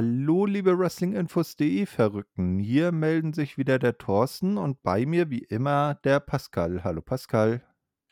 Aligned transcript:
Hallo, 0.00 0.46
liebe 0.46 0.78
Wrestlinginfos.de 0.78 1.84
Verrückten. 1.84 2.60
Hier 2.60 2.92
melden 2.92 3.32
sich 3.32 3.58
wieder 3.58 3.80
der 3.80 3.98
Thorsten 3.98 4.56
und 4.56 4.80
bei 4.84 5.04
mir 5.06 5.28
wie 5.28 5.40
immer 5.40 5.96
der 6.04 6.20
Pascal. 6.20 6.84
Hallo 6.84 7.02
Pascal. 7.02 7.64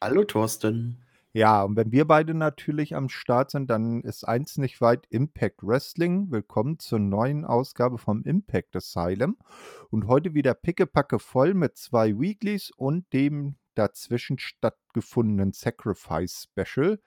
Hallo 0.02 0.24
Thorsten. 0.24 1.04
Ja, 1.32 1.62
und 1.62 1.76
wenn 1.76 1.92
wir 1.92 2.04
beide 2.04 2.34
natürlich 2.34 2.96
am 2.96 3.08
Start 3.08 3.52
sind, 3.52 3.70
dann 3.70 4.00
ist 4.00 4.24
eins 4.24 4.58
nicht 4.58 4.80
weit 4.80 5.06
Impact 5.10 5.62
Wrestling. 5.62 6.32
Willkommen 6.32 6.80
zur 6.80 6.98
neuen 6.98 7.44
Ausgabe 7.44 7.98
vom 7.98 8.24
Impact 8.24 8.74
Asylum. 8.74 9.36
Und 9.88 10.08
heute 10.08 10.34
wieder 10.34 10.54
pickepacke 10.54 11.20
voll 11.20 11.54
mit 11.54 11.76
zwei 11.76 12.18
Weeklies 12.18 12.72
und 12.76 13.12
dem 13.12 13.58
dazwischen 13.78 14.38
stattgefundenen 14.38 15.52
Sacrifice 15.52 16.48
Special. 16.50 17.00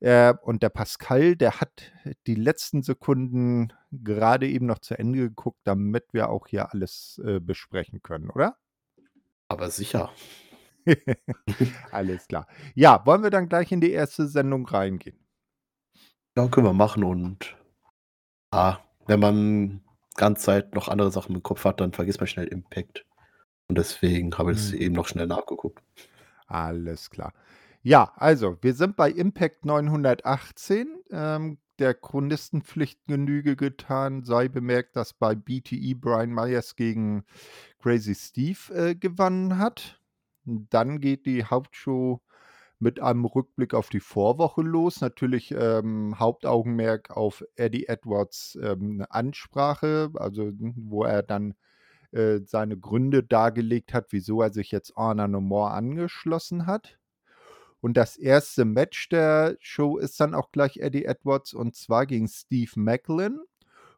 Äh, 0.00 0.34
und 0.42 0.62
der 0.62 0.70
Pascal, 0.70 1.36
der 1.36 1.60
hat 1.60 1.92
die 2.26 2.34
letzten 2.34 2.82
Sekunden 2.82 3.72
gerade 3.90 4.48
eben 4.48 4.66
noch 4.66 4.78
zu 4.78 4.98
Ende 4.98 5.18
geguckt, 5.18 5.60
damit 5.64 6.06
wir 6.12 6.30
auch 6.30 6.46
hier 6.46 6.72
alles 6.72 7.20
äh, 7.24 7.40
besprechen 7.40 8.02
können, 8.02 8.30
oder? 8.30 8.56
Aber 9.48 9.70
sicher. 9.70 10.10
alles 11.92 12.26
klar. 12.28 12.46
Ja, 12.74 13.04
wollen 13.06 13.22
wir 13.22 13.30
dann 13.30 13.48
gleich 13.48 13.72
in 13.72 13.80
die 13.80 13.92
erste 13.92 14.26
Sendung 14.26 14.66
reingehen? 14.66 15.18
Ja, 16.36 16.48
können 16.48 16.66
wir 16.66 16.72
machen 16.72 17.04
und 17.04 17.56
ah, 18.50 18.78
wenn 19.06 19.20
man 19.20 19.84
ganz 20.16 20.42
Zeit 20.42 20.74
noch 20.74 20.88
andere 20.88 21.10
Sachen 21.10 21.34
im 21.34 21.42
Kopf 21.42 21.64
hat, 21.64 21.80
dann 21.80 21.92
vergisst 21.92 22.20
man 22.20 22.26
schnell 22.26 22.48
Impact. 22.48 23.06
Und 23.68 23.78
deswegen 23.78 24.36
habe 24.36 24.52
ich 24.52 24.58
es 24.58 24.72
Mhm. 24.72 24.78
eben 24.78 24.94
noch 24.94 25.06
schnell 25.08 25.26
nachgeguckt. 25.26 25.82
Alles 26.46 27.10
klar. 27.10 27.32
Ja, 27.82 28.12
also, 28.16 28.56
wir 28.62 28.74
sind 28.74 28.96
bei 28.96 29.10
Impact 29.10 29.64
918. 29.66 30.88
Ähm, 31.10 31.58
der 31.78 31.94
Chronistenpflicht 31.94 33.00
Genüge 33.06 33.56
getan, 33.56 34.22
sei 34.24 34.48
bemerkt, 34.48 34.96
dass 34.96 35.12
bei 35.12 35.34
BTE 35.34 35.94
Brian 35.96 36.30
Myers 36.30 36.76
gegen 36.76 37.24
Crazy 37.80 38.14
Steve 38.14 38.72
äh, 38.72 38.94
gewonnen 38.94 39.58
hat. 39.58 40.00
Dann 40.44 41.00
geht 41.00 41.26
die 41.26 41.44
Hauptshow 41.44 42.20
mit 42.78 43.00
einem 43.00 43.24
Rückblick 43.24 43.74
auf 43.74 43.88
die 43.88 44.00
Vorwoche 44.00 44.62
los. 44.62 45.00
Natürlich 45.00 45.52
ähm, 45.56 46.18
Hauptaugenmerk 46.18 47.10
auf 47.10 47.44
Eddie 47.56 47.88
Edwards 47.88 48.58
ähm, 48.62 49.04
Ansprache, 49.08 50.10
also 50.14 50.52
wo 50.58 51.04
er 51.04 51.22
dann 51.22 51.54
äh, 52.14 52.40
seine 52.46 52.78
Gründe 52.78 53.22
dargelegt 53.22 53.92
hat, 53.92 54.06
wieso 54.10 54.40
er 54.42 54.52
sich 54.52 54.70
jetzt 54.70 54.94
Honor 54.96 55.28
No 55.28 55.40
More 55.40 55.72
angeschlossen 55.72 56.66
hat. 56.66 56.98
Und 57.80 57.96
das 57.96 58.16
erste 58.16 58.64
Match 58.64 59.10
der 59.10 59.56
Show 59.60 59.98
ist 59.98 60.18
dann 60.18 60.34
auch 60.34 60.52
gleich 60.52 60.78
Eddie 60.78 61.04
Edwards 61.04 61.52
und 61.52 61.74
zwar 61.76 62.06
gegen 62.06 62.28
Steve 62.28 62.70
Macklin. 62.76 63.40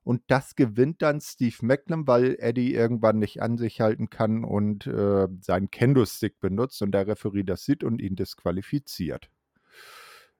Und 0.03 0.22
das 0.28 0.56
gewinnt 0.56 1.03
dann 1.03 1.20
Steve 1.20 1.56
Macklin, 1.62 2.06
weil 2.06 2.37
Eddie 2.39 2.75
irgendwann 2.75 3.19
nicht 3.19 3.42
an 3.42 3.59
sich 3.59 3.81
halten 3.81 4.09
kann 4.11 4.44
und 4.44 4.87
äh, 4.87 5.28
seinen 5.41 5.70
Kendo-Stick 5.70 6.41
benutzt 6.41 6.83
und 6.83 6.92
der 6.92 7.06
Referee 7.06 7.42
das 7.44 7.65
sieht 7.65 7.84
und 7.84 8.00
ihn 8.00 8.16
disqualifiziert. 8.16 9.31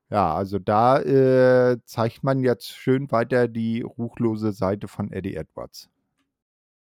Ja, 0.09 0.35
also 0.35 0.59
da 0.59 1.01
äh, 1.01 1.79
zeigt 1.85 2.23
man 2.23 2.41
jetzt 2.43 2.69
schön 2.73 3.11
weiter 3.11 3.49
die 3.49 3.83
ruchlose 3.83 4.53
Seite 4.53 4.89
von 4.89 5.11
Eddie 5.11 5.35
Edwards. 5.35 5.91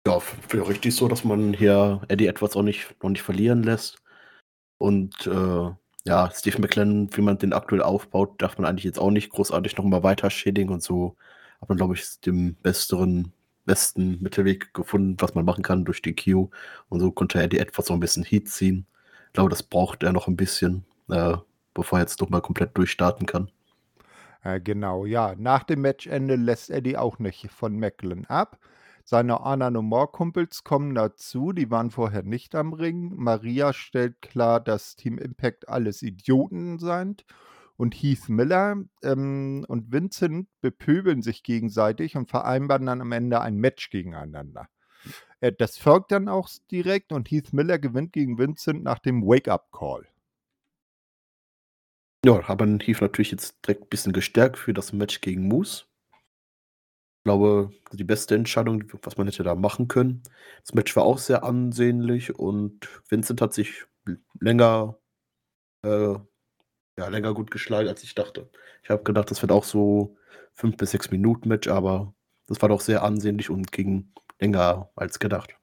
Ja, 0.05 0.19
für 0.19 0.67
richtig 0.67 0.95
so, 0.95 1.07
dass 1.07 1.23
man 1.23 1.53
hier 1.53 2.01
Eddie 2.09 2.27
Edwards 2.27 2.55
auch 2.57 2.61
nicht, 2.63 2.93
noch 3.01 3.09
nicht 3.09 3.21
verlieren 3.21 3.63
lässt. 3.63 4.01
Und 4.77 5.27
äh, 5.27 5.71
ja, 6.05 6.29
Steve 6.33 6.59
McLennan, 6.59 7.09
wie 7.15 7.21
man 7.21 7.37
den 7.37 7.53
aktuell 7.53 7.81
aufbaut, 7.81 8.41
darf 8.41 8.57
man 8.57 8.65
eigentlich 8.65 8.83
jetzt 8.83 8.99
auch 8.99 9.11
nicht 9.11 9.29
großartig 9.31 9.77
noch 9.77 9.85
mal 9.85 10.03
weiter 10.03 10.29
schädigen 10.29 10.73
und 10.73 10.83
so 10.83 11.15
hat 11.61 11.69
man, 11.69 11.77
glaube 11.77 11.93
ich, 11.95 12.19
den 12.19 12.55
besseren, 12.55 13.31
besten 13.65 14.21
Mittelweg 14.21 14.73
gefunden, 14.73 15.15
was 15.19 15.35
man 15.35 15.45
machen 15.45 15.63
kann 15.63 15.85
durch 15.85 16.01
die 16.01 16.13
Q. 16.15 16.49
Und 16.89 16.99
so 16.99 17.11
konnte 17.11 17.41
Eddie 17.41 17.59
Edwards 17.59 17.87
so 17.87 17.93
ein 17.93 18.01
bisschen 18.01 18.25
Heat 18.25 18.49
ziehen. 18.49 18.85
Ich 19.27 19.33
glaube, 19.33 19.49
das 19.49 19.63
braucht 19.63 20.03
er 20.03 20.11
noch 20.11 20.27
ein 20.27 20.35
bisschen, 20.35 20.83
äh, 21.09 21.37
bevor 21.73 21.99
er 21.99 22.03
jetzt 22.03 22.19
noch 22.19 22.29
mal 22.29 22.41
komplett 22.41 22.77
durchstarten 22.77 23.25
kann. 23.25 23.49
Äh, 24.43 24.59
genau, 24.59 25.05
ja. 25.05 25.35
Nach 25.37 25.63
dem 25.63 25.81
Matchende 25.81 26.35
lässt 26.35 26.69
Eddie 26.69 26.97
auch 26.97 27.19
nicht 27.19 27.49
von 27.49 27.79
Macklin 27.79 28.25
ab. 28.25 28.59
Seine 29.05 29.39
Honor 29.39 29.69
No 29.69 29.81
More 29.81 30.07
Kumpels 30.07 30.63
kommen 30.63 30.95
dazu, 30.95 31.51
die 31.51 31.69
waren 31.69 31.91
vorher 31.91 32.23
nicht 32.23 32.55
am 32.55 32.73
Ring. 32.73 33.13
Maria 33.15 33.73
stellt 33.73 34.21
klar, 34.21 34.61
dass 34.61 34.95
Team 34.95 35.17
Impact 35.17 35.67
alles 35.67 36.01
Idioten 36.01 36.79
sind. 36.79 37.25
Und 37.75 37.95
Heath 37.95 38.29
Miller 38.29 38.77
ähm, 39.01 39.65
und 39.67 39.91
Vincent 39.91 40.47
bepöbeln 40.61 41.21
sich 41.21 41.43
gegenseitig 41.43 42.15
und 42.15 42.29
vereinbaren 42.29 42.85
dann 42.85 43.01
am 43.01 43.11
Ende 43.11 43.41
ein 43.41 43.57
Match 43.57 43.89
gegeneinander. 43.89 44.69
Äh, 45.41 45.51
das 45.51 45.77
folgt 45.77 46.11
dann 46.11 46.29
auch 46.29 46.49
direkt 46.71 47.11
und 47.11 47.29
Heath 47.29 47.51
Miller 47.51 47.79
gewinnt 47.79 48.13
gegen 48.13 48.37
Vincent 48.37 48.83
nach 48.83 48.99
dem 48.99 49.23
Wake-up-Call. 49.23 50.07
Ja, 52.25 52.47
haben 52.47 52.79
Heath 52.79 53.01
natürlich 53.01 53.31
jetzt 53.31 53.57
direkt 53.65 53.83
ein 53.83 53.89
bisschen 53.89 54.13
gestärkt 54.13 54.57
für 54.57 54.73
das 54.73 54.93
Match 54.93 55.19
gegen 55.19 55.47
Moose. 55.47 55.83
Ich 57.23 57.25
glaube, 57.25 57.71
die 57.93 58.03
beste 58.03 58.35
Entscheidung, 58.35 58.83
was 59.01 59.15
man 59.15 59.27
hätte 59.27 59.43
da 59.43 59.55
machen 59.55 59.87
können. 59.87 60.23
Das 60.59 60.73
Match 60.73 60.93
war 60.97 61.05
auch 61.05 61.19
sehr 61.19 61.45
ansehnlich 61.45 62.37
und 62.37 62.89
Vincent 63.07 63.39
hat 63.39 63.53
sich 63.53 63.85
länger, 64.41 64.97
äh, 65.83 66.15
ja, 66.97 67.07
länger 67.07 67.33
gut 67.33 67.49
geschlagen, 67.49 67.87
als 67.87 68.03
ich 68.03 68.13
dachte. 68.13 68.49
Ich 68.83 68.89
habe 68.89 69.03
gedacht, 69.03 69.31
das 69.31 69.41
wird 69.41 69.53
auch 69.53 69.63
so 69.63 70.17
5 70.51 70.75
bis 70.75 70.91
6 70.91 71.11
Minuten 71.11 71.47
Match, 71.47 71.69
aber 71.69 72.13
das 72.47 72.61
war 72.61 72.67
doch 72.67 72.81
sehr 72.81 73.03
ansehnlich 73.03 73.49
und 73.49 73.71
ging 73.71 74.11
länger 74.41 74.89
als 74.97 75.17
gedacht. 75.17 75.55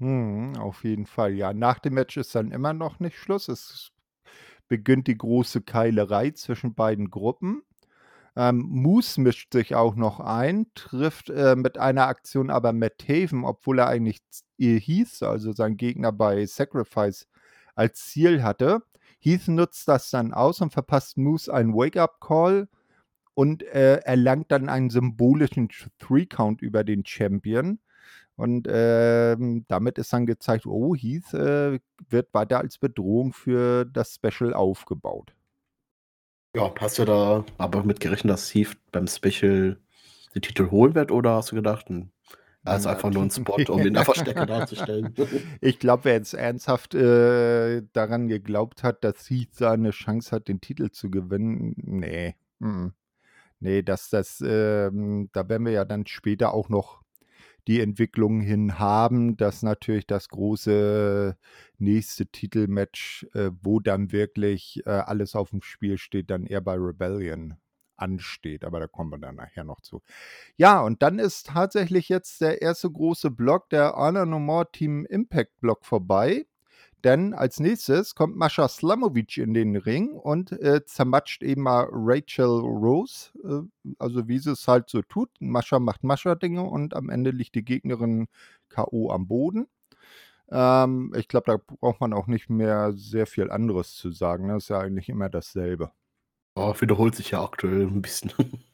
Hm, 0.00 0.56
auf 0.56 0.82
jeden 0.82 1.06
Fall, 1.06 1.34
ja. 1.34 1.52
Nach 1.52 1.78
dem 1.78 1.94
Match 1.94 2.16
ist 2.16 2.34
dann 2.34 2.50
immer 2.50 2.72
noch 2.72 2.98
nicht 2.98 3.16
Schluss. 3.16 3.46
Es 3.46 3.92
beginnt 4.66 5.06
die 5.06 5.16
große 5.16 5.62
Keilerei 5.62 6.32
zwischen 6.32 6.74
beiden 6.74 7.08
Gruppen. 7.08 7.62
Ähm, 8.36 8.66
Moose 8.68 9.20
mischt 9.20 9.52
sich 9.52 9.74
auch 9.74 9.94
noch 9.94 10.18
ein, 10.20 10.66
trifft 10.74 11.30
äh, 11.30 11.54
mit 11.56 11.78
einer 11.78 12.08
Aktion 12.08 12.50
aber 12.50 12.72
Matt 12.72 13.04
Haven, 13.08 13.44
obwohl 13.44 13.78
er 13.78 13.86
eigentlich 13.88 14.20
ihr 14.56 14.78
hieß, 14.78 15.22
also 15.22 15.52
sein 15.52 15.76
Gegner 15.76 16.10
bei 16.12 16.44
Sacrifice, 16.46 17.26
als 17.76 18.06
Ziel 18.06 18.42
hatte. 18.42 18.82
Heath 19.20 19.48
nutzt 19.48 19.88
das 19.88 20.10
dann 20.10 20.32
aus 20.34 20.60
und 20.60 20.72
verpasst 20.72 21.16
Moose 21.16 21.52
einen 21.52 21.74
Wake-up-Call 21.74 22.68
und 23.34 23.62
äh, 23.62 23.96
erlangt 23.98 24.50
dann 24.52 24.68
einen 24.68 24.90
symbolischen 24.90 25.68
Three-Count 25.98 26.62
über 26.62 26.84
den 26.84 27.04
Champion. 27.06 27.78
Und 28.36 28.66
ähm, 28.68 29.64
damit 29.68 29.98
ist 29.98 30.12
dann 30.12 30.26
gezeigt, 30.26 30.66
oh, 30.66 30.94
Heath 30.94 31.32
äh, 31.34 31.78
wird 32.08 32.34
weiter 32.34 32.58
als 32.58 32.78
Bedrohung 32.78 33.32
für 33.32 33.84
das 33.84 34.16
Special 34.16 34.52
aufgebaut. 34.54 35.34
Ja, 36.54 36.72
hast 36.80 36.98
du 36.98 37.04
da 37.04 37.44
aber 37.58 37.82
mit 37.82 38.00
gerechnet, 38.00 38.32
dass 38.32 38.54
Heath 38.54 38.76
beim 38.92 39.08
Special 39.08 39.76
den 40.34 40.42
Titel 40.42 40.70
holen 40.70 40.94
wird 40.94 41.10
oder 41.10 41.34
hast 41.34 41.50
du 41.50 41.56
gedacht, 41.56 41.88
hm, 41.88 42.10
er 42.64 42.76
ist 42.76 42.86
einfach 42.86 43.10
nur 43.10 43.22
ein 43.22 43.30
Spot, 43.30 43.60
um 43.68 43.82
den 43.82 43.96
einfach 43.96 44.14
Stecker 44.14 44.46
darzustellen? 44.46 45.14
Ich 45.60 45.78
glaube, 45.78 46.04
wer 46.04 46.14
jetzt 46.14 46.34
ernsthaft 46.34 46.94
äh, 46.94 47.82
daran 47.92 48.28
geglaubt 48.28 48.82
hat, 48.82 49.04
dass 49.04 49.28
Heath 49.28 49.54
seine 49.54 49.90
Chance 49.90 50.30
hat, 50.30 50.48
den 50.48 50.60
Titel 50.60 50.90
zu 50.90 51.10
gewinnen, 51.10 51.74
nee. 51.76 52.36
Mm. 52.60 52.88
Nee, 53.60 53.82
dass 53.82 54.10
das, 54.10 54.42
ähm, 54.46 55.30
da 55.32 55.48
werden 55.48 55.64
wir 55.64 55.72
ja 55.72 55.84
dann 55.84 56.06
später 56.06 56.54
auch 56.54 56.68
noch 56.68 57.03
die 57.66 57.80
Entwicklung 57.80 58.40
hin 58.40 58.78
haben, 58.78 59.36
dass 59.36 59.62
natürlich 59.62 60.06
das 60.06 60.28
große 60.28 61.36
nächste 61.78 62.26
Titelmatch, 62.26 63.26
äh, 63.34 63.50
wo 63.62 63.80
dann 63.80 64.12
wirklich 64.12 64.82
äh, 64.86 64.90
alles 64.90 65.34
auf 65.34 65.50
dem 65.50 65.62
Spiel 65.62 65.98
steht, 65.98 66.30
dann 66.30 66.46
eher 66.46 66.60
bei 66.60 66.74
Rebellion 66.74 67.54
ansteht. 67.96 68.64
Aber 68.64 68.80
da 68.80 68.86
kommen 68.86 69.10
wir 69.10 69.18
dann 69.18 69.36
nachher 69.36 69.64
noch 69.64 69.80
zu. 69.80 70.02
Ja, 70.56 70.80
und 70.80 71.02
dann 71.02 71.18
ist 71.18 71.46
tatsächlich 71.48 72.08
jetzt 72.08 72.40
der 72.40 72.62
erste 72.62 72.90
große 72.90 73.30
Block, 73.30 73.70
der 73.70 73.94
Honor 73.94 74.26
No 74.26 74.38
More 74.38 74.70
Team 74.70 75.06
Impact 75.06 75.60
Block 75.60 75.84
vorbei. 75.84 76.46
Denn 77.04 77.34
als 77.34 77.60
nächstes 77.60 78.14
kommt 78.14 78.36
Mascha 78.36 78.66
Slamovic 78.66 79.36
in 79.36 79.52
den 79.52 79.76
Ring 79.76 80.12
und 80.12 80.52
äh, 80.52 80.86
zermatscht 80.86 81.42
eben 81.42 81.62
mal 81.62 81.86
Rachel 81.92 82.46
Rose. 82.46 83.30
Äh, 83.44 83.92
also 83.98 84.26
wie 84.26 84.38
sie 84.38 84.52
es 84.52 84.66
halt 84.66 84.88
so 84.88 85.02
tut. 85.02 85.28
Mascha 85.38 85.78
macht 85.78 86.02
Mascha-Dinge 86.02 86.62
und 86.62 86.94
am 86.96 87.10
Ende 87.10 87.30
liegt 87.30 87.54
die 87.56 87.64
Gegnerin 87.64 88.26
K.O. 88.70 89.10
am 89.10 89.28
Boden. 89.28 89.66
Ähm, 90.50 91.12
ich 91.14 91.28
glaube, 91.28 91.44
da 91.46 91.74
braucht 91.76 92.00
man 92.00 92.14
auch 92.14 92.26
nicht 92.26 92.48
mehr 92.48 92.94
sehr 92.94 93.26
viel 93.26 93.50
anderes 93.50 93.94
zu 93.94 94.10
sagen. 94.10 94.48
Das 94.48 94.64
ist 94.64 94.68
ja 94.70 94.78
eigentlich 94.78 95.10
immer 95.10 95.28
dasselbe. 95.28 95.92
Oh, 96.56 96.74
wiederholt 96.80 97.14
sich 97.16 97.32
ja 97.32 97.44
aktuell 97.44 97.82
ein 97.82 98.00
bisschen. 98.00 98.32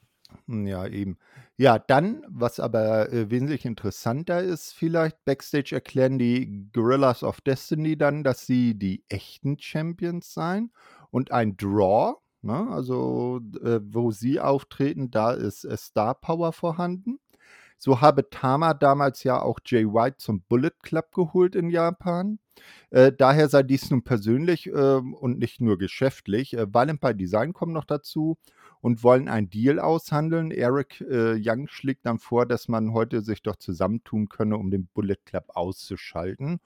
Ja, 0.53 0.85
eben. 0.87 1.17
Ja, 1.57 1.79
dann, 1.79 2.25
was 2.29 2.59
aber 2.59 3.13
äh, 3.13 3.31
wesentlich 3.31 3.65
interessanter 3.65 4.43
ist, 4.43 4.73
vielleicht 4.73 5.25
backstage 5.25 5.77
erklären 5.77 6.19
die 6.19 6.69
Gorillas 6.73 7.23
of 7.23 7.41
Destiny 7.41 7.97
dann, 7.97 8.25
dass 8.25 8.47
sie 8.47 8.75
die 8.77 9.05
echten 9.09 9.61
Champions 9.61 10.35
seien 10.35 10.73
und 11.13 11.31
ein 11.31 11.57
Draw, 11.57 12.17
ne, 12.43 12.67
also 12.71 13.41
äh, 13.63 13.79
wo 13.85 14.11
sie 14.11 14.41
auftreten, 14.41 15.13
da 15.13 15.31
ist 15.33 15.65
äh, 15.65 15.77
Star 15.77 16.15
Power 16.17 16.53
vorhanden. 16.53 17.21
So 17.79 18.01
habe 18.01 18.29
Tama 18.29 18.75
damals 18.75 19.23
ja 19.25 19.41
auch 19.41 19.59
Jay 19.65 19.87
White 19.87 20.19
zum 20.19 20.43
Bullet 20.43 20.73
Club 20.83 21.13
geholt 21.15 21.55
in 21.55 21.71
Japan. 21.71 22.39
Äh, 22.91 23.13
daher 23.17 23.49
sei 23.49 23.63
dies 23.63 23.91
nun 23.91 24.03
persönlich 24.03 24.67
äh, 24.67 24.73
und 24.73 25.39
nicht 25.39 25.61
nur 25.61 25.79
geschäftlich. 25.79 26.55
Äh, 26.55 26.67
Valentine 26.75 27.15
Design 27.15 27.53
kommen 27.55 27.73
noch 27.73 27.87
dazu 27.87 28.37
und 28.81 29.03
wollen 29.03 29.29
einen 29.29 29.51
Deal 29.51 29.79
aushandeln. 29.79 30.51
Eric 30.51 31.01
äh, 31.03 31.41
Young 31.43 31.69
schlägt 31.69 32.07
dann 32.07 32.19
vor, 32.19 32.47
dass 32.47 32.69
man 32.69 32.93
heute 32.93 33.21
sich 33.21 33.43
doch 33.43 33.57
zusammentun 33.57 34.29
könne, 34.29 34.57
um 34.57 34.71
den 34.71 34.87
Bullet 34.87 35.19
Club 35.25 35.45
auszuschalten. 35.49 36.61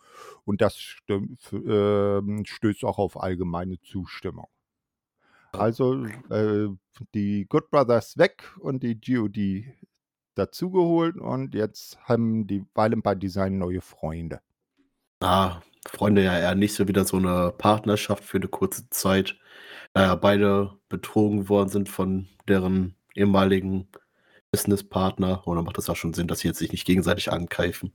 Und 0.45 0.61
das 0.61 0.77
äh, 1.09 2.45
stößt 2.45 2.85
auch 2.85 2.99
auf 2.99 3.21
allgemeine 3.21 3.81
Zustimmung. 3.81 4.49
Also 5.53 6.05
äh, 6.31 6.69
die 7.15 7.47
Good 7.49 7.71
Brothers 7.71 8.19
weg 8.19 8.45
und 8.59 8.83
die 8.83 9.01
GOD 9.01 9.65
dazugeholt 10.35 11.17
und 11.17 11.55
jetzt 11.55 11.99
haben 12.09 12.47
die 12.47 12.65
Violent 12.75 13.05
by 13.05 13.17
Design 13.17 13.59
neue 13.59 13.81
Freunde. 13.81 14.41
Ah, 15.21 15.61
Freunde 15.89 16.25
ja 16.25 16.39
eher 16.39 16.55
nicht 16.55 16.75
so 16.75 16.89
wieder 16.89 17.05
so 17.05 17.17
eine 17.17 17.53
Partnerschaft 17.57 18.25
für 18.25 18.39
eine 18.39 18.49
kurze 18.49 18.89
Zeit, 18.91 19.37
da 19.93 20.15
beide 20.17 20.73
betrogen 20.89 21.49
worden 21.49 21.69
sind 21.69 21.89
von 21.89 22.29
deren 22.49 22.97
ehemaligen 23.15 23.89
Businesspartner. 24.53 25.47
Und 25.47 25.57
dann 25.57 25.65
macht 25.65 25.79
es 25.79 25.89
auch 25.91 25.97
schon 25.97 26.15
Sinn, 26.15 26.29
dass 26.29 26.41
sie 26.41 26.49
jetzt 26.49 26.59
sich 26.59 26.73
nicht 26.73 26.87
gegenseitig 26.87 27.33
angreifen. 27.33 27.93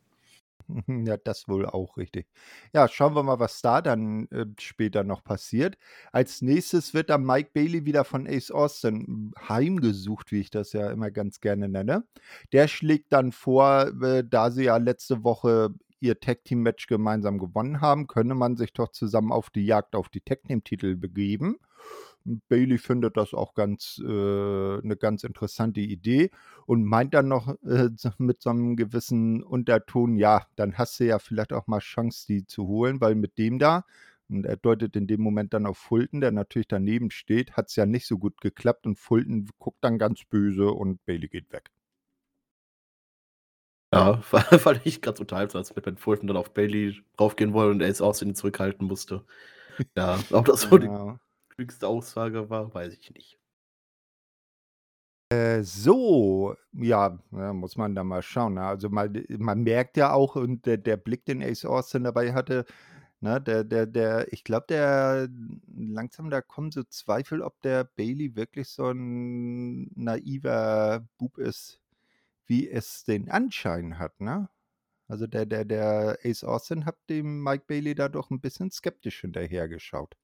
Ja, 1.06 1.18
das 1.18 1.48
wohl 1.48 1.66
auch 1.66 1.98
richtig. 1.98 2.28
Ja, 2.74 2.88
schauen 2.88 3.16
wir 3.16 3.24
mal, 3.24 3.40
was 3.40 3.62
da 3.62 3.82
dann 3.82 4.28
äh, 4.32 4.46
später 4.60 5.04
noch 5.04 5.24
passiert. 5.24 5.78
Als 6.12 6.42
nächstes 6.42 6.94
wird 6.94 7.10
dann 7.10 7.24
Mike 7.24 7.52
Bailey 7.54 7.86
wieder 7.86 8.04
von 8.04 8.28
Ace 8.28 8.52
Austin 8.52 9.32
heimgesucht, 9.48 10.32
wie 10.32 10.42
ich 10.42 10.52
das 10.52 10.74
ja 10.74 10.92
immer 10.92 11.12
ganz 11.12 11.42
gerne 11.42 11.70
nenne. 11.70 12.04
Der 12.52 12.68
schlägt 12.68 13.12
dann 13.14 13.32
vor, 13.32 13.88
äh, 14.04 14.24
da 14.28 14.52
sie 14.52 14.66
ja 14.66 14.78
letzte 14.78 15.24
Woche 15.24 15.74
ihr 16.00 16.20
Tag 16.20 16.44
Team 16.44 16.62
Match 16.62 16.88
gemeinsam 16.88 17.38
gewonnen 17.38 17.82
haben, 17.82 18.08
könne 18.08 18.36
man 18.36 18.58
sich 18.58 18.74
doch 18.74 18.90
zusammen 18.90 19.32
auf 19.32 19.50
die 19.50 19.66
Jagd 19.66 19.96
auf 19.96 20.10
die 20.10 20.22
Tag 20.22 20.44
Team 20.44 20.64
Titel 20.64 20.96
begeben. 20.96 21.58
Bailey 22.26 22.78
findet 22.78 23.18
das 23.18 23.34
auch 23.34 23.54
ganz 23.54 24.00
äh, 24.04 24.08
eine 24.08 24.98
ganz 25.00 25.24
interessante 25.24 25.80
Idee 25.80 26.32
und 26.66 26.84
meint 26.84 27.14
dann 27.14 27.28
noch 27.28 27.56
äh, 27.64 27.90
mit 28.18 28.42
so 28.42 28.50
einem 28.50 28.76
gewissen 28.76 29.42
Unterton, 29.42 30.18
ja, 30.18 30.46
dann 30.56 30.78
hast 30.78 31.00
du 31.00 31.06
ja 31.06 31.20
vielleicht 31.20 31.54
auch 31.54 31.68
mal 31.68 31.80
Chance, 31.80 32.28
die 32.28 32.46
zu 32.46 32.68
holen, 32.68 33.02
weil 33.02 33.16
mit 33.16 33.38
dem 33.38 33.58
da, 33.58 33.86
und 34.30 34.46
er 34.46 34.58
deutet 34.58 34.96
in 34.96 35.08
dem 35.08 35.22
Moment 35.22 35.54
dann 35.54 35.66
auf 35.66 35.78
Fulton, 35.78 36.22
der 36.22 36.32
natürlich 36.32 36.68
daneben 36.68 37.10
steht, 37.10 37.54
hat 37.54 37.70
es 37.70 37.76
ja 37.76 37.86
nicht 37.86 38.06
so 38.06 38.18
gut 38.18 38.40
geklappt 38.42 38.86
und 38.86 39.00
Fulton 39.00 39.48
guckt 39.58 39.80
dann 39.82 39.98
ganz 39.98 40.24
böse 40.30 40.70
und 40.72 41.04
Bailey 41.06 41.30
geht 41.30 41.52
weg. 41.52 41.72
Ja, 43.94 44.22
weil 44.32 44.82
ich 44.84 45.02
ganz 45.02 45.20
unterhaltsam, 45.20 45.60
als 45.60 45.76
mit 45.76 45.86
Ben 45.86 45.98
Fulton 45.98 46.28
dann 46.28 46.38
auf 46.38 46.54
Bailey 46.54 47.02
raufgehen 47.20 47.54
wollte 47.54 47.72
und 47.72 47.82
jetzt 47.82 48.02
Aussehen 48.02 48.36
zurückhalten 48.36 48.88
musste. 48.88 49.26
Ja, 49.96 50.20
ob 50.32 50.46
das 50.46 50.62
so 50.62 50.78
ja. 50.78 51.18
die 51.50 51.56
klügste 51.56 51.88
Aussage 51.88 52.50
war, 52.50 52.74
weiß 52.74 52.94
ich 52.94 53.12
nicht. 53.14 53.40
Äh, 55.32 55.62
so, 55.62 56.56
ja, 56.74 57.20
muss 57.30 57.76
man 57.78 57.94
da 57.94 58.04
mal 58.04 58.24
schauen. 58.24 58.56
Ne? 58.56 58.64
Also 58.64 58.90
mal, 58.90 59.12
man 59.38 59.62
merkt 59.62 59.98
ja 59.98 60.12
auch, 60.12 60.36
und 60.36 60.66
der, 60.66 60.78
der 60.78 60.98
Blick, 60.98 61.26
den 61.26 61.44
Ace 61.44 61.66
Austin 61.66 62.04
dabei 62.04 62.34
hatte, 62.34 62.66
ne, 63.22 63.40
der, 63.42 63.64
der, 63.64 63.86
der, 63.86 64.32
ich 64.34 64.44
glaube, 64.44 64.66
der 64.70 65.30
langsam, 65.76 66.30
da 66.32 66.42
kommen 66.42 66.72
so 66.72 66.84
Zweifel, 66.84 67.42
ob 67.42 67.62
der 67.62 67.84
Bailey 67.84 68.36
wirklich 68.36 68.70
so 68.70 68.90
ein 68.92 69.92
naiver 69.96 71.06
Bub 71.18 71.38
ist, 71.38 71.80
wie 72.50 72.68
es 72.68 73.04
den 73.04 73.30
Anschein 73.30 74.00
hat, 74.00 74.20
ne? 74.20 74.50
Also 75.08 75.26
der, 75.26 75.46
der, 75.46 75.66
der 75.66 76.20
Ace 76.24 76.44
Austin 76.44 76.86
hat 76.86 76.98
dem 77.10 77.42
Mike 77.44 77.64
Bailey 77.68 77.96
da 77.96 78.10
doch 78.10 78.30
ein 78.30 78.42
bisschen 78.42 78.70
skeptisch 78.72 79.22
hinterhergeschaut. 79.22 80.16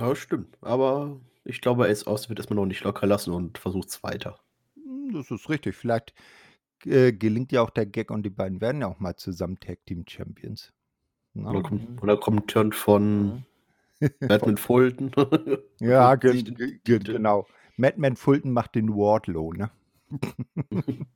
Ja, 0.00 0.14
stimmt. 0.14 0.58
Aber 0.60 1.20
ich 1.44 1.60
glaube, 1.60 1.88
Ace 1.88 2.06
Austin 2.06 2.30
wird 2.30 2.40
erstmal 2.40 2.56
noch 2.56 2.66
nicht 2.66 2.84
locker 2.84 3.06
lassen 3.06 3.32
und 3.32 3.58
versucht 3.58 3.88
es 3.88 4.02
weiter. 4.02 4.38
Hm, 4.74 5.12
das 5.12 5.30
ist 5.30 5.48
richtig. 5.48 5.76
Vielleicht 5.76 6.14
äh, 6.84 7.12
gelingt 7.12 7.52
ja 7.52 7.62
auch 7.62 7.70
der 7.70 7.86
Gag 7.86 8.10
und 8.10 8.22
die 8.24 8.30
beiden 8.30 8.60
werden 8.60 8.80
ja 8.80 8.88
auch 8.88 9.00
mal 9.00 9.16
zusammen 9.16 9.58
Tag 9.58 9.84
Team 9.86 10.04
Champions. 10.08 10.72
Na? 11.34 11.50
Oder, 11.50 11.62
kommt, 11.62 12.02
oder 12.02 12.16
kommt 12.16 12.50
Turn 12.50 12.72
von 12.72 13.44
Batman 14.20 14.56
Fulton. 14.56 15.12
ja, 15.80 16.14
genau. 16.84 17.46
Madman 17.76 18.16
Fulton 18.16 18.52
macht 18.52 18.74
den 18.74 18.90
Wardlow, 18.90 19.52
ne? 19.52 19.70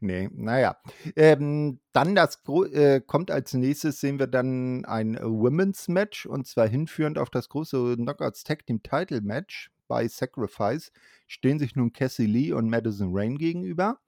nee, 0.00 0.28
naja. 0.32 0.76
Ähm, 1.14 1.80
dann 1.92 2.14
das 2.14 2.42
äh, 2.72 3.00
kommt 3.00 3.30
als 3.30 3.54
nächstes, 3.54 4.00
sehen 4.00 4.18
wir 4.18 4.26
dann 4.26 4.84
ein 4.84 5.18
Women's 5.20 5.88
Match 5.88 6.26
und 6.26 6.46
zwar 6.46 6.68
hinführend 6.68 7.18
auf 7.18 7.30
das 7.30 7.48
große 7.48 7.96
Knockouts 7.96 8.44
Tag 8.44 8.66
Team 8.66 8.82
Title 8.82 9.20
Match 9.20 9.70
bei 9.88 10.08
Sacrifice 10.08 10.90
stehen 11.26 11.58
sich 11.58 11.76
nun 11.76 11.92
Cassie 11.92 12.26
Lee 12.26 12.52
und 12.52 12.68
Madison 12.68 13.10
Rain 13.12 13.38
gegenüber. 13.38 13.98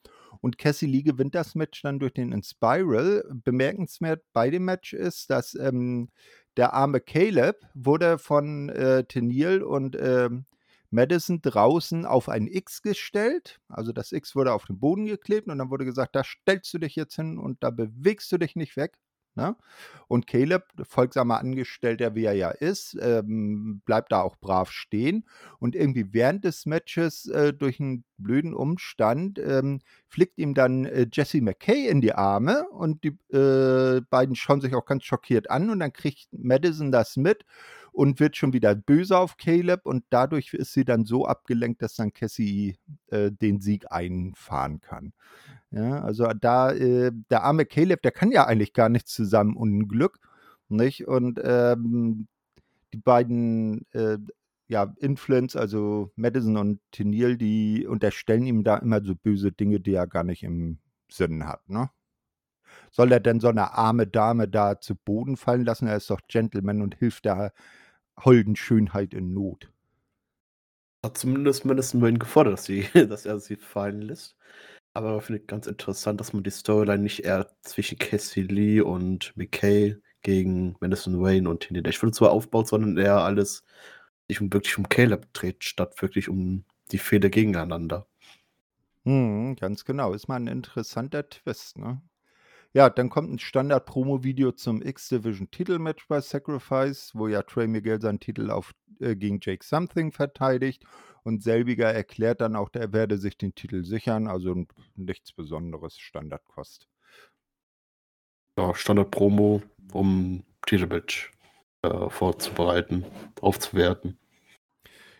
Und 0.41 0.59
Cassie 0.59 0.87
Lee 0.87 1.03
gewinnt 1.03 1.35
das 1.35 1.55
Match 1.55 1.83
dann 1.83 1.99
durch 1.99 2.15
den 2.15 2.33
Inspiral. 2.33 3.25
Bemerkenswert 3.45 4.23
bei 4.33 4.51
dem 4.51 4.65
Match 4.65 4.93
ist, 4.93 5.31
dass 5.31 5.55
ähm, 5.55 6.11
der 6.57 6.75
arme 6.75 7.01
Caleb 7.01 7.57
wurde 7.75 8.19
von 8.19 8.69
äh, 8.69 9.05
Teniel 9.05 9.63
und 9.63 9.97
ähm, 10.01 10.47
Madison 10.91 11.43
draußen 11.43 12.07
auf 12.07 12.29
ein 12.29 12.47
X 12.47 12.83
gestellt. 12.83 13.61
Also 13.69 13.93
das 13.93 14.13
X 14.13 14.35
wurde 14.35 14.53
auf 14.53 14.65
den 14.65 14.79
Boden 14.79 15.07
geklebt 15.07 15.49
und 15.49 15.59
dann 15.59 15.71
wurde 15.71 15.85
gesagt, 15.85 16.17
da 16.17 16.25
stellst 16.25 16.73
du 16.73 16.79
dich 16.79 16.97
jetzt 16.97 17.17
hin 17.17 17.39
und 17.39 17.63
da 17.63 17.71
bewegst 17.71 18.33
du 18.33 18.39
dich 18.39 18.57
nicht 18.57 18.77
weg. 18.77 18.99
Ne? 19.39 19.55
Und 20.09 20.27
Caleb, 20.27 20.65
folgsamer 20.83 21.39
Angestellter 21.39 22.17
wie 22.17 22.25
er 22.25 22.33
ja 22.33 22.51
ist, 22.51 22.99
ähm, 23.01 23.81
bleibt 23.85 24.11
da 24.11 24.23
auch 24.23 24.35
brav 24.37 24.73
stehen. 24.73 25.25
Und 25.61 25.77
irgendwie 25.77 26.13
während 26.13 26.45
des 26.45 26.67
Matches 26.67 27.27
äh, 27.27 27.53
durch 27.55 27.79
einen 27.79 28.05
blöden 28.17 28.53
Umstand 28.53 29.39
ähm, 29.39 29.81
flickt 30.09 30.39
ihm 30.39 30.55
dann 30.55 30.87
äh, 30.87 31.07
Jesse 31.13 31.41
McKay 31.41 31.87
in 31.87 32.01
die 32.01 32.15
Arme 32.15 32.69
und 32.71 33.05
die 33.05 33.17
äh, 33.33 34.01
beiden 34.11 34.35
schauen 34.35 34.61
sich 34.61 34.75
auch 34.75 34.87
ganz 34.87 35.05
schockiert 35.05 35.51
an 35.51 35.71
und 35.71 35.79
dann 35.79 35.93
kriegt 35.93 36.27
Madison 36.33 36.91
das 36.91 37.17
mit 37.17 37.45
und 37.99 38.21
wird 38.21 38.37
schon 38.37 38.53
wieder 38.53 38.77
böse 38.77 39.19
auf 39.19 39.37
Caleb 39.39 39.85
und 39.85 40.05
dadurch 40.11 40.55
ist 40.55 40.73
sie 40.73 40.85
dann 40.85 41.05
so 41.05 41.27
abgelenkt, 41.27 41.83
dass 41.83 41.97
dann 41.97 42.13
Cassie 42.13 42.79
äh, 43.09 43.33
den 43.33 43.61
Sieg 43.61 43.91
einfahren 43.91 44.81
kann. 44.81 45.13
Ja, 45.73 46.01
also 46.03 46.29
da, 46.41 46.71
äh, 46.71 47.11
der 47.29 47.43
arme 47.43 47.67
Caleb, 47.67 48.03
der 48.03 48.13
kann 48.13 48.31
ja 48.31 48.47
eigentlich 48.47 48.73
gar 48.73 48.89
nichts 48.89 49.13
zusammen 49.15 49.57
Unglück, 49.57 50.21
nicht? 50.69 51.09
Und 51.09 51.41
ähm, 51.43 52.29
die 52.93 52.99
beiden 52.99 53.85
äh, 53.91 54.19
ja, 54.69 54.95
Influence, 54.99 55.57
also 55.57 56.13
Madison 56.15 56.57
und 56.57 56.81
Tennille, 56.93 57.37
die 57.37 57.85
unterstellen 57.85 58.47
ihm 58.47 58.63
da 58.63 58.77
immer 58.77 59.03
so 59.05 59.17
böse 59.17 59.51
Dinge, 59.51 59.81
die 59.81 59.95
er 59.95 60.07
gar 60.07 60.23
nicht 60.23 60.45
im 60.45 60.79
Sinn 61.11 61.49
hat, 61.49 61.69
ne? 61.69 61.91
Soll 62.93 63.11
er 63.11 63.21
denn 63.21 63.41
so 63.41 63.49
eine 63.49 63.73
arme 63.75 64.07
Dame 64.07 64.47
da 64.47 64.81
zu 64.81 64.95
Boden 64.95 65.37
fallen 65.37 65.65
lassen? 65.65 65.89
Er 65.89 65.97
ist 65.97 66.11
doch 66.11 66.21
Gentleman 66.29 66.81
und 66.83 66.95
hilft 66.97 67.25
der 67.25 67.53
holden 68.25 68.57
Schönheit 68.57 69.15
in 69.15 69.33
Not. 69.33 69.71
Hat 71.05 71.17
zumindest 71.19 71.65
mindestens 71.65 72.03
Wayne 72.03 72.19
gefordert, 72.19 72.55
dass, 72.55 72.65
sie, 72.65 72.87
dass 72.95 73.27
er 73.27 73.39
sie 73.39 73.57
fallen 73.57 74.03
lässt. 74.03 74.37
Aber 74.95 75.21
finde 75.21 75.43
ich 75.43 75.47
ganz 75.47 75.67
interessant, 75.67 76.21
dass 76.21 76.33
man 76.33 76.43
die 76.43 76.51
Storyline 76.51 77.03
nicht 77.03 77.21
eher 77.25 77.49
zwischen 77.63 77.99
Cassie 77.99 78.43
Lee 78.43 78.81
und 78.81 79.37
McKay 79.37 79.97
gegen 80.23 80.77
Madison 80.81 81.21
Wayne 81.21 81.49
und 81.49 81.61
Tindy 81.61 81.83
Dash 81.83 82.01
so 82.01 82.29
aufbaut, 82.29 82.69
sondern 82.69 82.97
eher 82.97 83.19
alles 83.19 83.65
sich 84.29 84.41
um, 84.41 84.53
wirklich 84.53 84.77
um 84.77 84.89
Caleb 84.89 85.33
dreht, 85.33 85.65
statt 85.65 86.01
wirklich 86.03 86.29
um 86.29 86.65
die 86.91 86.99
Fehde 86.99 87.31
gegeneinander. 87.31 88.07
Hm, 89.05 89.57
ganz 89.57 89.85
genau. 89.85 90.13
Ist 90.13 90.29
mal 90.29 90.37
ein 90.37 90.49
interessanter 90.49 91.29
Twist, 91.29 91.79
ne? 91.79 92.03
Ja, 92.79 92.89
dann 92.89 93.11
kommt 93.11 93.33
ein 93.33 93.41
Standard-Promo-Video 93.41 94.53
zum 94.53 94.83
X-Division-Titelmatch 94.83 96.07
bei 96.07 96.21
Sacrifice, 96.21 97.11
wo 97.13 97.27
ja 97.27 97.43
Trey 97.43 97.67
Miguel 97.67 98.01
seinen 98.01 98.21
Titel 98.21 98.53
auf, 98.53 98.73
äh, 99.01 99.17
gegen 99.17 99.41
Jake 99.43 99.65
Something 99.65 100.13
verteidigt. 100.13 100.85
Und 101.25 101.43
selbiger 101.43 101.93
erklärt 101.93 102.41
dann 102.41 102.55
auch, 102.55 102.71
er 102.75 102.93
werde 102.93 103.19
sich 103.19 103.37
den 103.37 103.53
Titel 103.53 103.83
sichern, 103.83 104.29
also 104.29 104.65
nichts 104.95 105.33
Besonderes, 105.33 105.99
Standardkost. 105.99 106.87
Ja, 108.57 108.73
Standard-Promo, 108.73 109.61
um 109.93 110.45
Titelmatch 110.65 111.33
äh, 111.83 112.09
vorzubereiten, 112.09 113.05
aufzuwerten. 113.41 114.21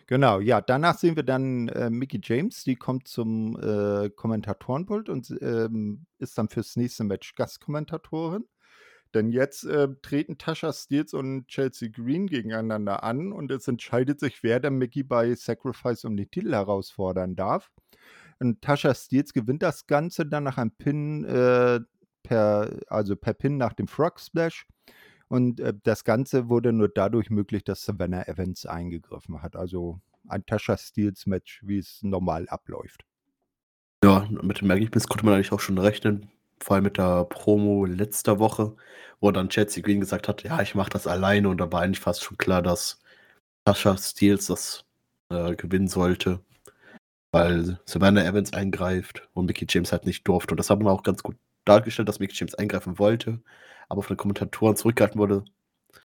Genau, 0.09 0.39
ja, 0.39 0.59
danach 0.59 0.97
sehen 0.97 1.15
wir 1.15 1.21
dann 1.21 1.67
äh, 1.67 1.91
Mickey 1.91 2.19
James, 2.23 2.63
die 2.63 2.75
kommt 2.75 3.07
zum 3.07 3.55
äh, 3.61 4.09
Kommentatorenpult 4.09 5.07
und 5.07 5.29
ähm, 5.39 6.07
ist 6.17 6.35
dann 6.35 6.49
fürs 6.49 6.75
nächste 6.77 7.03
Match 7.03 7.35
Gastkommentatorin. 7.35 8.45
Denn 9.13 9.31
jetzt 9.31 9.65
äh, 9.65 9.87
treten 10.01 10.39
Tasha 10.39 10.73
Steels 10.73 11.13
und 11.13 11.47
Chelsea 11.47 11.89
Green 11.93 12.25
gegeneinander 12.25 13.03
an 13.03 13.31
und 13.31 13.51
es 13.51 13.67
entscheidet 13.67 14.19
sich, 14.19 14.41
wer 14.41 14.59
der 14.59 14.71
Mickey 14.71 15.03
bei 15.03 15.35
Sacrifice 15.35 16.05
um 16.05 16.17
den 16.17 16.31
Titel 16.31 16.53
herausfordern 16.53 17.35
darf. 17.35 17.69
Und 18.39 18.63
Tasha 18.63 18.95
Steels 18.95 19.31
gewinnt 19.31 19.61
das 19.61 19.85
Ganze 19.85 20.25
dann 20.25 20.43
nach 20.43 20.57
einem 20.57 20.71
Pin, 20.71 21.23
äh, 21.25 21.81
per, 22.23 22.79
also 22.87 23.15
per 23.15 23.35
Pin 23.35 23.57
nach 23.57 23.73
dem 23.73 23.87
Frog 23.87 24.19
Splash. 24.19 24.65
Und 25.29 25.59
äh, 25.59 25.73
das 25.83 26.03
Ganze 26.03 26.49
wurde 26.49 26.73
nur 26.73 26.89
dadurch 26.89 27.29
möglich, 27.29 27.63
dass 27.63 27.83
Savannah 27.83 28.27
Evans 28.27 28.65
eingegriffen 28.65 29.41
hat. 29.41 29.55
Also 29.55 30.01
ein 30.27 30.45
Tasha 30.45 30.77
Steels 30.77 31.27
Match, 31.27 31.61
wie 31.63 31.77
es 31.77 32.01
normal 32.01 32.49
abläuft. 32.49 33.05
Ja, 34.03 34.27
mit 34.29 34.61
dem 34.61 34.69
Ergebnis 34.69 35.07
konnte 35.07 35.25
man 35.25 35.35
eigentlich 35.35 35.51
auch 35.51 35.59
schon 35.59 35.77
rechnen. 35.77 36.31
Vor 36.61 36.75
allem 36.75 36.83
mit 36.83 36.97
der 36.97 37.25
Promo 37.25 37.85
letzter 37.85 38.39
Woche, 38.39 38.75
wo 39.21 39.31
dann 39.31 39.49
Chelsea 39.49 39.83
Green 39.83 39.99
gesagt 39.99 40.27
hat, 40.27 40.43
ja, 40.43 40.61
ich 40.61 40.75
mache 40.75 40.89
das 40.89 41.07
alleine. 41.07 41.49
Und 41.49 41.59
da 41.59 41.71
war 41.71 41.81
eigentlich 41.81 41.99
fast 41.99 42.23
schon 42.23 42.37
klar, 42.37 42.61
dass 42.61 42.99
Tasha 43.65 43.97
Steels 43.97 44.47
das 44.47 44.85
äh, 45.29 45.55
gewinnen 45.55 45.87
sollte, 45.87 46.43
weil 47.31 47.79
Savannah 47.85 48.25
Evans 48.25 48.53
eingreift 48.53 49.29
und 49.33 49.45
Mickey 49.45 49.67
James 49.69 49.91
halt 49.91 50.05
nicht 50.05 50.27
durfte. 50.27 50.53
Und 50.53 50.57
das 50.57 50.69
haben 50.69 50.83
wir 50.83 50.91
auch 50.91 51.03
ganz 51.03 51.21
gut 51.23 51.37
dargestellt, 51.69 52.09
dass 52.09 52.19
Mickey 52.19 52.35
James 52.35 52.55
eingreifen 52.55 52.99
wollte, 52.99 53.41
aber 53.87 54.01
von 54.01 54.15
den 54.15 54.19
Kommentatoren 54.19 54.75
zurückgehalten 54.75 55.19
wurde. 55.19 55.45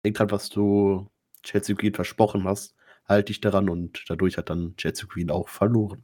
Denk 0.03 0.15
dran, 0.17 0.31
was 0.31 0.49
du 0.49 1.09
Chelsea 1.43 1.75
Green 1.75 1.93
versprochen 1.93 2.43
hast, 2.45 2.75
halte 3.05 3.27
dich 3.27 3.41
daran 3.41 3.69
und 3.69 4.03
dadurch 4.07 4.37
hat 4.37 4.49
dann 4.49 4.75
Chelsea 4.77 5.07
Green 5.07 5.31
auch 5.31 5.49
verloren. 5.49 6.03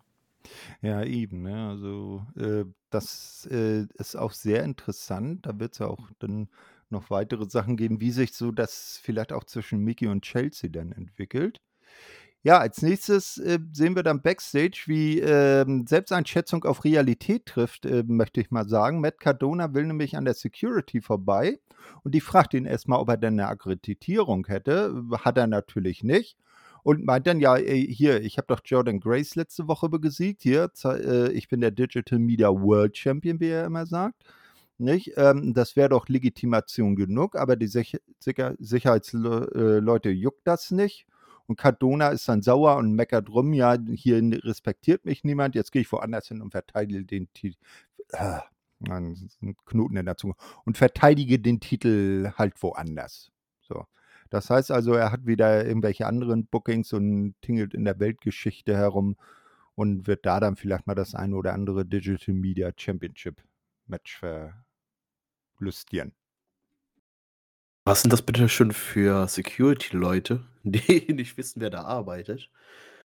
Ja, 0.82 1.04
eben. 1.04 1.44
Ne? 1.44 1.70
Also 1.70 2.26
äh, 2.38 2.66
das 2.90 3.48
äh, 3.52 3.86
ist 3.96 4.16
auch 4.16 4.34
sehr 4.34 4.64
interessant. 4.64 5.46
Da 5.46 5.60
wird 5.60 5.74
es 5.74 5.80
ja 5.80 5.88
auch 5.88 6.10
dann 6.20 6.50
noch 6.90 7.10
weitere 7.10 7.50
Sachen 7.50 7.78
geben, 7.78 8.02
wie 8.02 8.12
sich 8.12 8.34
so 8.34 8.52
das 8.52 9.00
vielleicht 9.02 9.34
auch 9.34 9.46
zwischen 9.46 9.80
Mickey 9.80 10.08
und 10.08 10.24
Chelsea 10.24 10.70
dann 10.70 10.92
entwickelt. 10.92 11.62
Ja, 12.46 12.58
als 12.60 12.82
nächstes 12.82 13.38
äh, 13.38 13.58
sehen 13.72 13.96
wir 13.96 14.04
dann 14.04 14.22
Backstage, 14.22 14.84
wie 14.88 15.22
äh, 15.22 15.66
Selbsteinschätzung 15.88 16.66
auf 16.66 16.84
Realität 16.84 17.46
trifft, 17.46 17.86
äh, 17.86 18.04
möchte 18.06 18.42
ich 18.42 18.52
mal 18.52 18.68
sagen. 18.68 19.00
Matt 19.00 19.22
Cardona 19.22 19.74
will 19.74 19.86
nämlich 19.86 20.18
an 20.18 20.26
der 20.26 20.34
Security 20.34 21.00
vorbei 21.02 21.60
und 22.04 22.14
die 22.14 22.20
fragt 22.20 22.54
ihn 22.54 22.66
erstmal, 22.66 23.00
ob 23.00 23.08
er 23.08 23.16
denn 23.16 23.40
eine 23.40 23.48
Akkreditierung 23.48 24.46
hätte. 24.48 24.94
Hat 25.20 25.38
er 25.38 25.48
natürlich 25.48 26.04
nicht. 26.04 26.38
Und 26.84 27.06
meint 27.06 27.28
dann, 27.28 27.40
ja, 27.40 27.56
ey, 27.56 27.88
hier, 27.88 28.22
ich 28.22 28.38
habe 28.38 28.48
doch 28.48 28.60
Jordan 28.66 29.00
Grace 29.00 29.36
letzte 29.36 29.70
Woche 29.70 29.88
besiegt. 29.88 30.42
Hier, 30.44 30.70
äh, 30.84 31.32
ich 31.32 31.48
bin 31.48 31.62
der 31.62 31.72
Digital 31.72 32.20
Media 32.20 32.50
World 32.50 32.98
Champion, 32.98 33.40
wie 33.40 33.48
er 33.50 33.66
immer 33.66 33.86
sagt. 33.86 34.22
Nicht? 34.78 35.14
Ähm, 35.16 35.54
das 35.54 35.78
wäre 35.78 35.90
doch 35.90 36.10
Legitimation 36.10 36.98
genug, 36.98 37.38
aber 37.38 37.56
die 37.56 37.68
Sicher 37.68 38.00
Sicher 38.20 38.56
Sicherheitsleute 38.60 40.10
äh, 40.10 40.12
juckt 40.12 40.46
das 40.46 40.72
nicht. 40.72 41.06
Und 41.48 41.58
Cardona 41.58 42.10
ist 42.10 42.28
dann 42.30 42.42
sauer 42.42 42.78
und 42.78 42.94
meckert 42.94 43.30
rum, 43.30 43.54
ja, 43.54 43.78
hier 43.94 44.22
respektiert 44.44 45.06
mich 45.06 45.24
niemand, 45.24 45.56
jetzt 45.56 45.72
gehe 45.72 45.82
ich 45.82 45.92
woanders 45.92 46.28
hin 46.28 46.42
und 46.42 46.52
verteidige 46.52 47.06
den 47.06 47.32
Titel. 47.34 47.58
Äh, 48.10 48.40
ein 48.90 49.30
Knoten 49.66 49.98
in 49.98 50.06
der 50.06 50.18
Zunge. 50.18 50.36
Und 50.66 50.78
verteidige 50.78 51.40
den 51.40 51.60
Titel 51.60 52.32
halt 52.38 52.62
woanders. 52.62 53.32
So. 53.62 53.86
Das 54.30 54.50
heißt 54.50 54.72
also, 54.72 54.94
er 54.94 55.12
hat 55.12 55.26
wieder 55.26 55.66
irgendwelche 55.66 56.08
anderen 56.08 56.48
Bookings 56.48 56.92
und 56.94 57.36
tingelt 57.42 57.74
in 57.74 57.86
der 57.86 58.00
Weltgeschichte 58.00 58.76
herum 58.76 59.16
und 59.76 60.08
wird 60.08 60.26
da 60.26 60.40
dann 60.40 60.56
vielleicht 60.56 60.88
mal 60.88 60.96
das 60.96 61.16
eine 61.16 61.36
oder 61.36 61.54
andere 61.54 61.86
Digital 61.86 62.36
Media 62.36 62.72
Championship 62.76 63.42
Match 63.88 64.22
verlustieren. 65.58 66.14
Was 67.86 68.02
sind 68.02 68.13
das 68.13 68.22
bitte 68.22 68.48
schon 68.48 68.72
für 68.72 69.28
Security-Leute, 69.28 70.46
die 70.63 71.13
nicht 71.13 71.38
wissen, 71.38 71.62
wer 71.62 71.70
da 71.70 71.84
arbeitet? 71.84 72.50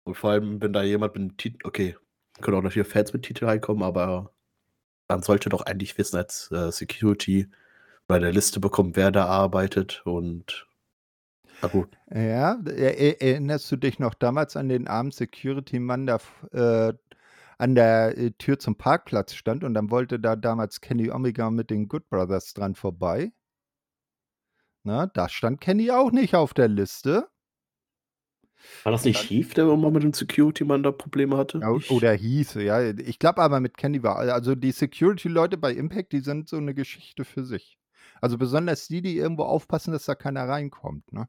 Und 0.04 0.16
vor 0.16 0.30
allem, 0.30 0.60
wenn 0.62 0.72
da 0.72 0.82
jemand 0.82 1.14
mit 1.14 1.20
einem 1.20 1.36
Titel, 1.36 1.66
okay, 1.66 1.96
können 2.40 2.56
auch 2.56 2.62
natürlich 2.62 2.88
Fans 2.88 3.12
mit 3.12 3.22
Titel 3.22 3.44
reinkommen, 3.44 3.82
aber 3.82 4.34
man 5.08 5.22
sollte 5.22 5.50
doch 5.50 5.62
eigentlich 5.62 5.96
wissen 5.98 6.16
als 6.16 6.50
äh, 6.50 6.72
Security 6.72 7.48
bei 8.06 8.18
der 8.18 8.32
Liste 8.32 8.60
bekommen, 8.60 8.96
wer 8.96 9.10
da 9.10 9.26
arbeitet 9.26 10.02
und 10.04 10.66
na 11.62 11.68
gut. 11.68 11.96
Ja, 12.12 12.58
erinnerst 12.64 13.70
du 13.70 13.76
dich 13.76 13.98
noch 13.98 14.14
damals 14.14 14.56
an 14.56 14.68
den 14.68 14.88
armen 14.88 15.12
Security-Mann, 15.12 16.06
der 16.06 16.20
äh, 16.52 16.92
an 17.58 17.74
der 17.74 18.18
äh, 18.18 18.30
Tür 18.32 18.58
zum 18.58 18.76
Parkplatz 18.76 19.34
stand 19.34 19.62
und 19.62 19.74
dann 19.74 19.90
wollte 19.90 20.18
da 20.18 20.36
damals 20.36 20.80
Kenny 20.80 21.10
Omega 21.10 21.50
mit 21.50 21.70
den 21.70 21.88
Good 21.88 22.08
Brothers 22.08 22.54
dran 22.54 22.74
vorbei? 22.74 23.32
Na, 24.86 25.06
da 25.06 25.28
stand 25.28 25.60
Kenny 25.60 25.90
auch 25.90 26.10
nicht 26.10 26.34
auf 26.34 26.52
der 26.54 26.68
Liste. 26.68 27.28
War 28.84 28.92
das 28.92 29.04
nicht 29.04 29.30
Heath, 29.30 29.56
der 29.56 29.64
immer 29.68 29.90
mit 29.90 30.02
dem 30.04 30.12
Security-Mann 30.12 30.82
da 30.82 30.92
Probleme 30.92 31.36
hatte? 31.36 31.58
Ja, 31.60 31.70
oder 31.88 32.12
hieß, 32.12 32.54
ja. 32.54 32.82
Ich 32.90 33.18
glaube 33.18 33.40
aber 33.42 33.60
mit 33.60 33.76
Kenny 33.76 34.02
war, 34.02 34.16
also 34.18 34.54
die 34.54 34.72
Security-Leute 34.72 35.56
bei 35.56 35.72
Impact, 35.72 36.12
die 36.12 36.20
sind 36.20 36.48
so 36.48 36.56
eine 36.56 36.74
Geschichte 36.74 37.24
für 37.24 37.44
sich. 37.44 37.78
Also 38.20 38.38
besonders 38.38 38.86
die, 38.88 39.02
die 39.02 39.16
irgendwo 39.16 39.44
aufpassen, 39.44 39.92
dass 39.92 40.04
da 40.04 40.14
keiner 40.14 40.48
reinkommt, 40.48 41.12
ne? 41.12 41.28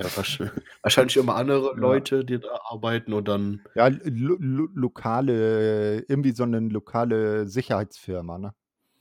Ja, 0.00 0.06
wahrscheinlich 0.82 1.16
immer 1.16 1.36
andere 1.36 1.74
Ja. 1.74 1.78
Leute, 1.80 2.24
die 2.24 2.38
da 2.40 2.60
arbeiten 2.64 3.12
und 3.12 3.26
dann 3.28 3.62
Ja, 3.74 3.88
lo 3.88 4.36
lo 4.38 4.68
lokale 4.74 6.00
irgendwie 6.08 6.32
so 6.32 6.42
eine 6.42 6.60
lokale 6.60 7.48
Sicherheitsfirma, 7.48 8.38
ne? 8.38 8.54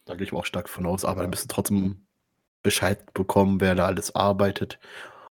Da 0.06 0.16
gehe 0.16 0.24
ich 0.24 0.34
auch 0.34 0.46
stark 0.46 0.70
von 0.70 0.86
aus, 0.86 1.06
aber 1.06 1.22
dann 1.22 1.30
müssen 1.32 1.48
trotzdem 1.50 2.08
Bescheid 2.64 3.14
bekommen, 3.14 3.62
wer 3.62 3.76
da 3.76 3.88
alles 3.88 4.16
arbeitet. 4.16 4.80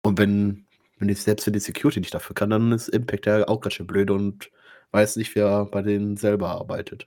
Und 0.03 0.19
wenn 0.19 0.67
wenn 0.99 1.09
ich 1.09 1.23
selbst 1.23 1.47
wenn 1.47 1.53
die 1.53 1.61
Security 1.61 2.01
nicht 2.01 2.15
dafür 2.15 2.35
kann, 2.35 2.51
dann 2.51 2.73
ist 2.73 2.89
Impact 2.89 3.27
ja 3.27 3.47
auch 3.47 3.61
ganz 3.61 3.75
schön 3.75 3.87
blöd 3.87 4.11
und 4.11 4.51
weiß 4.91 5.17
nicht, 5.17 5.35
wer 5.35 5.65
bei 5.67 5.83
denen 5.83 6.17
selber 6.17 6.51
arbeitet. 6.51 7.07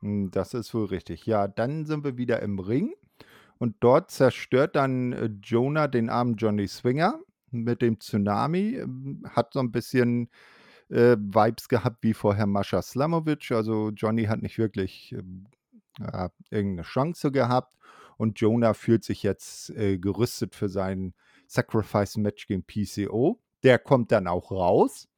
Hm, 0.00 0.30
das 0.30 0.54
ist 0.54 0.72
wohl 0.74 0.86
richtig. 0.86 1.26
Ja, 1.26 1.48
dann 1.48 1.86
sind 1.86 2.04
wir 2.04 2.16
wieder 2.16 2.40
im 2.42 2.58
Ring 2.58 2.94
und 3.58 3.76
dort 3.80 4.10
zerstört 4.10 4.76
dann 4.76 5.12
äh, 5.12 5.30
Jonah 5.42 5.88
den 5.88 6.08
armen 6.10 6.36
Johnny 6.36 6.68
Swinger 6.68 7.20
mit 7.50 7.82
dem 7.82 7.98
Tsunami. 8.00 8.76
Ähm, 8.76 9.24
hat 9.28 9.52
so 9.52 9.60
ein 9.60 9.72
bisschen 9.72 10.30
äh, 10.88 11.16
Vibes 11.16 11.68
gehabt 11.68 11.98
wie 12.02 12.14
vorher 12.14 12.46
Mascha 12.46 12.82
Slamovic. 12.82 13.50
Also 13.50 13.90
Johnny 13.90 14.24
hat 14.24 14.42
nicht 14.42 14.58
wirklich 14.58 15.12
äh, 15.12 16.28
irgendeine 16.50 16.82
Chance 16.82 17.32
gehabt. 17.32 17.74
Und 18.18 18.40
Jonah 18.40 18.74
fühlt 18.74 19.04
sich 19.04 19.22
jetzt 19.22 19.70
äh, 19.70 19.96
gerüstet 19.96 20.54
für 20.54 20.68
sein 20.68 21.14
Sacrifice-Match 21.46 22.48
gegen 22.48 22.64
PCO. 22.64 23.40
Der 23.62 23.78
kommt 23.78 24.12
dann 24.12 24.26
auch 24.26 24.50
raus 24.50 25.08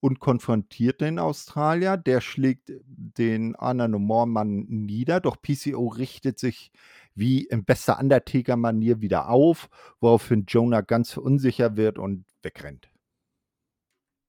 und 0.00 0.18
konfrontiert 0.18 1.00
den 1.00 1.18
Australier. 1.18 1.96
Der 1.96 2.20
schlägt 2.20 2.72
den 2.84 3.54
Anna 3.56 3.86
Mann 3.86 4.66
nieder, 4.68 5.20
doch 5.20 5.40
PCO 5.40 5.88
richtet 5.88 6.38
sich 6.38 6.72
wie 7.14 7.44
in 7.44 7.64
bester 7.64 7.98
Undertaker-Manier 7.98 9.00
wieder 9.00 9.28
auf, 9.28 9.68
woraufhin 10.00 10.44
Jonah 10.46 10.80
ganz 10.80 11.16
unsicher 11.16 11.76
wird 11.76 11.98
und 11.98 12.24
wegrennt. 12.42 12.90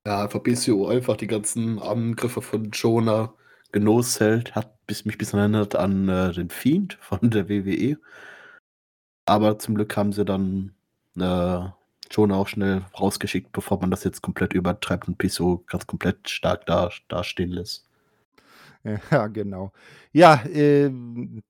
Ja, 0.05 0.23
einfach 0.23 0.41
PCO 0.41 0.87
einfach 0.87 1.15
die 1.17 1.27
ganzen 1.27 1.79
Angriffe 1.79 2.41
von 2.41 2.71
Jonah 2.71 3.33
genoss 3.71 4.19
hält, 4.19 4.55
hat 4.99 5.05
mich 5.05 5.17
bisschen 5.17 5.39
erinnert 5.39 5.75
an 5.75 6.09
äh, 6.09 6.33
den 6.33 6.49
Fiend 6.49 6.93
von 7.01 7.29
der 7.29 7.49
WWE. 7.49 7.97
Aber 9.25 9.59
zum 9.59 9.75
Glück 9.75 9.95
haben 9.95 10.13
sie 10.13 10.25
dann 10.25 10.73
äh, 11.17 11.59
Jonah 12.11 12.35
auch 12.35 12.47
schnell 12.47 12.83
rausgeschickt, 12.99 13.51
bevor 13.51 13.79
man 13.79 13.91
das 13.91 14.03
jetzt 14.03 14.21
komplett 14.21 14.53
übertreibt 14.53 15.07
und 15.07 15.17
PCO 15.17 15.63
ganz 15.67 15.87
komplett 15.87 16.29
stark 16.29 16.65
da, 16.65 16.89
dastehen 17.07 17.51
lässt. 17.51 17.85
Ja, 18.83 19.27
genau. 19.27 19.71
Ja, 20.11 20.43
äh, 20.45 20.91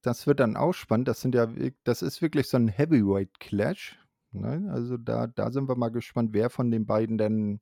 das 0.02 0.28
wird 0.28 0.40
dann 0.40 0.58
auch 0.58 0.74
spannend. 0.74 1.08
Das 1.08 1.22
sind 1.22 1.36
ja, 1.36 1.48
das 1.84 2.02
ist 2.02 2.22
wirklich 2.22 2.48
so 2.48 2.58
ein 2.58 2.68
Heavyweight 2.68 3.40
Clash. 3.40 3.98
Ne? 4.32 4.70
Also 4.72 4.98
da, 4.98 5.28
da 5.28 5.52
sind 5.52 5.68
wir 5.68 5.76
mal 5.76 5.90
gespannt, 5.90 6.30
wer 6.34 6.50
von 6.50 6.72
den 6.72 6.86
beiden 6.86 7.18
denn 7.18 7.60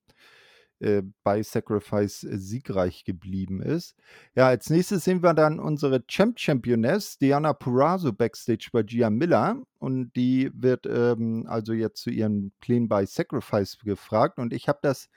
äh, 0.79 1.03
bei 1.23 1.43
Sacrifice 1.43 2.23
äh, 2.23 2.37
siegreich 2.37 3.03
geblieben 3.03 3.61
ist. 3.61 3.95
Ja, 4.35 4.47
als 4.47 4.69
nächstes 4.69 5.03
sehen 5.03 5.23
wir 5.23 5.33
dann 5.33 5.59
unsere 5.59 6.05
Champ 6.07 6.39
Championess 6.39 7.17
Diana 7.17 7.53
Purazo 7.53 8.13
backstage 8.13 8.69
bei 8.71 8.83
Gia 8.83 9.09
Miller 9.09 9.61
und 9.79 10.11
die 10.15 10.49
wird 10.53 10.85
ähm, 10.85 11.45
also 11.47 11.73
jetzt 11.73 12.01
zu 12.01 12.09
ihren 12.09 12.51
Plänen 12.61 12.87
bei 12.87 13.05
Sacrifice 13.05 13.77
gefragt 13.79 14.39
und 14.39 14.53
ich 14.53 14.67
habe 14.67 14.79
das 14.81 15.09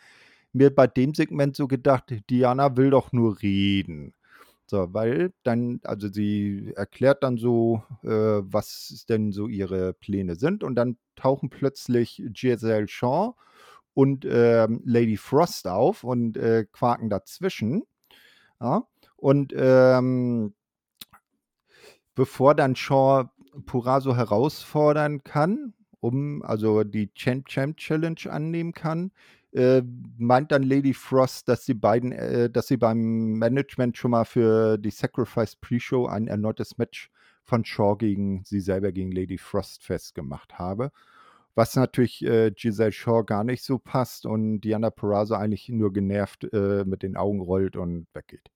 mir 0.52 0.74
bei 0.74 0.86
dem 0.86 1.14
Segment 1.14 1.56
so 1.56 1.66
gedacht, 1.66 2.12
Diana 2.28 2.76
will 2.76 2.90
doch 2.90 3.12
nur 3.12 3.40
reden. 3.40 4.14
So, 4.66 4.92
weil 4.94 5.32
dann, 5.42 5.80
also 5.84 6.08
sie 6.08 6.72
erklärt 6.76 7.22
dann 7.22 7.36
so, 7.36 7.82
äh, 8.02 8.08
was 8.08 9.04
denn 9.08 9.32
so 9.32 9.46
ihre 9.48 9.92
Pläne 9.92 10.36
sind 10.36 10.64
und 10.64 10.76
dann 10.76 10.96
tauchen 11.14 11.50
plötzlich 11.50 12.22
Giselle 12.32 12.88
Shaw 12.88 13.34
und 13.94 14.26
ähm, 14.28 14.82
Lady 14.84 15.16
Frost 15.16 15.66
auf 15.68 16.04
und 16.04 16.36
äh, 16.36 16.66
quaken 16.72 17.10
dazwischen. 17.10 17.82
Ja? 18.60 18.86
Und 19.16 19.52
ähm, 19.56 20.54
bevor 22.14 22.54
dann 22.54 22.76
Shaw 22.76 23.30
Purazo 23.66 24.16
herausfordern 24.16 25.24
kann, 25.24 25.74
um 26.00 26.42
also 26.42 26.84
die 26.84 27.12
Champ 27.14 27.46
Champ 27.46 27.76
Challenge 27.76 28.20
annehmen 28.28 28.72
kann, 28.72 29.12
äh, 29.52 29.82
meint 30.16 30.50
dann 30.50 30.62
Lady 30.62 30.94
Frost, 30.94 31.48
dass 31.48 31.64
die 31.64 31.74
beiden, 31.74 32.12
äh, 32.12 32.50
dass 32.50 32.68
sie 32.68 32.78
beim 32.78 33.34
Management 33.34 33.96
schon 33.98 34.12
mal 34.12 34.24
für 34.24 34.78
die 34.78 34.90
Sacrifice 34.90 35.56
Pre-Show 35.56 36.06
ein 36.06 36.26
erneutes 36.26 36.78
Match 36.78 37.10
von 37.44 37.64
Shaw 37.64 37.96
gegen 37.96 38.44
sie 38.44 38.60
selber 38.60 38.92
gegen 38.92 39.12
Lady 39.12 39.36
Frost 39.36 39.84
festgemacht 39.84 40.58
habe. 40.58 40.90
Was 41.54 41.76
natürlich 41.76 42.24
äh, 42.24 42.50
Giselle 42.50 42.92
Shaw 42.92 43.24
gar 43.24 43.44
nicht 43.44 43.62
so 43.62 43.78
passt 43.78 44.24
und 44.24 44.60
Diana 44.62 44.90
Perazzo 44.90 45.34
eigentlich 45.34 45.68
nur 45.68 45.92
genervt 45.92 46.44
äh, 46.52 46.84
mit 46.84 47.02
den 47.02 47.16
Augen 47.16 47.40
rollt 47.40 47.76
und 47.76 48.06
weggeht. 48.14 48.50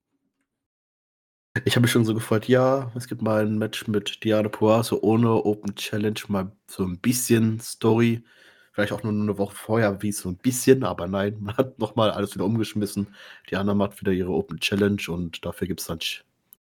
Ich 1.65 1.75
habe 1.75 1.83
mich 1.83 1.91
schon 1.91 2.05
so 2.05 2.13
gefreut, 2.13 2.47
ja, 2.47 2.91
es 2.95 3.07
gibt 3.07 3.21
mal 3.21 3.45
ein 3.45 3.57
Match 3.57 3.87
mit 3.87 4.23
Diana 4.23 4.49
Perazzo 4.49 4.99
ohne 5.01 5.45
Open 5.45 5.75
Challenge, 5.75 6.19
mal 6.27 6.51
so 6.67 6.83
ein 6.83 6.99
bisschen 6.99 7.59
Story. 7.59 8.23
Vielleicht 8.71 8.91
auch 8.91 9.01
nur 9.01 9.11
eine 9.11 9.37
Woche 9.39 9.55
vorher, 9.55 10.03
wie 10.03 10.11
so 10.11 10.29
ein 10.29 10.37
bisschen, 10.37 10.83
aber 10.83 11.07
nein, 11.07 11.37
man 11.39 11.57
hat 11.57 11.79
nochmal 11.79 12.11
alles 12.11 12.35
wieder 12.35 12.45
umgeschmissen. 12.45 13.07
Diana 13.49 13.73
macht 13.73 13.99
wieder 13.99 14.11
ihre 14.11 14.31
Open 14.31 14.59
Challenge 14.59 15.01
und 15.07 15.43
dafür 15.43 15.67
gibt 15.67 15.81
es 15.81 15.87
dann 15.87 15.99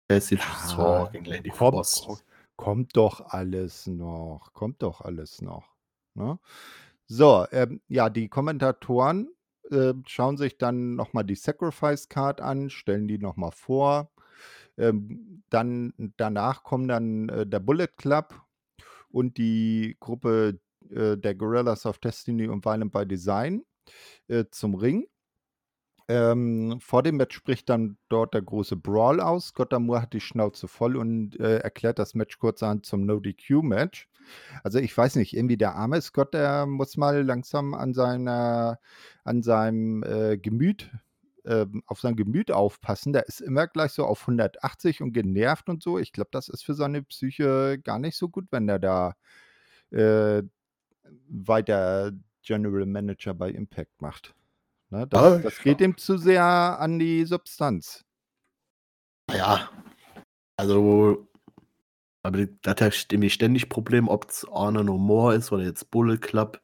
Passage 0.08 0.42
ja, 0.78 1.06
gegen 1.12 1.24
Lady 1.26 1.50
kommt, 1.50 1.74
Frost. 1.74 2.24
Kommt 2.56 2.96
doch 2.96 3.20
alles 3.32 3.86
noch. 3.86 4.50
Kommt 4.54 4.82
doch 4.82 5.02
alles 5.02 5.42
noch. 5.42 5.77
Ne? 6.18 6.38
So, 7.06 7.46
ähm, 7.52 7.80
ja, 7.88 8.10
die 8.10 8.28
Kommentatoren 8.28 9.30
äh, 9.70 9.94
schauen 10.06 10.36
sich 10.36 10.58
dann 10.58 10.94
nochmal 10.94 11.24
die 11.24 11.36
Sacrifice 11.36 12.08
Card 12.08 12.40
an, 12.40 12.70
stellen 12.70 13.08
die 13.08 13.18
nochmal 13.18 13.52
vor. 13.52 14.10
Ähm, 14.76 15.42
dann 15.50 15.92
danach 16.16 16.62
kommen 16.62 16.88
dann 16.88 17.28
äh, 17.30 17.46
der 17.46 17.60
Bullet 17.60 17.88
Club 17.96 18.40
und 19.10 19.38
die 19.38 19.96
Gruppe 20.00 20.60
äh, 20.90 21.16
der 21.16 21.34
Gorillas 21.34 21.86
of 21.86 21.98
Destiny 21.98 22.48
und 22.48 22.64
Violent 22.64 22.92
by 22.92 23.06
Design 23.06 23.64
äh, 24.28 24.44
zum 24.50 24.74
Ring. 24.74 25.06
Ähm, 26.10 26.78
vor 26.80 27.02
dem 27.02 27.16
Match 27.16 27.36
spricht 27.36 27.68
dann 27.68 27.98
dort 28.08 28.32
der 28.32 28.42
große 28.42 28.76
Brawl 28.76 29.20
aus. 29.20 29.48
Scott 29.48 29.74
Amour 29.74 30.00
hat 30.00 30.14
die 30.14 30.20
Schnauze 30.20 30.66
voll 30.66 30.96
und 30.96 31.38
äh, 31.38 31.58
erklärt 31.58 31.98
das 31.98 32.14
Match 32.14 32.38
kurzerhand 32.38 32.86
zum 32.86 33.04
No-DQ-Match. 33.04 34.08
Also 34.62 34.78
ich 34.78 34.96
weiß 34.96 35.16
nicht, 35.16 35.34
irgendwie 35.34 35.56
der 35.56 35.74
arme 35.74 36.00
Scott, 36.00 36.34
der 36.34 36.66
muss 36.66 36.96
mal 36.96 37.22
langsam 37.22 37.74
an 37.74 37.94
seiner, 37.94 38.78
an 39.24 39.42
seinem 39.42 40.02
äh, 40.02 40.38
Gemüt, 40.38 40.90
äh, 41.44 41.66
auf 41.86 42.00
sein 42.00 42.16
Gemüt 42.16 42.50
aufpassen. 42.50 43.12
Der 43.12 43.26
ist 43.26 43.40
immer 43.40 43.66
gleich 43.66 43.92
so 43.92 44.04
auf 44.04 44.22
180 44.22 45.02
und 45.02 45.12
genervt 45.12 45.68
und 45.68 45.82
so. 45.82 45.98
Ich 45.98 46.12
glaube, 46.12 46.30
das 46.32 46.48
ist 46.48 46.64
für 46.64 46.74
seine 46.74 47.02
Psyche 47.02 47.78
gar 47.82 47.98
nicht 47.98 48.16
so 48.16 48.28
gut, 48.28 48.46
wenn 48.50 48.66
der 48.66 48.78
da 48.78 49.14
äh, 49.90 50.42
weiter 51.28 52.12
General 52.42 52.86
Manager 52.86 53.34
bei 53.34 53.50
Impact 53.50 54.00
macht. 54.00 54.34
Ne, 54.90 55.06
das, 55.06 55.22
ah, 55.22 55.38
das 55.38 55.58
geht 55.58 55.80
ihm 55.80 55.96
zu 55.98 56.16
sehr 56.16 56.44
an 56.44 56.98
die 56.98 57.24
Substanz. 57.24 58.04
Ja, 59.30 59.70
also, 60.56 61.27
aber 62.22 62.46
da 62.62 62.72
hat 62.72 62.80
er 62.80 62.92
irgendwie 63.10 63.30
ständig 63.30 63.68
Problem, 63.68 64.08
ob 64.08 64.30
es 64.30 64.44
Honor 64.50 64.84
No 64.84 64.98
More 64.98 65.34
ist 65.36 65.52
oder 65.52 65.64
jetzt 65.64 65.90
Bullet 65.90 66.18
Club. 66.18 66.60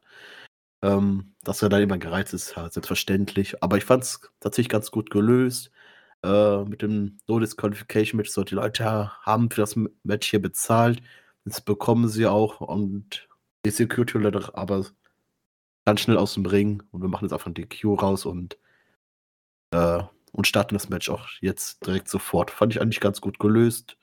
Ähm, 0.81 1.35
dass 1.43 1.61
er 1.61 1.69
da 1.69 1.79
immer 1.79 1.97
gereizt 1.97 2.33
ist, 2.33 2.55
ja, 2.55 2.69
selbstverständlich. 2.69 3.63
Aber 3.63 3.77
ich 3.77 3.85
fand 3.85 4.03
es 4.03 4.21
tatsächlich 4.39 4.69
ganz 4.69 4.91
gut 4.91 5.09
gelöst. 5.09 5.71
Äh, 6.23 6.65
mit 6.65 6.81
dem 6.81 7.19
No 7.27 7.39
Disqualification 7.39 8.17
Match. 8.17 8.31
So, 8.31 8.43
die 8.43 8.55
Leute 8.55 9.11
haben 9.21 9.51
für 9.51 9.61
das 9.61 9.75
Match 10.03 10.29
hier 10.29 10.41
bezahlt. 10.41 11.01
Das 11.45 11.61
bekommen 11.61 12.09
sie 12.09 12.25
auch. 12.27 12.61
Und 12.61 13.27
die 13.65 13.71
Security 13.71 14.17
Leute 14.17 14.55
aber 14.55 14.85
ganz 15.85 16.01
schnell 16.01 16.17
aus 16.17 16.33
dem 16.33 16.45
Ring 16.45 16.83
und 16.91 17.01
wir 17.01 17.09
machen 17.09 17.25
jetzt 17.25 17.33
einfach 17.33 17.47
ein 17.47 17.53
DQ 17.53 18.01
raus 18.01 18.25
und, 18.25 18.57
äh, 19.71 20.01
und 20.31 20.47
starten 20.47 20.75
das 20.75 20.89
Match 20.89 21.09
auch 21.09 21.27
jetzt 21.41 21.85
direkt 21.85 22.09
sofort. 22.09 22.51
Fand 22.51 22.73
ich 22.73 22.81
eigentlich 22.81 22.99
ganz 22.99 23.21
gut 23.21 23.39
gelöst, 23.39 23.97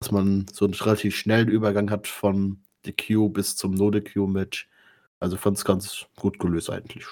dass 0.00 0.12
man 0.12 0.46
so 0.52 0.64
einen 0.64 0.74
relativ 0.74 1.16
schnellen 1.16 1.48
Übergang 1.48 1.90
hat 1.90 2.06
von 2.06 2.60
DQ 2.84 3.32
bis 3.32 3.56
zum 3.56 3.72
No-DQ-Match. 3.72 4.68
Also 5.20 5.36
fand 5.36 5.56
es 5.56 5.64
ganz 5.64 6.06
gut 6.16 6.38
gelöst 6.38 6.70
eigentlich. 6.70 7.06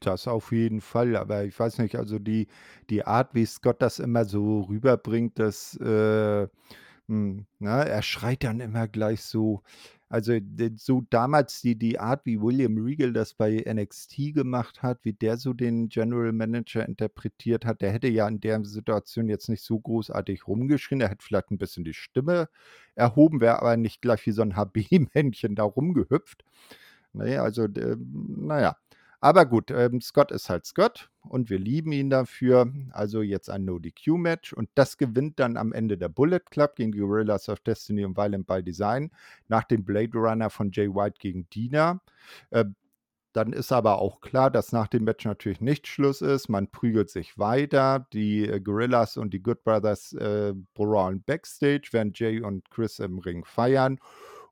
Das 0.00 0.28
auf 0.28 0.52
jeden 0.52 0.82
Fall, 0.82 1.16
aber 1.16 1.44
ich 1.44 1.58
weiß 1.58 1.78
nicht, 1.78 1.96
also 1.96 2.18
die, 2.18 2.48
die 2.90 3.04
Art, 3.06 3.34
wie 3.34 3.46
Scott 3.46 3.80
das 3.80 3.98
immer 3.98 4.26
so 4.26 4.62
rüberbringt, 4.62 5.38
dass 5.38 5.74
äh, 5.76 6.48
hm, 7.08 7.46
na, 7.58 7.82
er 7.84 8.02
schreit 8.02 8.44
dann 8.44 8.60
immer 8.60 8.86
gleich 8.86 9.22
so, 9.22 9.62
also, 10.10 10.38
so 10.76 11.02
damals 11.10 11.60
die 11.62 11.76
die 11.78 11.98
Art, 11.98 12.24
wie 12.26 12.40
William 12.40 12.76
Regal 12.78 13.12
das 13.12 13.34
bei 13.34 13.62
NXT 13.66 14.34
gemacht 14.34 14.82
hat, 14.82 15.00
wie 15.04 15.12
der 15.14 15.36
so 15.38 15.52
den 15.54 15.88
General 15.88 16.32
Manager 16.32 16.86
interpretiert 16.86 17.64
hat, 17.64 17.80
der 17.82 17.92
hätte 17.92 18.08
ja 18.08 18.26
in 18.28 18.40
der 18.40 18.64
Situation 18.64 19.28
jetzt 19.28 19.48
nicht 19.48 19.62
so 19.62 19.78
großartig 19.80 20.46
rumgeschrien. 20.46 21.00
Er 21.00 21.08
hätte 21.10 21.24
vielleicht 21.24 21.50
ein 21.50 21.58
bisschen 21.58 21.84
die 21.84 21.94
Stimme 21.94 22.48
erhoben, 22.94 23.40
wäre 23.40 23.58
aber 23.60 23.76
nicht 23.76 24.02
gleich 24.02 24.24
wie 24.26 24.32
so 24.32 24.42
ein 24.42 24.56
HB-Männchen 24.56 25.54
da 25.56 25.62
rumgehüpft. 25.64 26.44
Ne, 27.14 27.38
also, 27.40 27.66
na 27.98 28.60
ja. 28.60 28.76
Aber 29.20 29.46
gut, 29.46 29.72
ähm, 29.72 30.00
Scott 30.00 30.30
ist 30.30 30.48
halt 30.48 30.64
Scott 30.64 31.10
und 31.22 31.50
wir 31.50 31.58
lieben 31.58 31.90
ihn 31.90 32.08
dafür. 32.08 32.72
Also 32.92 33.22
jetzt 33.22 33.50
ein 33.50 33.64
No-DQ-Match 33.64 34.52
und 34.52 34.68
das 34.76 34.96
gewinnt 34.96 35.40
dann 35.40 35.56
am 35.56 35.72
Ende 35.72 35.98
der 35.98 36.08
Bullet 36.08 36.40
Club 36.50 36.76
gegen 36.76 36.92
die 36.92 36.98
Gorillas 36.98 37.48
of 37.48 37.58
Destiny 37.60 38.04
und 38.04 38.16
Violent 38.16 38.46
by 38.46 38.62
Design 38.62 39.10
nach 39.48 39.64
dem 39.64 39.84
Blade 39.84 40.16
Runner 40.16 40.50
von 40.50 40.70
Jay 40.70 40.88
White 40.88 41.16
gegen 41.18 41.48
Dina. 41.50 42.00
Äh, 42.50 42.66
dann 43.32 43.52
ist 43.52 43.72
aber 43.72 43.98
auch 44.00 44.20
klar, 44.20 44.50
dass 44.50 44.72
nach 44.72 44.88
dem 44.88 45.04
Match 45.04 45.24
natürlich 45.24 45.60
nicht 45.60 45.86
Schluss 45.86 46.22
ist. 46.22 46.48
Man 46.48 46.70
prügelt 46.70 47.10
sich 47.10 47.38
weiter. 47.38 48.06
Die 48.12 48.48
äh, 48.48 48.60
Gorillas 48.60 49.16
und 49.16 49.34
die 49.34 49.42
Good 49.42 49.64
Brothers 49.64 50.12
äh, 50.14 50.54
brawlen 50.74 51.22
backstage, 51.22 51.88
während 51.90 52.18
Jay 52.18 52.40
und 52.40 52.70
Chris 52.70 53.00
im 53.00 53.18
Ring 53.18 53.44
feiern. 53.44 53.98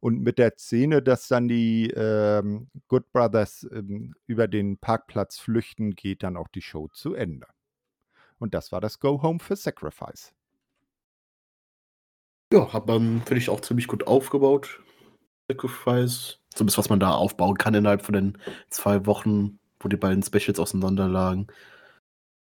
Und 0.01 0.21
mit 0.21 0.39
der 0.39 0.55
Szene, 0.57 1.03
dass 1.03 1.29
dann 1.29 1.49
die 1.49 1.91
ähm, 1.91 2.69
Good 2.89 3.13
Brothers 3.13 3.67
ähm, 3.73 4.15
über 4.27 4.49
den 4.49 4.79
Parkplatz 4.79 5.39
flüchten, 5.39 5.95
geht 5.95 6.23
dann 6.23 6.37
auch 6.37 6.49
die 6.49 6.63
Show 6.63 6.89
zu 6.89 7.15
Ende. 7.15 7.47
Und 8.39 8.55
das 8.55 8.73
war 8.73 8.81
das 8.81 9.01
Go 9.01 9.23
Home 9.23 9.39
für 9.39 9.57
Sacrifice. 9.57 10.35
Ja, 12.53 12.73
hat 12.73 12.87
man, 12.87 13.23
finde 13.23 13.39
ich, 13.39 13.51
auch 13.51 13.61
ziemlich 13.61 13.89
gut 13.89 14.07
aufgebaut. 14.07 14.81
Sacrifice. 15.51 16.39
Zumindest 16.55 16.79
was 16.79 16.89
man 16.89 17.01
da 17.01 17.13
aufbauen 17.13 17.59
kann 17.59 17.75
innerhalb 17.75 18.03
von 18.03 18.15
den 18.15 18.39
zwei 18.71 19.07
Wochen, 19.07 19.59
wo 19.81 19.89
die 19.89 19.97
beiden 19.97 20.23
Specials 20.23 20.61
auseinanderlagen. 20.61 21.49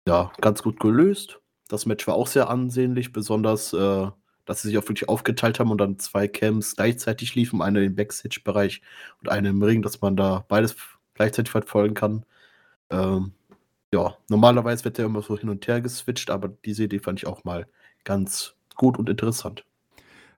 Ja, 0.07 0.31
ganz 0.39 0.63
gut 0.63 0.79
gelöst. 0.79 1.41
Das 1.67 1.85
Match 1.85 2.07
war 2.07 2.15
auch 2.15 2.27
sehr 2.27 2.49
ansehnlich, 2.49 3.11
besonders 3.11 3.73
äh, 3.73 4.09
dass 4.47 4.61
sie 4.61 4.69
sich 4.69 4.77
auch 4.79 4.87
wirklich 4.87 5.07
aufgeteilt 5.07 5.59
haben 5.59 5.69
und 5.69 5.77
dann 5.77 5.99
zwei 5.99 6.27
Camps 6.27 6.75
gleichzeitig 6.75 7.35
liefen, 7.35 7.61
eine 7.61 7.83
im 7.83 7.95
Backstage-Bereich 7.95 8.81
und 9.21 9.29
eine 9.29 9.49
im 9.49 9.61
Ring, 9.61 9.83
dass 9.83 10.01
man 10.01 10.15
da 10.15 10.45
beides 10.47 10.75
gleichzeitig 11.13 11.51
verfolgen 11.51 11.93
kann. 11.93 12.25
Ähm, 12.89 13.33
ja, 13.93 14.17
normalerweise 14.29 14.85
wird 14.85 14.97
der 14.97 15.05
immer 15.05 15.21
so 15.21 15.37
hin 15.37 15.49
und 15.49 15.67
her 15.67 15.81
geswitcht, 15.81 16.31
aber 16.31 16.49
diese 16.65 16.85
Idee 16.85 16.99
fand 16.99 17.19
ich 17.19 17.27
auch 17.27 17.43
mal 17.43 17.67
ganz 18.03 18.55
gut 18.75 18.97
und 18.97 19.09
interessant. 19.09 19.65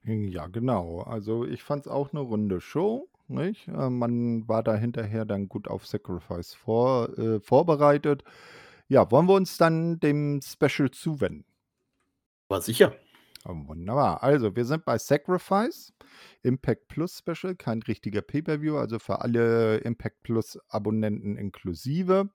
Ja, 0.03 0.47
genau. 0.47 1.01
Also 1.01 1.45
ich 1.45 1.63
fand 1.63 1.85
es 1.85 1.91
auch 1.91 2.11
eine 2.11 2.21
runde 2.21 2.61
Show. 2.61 3.07
Nicht? 3.27 3.67
Äh, 3.67 3.89
man 3.89 4.47
war 4.47 4.63
da 4.63 4.75
hinterher 4.75 5.23
dann 5.23 5.49
gut 5.49 5.67
auf 5.67 5.85
Sacrifice 5.85 6.55
vor, 6.55 7.15
äh, 7.19 7.39
vorbereitet. 7.39 8.23
Ja, 8.87 9.11
wollen 9.11 9.27
wir 9.27 9.35
uns 9.35 9.57
dann 9.57 9.99
dem 9.99 10.41
Special 10.41 10.89
zuwenden? 10.89 11.45
War 12.47 12.61
sicher. 12.61 12.95
Oh, 13.45 13.55
wunderbar. 13.67 14.21
Also, 14.21 14.55
wir 14.55 14.65
sind 14.65 14.83
bei 14.85 14.97
Sacrifice, 14.97 15.93
Impact 16.43 16.87
Plus 16.89 17.17
Special, 17.17 17.55
kein 17.55 17.81
richtiger 17.83 18.21
Pay-Per-View, 18.21 18.77
also 18.77 18.99
für 18.99 19.21
alle 19.21 19.77
Impact 19.77 20.23
Plus 20.23 20.59
Abonnenten 20.67 21.37
inklusive. 21.37 22.29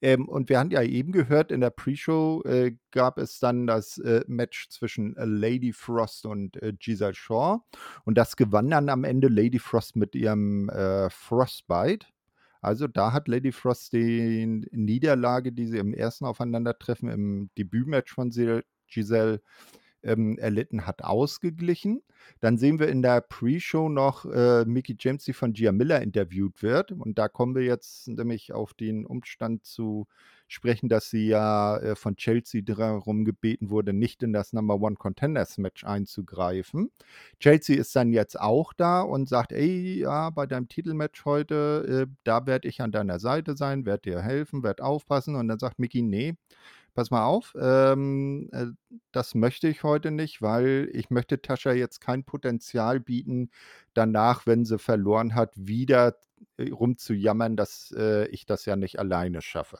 Ähm, 0.00 0.28
und 0.28 0.48
wir 0.48 0.60
haben 0.60 0.70
ja 0.70 0.82
eben 0.82 1.10
gehört, 1.10 1.50
in 1.50 1.60
der 1.60 1.70
Pre-Show 1.70 2.42
äh, 2.44 2.76
gab 2.92 3.18
es 3.18 3.40
dann 3.40 3.66
das 3.66 3.98
äh, 3.98 4.24
Match 4.28 4.68
zwischen 4.68 5.16
äh, 5.16 5.24
Lady 5.24 5.72
Frost 5.72 6.24
und 6.24 6.62
äh, 6.62 6.72
Giselle 6.72 7.14
Shaw. 7.14 7.58
Und 8.04 8.16
das 8.16 8.36
gewann 8.36 8.70
dann 8.70 8.88
am 8.90 9.02
Ende 9.04 9.28
Lady 9.28 9.58
Frost 9.58 9.96
mit 9.96 10.14
ihrem 10.14 10.68
äh, 10.68 11.10
Frostbite. 11.10 12.06
Also 12.60 12.86
da 12.86 13.12
hat 13.12 13.26
Lady 13.28 13.50
Frost 13.50 13.92
die 13.92 14.46
Niederlage, 14.70 15.52
die 15.52 15.66
sie 15.66 15.78
im 15.78 15.94
ersten 15.94 16.26
Aufeinandertreffen, 16.26 17.08
im 17.08 17.50
Debütmatch 17.56 18.12
von 18.12 18.30
Giselle 18.86 19.42
ähm, 20.02 20.38
erlitten 20.38 20.86
hat, 20.86 21.02
ausgeglichen. 21.02 22.02
Dann 22.40 22.58
sehen 22.58 22.78
wir 22.78 22.88
in 22.88 23.02
der 23.02 23.20
Pre-Show 23.20 23.88
noch 23.88 24.24
äh, 24.24 24.64
Mickey 24.64 24.96
James, 24.98 25.24
die 25.24 25.32
von 25.32 25.52
Gia 25.52 25.72
Miller 25.72 26.02
interviewt 26.02 26.62
wird. 26.62 26.92
Und 26.92 27.18
da 27.18 27.28
kommen 27.28 27.54
wir 27.54 27.62
jetzt 27.62 28.08
nämlich 28.08 28.52
auf 28.52 28.74
den 28.74 29.06
Umstand 29.06 29.64
zu 29.64 30.06
sprechen, 30.48 30.88
dass 30.88 31.10
sie 31.10 31.28
ja 31.28 31.76
äh, 31.78 31.94
von 31.94 32.16
Chelsea 32.16 32.62
darum 32.62 33.24
gebeten 33.24 33.70
wurde, 33.70 33.92
nicht 33.92 34.22
in 34.22 34.32
das 34.32 34.52
Number 34.52 34.80
One 34.80 34.96
Contenders 34.96 35.58
Match 35.58 35.84
einzugreifen. 35.84 36.90
Chelsea 37.38 37.78
ist 37.78 37.94
dann 37.94 38.12
jetzt 38.12 38.40
auch 38.40 38.72
da 38.72 39.02
und 39.02 39.28
sagt, 39.28 39.52
ey, 39.52 40.00
ja, 40.00 40.30
bei 40.30 40.46
deinem 40.46 40.68
Titelmatch 40.68 41.24
heute, 41.24 42.06
äh, 42.08 42.14
da 42.24 42.46
werde 42.46 42.66
ich 42.66 42.80
an 42.80 42.92
deiner 42.92 43.18
Seite 43.20 43.56
sein, 43.56 43.84
werde 43.84 44.10
dir 44.10 44.22
helfen, 44.22 44.62
werde 44.62 44.84
aufpassen. 44.84 45.36
Und 45.36 45.48
dann 45.48 45.58
sagt 45.58 45.78
Mickey, 45.78 46.02
nee, 46.02 46.34
pass 46.94 47.10
mal 47.10 47.24
auf, 47.24 47.54
ähm, 47.60 48.48
äh, 48.52 48.66
das 49.12 49.34
möchte 49.34 49.68
ich 49.68 49.82
heute 49.82 50.10
nicht, 50.10 50.42
weil 50.42 50.90
ich 50.92 51.10
möchte 51.10 51.40
Tascha 51.40 51.72
jetzt 51.72 52.00
kein 52.00 52.24
Potenzial 52.24 53.00
bieten, 53.00 53.50
danach, 53.94 54.46
wenn 54.46 54.64
sie 54.64 54.78
verloren 54.78 55.34
hat, 55.34 55.52
wieder 55.56 56.16
äh, 56.56 56.70
rumzujammern, 56.70 57.56
dass 57.56 57.92
äh, 57.96 58.26
ich 58.28 58.46
das 58.46 58.64
ja 58.66 58.76
nicht 58.76 58.98
alleine 58.98 59.42
schaffe. 59.42 59.78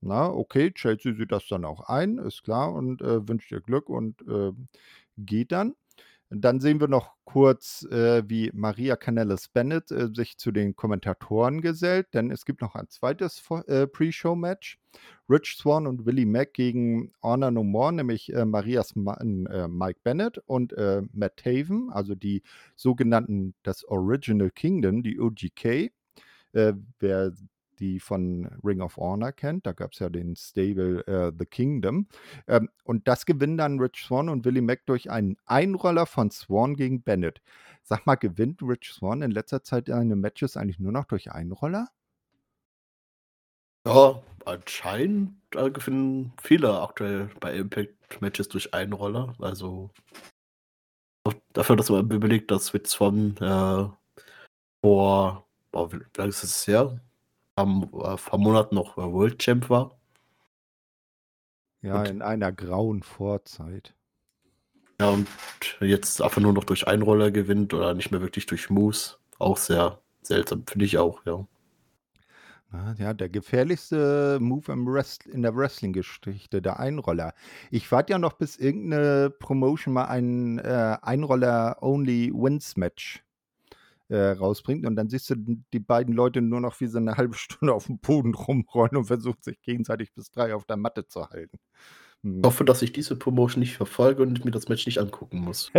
Na, 0.00 0.28
okay, 0.30 0.72
Chelsea 0.72 1.14
sieht 1.14 1.32
das 1.32 1.48
dann 1.48 1.64
auch 1.64 1.88
ein, 1.88 2.18
ist 2.18 2.44
klar, 2.44 2.72
und 2.72 3.02
äh, 3.02 3.26
wünscht 3.28 3.50
ihr 3.50 3.60
Glück 3.60 3.88
und 3.88 4.22
äh, 4.28 4.52
geht 5.16 5.52
dann. 5.52 5.74
Dann 6.30 6.60
sehen 6.60 6.78
wir 6.78 6.88
noch 6.88 7.14
kurz, 7.24 7.84
äh, 7.90 8.22
wie 8.28 8.50
Maria 8.52 8.96
Canellis 8.96 9.48
Bennett 9.48 9.90
äh, 9.90 10.08
sich 10.14 10.36
zu 10.36 10.50
den 10.52 10.76
Kommentatoren 10.76 11.62
gesellt, 11.62 12.08
denn 12.12 12.30
es 12.30 12.44
gibt 12.44 12.60
noch 12.60 12.74
ein 12.74 12.88
zweites 12.88 13.42
äh, 13.66 13.86
Pre-Show-Match. 13.86 14.78
Rich 15.30 15.56
Swan 15.58 15.86
und 15.86 16.04
Willie 16.04 16.26
Mack 16.26 16.52
gegen 16.54 17.12
Honor 17.22 17.50
No 17.50 17.64
More, 17.64 17.92
nämlich 17.92 18.32
äh, 18.32 18.44
Marias 18.44 18.94
Mann 18.94 19.46
äh, 19.46 19.68
Mike 19.68 20.00
Bennett 20.02 20.38
und 20.46 20.72
äh, 20.74 21.02
Matt 21.12 21.36
Taven, 21.36 21.90
also 21.90 22.14
die 22.14 22.42
sogenannten, 22.76 23.54
das 23.62 23.84
Original 23.84 24.50
Kingdom, 24.50 25.02
die 25.02 25.18
OGK. 25.20 25.92
wer 26.52 27.32
die 27.78 28.00
von 28.00 28.46
Ring 28.64 28.80
of 28.80 28.96
Honor 28.96 29.32
kennt. 29.32 29.66
Da 29.66 29.72
gab 29.72 29.92
es 29.92 29.98
ja 29.98 30.08
den 30.08 30.36
Stable 30.36 31.06
äh, 31.06 31.32
The 31.36 31.46
Kingdom. 31.46 32.06
Ähm, 32.46 32.68
und 32.84 33.08
das 33.08 33.26
gewinnen 33.26 33.56
dann 33.56 33.78
Rich 33.80 34.04
Swan 34.06 34.28
und 34.28 34.44
Willie 34.44 34.62
Mack 34.62 34.86
durch 34.86 35.10
einen 35.10 35.36
Einroller 35.46 36.06
von 36.06 36.30
Swan 36.30 36.76
gegen 36.76 37.02
Bennett. 37.02 37.40
Sag 37.82 38.06
mal, 38.06 38.16
gewinnt 38.16 38.62
Rich 38.62 38.92
Swan 38.92 39.22
in 39.22 39.30
letzter 39.30 39.62
Zeit 39.62 39.86
seine 39.86 40.16
Matches 40.16 40.56
eigentlich 40.56 40.78
nur 40.78 40.92
noch 40.92 41.04
durch 41.04 41.32
Einroller? 41.32 41.88
Ja, 43.86 44.20
anscheinend 44.44 45.34
äh, 45.54 45.70
gewinnen 45.70 46.32
viele 46.42 46.80
aktuell 46.80 47.30
bei 47.40 47.54
Impact 47.54 48.20
Matches 48.20 48.48
durch 48.48 48.74
Einroller. 48.74 49.34
Also 49.38 49.90
dafür, 51.52 51.76
dass 51.76 51.90
man 51.90 52.10
überlegt, 52.10 52.50
dass 52.50 52.74
Rich 52.74 52.88
Swan 52.88 53.36
äh, 53.38 53.88
vor, 54.82 55.46
boah, 55.72 55.92
wie 55.92 56.00
lange 56.16 56.30
ist 56.30 56.42
es 56.42 56.66
her? 56.66 57.00
Äh, 57.62 58.16
vor 58.16 58.38
Monaten 58.38 58.74
noch 58.74 58.98
äh, 58.98 59.12
World 59.12 59.38
Champ 59.38 59.70
war. 59.70 59.98
Ja, 61.80 62.00
und, 62.00 62.08
in 62.08 62.22
einer 62.22 62.52
grauen 62.52 63.02
Vorzeit. 63.02 63.94
Ja, 65.00 65.10
und 65.10 65.28
jetzt 65.80 66.20
einfach 66.20 66.40
nur 66.40 66.52
noch 66.52 66.64
durch 66.64 66.88
Einroller 66.88 67.30
gewinnt 67.30 67.72
oder 67.72 67.94
nicht 67.94 68.10
mehr 68.10 68.20
wirklich 68.20 68.46
durch 68.46 68.68
Moves. 68.68 69.20
Auch 69.38 69.56
sehr 69.56 70.00
seltsam, 70.22 70.64
finde 70.66 70.84
ich 70.84 70.98
auch, 70.98 71.24
ja. 71.24 71.46
Ja, 72.98 73.14
der 73.14 73.30
gefährlichste 73.30 74.36
Move 74.42 74.72
im 74.72 74.86
Rest 74.88 75.26
in 75.26 75.40
der 75.40 75.56
Wrestling-Geschichte, 75.56 76.60
der 76.60 76.78
Einroller. 76.78 77.32
Ich 77.70 77.90
warte 77.90 78.12
ja 78.12 78.18
noch, 78.18 78.34
bis 78.34 78.58
irgendeine 78.58 79.30
Promotion 79.30 79.94
mal 79.94 80.04
ein 80.04 80.58
äh, 80.58 80.98
Einroller-Only-Wins-Match 81.00 83.24
äh, 84.08 84.30
rausbringt. 84.30 84.86
Und 84.86 84.96
dann 84.96 85.08
siehst 85.08 85.30
du 85.30 85.36
die 85.72 85.80
beiden 85.80 86.14
Leute 86.14 86.40
nur 86.40 86.60
noch 86.60 86.80
wie 86.80 86.86
so 86.86 86.98
eine 86.98 87.16
halbe 87.16 87.36
Stunde 87.36 87.74
auf 87.74 87.86
dem 87.86 87.98
Boden 87.98 88.34
rumrollen 88.34 88.96
und 88.96 89.04
versucht 89.04 89.44
sich 89.44 89.60
gegenseitig 89.62 90.12
bis 90.14 90.30
drei 90.30 90.54
auf 90.54 90.64
der 90.64 90.76
Matte 90.76 91.06
zu 91.06 91.28
halten. 91.28 91.58
Hm. 92.22 92.38
Ich 92.38 92.44
hoffe, 92.44 92.64
dass 92.64 92.82
ich 92.82 92.92
diese 92.92 93.16
Promotion 93.16 93.60
nicht 93.60 93.76
verfolge 93.76 94.22
und 94.22 94.44
mir 94.44 94.50
das 94.50 94.68
Match 94.68 94.86
nicht 94.86 94.98
angucken 94.98 95.38
muss. 95.38 95.70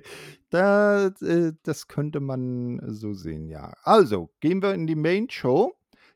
da, 0.50 1.06
äh, 1.06 1.52
das 1.62 1.88
könnte 1.88 2.20
man 2.20 2.80
so 2.86 3.14
sehen, 3.14 3.48
ja. 3.48 3.74
Also, 3.82 4.30
gehen 4.40 4.62
wir 4.62 4.74
in 4.74 4.86
die 4.86 4.94
Main 4.94 5.28
Show. 5.30 5.74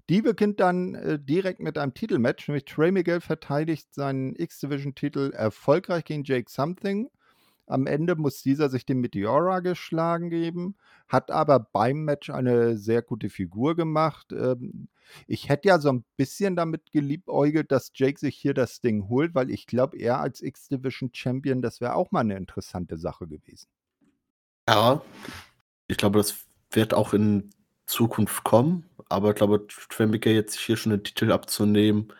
Die 0.08 0.22
beginnt 0.22 0.60
dann 0.60 0.94
äh, 0.94 1.18
direkt 1.18 1.60
mit 1.60 1.78
einem 1.78 1.94
Titelmatch, 1.94 2.48
nämlich 2.48 2.64
Trey 2.64 2.90
Miguel 2.90 3.20
verteidigt 3.20 3.94
seinen 3.94 4.34
X-Division-Titel 4.34 5.32
erfolgreich 5.32 6.04
gegen 6.04 6.24
Jake 6.24 6.50
Something. 6.50 7.08
Am 7.72 7.86
Ende 7.86 8.16
muss 8.16 8.42
dieser 8.42 8.68
sich 8.68 8.84
dem 8.84 9.00
Meteora 9.00 9.60
geschlagen 9.60 10.28
geben, 10.28 10.76
hat 11.08 11.30
aber 11.30 11.58
beim 11.58 12.04
Match 12.04 12.28
eine 12.28 12.76
sehr 12.76 13.00
gute 13.00 13.30
Figur 13.30 13.74
gemacht. 13.74 14.30
Ähm, 14.32 14.88
ich 15.26 15.48
hätte 15.48 15.68
ja 15.68 15.78
so 15.78 15.90
ein 15.90 16.04
bisschen 16.16 16.54
damit 16.54 16.92
geliebäugelt, 16.92 17.72
dass 17.72 17.90
Jake 17.94 18.18
sich 18.18 18.36
hier 18.36 18.52
das 18.52 18.80
Ding 18.80 19.08
holt, 19.08 19.34
weil 19.34 19.50
ich 19.50 19.66
glaube, 19.66 19.96
er 19.98 20.20
als 20.20 20.42
X-Division 20.42 21.10
Champion, 21.14 21.62
das 21.62 21.80
wäre 21.80 21.94
auch 21.94 22.10
mal 22.10 22.20
eine 22.20 22.36
interessante 22.36 22.98
Sache 22.98 23.26
gewesen. 23.26 23.68
Ja, 24.68 25.02
ich 25.88 25.96
glaube, 25.96 26.18
das 26.18 26.44
wird 26.70 26.92
auch 26.92 27.14
in 27.14 27.50
Zukunft 27.86 28.44
kommen, 28.44 28.84
aber 29.08 29.30
ich 29.30 29.36
glaube, 29.36 29.66
Trembicker 29.88 30.30
jetzt 30.30 30.58
hier 30.58 30.76
schon 30.76 30.90
den 30.90 31.04
Titel 31.04 31.32
abzunehmen, 31.32 32.12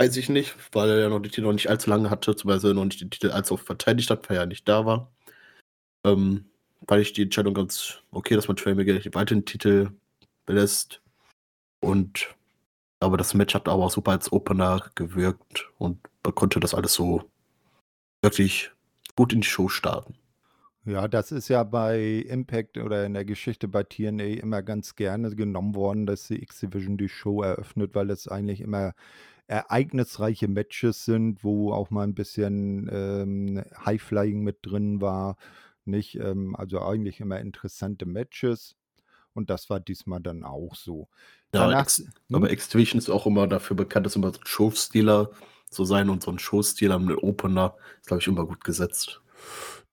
Weiß 0.00 0.16
ich 0.16 0.30
nicht, 0.30 0.56
weil 0.72 0.88
er 0.88 0.98
ja 0.98 1.08
noch 1.10 1.20
die 1.20 1.28
Titel 1.28 1.42
noch 1.42 1.52
nicht 1.52 1.68
allzu 1.68 1.90
lange 1.90 2.08
hatte, 2.08 2.30
beziehungsweise 2.30 2.72
noch 2.72 2.86
nicht 2.86 3.02
den 3.02 3.10
Titel 3.10 3.32
allzu 3.32 3.52
oft 3.52 3.66
verteidigt 3.66 4.08
hat, 4.08 4.30
weil 4.30 4.38
er 4.38 4.44
ja 4.44 4.46
nicht 4.46 4.66
da 4.66 4.86
war. 4.86 5.12
Ähm, 6.06 6.46
weil 6.86 7.02
ich 7.02 7.12
die 7.12 7.24
Entscheidung 7.24 7.52
ganz 7.52 7.98
okay, 8.10 8.34
dass 8.34 8.48
man 8.48 8.56
Trey 8.56 8.74
Miguel 8.74 8.98
den 8.98 9.44
Titel 9.44 9.90
belässt. 10.46 11.02
Und 11.80 12.34
aber 12.98 13.18
das 13.18 13.34
Match 13.34 13.54
hat 13.54 13.68
aber 13.68 13.84
auch 13.84 13.90
super 13.90 14.12
als 14.12 14.32
Opener 14.32 14.90
gewirkt 14.94 15.68
und 15.76 15.98
man 16.24 16.34
konnte 16.34 16.60
das 16.60 16.72
alles 16.72 16.94
so 16.94 17.30
wirklich 18.22 18.70
gut 19.16 19.34
in 19.34 19.42
die 19.42 19.46
Show 19.46 19.68
starten. 19.68 20.14
Ja, 20.86 21.08
das 21.08 21.30
ist 21.30 21.48
ja 21.48 21.62
bei 21.62 22.24
Impact 22.26 22.78
oder 22.78 23.04
in 23.04 23.12
der 23.12 23.26
Geschichte 23.26 23.68
bei 23.68 23.82
TNA 23.82 24.40
immer 24.40 24.62
ganz 24.62 24.96
gerne 24.96 25.36
genommen 25.36 25.74
worden, 25.74 26.06
dass 26.06 26.26
die 26.28 26.42
X-Division 26.42 26.96
die 26.96 27.10
Show 27.10 27.42
eröffnet, 27.42 27.94
weil 27.94 28.08
es 28.08 28.28
eigentlich 28.28 28.62
immer 28.62 28.94
ereignisreiche 29.50 30.46
Matches 30.46 31.04
sind, 31.04 31.42
wo 31.42 31.72
auch 31.72 31.90
mal 31.90 32.04
ein 32.04 32.14
bisschen 32.14 32.88
ähm, 32.92 33.64
High-Flying 33.84 34.42
mit 34.42 34.58
drin 34.62 35.00
war. 35.00 35.36
Nicht? 35.84 36.14
Ähm, 36.16 36.54
also 36.54 36.80
eigentlich 36.80 37.20
immer 37.20 37.40
interessante 37.40 38.06
Matches. 38.06 38.76
Und 39.32 39.50
das 39.50 39.68
war 39.68 39.80
diesmal 39.80 40.20
dann 40.20 40.44
auch 40.44 40.76
so. 40.76 41.08
Ja, 41.52 41.66
Danach, 41.66 41.82
Ex, 41.82 41.98
hm? 41.98 42.36
aber 42.36 42.50
Extravision 42.50 42.98
ist 42.98 43.10
auch 43.10 43.26
immer 43.26 43.48
dafür 43.48 43.76
bekannt, 43.76 44.06
dass 44.06 44.14
immer 44.14 44.32
so 44.32 44.38
ein 44.38 44.46
Showstealer 44.46 45.30
zu 45.68 45.84
sein 45.84 46.10
und 46.10 46.22
so 46.22 46.30
ein 46.30 46.38
Showstealer 46.38 47.00
mit 47.00 47.20
Opener 47.20 47.74
ist, 48.00 48.06
glaube 48.06 48.20
ich, 48.20 48.28
immer 48.28 48.46
gut 48.46 48.62
gesetzt. 48.62 49.20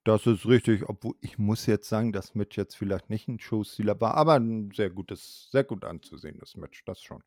Das 0.03 0.27
ist 0.27 0.45
richtig, 0.45 0.87
obwohl 0.87 1.15
ich 1.19 1.39
muss 1.39 1.65
jetzt 1.65 1.89
sagen, 1.89 2.13
das 2.13 2.35
Match 2.35 2.57
jetzt 2.57 2.75
vielleicht 2.75 3.09
nicht 3.09 3.27
ein 3.27 3.39
Showstealer 3.39 3.99
war, 3.99 4.13
aber 4.13 4.35
ein 4.35 4.71
sehr 4.71 4.91
gutes, 4.91 5.49
sehr 5.51 5.63
gut 5.63 5.83
anzusehendes 5.83 6.55
Match, 6.55 6.83
das 6.85 7.01
schon. 7.01 7.23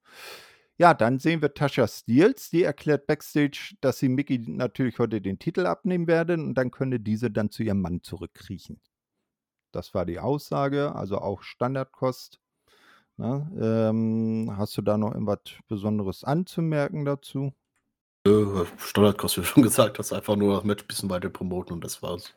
Ja, 0.81 0.95
dann 0.95 1.19
sehen 1.19 1.43
wir 1.43 1.53
Tasha 1.53 1.87
Steels, 1.87 2.49
die 2.49 2.63
erklärt 2.63 3.07
backstage, 3.07 3.75
dass 3.83 3.99
sie 3.99 4.09
Mickey 4.09 4.39
natürlich 4.39 4.99
heute 4.99 5.21
den 5.21 5.39
Titel 5.39 5.67
abnehmen 5.67 6.07
werde 6.07 6.33
und 6.33 6.55
dann 6.55 6.71
könne 6.71 6.99
diese 6.99 7.31
dann 7.31 7.51
zu 7.51 7.63
ihrem 7.63 7.83
Mann 7.83 8.03
zurückkriechen. 8.03 8.81
Das 9.73 9.93
war 9.93 10.07
die 10.07 10.19
Aussage, 10.19 10.95
also 10.95 11.19
auch 11.19 11.43
Standardkost. 11.43 12.41
Na, 13.19 13.51
ne? 13.53 13.91
ähm, 13.91 14.55
hast 14.57 14.75
du 14.79 14.81
da 14.81 14.97
noch 14.97 15.13
irgendwas 15.13 15.41
Besonderes 15.69 16.25
anzumerken 16.25 17.05
dazu? 17.05 17.53
Standardkost, 18.79 19.37
wie 19.37 19.41
du 19.43 19.47
schon 19.47 19.63
gesagt 19.65 19.99
hast, 19.99 20.15
einfach 20.15 20.37
nur 20.37 20.55
das 20.55 20.65
Match 20.65 20.85
ein 20.85 20.89
bisschen 20.89 21.11
weiter 21.11 21.29
promoten 21.29 21.75
und 21.75 21.85
das 21.85 22.03
war's. 22.03 22.35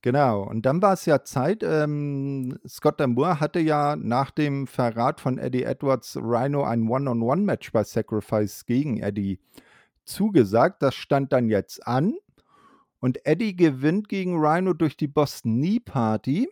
Genau, 0.00 0.42
und 0.42 0.64
dann 0.64 0.80
war 0.80 0.92
es 0.92 1.06
ja 1.06 1.24
Zeit. 1.24 1.64
Ähm, 1.64 2.58
Scott 2.68 3.00
D'Amour 3.00 3.40
hatte 3.40 3.58
ja 3.58 3.96
nach 3.96 4.30
dem 4.30 4.68
Verrat 4.68 5.20
von 5.20 5.38
Eddie 5.38 5.64
Edwards 5.64 6.16
Rhino 6.16 6.62
ein 6.62 6.88
One-on-One-Match 6.88 7.72
bei 7.72 7.82
Sacrifice 7.82 8.64
gegen 8.64 9.00
Eddie 9.00 9.40
zugesagt. 10.04 10.82
Das 10.82 10.94
stand 10.94 11.32
dann 11.32 11.48
jetzt 11.48 11.84
an. 11.86 12.14
Und 13.00 13.26
Eddie 13.26 13.56
gewinnt 13.56 14.08
gegen 14.08 14.38
Rhino 14.38 14.72
durch 14.72 14.96
die 14.96 15.08
Boston 15.08 15.56
Knee 15.56 15.80
Party. 15.80 16.48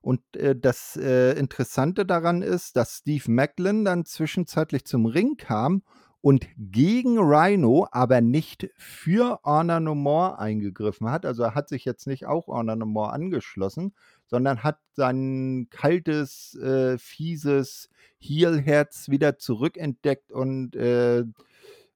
Und 0.00 0.20
äh, 0.36 0.56
das 0.56 0.96
äh, 0.96 1.38
Interessante 1.38 2.04
daran 2.04 2.42
ist, 2.42 2.76
dass 2.76 2.98
Steve 2.98 3.30
Macklin 3.30 3.84
dann 3.84 4.04
zwischenzeitlich 4.04 4.84
zum 4.84 5.06
Ring 5.06 5.36
kam 5.36 5.82
und 6.22 6.46
gegen 6.56 7.18
Rhino, 7.18 7.88
aber 7.90 8.20
nicht 8.20 8.70
für 8.76 9.40
Honor 9.44 9.80
No 9.80 9.94
More 9.94 10.38
eingegriffen 10.38 11.10
hat. 11.10 11.26
Also 11.26 11.42
er 11.42 11.54
hat 11.54 11.68
sich 11.68 11.84
jetzt 11.84 12.06
nicht 12.06 12.26
auch 12.26 12.46
Honor 12.46 12.76
No 12.76 12.86
More 12.86 13.12
angeschlossen, 13.12 13.92
sondern 14.26 14.62
hat 14.62 14.78
sein 14.92 15.66
kaltes, 15.68 16.54
äh, 16.54 16.96
fieses 16.96 17.90
Heel-Herz 18.18 19.08
wieder 19.10 19.36
zurückentdeckt 19.38 20.30
und 20.32 20.76
äh, 20.76 21.24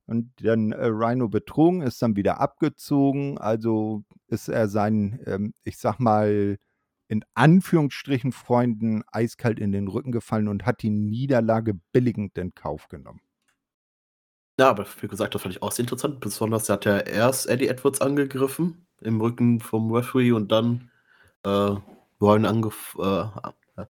und 0.08 0.30
dann 0.40 0.70
äh, 0.72 0.86
Rhino 0.86 1.28
betrogen, 1.28 1.82
ist 1.82 2.00
dann 2.00 2.14
wieder 2.14 2.40
abgezogen. 2.40 3.38
Also 3.38 4.04
ist 4.28 4.48
er 4.48 4.68
seinen, 4.68 5.18
ähm, 5.26 5.52
ich 5.64 5.78
sag 5.78 5.98
mal, 5.98 6.58
in 7.08 7.24
Anführungsstrichen 7.34 8.32
Freunden 8.32 9.02
eiskalt 9.10 9.58
in 9.58 9.72
den 9.72 9.88
Rücken 9.88 10.12
gefallen 10.12 10.48
und 10.48 10.64
hat 10.64 10.82
die 10.82 10.90
Niederlage 10.90 11.74
billigend 11.92 12.38
in 12.38 12.54
Kauf 12.54 12.88
genommen. 12.88 13.20
Ja, 14.58 14.70
aber 14.70 14.86
wie 15.00 15.08
gesagt, 15.08 15.34
das 15.34 15.42
fand 15.42 15.54
ich 15.54 15.62
auch 15.62 15.72
sehr 15.72 15.82
interessant. 15.84 16.20
Besonders 16.20 16.68
hat 16.68 16.86
er 16.86 17.06
erst 17.06 17.46
Eddie 17.48 17.68
Edwards 17.68 18.00
angegriffen 18.00 18.86
im 19.02 19.20
Rücken 19.20 19.60
vom 19.60 19.92
Referee 19.92 20.32
und 20.32 20.50
dann 20.50 20.90
äh, 21.44 21.74
Ryan 22.20 22.46
angef 22.46 22.96
äh, 22.98 23.24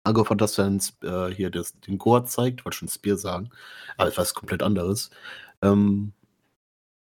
angefangen, 0.04 0.38
dass 0.38 0.58
er 0.58 0.68
äh, 1.04 1.34
hier 1.34 1.50
das, 1.50 1.78
den 1.80 1.98
Gore 1.98 2.24
zeigt, 2.24 2.64
wollte 2.64 2.78
schon 2.78 2.88
Spear 2.88 3.16
sagen, 3.16 3.50
aber 3.96 4.08
etwas 4.10 4.34
komplett 4.34 4.62
anderes. 4.62 5.10
Ähm, 5.62 6.12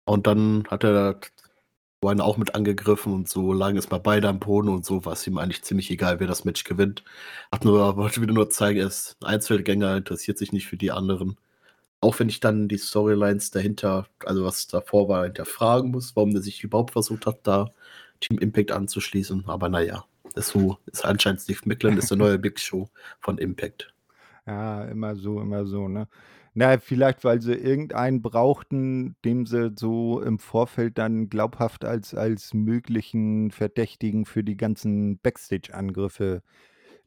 und 0.05 0.27
dann 0.27 0.65
hat 0.69 0.83
er 0.83 1.19
Ryan 2.03 2.21
auch 2.21 2.37
mit 2.37 2.55
angegriffen 2.55 3.13
und 3.13 3.29
so 3.29 3.53
lagen 3.53 3.77
es 3.77 3.89
mal 3.91 3.99
beide 3.99 4.29
am 4.29 4.39
Boden 4.39 4.69
und 4.69 4.85
so 4.85 5.05
war 5.05 5.13
es 5.13 5.27
ihm 5.27 5.37
eigentlich 5.37 5.63
ziemlich 5.63 5.91
egal, 5.91 6.19
wer 6.19 6.27
das 6.27 6.45
Match 6.45 6.63
gewinnt. 6.63 7.03
Hat 7.51 7.65
nur, 7.65 7.97
wollte 7.97 8.21
wieder 8.21 8.33
nur 8.33 8.49
zeigen, 8.49 8.79
er 8.79 8.87
ist 8.87 9.17
Einzelgänger, 9.23 9.97
interessiert 9.97 10.37
sich 10.37 10.51
nicht 10.53 10.67
für 10.67 10.77
die 10.77 10.91
anderen. 10.91 11.37
Auch 12.01 12.19
wenn 12.19 12.29
ich 12.29 12.39
dann 12.39 12.67
die 12.67 12.77
Storylines 12.77 13.51
dahinter, 13.51 14.07
also 14.25 14.43
was 14.43 14.67
davor 14.67 15.07
war, 15.07 15.23
hinterfragen 15.25 15.91
muss, 15.91 16.15
warum 16.15 16.31
der 16.31 16.41
sich 16.41 16.63
überhaupt 16.63 16.91
versucht 16.91 17.25
hat, 17.25 17.39
da 17.43 17.71
Team 18.19 18.39
Impact 18.39 18.71
anzuschließen. 18.71 19.45
Aber 19.47 19.69
naja, 19.69 20.05
ist 20.35 20.49
so, 20.49 20.77
ist 20.87 21.05
anscheinend 21.05 21.41
Steve 21.41 21.59
Macklin, 21.65 21.97
ist 21.97 22.09
der 22.09 22.17
neue 22.17 22.39
Big 22.39 22.59
Show 22.59 22.89
von 23.19 23.37
Impact. 23.37 23.93
Ja, 24.47 24.85
immer 24.85 25.15
so, 25.15 25.39
immer 25.39 25.65
so, 25.65 25.87
ne? 25.87 26.07
Na, 26.53 26.77
vielleicht, 26.79 27.23
weil 27.23 27.41
sie 27.41 27.53
irgendeinen 27.53 28.21
brauchten, 28.21 29.15
dem 29.23 29.45
sie 29.45 29.71
so 29.77 30.21
im 30.21 30.37
Vorfeld 30.37 30.97
dann 30.97 31.29
glaubhaft 31.29 31.85
als, 31.85 32.13
als 32.13 32.53
möglichen 32.53 33.51
Verdächtigen 33.51 34.25
für 34.25 34.43
die 34.43 34.57
ganzen 34.57 35.17
Backstage-Angriffe 35.19 36.41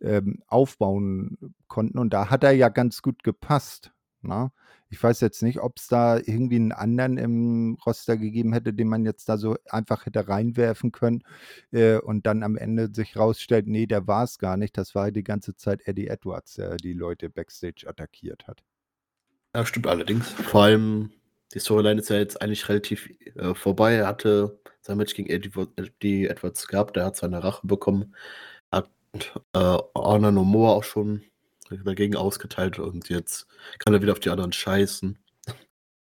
ähm, 0.00 0.42
aufbauen 0.46 1.54
konnten. 1.68 1.98
Und 1.98 2.14
da 2.14 2.30
hat 2.30 2.42
er 2.42 2.52
ja 2.52 2.70
ganz 2.70 3.02
gut 3.02 3.22
gepasst. 3.22 3.92
Ne? 4.26 4.50
Ich 4.90 5.02
weiß 5.02 5.20
jetzt 5.20 5.42
nicht, 5.42 5.60
ob 5.60 5.78
es 5.78 5.88
da 5.88 6.18
irgendwie 6.18 6.56
einen 6.56 6.72
anderen 6.72 7.18
im 7.18 7.78
Roster 7.84 8.16
gegeben 8.16 8.52
hätte, 8.52 8.72
den 8.72 8.88
man 8.88 9.04
jetzt 9.04 9.28
da 9.28 9.38
so 9.38 9.56
einfach 9.68 10.06
hätte 10.06 10.28
reinwerfen 10.28 10.92
können 10.92 11.24
äh, 11.72 11.96
und 11.98 12.26
dann 12.26 12.42
am 12.42 12.56
Ende 12.56 12.88
sich 12.92 13.16
rausstellt, 13.16 13.66
nee, 13.66 13.86
der 13.86 14.06
war 14.06 14.24
es 14.24 14.38
gar 14.38 14.56
nicht. 14.56 14.76
Das 14.78 14.94
war 14.94 15.10
die 15.10 15.24
ganze 15.24 15.56
Zeit 15.56 15.86
Eddie 15.86 16.08
Edwards, 16.08 16.54
der 16.54 16.76
die 16.76 16.92
Leute 16.92 17.30
backstage 17.30 17.88
attackiert 17.88 18.46
hat. 18.46 18.62
Ja, 19.54 19.64
stimmt 19.64 19.86
allerdings. 19.86 20.28
Vor 20.30 20.64
allem, 20.64 21.10
die 21.54 21.60
Storyline 21.60 22.00
ist 22.00 22.10
ja 22.10 22.16
jetzt 22.16 22.42
eigentlich 22.42 22.68
relativ 22.68 23.08
äh, 23.36 23.54
vorbei. 23.54 23.94
Er 23.94 24.06
hatte 24.06 24.60
sein 24.80 24.98
Match 24.98 25.14
gegen 25.14 25.30
Eddie, 25.30 25.50
Eddie 25.76 26.26
Edwards 26.26 26.68
gehabt, 26.68 26.96
er 26.96 27.06
hat 27.06 27.16
seine 27.16 27.42
Rache 27.42 27.66
bekommen, 27.66 28.14
hat 28.70 28.90
äh, 29.54 29.78
Honor 29.94 30.32
No 30.32 30.44
More 30.44 30.74
auch 30.74 30.84
schon 30.84 31.22
dagegen 31.84 32.16
ausgeteilt 32.16 32.78
und 32.78 33.08
jetzt 33.08 33.46
kann 33.78 33.94
er 33.94 34.02
wieder 34.02 34.12
auf 34.12 34.20
die 34.20 34.30
anderen 34.30 34.52
scheißen 34.52 35.18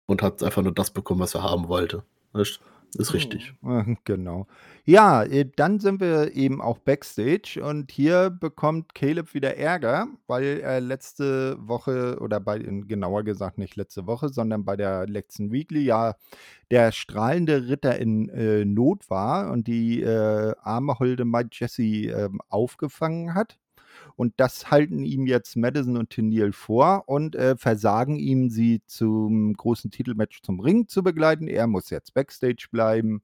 und 0.06 0.22
hat 0.22 0.42
einfach 0.42 0.62
nur 0.62 0.74
das 0.74 0.90
bekommen, 0.90 1.20
was 1.20 1.34
er 1.34 1.42
haben 1.42 1.68
wollte. 1.68 2.04
Das 2.32 2.58
ist 2.94 3.14
richtig. 3.14 3.54
Genau. 4.04 4.46
Ja, 4.84 5.22
äh, 5.22 5.48
dann 5.56 5.78
sind 5.80 6.00
wir 6.00 6.34
eben 6.34 6.60
auch 6.60 6.78
backstage 6.78 7.60
und 7.62 7.90
hier 7.90 8.30
bekommt 8.30 8.94
Caleb 8.94 9.32
wieder 9.32 9.56
Ärger, 9.56 10.08
weil 10.26 10.60
er 10.60 10.80
letzte 10.80 11.56
Woche 11.60 12.18
oder 12.20 12.40
bei, 12.40 12.58
genauer 12.58 13.22
gesagt 13.22 13.58
nicht 13.58 13.76
letzte 13.76 14.06
Woche, 14.06 14.28
sondern 14.28 14.64
bei 14.64 14.76
der 14.76 15.06
letzten 15.06 15.52
Weekly 15.52 15.84
ja 15.84 16.16
der 16.70 16.92
strahlende 16.92 17.68
Ritter 17.68 17.98
in 17.98 18.28
äh, 18.30 18.64
Not 18.64 19.08
war 19.08 19.52
und 19.52 19.68
die 19.68 20.02
äh, 20.02 20.54
arme 20.62 20.98
Holde 20.98 21.24
Mike 21.24 21.50
Jesse 21.52 21.82
äh, 21.82 22.28
aufgefangen 22.48 23.34
hat. 23.34 23.58
Und 24.16 24.34
das 24.36 24.70
halten 24.70 25.04
ihm 25.04 25.26
jetzt 25.26 25.56
Madison 25.56 25.96
und 25.96 26.10
Tennille 26.10 26.52
vor 26.52 27.04
und 27.08 27.34
äh, 27.36 27.56
versagen 27.56 28.16
ihm, 28.16 28.50
sie 28.50 28.82
zum 28.86 29.54
großen 29.54 29.90
Titelmatch 29.90 30.42
zum 30.42 30.60
Ring 30.60 30.88
zu 30.88 31.02
begleiten. 31.02 31.48
Er 31.48 31.66
muss 31.66 31.90
jetzt 31.90 32.14
Backstage 32.14 32.68
bleiben 32.70 33.22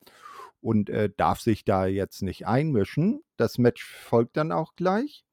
und 0.60 0.90
äh, 0.90 1.10
darf 1.16 1.40
sich 1.40 1.64
da 1.64 1.86
jetzt 1.86 2.22
nicht 2.22 2.46
einmischen. 2.46 3.22
Das 3.36 3.58
Match 3.58 3.84
folgt 3.84 4.36
dann 4.36 4.52
auch 4.52 4.74
gleich. 4.76 5.24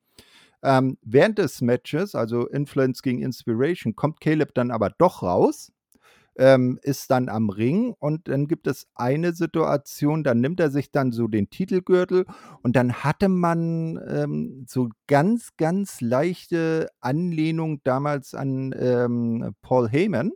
Ähm, 0.63 0.97
während 1.01 1.37
des 1.37 1.61
Matches, 1.61 2.15
also 2.15 2.47
Influence 2.47 3.01
gegen 3.01 3.21
Inspiration, 3.21 3.95
kommt 3.95 4.19
Caleb 4.19 4.53
dann 4.55 4.71
aber 4.71 4.89
doch 4.89 5.21
raus 5.21 5.71
ähm, 6.37 6.79
ist 6.81 7.11
dann 7.11 7.29
am 7.29 7.49
Ring 7.49 7.93
und 7.99 8.27
dann 8.27 8.47
gibt 8.47 8.67
es 8.67 8.87
eine 8.95 9.33
Situation, 9.33 10.23
da 10.23 10.33
nimmt 10.33 10.59
er 10.59 10.69
sich 10.69 10.91
dann 10.91 11.11
so 11.11 11.27
den 11.27 11.49
Titelgürtel 11.49 12.25
und 12.61 12.75
dann 12.75 12.93
hatte 12.93 13.29
man 13.29 13.99
ähm, 14.07 14.65
so 14.67 14.89
ganz, 15.07 15.55
ganz 15.57 16.01
leichte 16.01 16.89
Anlehnung 16.99 17.81
damals 17.83 18.33
an 18.33 18.73
ähm, 18.77 19.55
Paul 19.61 19.89
Heyman 19.89 20.31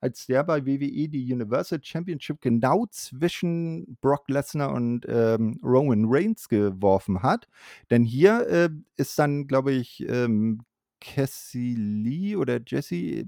als 0.00 0.26
der 0.26 0.44
bei 0.44 0.64
WWE 0.64 1.08
die 1.08 1.32
Universal 1.32 1.80
Championship 1.82 2.40
genau 2.40 2.86
zwischen 2.90 3.98
Brock 4.00 4.28
Lesnar 4.28 4.72
und 4.72 5.06
ähm, 5.08 5.60
Roman 5.62 6.06
Reigns 6.08 6.48
geworfen 6.48 7.22
hat. 7.22 7.48
Denn 7.90 8.04
hier 8.04 8.46
äh, 8.48 8.70
ist 8.96 9.18
dann, 9.18 9.46
glaube 9.46 9.72
ich, 9.72 10.08
ähm, 10.08 10.62
Cassie 11.00 11.74
Lee 11.74 12.36
oder 12.36 12.60
Jesse, 12.64 13.24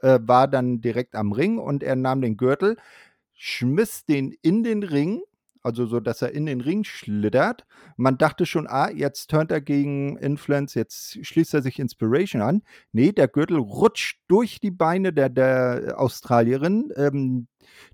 äh, 0.00 0.18
war 0.22 0.48
dann 0.48 0.80
direkt 0.80 1.14
am 1.14 1.32
Ring 1.32 1.58
und 1.58 1.82
er 1.82 1.96
nahm 1.96 2.20
den 2.20 2.36
Gürtel, 2.36 2.76
schmiss 3.34 4.04
den 4.04 4.32
in 4.42 4.62
den 4.62 4.82
Ring, 4.82 5.22
also 5.62 5.86
so, 5.86 6.00
dass 6.00 6.22
er 6.22 6.32
in 6.32 6.46
den 6.46 6.60
Ring 6.60 6.84
schlittert. 6.84 7.64
Man 7.96 8.18
dachte 8.18 8.46
schon, 8.46 8.66
ah, 8.66 8.90
jetzt 8.90 9.30
turnt 9.30 9.52
er 9.52 9.60
gegen 9.60 10.16
Influence, 10.16 10.74
jetzt 10.74 11.24
schließt 11.24 11.54
er 11.54 11.62
sich 11.62 11.78
Inspiration 11.78 12.42
an. 12.42 12.62
Nee, 12.92 13.12
der 13.12 13.28
Gürtel 13.28 13.58
rutscht 13.58 14.20
durch 14.28 14.58
die 14.60 14.72
Beine 14.72 15.12
der, 15.12 15.28
der 15.28 15.94
Australierin. 15.98 16.92
Ähm, 16.96 17.46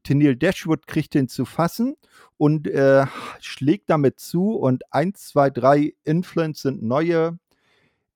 Tennille 0.03 0.37
Dashwood 0.37 0.87
kriegt 0.87 1.15
ihn 1.15 1.29
zu 1.29 1.45
fassen 1.45 1.97
und 2.39 2.67
äh, 2.69 3.05
schlägt 3.41 3.91
damit 3.91 4.19
zu 4.19 4.53
und 4.53 4.83
1, 4.93 5.29
2, 5.29 5.51
3 5.51 5.95
Influence 6.05 6.63
sind 6.63 6.83
neue 6.83 7.39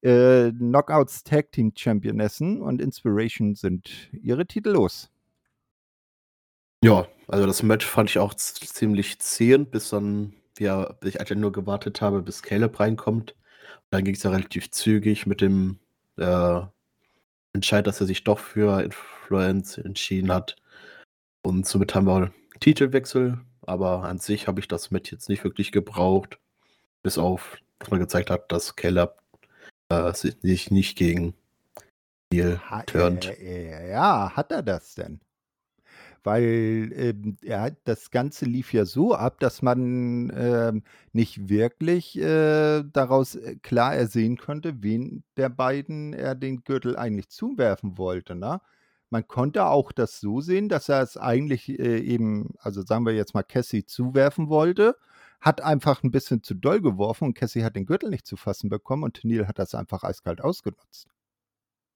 äh, 0.03 0.51
Knockouts 0.53 1.25
Tag 1.25 1.53
Team 1.53 1.73
Championessen 1.75 2.61
und 2.61 2.81
Inspiration 2.81 3.55
sind 3.55 4.11
ihre 4.13 4.47
Titel 4.47 4.71
los. 4.71 5.11
Ja, 6.85 7.07
also 7.29 7.47
das 7.47 7.63
Match 7.63 7.87
fand 7.87 8.11
ich 8.11 8.19
auch 8.19 8.35
ziemlich 8.35 9.21
zähend, 9.21 9.71
bis 9.71 9.91
dann, 9.91 10.35
bis 10.57 11.11
ich 11.11 11.21
eigentlich 11.21 11.39
nur 11.39 11.53
gewartet 11.53 12.01
habe, 12.01 12.23
bis 12.23 12.43
Caleb 12.43 12.81
reinkommt. 12.81 13.33
Und 13.33 13.87
dann 13.91 14.05
ging 14.05 14.15
es 14.15 14.25
ja 14.25 14.31
relativ 14.31 14.71
zügig 14.73 15.27
mit 15.27 15.41
dem 15.41 15.79
äh, 16.17 16.61
Entscheid, 17.53 17.87
dass 17.87 18.01
er 18.01 18.07
sich 18.07 18.25
doch 18.25 18.41
für 18.41 18.83
Influence 18.83 19.79
entschieden 19.79 20.33
hat. 20.33 20.57
Und 21.43 21.67
somit 21.67 21.95
haben 21.95 22.07
wir 22.07 22.33
Titelwechsel, 22.59 23.41
aber 23.63 24.05
an 24.05 24.19
sich 24.19 24.49
habe 24.49 24.59
ich 24.59 24.67
das 24.67 24.91
Match 24.91 25.13
jetzt 25.13 25.29
nicht 25.29 25.45
wirklich 25.45 25.71
gebraucht. 25.71 26.41
Bis 27.05 27.19
auf, 27.19 27.59
dass 27.79 27.91
man 27.91 28.01
gezeigt 28.01 28.31
hat, 28.31 28.51
dass 28.51 28.75
Caleb 28.75 29.22
äh, 29.93 30.13
sich 30.15 30.71
nicht 30.71 30.97
gegen 30.97 31.35
Spiel 32.33 32.61
turnt. 32.87 33.27
Äh, 33.39 33.91
ja, 33.91 34.35
hat 34.35 34.53
er 34.53 34.63
das 34.63 34.95
denn? 34.95 35.21
Weil 36.25 36.93
ähm, 36.95 37.37
er, 37.43 37.73
das 37.85 38.13
Ganze 38.13 38.45
lief 38.45 38.73
ja 38.73 38.85
so 38.85 39.15
ab, 39.15 39.41
dass 39.41 39.61
man 39.61 40.33
ähm, 40.37 40.85
nicht 41.13 41.49
wirklich 41.49 42.17
äh, 42.17 42.85
daraus 42.93 43.35
äh, 43.35 43.57
klar 43.57 43.95
ersehen 43.95 44.37
konnte, 44.37 44.83
wen 44.83 45.25
der 45.37 45.49
beiden 45.49 46.13
er 46.13 46.37
den 46.37 46.63
Gürtel 46.63 46.97
eigentlich 46.97 47.29
zuwerfen 47.29 47.99
wollte. 47.99 48.37
Ne? 48.37 48.61
Man 49.11 49.27
konnte 49.27 49.67
auch 49.67 49.91
das 49.91 50.21
so 50.21 50.41
sehen, 50.41 50.69
dass 50.69 50.89
er 50.89 51.03
es 51.03 51.17
eigentlich 51.17 51.69
äh, 51.69 51.99
eben, 51.99 52.55
also 52.61 52.83
sagen 52.83 53.05
wir 53.05 53.15
jetzt 53.15 53.35
mal 53.35 53.43
Cassie 53.43 53.85
zuwerfen 53.85 54.49
wollte 54.49 54.97
hat 55.43 55.61
einfach 55.61 56.03
ein 56.03 56.13
bisschen 56.13 56.43
zu 56.43 56.55
doll 56.55 56.81
geworfen 56.81 57.25
und 57.25 57.35
Cassie 57.35 57.65
hat 57.65 57.77
den 57.77 57.85
Gürtel 57.85 58.11
nicht 58.11 58.27
zu 58.27 58.37
fassen 58.37 58.71
bekommen 58.71 59.03
und 59.03 59.21
Neil 59.25 59.49
hat 59.49 59.59
das 59.59 59.75
einfach 59.75 60.05
eiskalt 60.05 60.41
ausgenutzt. 60.41 61.09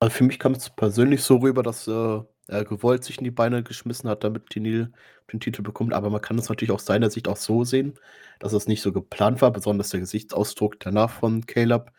Also 0.00 0.16
für 0.16 0.24
mich 0.24 0.38
kam 0.38 0.52
es 0.52 0.68
persönlich 0.68 1.22
so 1.22 1.36
rüber, 1.36 1.62
dass 1.62 1.86
äh, 1.86 2.20
er 2.48 2.64
gewollt 2.64 3.04
sich 3.04 3.18
in 3.18 3.24
die 3.24 3.30
Beine 3.30 3.62
geschmissen 3.62 4.10
hat, 4.10 4.24
damit 4.24 4.50
Tenil 4.50 4.92
den 5.32 5.40
Titel 5.40 5.62
bekommt. 5.62 5.94
Aber 5.94 6.10
man 6.10 6.20
kann 6.20 6.38
es 6.38 6.48
natürlich 6.48 6.72
aus 6.72 6.84
seiner 6.84 7.08
Sicht 7.08 7.28
auch 7.28 7.36
so 7.36 7.64
sehen, 7.64 7.98
dass 8.40 8.52
es 8.52 8.66
nicht 8.66 8.82
so 8.82 8.92
geplant 8.92 9.40
war. 9.42 9.52
Besonders 9.52 9.90
der 9.90 10.00
Gesichtsausdruck 10.00 10.78
danach 10.80 11.10
von 11.10 11.46
Caleb 11.46 11.92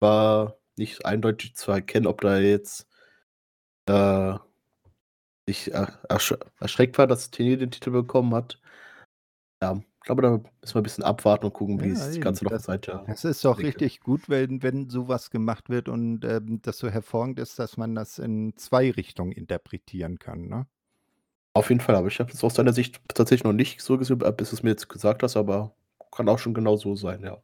war 0.00 0.56
nicht 0.76 1.04
eindeutig 1.04 1.56
zu 1.56 1.72
erkennen, 1.72 2.06
ob 2.06 2.20
da 2.20 2.38
jetzt 2.38 2.88
äh, 3.86 4.34
sich 5.48 5.72
ersch 5.72 6.34
erschreckt 6.60 6.98
war, 6.98 7.06
dass 7.06 7.30
Tenil 7.30 7.58
den 7.58 7.70
Titel 7.70 7.90
bekommen 7.90 8.34
hat. 8.34 8.60
Ja, 9.62 9.74
ich 9.78 9.95
glaube, 10.06 10.22
da 10.22 10.30
müssen 10.30 10.74
wir 10.74 10.80
ein 10.80 10.82
bisschen 10.84 11.04
abwarten 11.04 11.46
und 11.46 11.52
gucken, 11.52 11.82
wie 11.82 11.88
ja, 11.88 11.94
es 11.94 12.06
das 12.06 12.20
Ganze 12.20 12.44
noch 12.44 12.52
das, 12.52 12.68
weiter. 12.68 13.04
Es 13.08 13.24
ist 13.24 13.44
doch 13.44 13.58
richtig 13.58 14.00
gut, 14.00 14.28
wenn, 14.28 14.62
wenn 14.62 14.88
sowas 14.88 15.30
gemacht 15.30 15.68
wird 15.68 15.88
und 15.88 16.24
ähm, 16.24 16.60
das 16.62 16.78
so 16.78 16.88
hervorragend 16.88 17.38
ist, 17.38 17.58
dass 17.58 17.76
man 17.76 17.94
das 17.94 18.18
in 18.18 18.56
zwei 18.56 18.90
Richtungen 18.90 19.32
interpretieren 19.32 20.18
kann. 20.18 20.48
Ne? 20.48 20.66
Auf 21.52 21.68
jeden 21.68 21.80
Fall, 21.80 21.96
aber 21.96 22.06
ich 22.06 22.20
habe 22.20 22.32
es 22.32 22.42
aus 22.42 22.54
deiner 22.54 22.72
Sicht 22.72 23.00
tatsächlich 23.08 23.44
noch 23.44 23.52
nicht 23.52 23.82
so 23.82 23.98
gesehen, 23.98 24.18
bis 24.18 24.50
du 24.50 24.56
es 24.56 24.62
mir 24.62 24.70
jetzt 24.70 24.88
gesagt 24.88 25.22
hast, 25.22 25.36
aber 25.36 25.74
kann 26.12 26.28
auch 26.28 26.38
schon 26.38 26.54
genau 26.54 26.76
so 26.76 26.94
sein, 26.94 27.22
ja. 27.22 27.38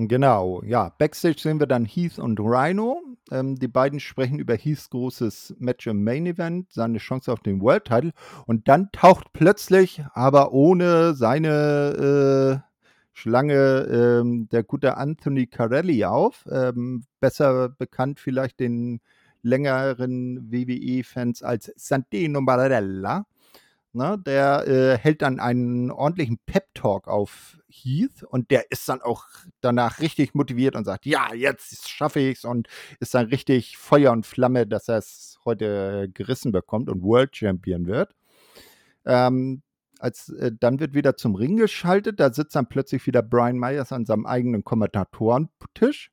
Genau, 0.00 0.62
ja. 0.62 0.90
Backstage 0.96 1.40
sehen 1.40 1.58
wir 1.58 1.66
dann 1.66 1.84
Heath 1.84 2.20
und 2.20 2.38
Rhino. 2.38 3.02
Ähm, 3.32 3.56
die 3.58 3.66
beiden 3.66 3.98
sprechen 3.98 4.38
über 4.38 4.54
Heaths 4.54 4.90
großes 4.90 5.56
Match 5.58 5.88
im 5.88 6.04
Main 6.04 6.24
Event, 6.24 6.70
seine 6.72 6.98
Chance 6.98 7.32
auf 7.32 7.40
den 7.40 7.60
World 7.60 7.86
Title. 7.86 8.12
Und 8.46 8.68
dann 8.68 8.92
taucht 8.92 9.32
plötzlich, 9.32 10.04
aber 10.14 10.52
ohne 10.52 11.14
seine 11.14 12.62
äh, 12.62 12.68
Schlange, 13.12 14.20
ähm, 14.22 14.48
der 14.50 14.62
gute 14.62 14.96
Anthony 14.96 15.48
Carelli 15.48 16.04
auf. 16.04 16.44
Ähm, 16.48 17.02
besser 17.18 17.68
bekannt 17.68 18.20
vielleicht 18.20 18.60
den 18.60 19.00
längeren 19.42 20.52
WWE-Fans 20.52 21.42
als 21.42 21.72
Santino 21.74 22.40
Marella. 22.40 23.26
Ne, 23.98 24.16
der 24.16 24.68
äh, 24.68 24.96
hält 24.96 25.22
dann 25.22 25.40
einen 25.40 25.90
ordentlichen 25.90 26.38
Pep-Talk 26.46 27.08
auf 27.08 27.58
Heath 27.68 28.22
und 28.22 28.52
der 28.52 28.70
ist 28.70 28.88
dann 28.88 29.02
auch 29.02 29.24
danach 29.60 29.98
richtig 29.98 30.36
motiviert 30.36 30.76
und 30.76 30.84
sagt, 30.84 31.04
ja, 31.04 31.34
jetzt 31.34 31.88
schaffe 31.88 32.20
ich 32.20 32.38
es 32.38 32.44
und 32.44 32.68
ist 33.00 33.14
dann 33.14 33.26
richtig 33.26 33.76
Feuer 33.76 34.12
und 34.12 34.24
Flamme, 34.24 34.68
dass 34.68 34.86
er 34.86 34.98
es 34.98 35.40
heute 35.44 36.08
gerissen 36.14 36.52
bekommt 36.52 36.88
und 36.88 37.02
World 37.02 37.34
Champion 37.34 37.86
wird. 37.86 38.14
Ähm, 39.04 39.62
als, 39.98 40.28
äh, 40.28 40.52
dann 40.56 40.78
wird 40.78 40.94
wieder 40.94 41.16
zum 41.16 41.34
Ring 41.34 41.56
geschaltet, 41.56 42.20
da 42.20 42.32
sitzt 42.32 42.54
dann 42.54 42.68
plötzlich 42.68 43.04
wieder 43.04 43.22
Brian 43.22 43.58
Myers 43.58 43.90
an 43.90 44.06
seinem 44.06 44.26
eigenen 44.26 44.62
Kommentatorentisch, 44.62 46.12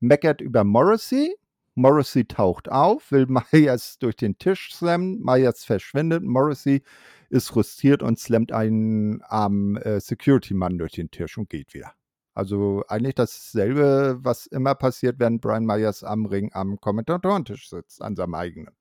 meckert 0.00 0.40
über 0.40 0.64
Morrissey, 0.64 1.36
Morrissey 1.76 2.24
taucht 2.24 2.70
auf, 2.70 3.12
will 3.12 3.26
Myers 3.52 3.98
durch 3.98 4.16
den 4.16 4.38
Tisch 4.38 4.74
slammen, 4.74 5.20
Myers 5.22 5.64
verschwindet, 5.64 6.24
Morrissey 6.24 6.82
ist 7.28 7.48
frustriert 7.48 8.02
und 8.02 8.18
slammt 8.18 8.52
einen 8.52 9.22
armen 9.22 9.76
äh, 9.76 10.00
Security-Mann 10.00 10.78
durch 10.78 10.92
den 10.92 11.10
Tisch 11.10 11.38
und 11.38 11.48
geht 11.48 11.74
wieder. 11.74 11.92
Also 12.34 12.84
eigentlich 12.88 13.14
dasselbe, 13.14 14.18
was 14.20 14.46
immer 14.46 14.74
passiert, 14.74 15.18
wenn 15.18 15.40
Brian 15.40 15.64
Myers 15.64 16.04
am 16.04 16.26
Ring 16.26 16.50
am 16.52 16.78
Kommentatorentisch 16.80 17.70
sitzt, 17.70 18.02
an 18.02 18.14
seinem 18.14 18.34
eigenen. 18.34 18.74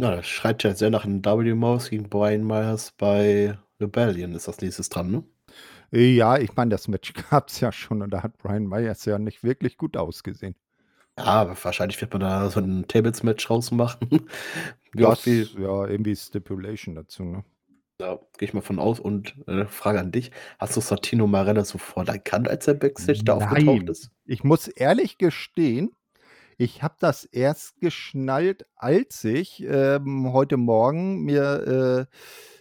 Ja, 0.00 0.16
das 0.16 0.26
schreit 0.26 0.62
ja 0.62 0.74
sehr 0.74 0.90
nach 0.90 1.04
einem 1.04 1.24
W-Maus 1.24 1.90
gegen 1.90 2.08
Brian 2.08 2.44
Myers 2.46 2.92
bei 2.96 3.58
Rebellion 3.80 4.34
ist 4.34 4.46
das 4.48 4.60
nächstes 4.60 4.90
dran, 4.90 5.10
ne? 5.10 5.24
Ja, 5.90 6.38
ich 6.38 6.54
meine, 6.54 6.70
das 6.70 6.86
Match 6.86 7.12
gab 7.30 7.48
es 7.48 7.60
ja 7.60 7.72
schon 7.72 8.02
und 8.02 8.10
da 8.10 8.22
hat 8.22 8.38
Brian 8.38 8.66
Myers 8.66 9.04
ja 9.06 9.18
nicht 9.18 9.42
wirklich 9.42 9.76
gut 9.76 9.96
ausgesehen. 9.96 10.54
Ja, 11.24 11.64
wahrscheinlich 11.64 12.00
wird 12.00 12.12
man 12.12 12.20
da 12.20 12.50
so 12.50 12.60
ein 12.60 12.86
Tables-Match 12.88 13.50
rausmachen. 13.50 14.08
Das, 14.92 15.24
ja, 15.24 15.86
irgendwie 15.86 16.16
Stipulation 16.16 16.96
dazu, 16.96 17.22
ne? 17.22 17.44
Ja, 18.00 18.18
gehe 18.38 18.48
ich 18.48 18.54
mal 18.54 18.60
von 18.60 18.80
aus. 18.80 18.98
Und 18.98 19.36
äh, 19.46 19.66
Frage 19.66 20.00
an 20.00 20.10
dich: 20.10 20.32
Hast 20.58 20.76
du 20.76 20.80
Santino 20.80 21.28
Marella 21.28 21.64
sofort 21.64 22.08
erkannt, 22.08 22.48
als 22.48 22.66
er 22.66 22.74
Backstage 22.74 23.20
da 23.22 23.34
aufgetaucht 23.34 23.88
ist? 23.88 24.10
Ich 24.24 24.42
muss 24.42 24.66
ehrlich 24.66 25.16
gestehen, 25.16 25.92
ich 26.56 26.82
habe 26.82 26.96
das 26.98 27.24
erst 27.24 27.80
geschnallt, 27.80 28.66
als 28.74 29.22
ich 29.24 29.64
ähm, 29.64 30.32
heute 30.32 30.56
Morgen 30.56 31.22
mir 31.22 32.08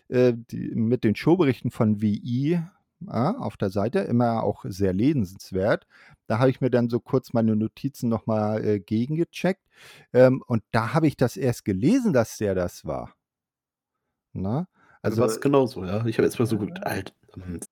äh, 0.09 0.15
äh, 0.15 0.33
die, 0.35 0.71
mit 0.75 1.03
den 1.03 1.15
Showberichten 1.15 1.71
von 1.71 2.01
WI 2.01 2.61
ja, 3.01 3.37
auf 3.37 3.57
der 3.57 3.69
Seite, 3.69 3.99
immer 3.99 4.43
auch 4.43 4.65
sehr 4.67 4.93
lesenswert. 4.93 5.87
Da 6.27 6.39
habe 6.39 6.49
ich 6.49 6.61
mir 6.61 6.69
dann 6.69 6.89
so 6.89 6.99
kurz 6.99 7.33
meine 7.33 7.55
Notizen 7.55 8.09
nochmal 8.09 8.63
äh, 8.65 8.79
gegengecheckt. 8.79 9.65
Ähm, 10.13 10.43
und 10.45 10.63
da 10.71 10.93
habe 10.93 11.07
ich 11.07 11.17
das 11.17 11.37
erst 11.37 11.65
gelesen, 11.65 12.13
dass 12.13 12.37
der 12.37 12.55
das 12.55 12.85
war. 12.85 13.15
Na? 14.33 14.67
Also, 15.01 15.21
also 15.21 15.35
was 15.35 15.41
genauso, 15.41 15.85
ja. 15.85 16.05
Ich 16.05 16.17
habe 16.17 16.25
jetzt 16.25 16.39
mal 16.39 16.45
so 16.45 16.57
gut, 16.57 16.83
alt. 16.83 17.15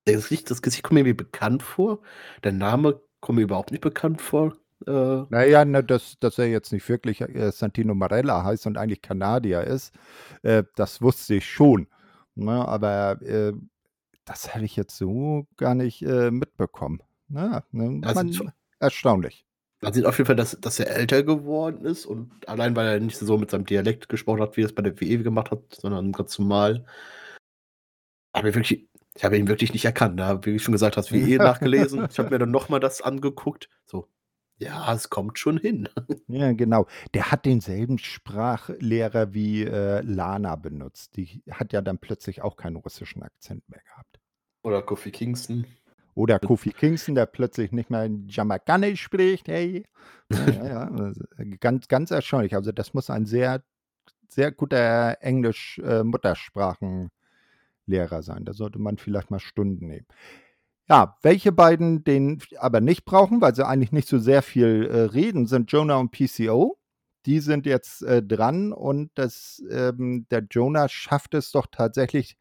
Das 0.05 0.15
Gesicht, 0.15 0.49
das 0.49 0.61
Gesicht 0.61 0.83
kommt 0.83 0.93
mir 0.93 1.01
irgendwie 1.01 1.23
bekannt 1.23 1.63
vor. 1.63 1.99
Der 2.43 2.51
Name 2.51 3.01
kommt 3.19 3.37
mir 3.37 3.43
überhaupt 3.43 3.71
nicht 3.71 3.81
bekannt 3.81 4.21
vor. 4.21 4.55
Äh, 4.85 5.23
naja, 5.29 5.65
ne, 5.65 5.83
dass, 5.83 6.17
dass 6.19 6.37
er 6.37 6.47
jetzt 6.47 6.71
nicht 6.71 6.87
wirklich 6.87 7.21
äh, 7.21 7.51
Santino 7.51 7.95
Marella 7.95 8.43
heißt 8.43 8.67
und 8.67 8.77
eigentlich 8.77 9.01
Kanadier 9.01 9.63
ist, 9.63 9.93
äh, 10.43 10.63
das 10.75 11.01
wusste 11.01 11.35
ich 11.35 11.49
schon. 11.49 11.87
Ne? 12.35 12.67
Aber 12.67 13.21
äh, 13.21 13.53
das 14.27 14.53
habe 14.53 14.65
ich 14.65 14.75
jetzt 14.75 14.97
so 14.97 15.47
gar 15.55 15.73
nicht 15.73 16.03
äh, 16.03 16.29
mitbekommen. 16.29 17.01
Ja, 17.29 17.63
ne, 17.71 18.01
also 18.05 18.23
man, 18.23 18.53
erstaunlich. 18.79 19.45
Man 19.81 19.93
sieht 19.93 20.05
auf 20.05 20.17
jeden 20.17 20.27
Fall, 20.27 20.35
dass, 20.35 20.59
dass 20.59 20.79
er 20.79 20.95
älter 20.95 21.23
geworden 21.23 21.85
ist 21.85 22.05
und 22.05 22.47
allein, 22.47 22.75
weil 22.75 22.87
er 22.87 22.99
nicht 22.99 23.17
so 23.17 23.37
mit 23.37 23.51
seinem 23.51 23.65
Dialekt 23.65 24.09
gesprochen 24.09 24.41
hat, 24.41 24.57
wie 24.57 24.61
er 24.61 24.67
es 24.67 24.75
bei 24.75 24.81
der 24.81 24.99
WE 24.99 25.23
gemacht 25.23 25.51
hat, 25.51 25.61
sondern 25.75 26.11
ganz 26.11 26.37
normal. 26.39 26.85
Aber 28.33 28.53
wirklich, 28.53 28.87
ich 29.15 29.23
habe 29.23 29.37
ihn 29.37 29.47
wirklich 29.47 29.73
nicht 29.73 29.85
erkannt. 29.85 30.15
Ne? 30.15 30.39
Wie 30.43 30.55
ich 30.55 30.63
schon 30.63 30.73
gesagt 30.73 30.97
hast, 30.97 31.11
WE 31.11 31.37
nachgelesen. 31.37 32.07
Ich 32.09 32.19
habe 32.19 32.29
mir 32.29 32.39
dann 32.39 32.51
nochmal 32.51 32.79
das 32.79 33.01
angeguckt. 33.01 33.69
So, 33.85 34.07
ja, 34.59 34.91
es 34.93 35.09
kommt 35.09 35.37
schon 35.39 35.57
hin. 35.57 35.89
Ja, 36.27 36.51
genau. 36.51 36.87
Der 37.13 37.31
hat 37.31 37.45
denselben 37.45 37.99
Sprachlehrer 37.99 39.33
wie 39.33 39.63
äh, 39.63 40.01
Lana 40.01 40.55
benutzt. 40.55 41.15
Die 41.15 41.41
hat 41.49 41.71
ja 41.71 41.81
dann 41.81 41.99
plötzlich 41.99 42.41
auch 42.41 42.57
keinen 42.57 42.75
russischen 42.75 43.23
Akzent 43.23 43.67
mehr 43.69 43.81
gehabt. 43.81 44.16
Oder 44.67 44.81
Kofi 44.81 45.11
Kingston. 45.11 45.65
Oder 46.13 46.39
Kofi 46.39 46.73
Kingston, 46.73 47.15
der 47.15 47.25
plötzlich 47.25 47.71
nicht 47.71 47.89
mehr 47.89 48.09
Jamaikanisch 48.27 49.01
spricht. 49.01 49.47
Hey. 49.47 49.85
Ja, 50.29 50.39
ja. 50.65 50.89
Also, 50.89 51.21
ganz, 51.61 51.87
ganz 51.87 52.11
erstaunlich. 52.11 52.53
Also, 52.53 52.73
das 52.73 52.93
muss 52.93 53.09
ein 53.09 53.25
sehr, 53.25 53.63
sehr 54.27 54.51
guter 54.51 55.19
Englisch-Muttersprachenlehrer 55.21 57.09
äh, 57.87 58.21
sein. 58.21 58.43
Da 58.43 58.51
sollte 58.51 58.79
man 58.79 58.97
vielleicht 58.97 59.31
mal 59.31 59.39
Stunden 59.39 59.87
nehmen. 59.87 60.05
Ja, 60.89 61.17
welche 61.21 61.53
beiden 61.53 62.03
den 62.03 62.41
aber 62.57 62.81
nicht 62.81 63.05
brauchen, 63.05 63.39
weil 63.39 63.55
sie 63.55 63.65
eigentlich 63.65 63.93
nicht 63.93 64.09
so 64.09 64.17
sehr 64.19 64.41
viel 64.41 64.85
äh, 64.91 65.03
reden, 65.03 65.45
sind 65.45 65.71
Jonah 65.71 65.95
und 65.95 66.11
PCO. 66.11 66.77
Die 67.25 67.39
sind 67.39 67.65
jetzt 67.65 68.03
äh, 68.03 68.21
dran 68.21 68.73
und 68.73 69.11
das, 69.15 69.63
ähm, 69.71 70.25
der 70.29 70.45
Jonah 70.51 70.89
schafft 70.89 71.35
es 71.35 71.53
doch 71.53 71.67
tatsächlich, 71.71 72.37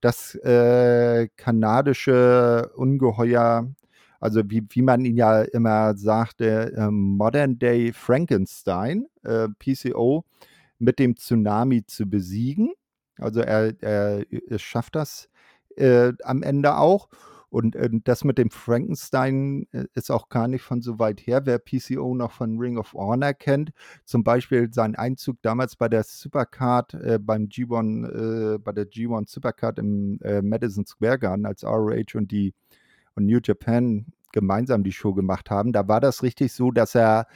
das 0.00 0.34
äh, 0.36 1.28
kanadische 1.36 2.70
Ungeheuer, 2.76 3.68
also 4.20 4.42
wie, 4.50 4.64
wie 4.70 4.82
man 4.82 5.04
ihn 5.04 5.16
ja 5.16 5.42
immer 5.42 5.94
sagte, 5.96 6.72
äh, 6.76 6.90
Modern 6.90 7.58
Day 7.58 7.92
Frankenstein, 7.92 9.06
äh, 9.24 9.48
PCO, 9.58 10.24
mit 10.78 10.98
dem 10.98 11.16
Tsunami 11.16 11.84
zu 11.86 12.06
besiegen. 12.08 12.72
Also 13.18 13.40
er, 13.40 13.74
er, 13.82 14.24
er 14.30 14.58
schafft 14.58 14.96
das 14.96 15.28
äh, 15.76 16.12
am 16.24 16.42
Ende 16.42 16.76
auch. 16.76 17.08
Und 17.50 17.76
äh, 17.76 17.90
das 18.04 18.24
mit 18.24 18.38
dem 18.38 18.50
Frankenstein 18.50 19.66
äh, 19.72 19.84
ist 19.94 20.10
auch 20.10 20.28
gar 20.28 20.48
nicht 20.48 20.62
von 20.62 20.80
so 20.80 20.98
weit 20.98 21.20
her. 21.26 21.44
Wer 21.44 21.58
PCO 21.58 22.14
noch 22.14 22.32
von 22.32 22.58
Ring 22.58 22.78
of 22.78 22.94
Honor 22.94 23.34
kennt, 23.34 23.72
zum 24.04 24.24
Beispiel 24.24 24.72
sein 24.72 24.94
Einzug 24.94 25.36
damals 25.42 25.76
bei 25.76 25.88
der 25.88 26.04
Supercard, 26.04 26.94
äh, 26.94 27.18
beim 27.20 27.44
G1, 27.46 28.54
äh, 28.54 28.58
bei 28.58 28.72
der 28.72 28.88
G1 28.88 29.28
Supercard 29.30 29.78
im 29.78 30.20
äh, 30.22 30.40
Madison 30.40 30.86
Square 30.86 31.18
Garden, 31.18 31.44
als 31.44 31.64
ROH 31.64 32.14
und 32.14 32.30
die 32.30 32.54
und 33.16 33.26
New 33.26 33.40
Japan 33.42 34.06
gemeinsam 34.32 34.84
die 34.84 34.92
Show 34.92 35.12
gemacht 35.12 35.50
haben, 35.50 35.72
da 35.72 35.88
war 35.88 36.00
das 36.00 36.22
richtig 36.22 36.52
so, 36.52 36.70
dass 36.70 36.94
er 36.94 37.26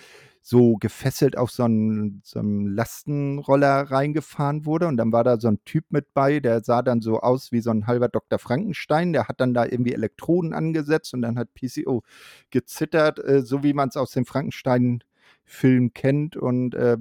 so 0.46 0.76
gefesselt 0.76 1.38
auf 1.38 1.50
so 1.50 1.62
einen, 1.62 2.20
so 2.22 2.38
einen 2.38 2.66
Lastenroller 2.66 3.90
reingefahren 3.90 4.66
wurde. 4.66 4.86
Und 4.88 4.98
dann 4.98 5.10
war 5.10 5.24
da 5.24 5.40
so 5.40 5.48
ein 5.48 5.64
Typ 5.64 5.86
mit 5.88 6.12
bei, 6.12 6.38
der 6.38 6.62
sah 6.62 6.82
dann 6.82 7.00
so 7.00 7.20
aus 7.20 7.50
wie 7.50 7.62
so 7.62 7.70
ein 7.70 7.86
halber 7.86 8.10
Dr. 8.10 8.38
Frankenstein. 8.38 9.14
Der 9.14 9.26
hat 9.26 9.40
dann 9.40 9.54
da 9.54 9.64
irgendwie 9.64 9.94
Elektroden 9.94 10.52
angesetzt 10.52 11.14
und 11.14 11.22
dann 11.22 11.38
hat 11.38 11.54
PCO 11.54 12.02
gezittert, 12.50 13.20
äh, 13.20 13.40
so 13.40 13.62
wie 13.62 13.72
man 13.72 13.88
es 13.88 13.96
aus 13.96 14.10
dem 14.10 14.26
Frankenstein-Film 14.26 15.94
kennt. 15.94 16.36
Und 16.36 16.74
äh, 16.74 16.98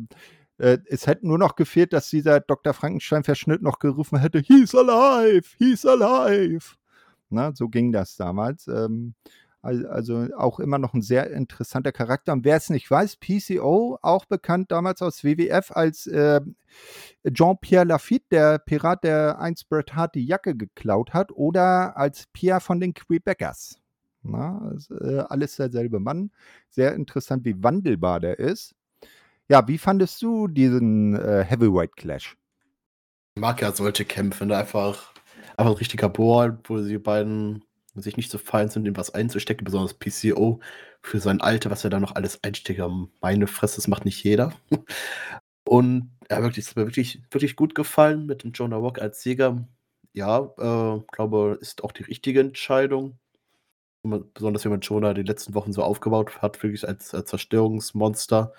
äh, 0.58 0.78
es 0.86 1.06
hätte 1.06 1.28
nur 1.28 1.38
noch 1.38 1.58
gefehlt, 1.58 1.92
dass 1.92 2.10
dieser 2.10 2.40
Dr. 2.40 2.74
Frankenstein-Verschnitt 2.74 3.62
noch 3.62 3.80
gerufen 3.80 4.20
hätte: 4.20 4.40
He's 4.40 4.74
alive! 4.74 5.50
He's 5.58 5.86
alive! 5.86 6.76
Na, 7.30 7.52
so 7.54 7.68
ging 7.68 7.92
das 7.92 8.16
damals. 8.16 8.70
Ähm, 8.70 9.16
also 9.64 10.28
auch 10.38 10.60
immer 10.60 10.78
noch 10.78 10.94
ein 10.94 11.02
sehr 11.02 11.32
interessanter 11.32 11.94
Charakter. 11.94 12.34
Und 12.34 12.44
wer 12.44 12.58
es 12.58 12.70
nicht 12.70 12.90
weiß, 12.92 13.18
PCO, 13.18 13.98
auch 14.02 14.26
bekannt 14.26 14.72
damals 14.72 15.02
aus 15.02 15.24
WWF 15.24 15.72
als 15.72 16.06
äh, 16.06 16.42
Jean-Pierre 17.26 17.86
Lafitte, 17.86 18.26
der 18.32 18.60
Pirat, 18.60 19.04
der 19.06 19.40
einst 19.40 19.70
Bret 19.70 19.96
Hart 19.96 20.16
die 20.16 20.26
Jacke 20.26 20.56
geklaut 20.56 21.14
hat, 21.14 21.32
oder 21.32 21.96
als 21.96 22.28
Pierre 22.34 22.60
von 22.60 22.80
den 22.80 22.94
Quebecers. 22.94 23.78
Na, 24.22 24.60
also, 24.70 24.96
äh, 24.96 25.20
alles 25.30 25.56
derselbe 25.56 26.00
Mann. 26.00 26.32
Sehr 26.70 26.94
interessant, 26.94 27.46
wie 27.46 27.62
wandelbar 27.64 28.20
der 28.20 28.40
ist. 28.40 28.76
Ja, 29.50 29.68
wie 29.68 29.78
fandest 29.78 30.22
du 30.22 30.48
diesen 30.48 31.16
äh, 31.16 31.44
Heavyweight 31.44 31.96
Clash? 31.96 32.38
Ich 33.36 33.42
mag 33.42 33.62
ja 33.62 33.72
solche 33.72 34.06
Kämpfe, 34.06 34.46
ne? 34.46 34.58
einfach, 34.58 35.14
einfach 35.58 35.72
ein 35.72 35.78
richtiger 35.78 36.10
Bohr, 36.10 36.60
wo 36.66 36.78
die 36.78 36.98
beiden 36.98 37.64
sich 38.02 38.18
nicht 38.18 38.32
so 38.32 38.38
fein 38.38 38.70
sind, 38.70 38.86
ihm 38.86 38.98
was 38.98 39.14
einzustecken, 39.14 39.66
besonders 39.66 39.94
PCO 39.94 40.60
für 41.02 41.20
sein 41.20 41.42
Alter, 41.42 41.70
was 41.70 41.84
er 41.84 41.90
da 41.90 42.00
noch 42.00 42.16
alles 42.16 42.44
einsteckt. 42.44 42.82
Meine 43.22 43.48
Fresse, 43.48 43.76
das 43.76 43.88
macht 43.88 44.06
nicht 44.06 44.24
jeder. 44.24 44.54
Und 45.66 46.12
ja, 46.30 46.42
wirklich, 46.42 46.68
hat 46.68 46.76
mir 46.76 46.86
wirklich, 46.86 47.22
wirklich 47.32 47.56
gut 47.56 47.76
gefallen 47.76 48.26
mit 48.26 48.44
dem 48.44 48.52
Jonah 48.52 48.82
Walker 48.82 49.02
als 49.02 49.22
Sieger. 49.22 49.68
Ja, 50.14 50.52
äh, 50.58 51.02
glaube, 51.12 51.58
ist 51.62 51.84
auch 51.84 51.92
die 51.92 52.04
richtige 52.04 52.40
Entscheidung. 52.40 53.20
Besonders 54.04 54.66
wenn 54.66 54.72
man 54.72 54.82
Jonah 54.82 55.14
die 55.14 55.24
letzten 55.24 55.54
Wochen 55.54 55.72
so 55.74 55.82
aufgebaut 55.84 56.42
hat, 56.42 56.62
wirklich 56.62 56.88
als, 56.88 57.14
als 57.14 57.30
Zerstörungsmonster. 57.30 58.54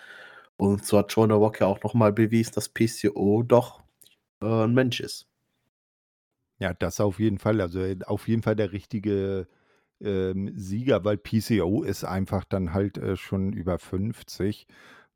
Und 0.56 0.86
so 0.86 0.98
hat 0.98 1.12
Jonah 1.12 1.40
Walker 1.40 1.66
auch 1.66 1.82
nochmal 1.82 2.12
bewiesen, 2.12 2.52
dass 2.54 2.68
PCO 2.68 3.42
doch 3.42 3.82
äh, 4.42 4.46
ein 4.46 4.74
Mensch 4.74 5.00
ist. 5.00 5.28
Ja, 6.58 6.72
das 6.74 7.00
auf 7.00 7.18
jeden 7.18 7.38
Fall. 7.38 7.60
Also 7.60 7.80
äh, 7.80 7.98
auf 8.06 8.28
jeden 8.28 8.42
Fall 8.42 8.56
der 8.56 8.72
richtige 8.72 9.48
ähm, 10.00 10.52
Sieger, 10.56 11.04
weil 11.04 11.18
PCO 11.18 11.82
ist 11.82 12.04
einfach 12.04 12.44
dann 12.44 12.74
halt 12.74 12.98
äh, 12.98 13.16
schon 13.16 13.52
über 13.52 13.78
50. 13.78 14.66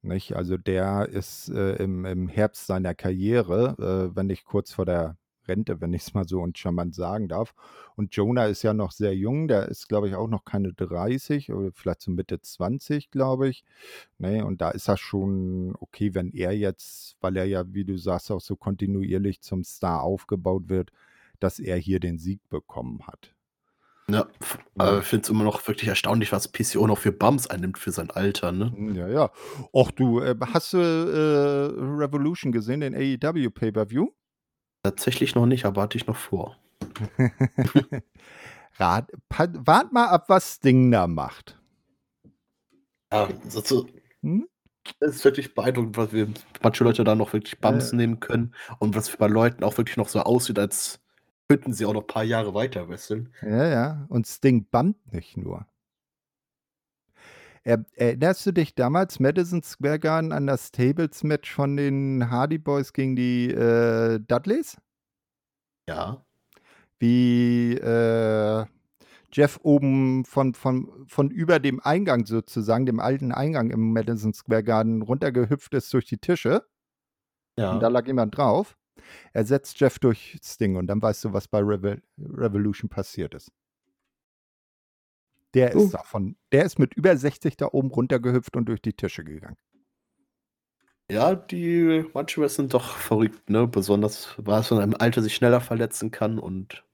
Nicht? 0.02 0.34
Also 0.36 0.56
der 0.56 1.08
ist 1.08 1.48
äh, 1.50 1.74
im, 1.76 2.04
im 2.04 2.28
Herbst 2.28 2.66
seiner 2.66 2.94
Karriere, 2.94 4.10
äh, 4.12 4.16
wenn 4.16 4.26
nicht 4.28 4.44
kurz 4.44 4.72
vor 4.72 4.86
der 4.86 5.16
Rente, 5.48 5.80
wenn 5.80 5.92
ich 5.94 6.02
es 6.02 6.14
mal 6.14 6.28
so 6.28 6.40
und 6.42 6.58
charmant 6.58 6.94
sagen 6.94 7.28
darf. 7.28 7.54
Und 7.96 8.14
Jonah 8.14 8.46
ist 8.46 8.62
ja 8.62 8.74
noch 8.74 8.92
sehr 8.92 9.16
jung, 9.16 9.48
der 9.48 9.68
ist, 9.68 9.88
glaube 9.88 10.08
ich, 10.08 10.14
auch 10.14 10.28
noch 10.28 10.44
keine 10.44 10.72
30 10.74 11.52
oder 11.52 11.70
vielleicht 11.72 12.02
so 12.02 12.10
Mitte 12.12 12.40
20, 12.42 13.10
glaube 13.10 13.48
ich. 13.48 13.64
Ne? 14.18 14.44
Und 14.44 14.60
da 14.60 14.70
ist 14.70 14.88
das 14.88 15.00
schon 15.00 15.74
okay, 15.80 16.14
wenn 16.14 16.30
er 16.32 16.52
jetzt, 16.52 17.16
weil 17.20 17.36
er 17.36 17.44
ja, 17.46 17.72
wie 17.74 17.84
du 17.84 17.96
sagst, 17.98 18.30
auch 18.30 18.40
so 18.40 18.56
kontinuierlich 18.56 19.40
zum 19.40 19.64
Star 19.64 20.02
aufgebaut 20.02 20.68
wird, 20.68 20.92
dass 21.40 21.58
er 21.58 21.76
hier 21.76 22.00
den 22.00 22.18
Sieg 22.18 22.40
bekommen 22.48 23.06
hat. 23.06 23.34
Ja, 24.10 24.26
aber 24.78 25.00
ich 25.00 25.04
finde 25.04 25.24
es 25.24 25.28
immer 25.28 25.44
noch 25.44 25.66
wirklich 25.68 25.88
erstaunlich, 25.88 26.32
was 26.32 26.48
PCO 26.48 26.86
noch 26.86 26.96
für 26.96 27.12
Bums 27.12 27.46
einnimmt 27.46 27.76
für 27.76 27.90
sein 27.90 28.10
Alter, 28.10 28.52
ne? 28.52 28.72
Hm, 28.72 28.94
ja, 28.94 29.06
ja. 29.06 29.30
Och 29.70 29.90
du, 29.90 30.20
äh, 30.20 30.34
hast 30.54 30.72
du 30.72 30.78
äh, 30.78 32.00
Revolution 32.02 32.50
gesehen, 32.50 32.80
den 32.80 32.94
AEW 32.94 33.50
Pay-Per-View? 33.50 34.08
Tatsächlich 34.82 35.34
noch 35.34 35.44
nicht, 35.44 35.66
aber 35.66 35.82
hatte 35.82 35.98
ich 35.98 36.06
noch 36.06 36.16
vor. 36.16 36.56
Rat, 38.78 39.10
wart 39.28 39.92
mal 39.92 40.06
ab, 40.06 40.24
was 40.28 40.54
Sting 40.54 40.90
da 40.90 41.06
macht. 41.06 41.60
Ja, 43.12 43.28
so, 43.46 43.60
so, 43.60 43.86
hm? 44.22 44.48
Es 45.00 45.16
ist 45.16 45.24
wirklich 45.24 45.54
beeindruckend, 45.54 45.98
was 45.98 46.12
wir 46.12 46.28
manche 46.62 46.84
Leute 46.84 47.04
da 47.04 47.14
noch 47.14 47.34
wirklich 47.34 47.58
Bums 47.60 47.92
äh. 47.92 47.96
nehmen 47.96 48.20
können 48.20 48.54
und 48.78 48.96
was 48.96 49.14
bei 49.14 49.26
Leuten 49.26 49.64
auch 49.64 49.76
wirklich 49.76 49.98
noch 49.98 50.08
so 50.08 50.20
aussieht, 50.20 50.58
als 50.58 51.00
könnten 51.48 51.72
sie 51.72 51.86
auch 51.86 51.94
noch 51.94 52.02
ein 52.02 52.06
paar 52.06 52.24
Jahre 52.24 52.54
weiter 52.54 52.88
wresteln. 52.88 53.32
Ja, 53.42 53.68
ja. 53.68 54.06
Und 54.08 54.26
Sting 54.26 54.66
band 54.70 54.96
nicht 55.12 55.36
nur. 55.36 55.66
Er, 57.64 57.84
erinnerst 57.96 58.46
du 58.46 58.52
dich 58.52 58.74
damals, 58.74 59.18
Madison 59.18 59.62
Square 59.62 59.98
Garden, 59.98 60.32
an 60.32 60.46
das 60.46 60.70
Tables-Match 60.70 61.52
von 61.52 61.76
den 61.76 62.30
Hardy 62.30 62.58
Boys 62.58 62.92
gegen 62.92 63.16
die 63.16 63.50
äh, 63.50 64.20
Dudleys? 64.20 64.76
Ja. 65.88 66.24
Wie 66.98 67.74
äh, 67.74 68.64
Jeff 69.32 69.60
oben 69.62 70.24
von, 70.24 70.54
von, 70.54 71.06
von 71.06 71.30
über 71.30 71.58
dem 71.58 71.80
Eingang 71.80 72.26
sozusagen, 72.26 72.86
dem 72.86 73.00
alten 73.00 73.32
Eingang 73.32 73.70
im 73.70 73.92
Madison 73.92 74.32
Square 74.32 74.64
Garden, 74.64 75.02
runtergehüpft 75.02 75.74
ist 75.74 75.92
durch 75.92 76.06
die 76.06 76.18
Tische. 76.18 76.64
Ja. 77.58 77.72
Und 77.72 77.80
da 77.80 77.88
lag 77.88 78.06
jemand 78.06 78.36
drauf. 78.36 78.76
Er 79.32 79.44
setzt 79.44 79.78
Jeff 79.80 79.98
durchs 79.98 80.58
Ding 80.58 80.76
und 80.76 80.86
dann 80.86 81.00
weißt 81.00 81.24
du, 81.24 81.32
was 81.32 81.48
bei 81.48 81.60
Revol 81.60 82.02
Revolution 82.18 82.88
passiert 82.88 83.34
ist. 83.34 83.50
Der 85.54 85.74
uh. 85.74 85.84
ist 85.84 85.94
davon, 85.94 86.36
der 86.52 86.64
ist 86.64 86.78
mit 86.78 86.94
über 86.94 87.16
60 87.16 87.56
da 87.56 87.68
oben 87.72 87.90
runtergehüpft 87.90 88.56
und 88.56 88.66
durch 88.66 88.82
die 88.82 88.92
Tische 88.92 89.24
gegangen. 89.24 89.56
Ja, 91.10 91.34
die 91.34 92.04
manche 92.12 92.46
sind 92.50 92.74
doch 92.74 92.96
verrückt, 92.96 93.48
ne? 93.48 93.66
Besonders, 93.66 94.34
weil 94.36 94.60
es 94.60 94.68
von 94.68 94.78
einem 94.78 94.94
Alter 94.98 95.22
sich 95.22 95.34
schneller 95.34 95.62
verletzen 95.62 96.10
kann 96.10 96.38
und 96.38 96.84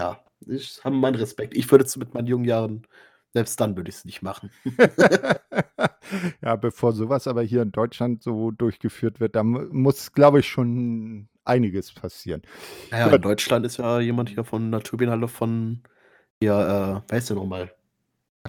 ja, 0.00 0.24
ich 0.46 0.82
habe 0.82 0.96
meinen 0.96 1.16
Respekt. 1.16 1.54
Ich 1.54 1.70
würde 1.70 1.84
es 1.84 1.96
mit 1.96 2.14
meinen 2.14 2.26
jungen 2.26 2.46
Jahren 2.46 2.86
selbst 3.34 3.60
dann 3.60 3.76
würde 3.76 3.90
ich 3.90 3.96
es 3.96 4.04
nicht 4.04 4.22
machen. 4.22 4.50
ja, 6.40 6.54
bevor 6.56 6.92
sowas 6.92 7.26
aber 7.26 7.42
hier 7.42 7.62
in 7.62 7.72
Deutschland 7.72 8.22
so 8.22 8.52
durchgeführt 8.52 9.18
wird, 9.18 9.34
da 9.34 9.42
muss, 9.42 10.12
glaube 10.12 10.38
ich, 10.38 10.48
schon 10.48 11.28
einiges 11.44 11.92
passieren. 11.92 12.42
Ja, 12.90 13.08
ja 13.08 13.14
in 13.14 13.22
Deutschland 13.22 13.66
ist 13.66 13.78
ja 13.78 14.00
jemand 14.00 14.28
hier 14.28 14.44
von 14.44 14.70
der 14.70 14.80
Turbinenhalle 14.80 15.28
von, 15.28 15.82
ja, 16.42 16.96
äh, 16.96 17.00
weißt 17.08 17.30
du 17.30 17.34
nochmal? 17.34 17.72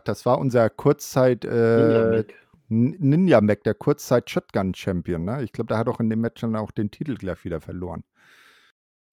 Das 0.04 0.26
war 0.26 0.40
unser 0.40 0.70
Kurzzeit 0.70 1.46
äh, 1.46 2.24
Ninja 2.68 3.42
Mac, 3.42 3.64
der 3.64 3.74
Kurzzeit 3.74 4.30
Shotgun 4.30 4.74
Champion. 4.74 5.24
Ne? 5.24 5.44
Ich 5.44 5.52
glaube, 5.52 5.68
der 5.68 5.78
hat 5.78 5.88
auch 5.88 6.00
in 6.00 6.10
dem 6.10 6.22
Match 6.22 6.42
dann 6.42 6.56
auch 6.56 6.72
den 6.72 6.92
Titel 6.92 7.16
gleich 7.16 7.46
wieder 7.46 7.62
verloren. 7.62 8.04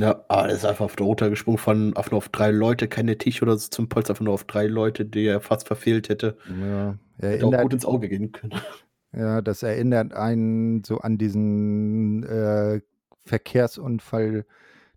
Ja, 0.01 0.25
aber 0.27 0.49
er 0.49 0.55
ist 0.55 0.65
einfach 0.65 0.87
auf 0.87 0.97
der 0.97 1.07
Roter 1.07 1.31
gesprungen 1.31 1.59
von 1.59 1.97
auf 1.97 2.11
nur 2.11 2.19
auf 2.19 2.29
drei 2.29 2.51
Leute, 2.51 2.89
keine 2.89 3.19
Tisch 3.19 3.41
oder 3.41 3.57
so 3.57 3.69
zum 3.69 3.89
Polster, 3.89 4.13
einfach 4.13 4.25
nur 4.25 4.35
auf 4.35 4.45
drei 4.45 4.67
Leute, 4.67 5.05
die 5.05 5.27
er 5.27 5.41
fast 5.41 5.67
verfehlt 5.67 6.09
hätte. 6.09 6.37
Ja, 6.61 6.97
Hätte 7.19 7.47
auch 7.47 7.63
gut 7.63 7.75
ins 7.75 7.85
Auge 7.85 8.09
gehen 8.09 8.33
können. 8.33 8.55
Ja, 9.15 9.43
das 9.43 9.63
erinnert 9.63 10.15
einen 10.15 10.83
so 10.85 10.99
an 10.99 11.19
diesen 11.19 12.25
äh, 12.25 12.81
Verkehrsunfall 13.25 14.45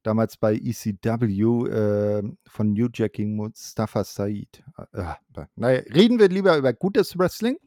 damals 0.04 0.38
bei 0.38 0.56
ECW 0.56 1.68
äh, 1.68 2.24
von 2.48 2.74
New 2.74 2.88
Jacking 2.94 3.36
Mustafa 3.36 4.04
Said. 4.04 4.64
Äh, 4.94 5.02
äh, 5.02 5.46
naja, 5.56 5.82
reden 5.94 6.20
wir 6.20 6.30
lieber 6.30 6.58
über 6.58 6.74
gutes 6.74 7.18
Wrestling. 7.18 7.58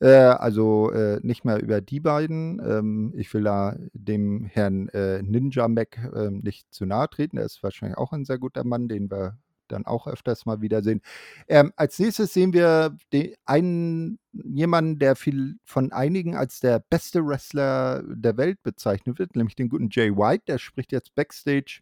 Äh, 0.00 0.12
also 0.12 0.92
äh, 0.92 1.18
nicht 1.22 1.44
mehr 1.44 1.60
über 1.60 1.80
die 1.80 2.00
beiden. 2.00 2.60
Ähm, 2.64 3.12
ich 3.16 3.32
will 3.34 3.42
da 3.42 3.76
dem 3.92 4.44
Herrn 4.44 4.88
äh, 4.90 5.22
Ninja 5.22 5.66
Mac 5.66 5.98
äh, 6.14 6.30
nicht 6.30 6.72
zu 6.72 6.86
nahe 6.86 7.08
treten. 7.08 7.36
Er 7.36 7.44
ist 7.44 7.62
wahrscheinlich 7.62 7.98
auch 7.98 8.12
ein 8.12 8.24
sehr 8.24 8.38
guter 8.38 8.64
Mann, 8.64 8.88
den 8.88 9.10
wir 9.10 9.38
dann 9.68 9.86
auch 9.86 10.06
öfters 10.06 10.46
mal 10.46 10.60
wiedersehen. 10.60 11.00
Ähm, 11.48 11.72
als 11.76 11.98
nächstes 11.98 12.32
sehen 12.32 12.52
wir 12.52 12.96
den, 13.12 13.34
einen 13.44 14.18
jemanden, 14.32 14.98
der 14.98 15.16
viel 15.16 15.56
von 15.64 15.92
einigen 15.92 16.36
als 16.36 16.60
der 16.60 16.78
beste 16.78 17.26
Wrestler 17.26 18.02
der 18.06 18.36
Welt 18.36 18.62
bezeichnet 18.62 19.18
wird, 19.18 19.36
nämlich 19.36 19.56
den 19.56 19.68
guten 19.68 19.88
Jay 19.90 20.10
White. 20.10 20.44
Der 20.48 20.58
spricht 20.58 20.92
jetzt 20.92 21.14
backstage 21.14 21.80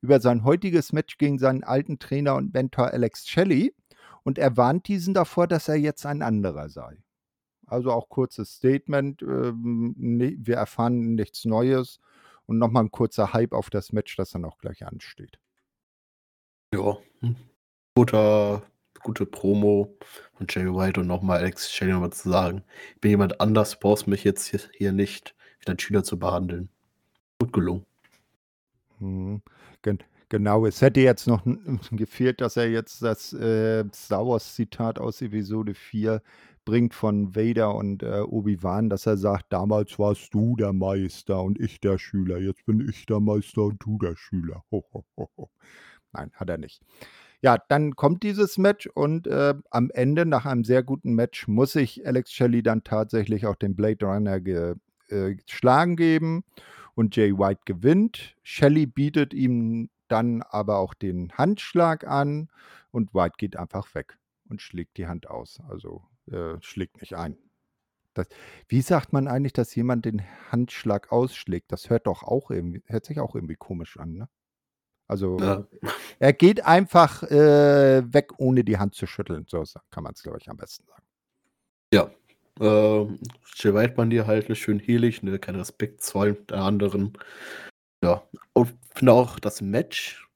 über 0.00 0.20
sein 0.20 0.44
heutiges 0.44 0.92
Match 0.92 1.18
gegen 1.18 1.38
seinen 1.38 1.64
alten 1.64 1.98
Trainer 1.98 2.34
und 2.36 2.54
Mentor 2.54 2.92
Alex 2.92 3.28
Shelley 3.28 3.74
und 4.22 4.38
er 4.38 4.56
warnt 4.56 4.88
diesen 4.88 5.14
davor, 5.14 5.46
dass 5.46 5.68
er 5.68 5.76
jetzt 5.76 6.04
ein 6.06 6.22
anderer 6.22 6.68
sei. 6.68 7.02
Also 7.66 7.92
auch 7.92 8.08
kurzes 8.08 8.54
Statement. 8.56 9.22
Ähm, 9.22 9.94
wir 9.96 10.56
erfahren 10.56 11.14
nichts 11.14 11.44
Neues. 11.44 12.00
Und 12.46 12.58
nochmal 12.58 12.84
ein 12.84 12.90
kurzer 12.90 13.32
Hype 13.32 13.52
auf 13.52 13.70
das 13.70 13.92
Match, 13.92 14.16
das 14.16 14.30
dann 14.30 14.44
auch 14.44 14.58
gleich 14.58 14.84
ansteht. 14.84 15.38
Ja, 16.72 16.98
hm. 17.20 17.34
guter, 17.96 18.62
gute 19.02 19.26
Promo 19.26 19.96
von 20.34 20.46
Jay 20.48 20.66
White 20.66 21.00
und 21.00 21.08
nochmal 21.08 21.38
Alex 21.38 21.72
Shelley 21.72 21.92
nochmal 21.92 22.12
zu 22.12 22.30
sagen. 22.30 22.62
Ich 22.94 23.00
bin 23.00 23.10
jemand 23.10 23.40
anders, 23.40 23.80
brauchst 23.80 24.06
mich 24.06 24.22
jetzt 24.22 24.54
hier 24.76 24.92
nicht 24.92 25.34
wie 25.60 25.70
ein 25.72 25.80
Schüler 25.80 26.04
zu 26.04 26.16
behandeln. 26.16 26.68
Gut 27.40 27.52
gelungen. 27.52 27.84
Hm. 28.98 29.42
Genau, 30.28 30.64
es 30.64 30.80
hätte 30.80 31.00
jetzt 31.00 31.26
noch 31.26 31.44
gefehlt, 31.90 32.40
dass 32.40 32.56
er 32.56 32.70
jetzt 32.70 33.02
das 33.02 33.32
äh, 33.32 33.84
Star 33.92 34.24
Wars 34.28 34.54
Zitat 34.54 35.00
aus 35.00 35.20
Episode 35.22 35.74
4 35.74 36.22
bringt 36.64 36.94
von 36.94 37.34
Vader 37.34 37.74
und 37.74 38.04
äh, 38.04 38.20
Obi-Wan, 38.20 38.90
dass 38.90 39.06
er 39.06 39.16
sagt, 39.16 39.46
damals 39.52 39.98
warst 39.98 40.32
du 40.32 40.54
der 40.54 40.72
Meister 40.72 41.42
und 41.42 41.58
ich 41.58 41.80
der 41.80 41.98
Schüler, 41.98 42.38
jetzt 42.38 42.64
bin 42.64 42.88
ich 42.88 43.06
der 43.06 43.18
Meister 43.18 43.62
und 43.62 43.84
du 43.84 43.98
der 43.98 44.14
Schüler. 44.14 44.62
Ho, 44.70 44.84
ho, 44.92 45.04
ho, 45.16 45.50
Nein, 46.12 46.30
hat 46.34 46.48
er 46.50 46.58
nicht. 46.58 46.82
Ja, 47.42 47.56
dann 47.68 47.96
kommt 47.96 48.22
dieses 48.22 48.58
Match 48.58 48.86
und 48.86 49.26
äh, 49.26 49.54
am 49.70 49.90
Ende, 49.90 50.26
nach 50.26 50.44
einem 50.44 50.64
sehr 50.64 50.82
guten 50.82 51.14
Match, 51.14 51.48
muss 51.48 51.72
sich 51.72 52.06
Alex 52.06 52.32
Shelley 52.32 52.62
dann 52.62 52.84
tatsächlich 52.84 53.46
auch 53.46 53.56
den 53.56 53.74
Blade 53.74 54.04
Runner 54.04 54.40
geschlagen 54.40 55.92
äh, 55.92 55.96
geben 55.96 56.44
und 56.94 57.16
Jay 57.16 57.32
White 57.32 57.62
gewinnt. 57.64 58.36
Shelley 58.42 58.86
bietet 58.86 59.32
ihm 59.32 59.88
dann 60.08 60.42
aber 60.42 60.78
auch 60.78 60.92
den 60.92 61.32
Handschlag 61.32 62.06
an 62.06 62.48
und 62.90 63.14
White 63.14 63.36
geht 63.38 63.56
einfach 63.56 63.94
weg 63.94 64.18
und 64.48 64.60
schlägt 64.60 64.98
die 64.98 65.06
Hand 65.06 65.30
aus. 65.30 65.60
Also 65.68 66.02
äh, 66.30 66.56
schlägt 66.60 67.00
nicht 67.00 67.14
ein. 67.14 67.38
Das, 68.14 68.28
wie 68.68 68.82
sagt 68.82 69.12
man 69.12 69.28
eigentlich, 69.28 69.52
dass 69.52 69.74
jemand 69.74 70.04
den 70.04 70.22
Handschlag 70.50 71.12
ausschlägt? 71.12 71.70
Das 71.72 71.90
hört 71.90 72.06
doch 72.06 72.22
auch 72.24 72.50
irgendwie, 72.50 72.82
hört 72.86 73.06
sich 73.06 73.20
auch 73.20 73.34
irgendwie 73.34 73.56
komisch 73.56 73.98
an, 73.98 74.14
ne? 74.14 74.28
Also 75.10 75.38
ja. 75.38 75.66
er 76.18 76.32
geht 76.32 76.64
einfach 76.64 77.22
äh, 77.24 78.02
weg, 78.12 78.32
ohne 78.38 78.62
die 78.62 78.78
Hand 78.78 78.94
zu 78.94 79.06
schütteln. 79.06 79.44
So 79.48 79.64
kann 79.90 80.04
man 80.04 80.12
es, 80.14 80.22
glaube 80.22 80.38
ich, 80.40 80.48
am 80.48 80.56
besten 80.56 80.84
sagen. 80.86 81.02
Ja. 81.92 82.10
Äh, 82.60 83.06
Jay 83.56 83.92
man 83.96 84.10
dir 84.10 84.26
halt 84.26 84.56
schön 84.56 84.78
helig, 84.78 85.22
ne? 85.22 85.38
kein 85.38 85.56
Respekt 85.56 86.02
zollen 86.02 86.46
der 86.46 86.58
anderen. 86.58 87.14
Ja. 88.04 88.22
Und 88.52 88.74
finde 88.94 89.12
auch 89.12 89.40
das 89.40 89.60
Match. 89.60 90.28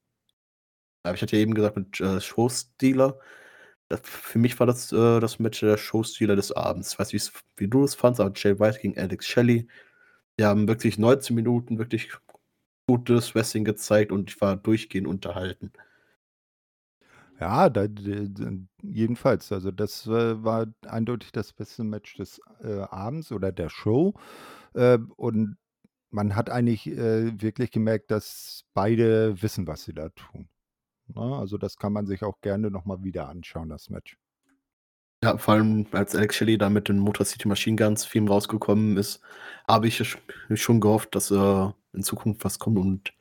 Ich 1.14 1.22
hatte 1.22 1.36
ja 1.36 1.42
eben 1.42 1.54
gesagt 1.54 1.76
mit 1.76 2.00
äh, 2.00 2.20
Showstealer 2.20 3.18
für 4.02 4.38
mich 4.38 4.58
war 4.58 4.66
das, 4.66 4.92
äh, 4.92 5.20
das 5.20 5.38
Match 5.38 5.60
der 5.60 5.76
Showstealer 5.76 6.36
des 6.36 6.52
Abends. 6.52 6.92
Ich 6.92 6.98
weiß 6.98 7.12
nicht, 7.12 7.32
wie 7.56 7.68
du 7.68 7.84
es 7.84 7.94
fandst, 7.94 8.20
aber 8.20 8.32
Jay 8.34 8.58
White 8.58 8.80
gegen 8.80 8.98
Alex 8.98 9.26
Shelley. 9.26 9.68
Die 10.38 10.44
haben 10.44 10.66
wirklich 10.66 10.98
19 10.98 11.36
Minuten 11.36 11.78
wirklich 11.78 12.10
gutes 12.86 13.34
Wrestling 13.34 13.64
gezeigt 13.64 14.12
und 14.12 14.30
ich 14.30 14.40
war 14.40 14.56
durchgehend 14.56 15.06
unterhalten. 15.06 15.72
Ja, 17.40 17.68
da, 17.68 17.86
jedenfalls. 18.82 19.50
Also 19.50 19.70
das 19.70 20.06
äh, 20.06 20.42
war 20.44 20.66
eindeutig 20.86 21.32
das 21.32 21.52
beste 21.52 21.82
Match 21.82 22.16
des 22.16 22.40
äh, 22.62 22.80
Abends 22.82 23.32
oder 23.32 23.50
der 23.50 23.68
Show. 23.68 24.14
Äh, 24.74 24.98
und 25.16 25.56
man 26.10 26.36
hat 26.36 26.48
eigentlich 26.48 26.86
äh, 26.86 27.40
wirklich 27.40 27.72
gemerkt, 27.72 28.10
dass 28.10 28.64
beide 28.72 29.42
wissen, 29.42 29.66
was 29.66 29.84
sie 29.84 29.94
da 29.94 30.10
tun. 30.10 30.48
Na, 31.08 31.28
ne? 31.28 31.36
also 31.36 31.58
das 31.58 31.76
kann 31.76 31.92
man 31.92 32.06
sich 32.06 32.22
auch 32.22 32.40
gerne 32.40 32.70
nochmal 32.70 33.02
wieder 33.02 33.28
anschauen, 33.28 33.68
das 33.68 33.90
Match. 33.90 34.16
Ja, 35.24 35.38
vor 35.38 35.54
allem 35.54 35.86
als 35.92 36.14
Alex 36.14 36.36
Shelley 36.36 36.58
da 36.58 36.68
mit 36.68 36.90
dem 36.90 36.98
Motor 36.98 37.24
City 37.24 37.48
Machine 37.48 37.76
Guns 37.76 38.04
Film 38.04 38.28
rausgekommen 38.28 38.98
ist, 38.98 39.22
habe 39.66 39.86
ich 39.86 40.18
schon 40.54 40.80
gehofft, 40.80 41.14
dass 41.14 41.30
äh, 41.30 41.68
in 41.94 42.02
Zukunft 42.02 42.44
was 42.44 42.58
kommt 42.58 42.78
und 42.78 43.14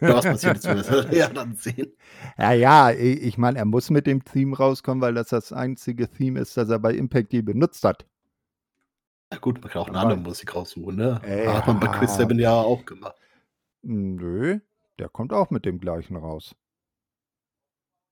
was 0.00 0.24
passiert 0.24 0.64
ist, 0.64 0.90
ja 1.12 1.28
dann 1.28 1.54
sehen. 1.54 1.92
Ja, 2.36 2.52
ja, 2.52 2.90
ich 2.90 3.38
meine, 3.38 3.58
er 3.58 3.66
muss 3.66 3.88
mit 3.90 4.08
dem 4.08 4.24
Theme 4.24 4.56
rauskommen, 4.56 5.00
weil 5.00 5.14
das 5.14 5.28
das 5.28 5.52
einzige 5.52 6.08
Theme 6.08 6.40
ist, 6.40 6.56
das 6.56 6.70
er 6.70 6.80
bei 6.80 6.92
Impact 6.92 7.32
je 7.32 7.42
benutzt 7.42 7.84
hat. 7.84 8.04
Ja 9.32 9.38
gut, 9.38 9.60
man 9.60 9.70
kann 9.70 9.82
auch 9.82 9.88
eine 9.88 10.00
andere 10.00 10.18
Musik 10.18 10.56
raussuchen, 10.56 10.96
ne? 10.96 11.20
Äh, 11.24 11.46
hat 11.46 11.68
man 11.68 11.78
bei 11.78 11.86
Chris 11.86 12.16
Seven 12.16 12.40
ja 12.40 12.52
auch 12.52 12.84
gemacht. 12.84 13.14
Nö, 13.82 14.58
der 14.98 15.08
kommt 15.08 15.32
auch 15.32 15.50
mit 15.50 15.64
dem 15.66 15.78
gleichen 15.78 16.16
raus. 16.16 16.56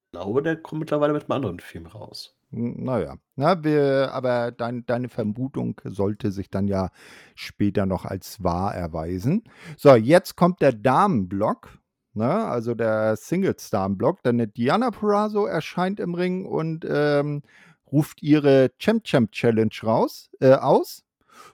Ich 0.06 0.20
glaube, 0.20 0.42
der 0.42 0.58
kommt 0.58 0.78
mittlerweile 0.78 1.12
mit 1.12 1.24
einem 1.24 1.32
anderen 1.32 1.58
Film 1.58 1.86
raus. 1.86 2.36
Naja, 2.54 3.16
na, 3.34 3.64
wir, 3.64 4.10
aber 4.12 4.52
dein, 4.52 4.84
deine 4.84 5.08
Vermutung 5.08 5.80
sollte 5.84 6.30
sich 6.30 6.50
dann 6.50 6.68
ja 6.68 6.90
später 7.34 7.86
noch 7.86 8.04
als 8.04 8.44
wahr 8.44 8.74
erweisen. 8.74 9.44
So, 9.78 9.94
jetzt 9.94 10.36
kommt 10.36 10.60
der 10.60 10.74
Damenblock, 10.74 11.78
ne? 12.12 12.44
also 12.44 12.74
der 12.74 13.16
Singles-Damenblock. 13.16 14.22
Denn 14.22 14.52
Diana 14.54 14.90
Purrazzo 14.90 15.46
erscheint 15.46 15.98
im 15.98 16.14
Ring 16.14 16.44
und 16.44 16.86
ähm, 16.86 17.42
ruft 17.90 18.22
ihre 18.22 18.70
Champ 18.78 19.04
Champ 19.04 19.32
Challenge 19.32 19.74
raus, 19.82 20.30
äh, 20.40 20.52
aus. 20.52 21.04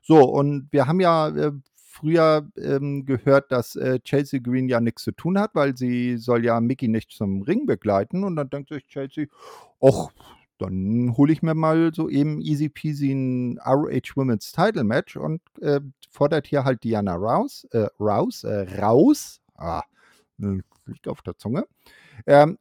So, 0.03 0.24
und 0.24 0.66
wir 0.72 0.88
haben 0.88 0.99
ja 0.99 1.28
äh, 1.28 1.53
früher 1.76 2.51
ähm, 2.57 3.07
gehört, 3.07 3.53
dass 3.53 3.76
äh, 3.76 4.01
Chelsea 4.01 4.40
Green 4.40 4.68
ja 4.68 4.80
nichts 4.80 5.05
zu 5.05 5.12
tun 5.12 5.38
hat, 5.38 5.55
weil 5.55 5.76
sie 5.76 6.16
soll 6.16 6.44
ja 6.44 6.61
Mickey 6.61 6.88
nicht 6.88 7.12
zum 7.12 7.42
Ring 7.42 7.66
begleiten. 7.66 8.24
Und 8.24 8.34
dann 8.34 8.51
denkt 8.51 8.70
sich 8.70 8.86
Chelsea, 8.88 9.26
ach, 9.80 10.09
dann 10.59 11.16
hole 11.16 11.32
ich 11.32 11.42
mir 11.42 11.54
mal 11.54 11.92
so 11.94 12.09
eben 12.09 12.40
easy 12.40 12.68
peasy 12.68 13.12
ein 13.12 13.59
ROH 13.59 14.16
Women's 14.16 14.52
Title 14.52 14.84
Match 14.84 15.16
und 15.16 15.40
äh, 15.61 15.80
fordert 16.11 16.46
hier 16.46 16.64
halt 16.64 16.84
Diana 16.84 17.14
Rouse, 17.14 17.64
äh, 17.72 17.88
Rouse, 18.00 18.44
äh, 18.44 18.80
raus. 18.80 19.40
Ah, 19.56 19.82
liegt 20.38 21.09
auf 21.09 21.22
der 21.22 21.36
Zunge. 21.36 21.66
Ähm, 22.26 22.59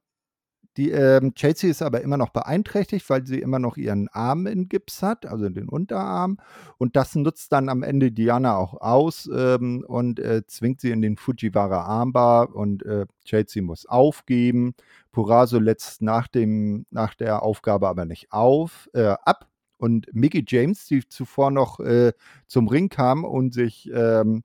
die 0.78 0.92
ähm, 0.92 1.34
Chelsea 1.34 1.70
ist 1.70 1.82
aber 1.82 2.02
immer 2.02 2.18
noch 2.18 2.30
beeinträchtigt, 2.30 3.10
weil 3.10 3.26
sie 3.26 3.40
immer 3.40 3.58
noch 3.58 3.78
ihren 3.78 4.08
Arm 4.10 4.46
in 4.46 4.70
Gips 4.70 5.02
hat, 5.02 5.26
also 5.26 5.50
den 5.50 5.68
Unterarm. 5.68 6.38
Und 6.78 6.96
das 6.96 7.16
nutzt 7.16 7.52
dann 7.52 7.68
am 7.68 7.82
Ende 7.82 8.12
Diana 8.12 8.56
auch 8.56 8.80
aus 8.80 9.28
ähm, 9.34 9.84
und 9.88 10.20
äh, 10.20 10.46
zwingt 10.46 10.80
sie 10.80 10.92
in 10.92 11.02
den 11.02 11.18
Fujiwara 11.18 11.82
Armbar 11.82 12.56
und 12.56 12.86
äh, 12.86 13.08
Chelsea 13.26 13.64
muss 13.64 13.88
aufgeben. 13.88 14.76
Purazo 15.12 15.58
letzt 15.58 16.04
nach, 16.04 16.28
dem, 16.28 16.86
nach 16.92 17.16
der 17.16 17.42
Aufgabe 17.42 17.88
aber 17.88 18.06
nicht 18.06 18.32
auf, 18.32 18.88
äh, 18.94 19.16
ab. 19.26 19.48
Und 19.80 20.08
Mickey 20.14 20.44
James, 20.48 20.86
die 20.86 21.08
zuvor 21.08 21.52
noch 21.52 21.80
äh, 21.80 22.14
zum 22.48 22.68
Ring 22.68 22.90
kam 22.90 23.24
und 23.24 23.54
sich 23.54 23.90
ähm, 23.94 24.44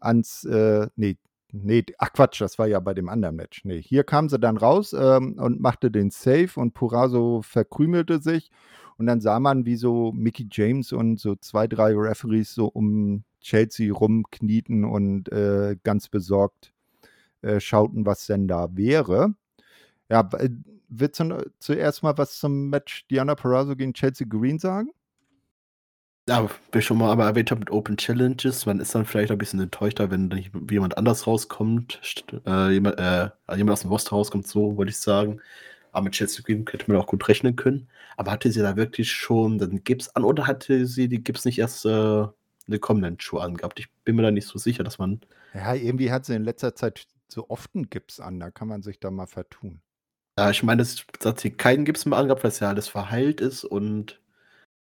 ans, 0.00 0.44
äh, 0.44 0.88
nee, 0.96 1.16
Nee, 1.62 1.84
ach 1.98 2.12
Quatsch, 2.12 2.40
das 2.40 2.58
war 2.58 2.66
ja 2.66 2.80
bei 2.80 2.92
dem 2.92 3.08
anderen 3.08 3.36
Match. 3.36 3.64
Nee, 3.64 3.80
hier 3.80 4.04
kam 4.04 4.28
sie 4.28 4.38
dann 4.38 4.56
raus 4.56 4.92
ähm, 4.92 5.34
und 5.38 5.60
machte 5.60 5.90
den 5.90 6.10
Save 6.10 6.50
und 6.56 6.74
Purazo 6.74 7.42
verkrümelte 7.42 8.20
sich. 8.20 8.50
Und 8.98 9.06
dann 9.06 9.20
sah 9.20 9.40
man, 9.40 9.66
wie 9.66 9.76
so 9.76 10.12
Mickey 10.12 10.48
James 10.50 10.92
und 10.92 11.20
so 11.20 11.36
zwei, 11.36 11.66
drei 11.66 11.92
Referees 11.94 12.54
so 12.54 12.66
um 12.66 13.24
Chelsea 13.40 13.92
rumknieten 13.92 14.84
und 14.84 15.30
äh, 15.32 15.76
ganz 15.82 16.08
besorgt 16.08 16.72
äh, 17.42 17.60
schauten, 17.60 18.06
was 18.06 18.26
denn 18.26 18.48
da 18.48 18.68
wäre. 18.76 19.34
Ja, 20.10 20.28
willst 20.88 21.20
du 21.20 21.50
zuerst 21.58 22.02
mal 22.02 22.16
was 22.18 22.38
zum 22.38 22.70
Match 22.70 23.06
Diana 23.08 23.34
Purazo 23.34 23.76
gegen 23.76 23.94
Chelsea 23.94 24.26
Green 24.28 24.58
sagen? 24.58 24.90
Ja, 26.28 26.48
wie 26.72 26.78
ich 26.78 26.84
schon 26.84 26.98
mal 26.98 27.12
aber 27.12 27.24
erwähnt 27.24 27.52
habe 27.52 27.60
mit 27.60 27.70
Open 27.70 27.96
Challenges, 27.96 28.66
man 28.66 28.80
ist 28.80 28.92
dann 28.94 29.06
vielleicht 29.06 29.30
ein 29.30 29.38
bisschen 29.38 29.60
enttäuschter, 29.60 30.10
wenn 30.10 30.28
dann 30.28 30.44
jemand 30.68 30.98
anders 30.98 31.24
rauskommt, 31.28 32.00
äh, 32.44 32.70
jemand, 32.72 32.98
äh, 32.98 33.30
jemand 33.54 33.74
aus 33.74 33.82
dem 33.82 33.90
Roster 33.90 34.10
rauskommt, 34.10 34.46
so 34.48 34.76
wollte 34.76 34.90
ich 34.90 34.98
sagen. 34.98 35.40
Aber 35.92 36.04
mit 36.04 36.14
Chelsea 36.14 36.42
Green 36.44 36.66
hätte 36.68 36.90
man 36.90 37.00
auch 37.00 37.06
gut 37.06 37.28
rechnen 37.28 37.54
können. 37.54 37.88
Aber 38.16 38.32
hatte 38.32 38.50
sie 38.50 38.60
da 38.60 38.76
wirklich 38.76 39.12
schon 39.12 39.58
den 39.58 39.84
Gips 39.84 40.08
an 40.10 40.24
oder 40.24 40.48
hatte 40.48 40.86
sie 40.86 41.06
die 41.08 41.22
Gips 41.22 41.44
nicht 41.44 41.60
erst 41.60 41.86
äh, 41.86 41.88
eine 41.88 42.78
kommenden 42.80 43.20
Schuhe 43.20 43.42
angehabt? 43.42 43.78
Ich 43.78 43.88
bin 44.04 44.16
mir 44.16 44.22
da 44.22 44.32
nicht 44.32 44.48
so 44.48 44.58
sicher, 44.58 44.82
dass 44.82 44.98
man. 44.98 45.20
Ja, 45.54 45.74
irgendwie 45.74 46.10
hat 46.10 46.26
sie 46.26 46.34
in 46.34 46.42
letzter 46.42 46.74
Zeit 46.74 47.06
so 47.28 47.48
oft 47.48 47.70
einen 47.74 47.88
Gips 47.88 48.18
an, 48.18 48.40
da 48.40 48.50
kann 48.50 48.66
man 48.66 48.82
sich 48.82 48.98
da 48.98 49.12
mal 49.12 49.26
vertun. 49.26 49.80
Ja, 50.38 50.50
ich 50.50 50.62
meine, 50.64 50.82
das 50.82 51.06
hat 51.24 51.40
sie 51.40 51.50
keinen 51.50 51.84
Gips 51.84 52.04
mehr 52.04 52.18
angehabt, 52.18 52.42
weil 52.42 52.50
es 52.50 52.60
ja 52.60 52.68
alles 52.68 52.88
verheilt 52.88 53.40
ist 53.40 53.64
und 53.64 54.20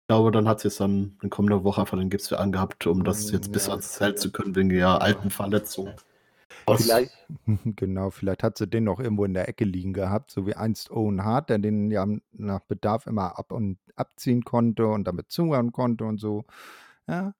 glaube, 0.06 0.30
dann 0.30 0.48
hat 0.48 0.60
sie 0.60 0.68
es 0.68 0.76
dann 0.76 1.18
in 1.22 1.30
kommender 1.30 1.64
Woche 1.64 1.80
einfach 1.80 1.98
den 1.98 2.10
Gips 2.10 2.28
für 2.28 2.38
angehabt, 2.38 2.86
um 2.86 3.04
das 3.04 3.30
jetzt 3.30 3.48
ja. 3.48 3.52
bis 3.52 3.68
ans 3.68 3.92
Zelt 3.92 4.18
zu 4.18 4.30
können, 4.32 4.54
wegen 4.54 4.68
der 4.68 5.00
alten 5.00 5.30
Verletzung. 5.30 5.90
Vielleicht, 6.76 7.12
genau, 7.76 8.10
vielleicht 8.10 8.42
hat 8.42 8.58
sie 8.58 8.66
den 8.66 8.84
noch 8.84 9.00
irgendwo 9.00 9.24
in 9.24 9.34
der 9.34 9.48
Ecke 9.48 9.64
liegen 9.64 9.92
gehabt, 9.92 10.30
so 10.30 10.46
wie 10.46 10.54
einst 10.54 10.90
Owen 10.90 11.24
Hart, 11.24 11.50
der 11.50 11.58
den 11.58 11.90
ja 11.90 12.06
nach 12.32 12.60
Bedarf 12.60 13.06
immer 13.06 13.38
ab 13.38 13.52
und 13.52 13.78
abziehen 13.96 14.44
konnte 14.44 14.86
und 14.86 15.04
damit 15.04 15.30
zuhören 15.30 15.72
konnte 15.72 16.04
und 16.04 16.18
so. 16.18 16.44
Ja, 17.08 17.34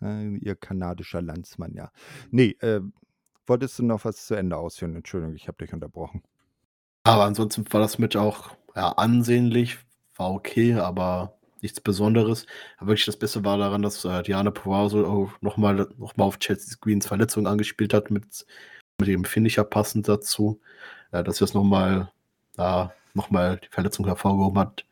äh, 0.00 0.36
ihr 0.36 0.56
kanadischer 0.56 1.20
Landsmann, 1.20 1.74
ja. 1.74 1.90
Nee, 2.30 2.56
äh, 2.60 2.80
wolltest 3.46 3.78
du 3.78 3.84
noch 3.84 4.04
was 4.04 4.26
zu 4.26 4.34
Ende 4.34 4.56
ausführen? 4.56 4.96
Entschuldigung, 4.96 5.34
ich 5.34 5.48
habe 5.48 5.58
dich 5.58 5.72
unterbrochen. 5.72 6.22
Aber 7.04 7.24
ansonsten 7.24 7.64
war 7.72 7.80
das 7.80 7.98
Match 7.98 8.16
auch 8.16 8.50
ja, 8.74 8.92
ansehnlich, 8.92 9.78
war 10.16 10.32
okay, 10.32 10.74
aber 10.74 11.37
nichts 11.62 11.80
Besonderes. 11.80 12.46
Aber 12.78 12.88
wirklich 12.88 13.06
das 13.06 13.18
Beste 13.18 13.44
war 13.44 13.58
daran, 13.58 13.82
dass 13.82 14.04
äh, 14.04 14.22
Diana 14.22 14.50
Purrazzo 14.50 15.30
nochmal 15.40 15.88
noch 15.98 16.16
mal 16.16 16.24
auf 16.24 16.38
Chelsea 16.38 16.76
Greens 16.80 17.06
Verletzung 17.06 17.46
angespielt 17.46 17.94
hat, 17.94 18.10
mit, 18.10 18.46
mit 19.00 19.08
dem 19.08 19.24
Finisher 19.24 19.64
passend 19.64 20.08
dazu. 20.08 20.60
Äh, 21.12 21.24
dass 21.24 21.38
das 21.38 21.54
nochmal 21.54 22.10
da 22.56 22.92
nochmal 23.14 23.58
die 23.58 23.68
Verletzung 23.70 24.06
hervorgehoben 24.06 24.58
hat. 24.58 24.84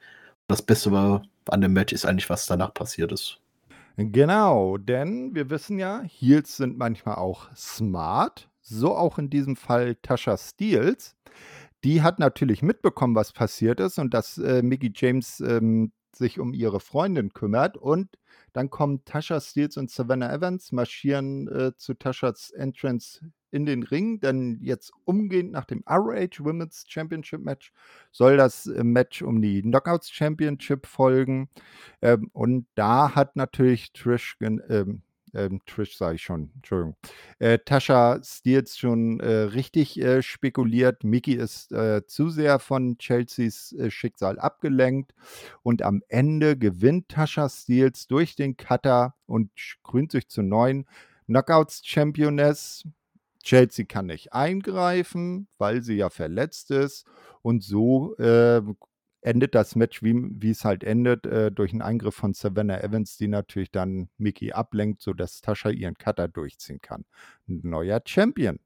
Das 0.48 0.62
Beste 0.62 0.92
war 0.92 1.22
an 1.48 1.60
dem 1.60 1.72
Match 1.72 1.92
ist 1.92 2.06
eigentlich, 2.06 2.30
was 2.30 2.46
danach 2.46 2.74
passiert 2.74 3.12
ist. 3.12 3.40
Genau, 3.96 4.76
denn 4.76 5.34
wir 5.34 5.48
wissen 5.48 5.78
ja, 5.78 6.02
Heels 6.02 6.56
sind 6.56 6.76
manchmal 6.76 7.16
auch 7.16 7.54
smart. 7.54 8.48
So 8.60 8.96
auch 8.96 9.18
in 9.18 9.30
diesem 9.30 9.56
Fall 9.56 9.94
Tasha 9.96 10.36
Steels. 10.36 11.16
Die 11.84 12.02
hat 12.02 12.18
natürlich 12.18 12.62
mitbekommen, 12.62 13.14
was 13.14 13.32
passiert 13.32 13.80
ist 13.80 13.98
und 13.98 14.12
dass 14.12 14.38
äh, 14.38 14.62
Mickey 14.62 14.90
James 14.94 15.40
ähm, 15.40 15.92
sich 16.16 16.38
um 16.38 16.52
ihre 16.52 16.80
Freundin 16.80 17.32
kümmert. 17.32 17.76
Und 17.76 18.18
dann 18.52 18.70
kommen 18.70 19.04
Tasha 19.04 19.40
Steels 19.40 19.76
und 19.76 19.90
Savannah 19.90 20.32
Evans, 20.32 20.72
marschieren 20.72 21.48
äh, 21.48 21.76
zu 21.76 21.94
Tashas 21.94 22.50
Entrance 22.50 23.20
in 23.50 23.66
den 23.66 23.82
Ring. 23.82 24.20
Denn 24.20 24.58
jetzt 24.60 24.92
umgehend 25.04 25.52
nach 25.52 25.64
dem 25.64 25.84
ROH 25.88 26.40
Women's 26.40 26.84
Championship 26.88 27.40
Match 27.40 27.72
soll 28.12 28.36
das 28.36 28.66
äh, 28.66 28.84
Match 28.84 29.22
um 29.22 29.40
die 29.42 29.62
Knockouts 29.62 30.10
Championship 30.10 30.86
folgen. 30.86 31.48
Ähm, 32.02 32.30
und 32.32 32.66
da 32.74 33.14
hat 33.14 33.36
natürlich 33.36 33.92
Trish, 33.92 34.36
ähm, 34.40 35.02
ähm, 35.34 35.60
Trish 35.66 35.96
sage 35.96 36.16
ich 36.16 36.22
schon, 36.22 36.50
Entschuldigung, 36.56 36.96
äh, 37.38 37.58
Tascha 37.58 38.20
Steels 38.22 38.78
schon 38.78 39.20
äh, 39.20 39.42
richtig 39.42 40.00
äh, 40.00 40.22
spekuliert. 40.22 41.04
Mickey 41.04 41.34
ist 41.34 41.72
äh, 41.72 42.06
zu 42.06 42.28
sehr 42.28 42.58
von 42.58 42.98
Chelseas 42.98 43.72
äh, 43.72 43.90
Schicksal 43.90 44.38
abgelenkt 44.38 45.14
und 45.62 45.82
am 45.82 46.02
Ende 46.08 46.56
gewinnt 46.56 47.08
Tascha 47.08 47.48
Steels 47.48 48.06
durch 48.06 48.36
den 48.36 48.56
Cutter 48.56 49.14
und 49.26 49.50
krönt 49.82 50.12
sich 50.12 50.28
zur 50.28 50.44
neuen 50.44 50.86
Knockouts 51.26 51.82
Championess. 51.84 52.84
Chelsea 53.42 53.84
kann 53.84 54.06
nicht 54.06 54.32
eingreifen, 54.32 55.46
weil 55.58 55.82
sie 55.82 55.94
ja 55.94 56.10
verletzt 56.10 56.72
ist. 56.72 57.06
Und 57.42 57.62
so 57.62 58.16
äh, 58.16 58.60
endet 59.20 59.54
das 59.54 59.74
Match, 59.76 60.02
wie, 60.02 60.50
es 60.50 60.64
halt 60.64 60.84
endet, 60.84 61.26
äh, 61.26 61.50
durch 61.50 61.72
einen 61.72 61.82
Eingriff 61.82 62.14
von 62.14 62.34
Savannah 62.34 62.80
Evans, 62.80 63.16
die 63.16 63.28
natürlich 63.28 63.70
dann 63.70 64.08
Mickey 64.18 64.52
ablenkt, 64.52 65.02
sodass 65.02 65.40
Tascha 65.40 65.70
ihren 65.70 65.94
Cutter 65.94 66.28
durchziehen 66.28 66.80
kann. 66.80 67.04
Neuer 67.46 68.00
Champion. 68.06 68.58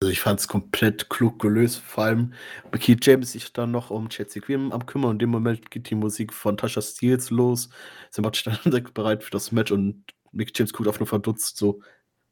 Also 0.00 0.10
ich 0.10 0.20
fand 0.20 0.40
es 0.40 0.48
komplett 0.48 1.10
klug 1.10 1.38
gelöst, 1.38 1.78
vor 1.78 2.04
allem 2.04 2.34
Mickey 2.72 2.96
James 3.00 3.32
sich 3.32 3.52
dann 3.52 3.70
noch 3.70 3.90
um 3.90 4.08
Chelsea 4.08 4.42
Queen 4.42 4.72
am 4.72 4.84
kümmern 4.84 5.10
und 5.10 5.14
in 5.16 5.18
dem 5.20 5.30
Moment 5.30 5.70
geht 5.70 5.90
die 5.90 5.94
Musik 5.94 6.32
von 6.32 6.56
Tasha 6.56 6.82
Steels 6.82 7.30
los. 7.30 7.68
Sie 8.10 8.20
macht 8.20 8.44
dann 8.46 8.84
bereit 8.94 9.22
für 9.22 9.30
das 9.30 9.52
Match 9.52 9.70
und 9.70 10.04
Mick 10.32 10.50
James 10.58 10.72
guckt 10.72 10.88
auf 10.88 10.98
nur 10.98 11.06
verdutzt 11.06 11.56
so, 11.56 11.82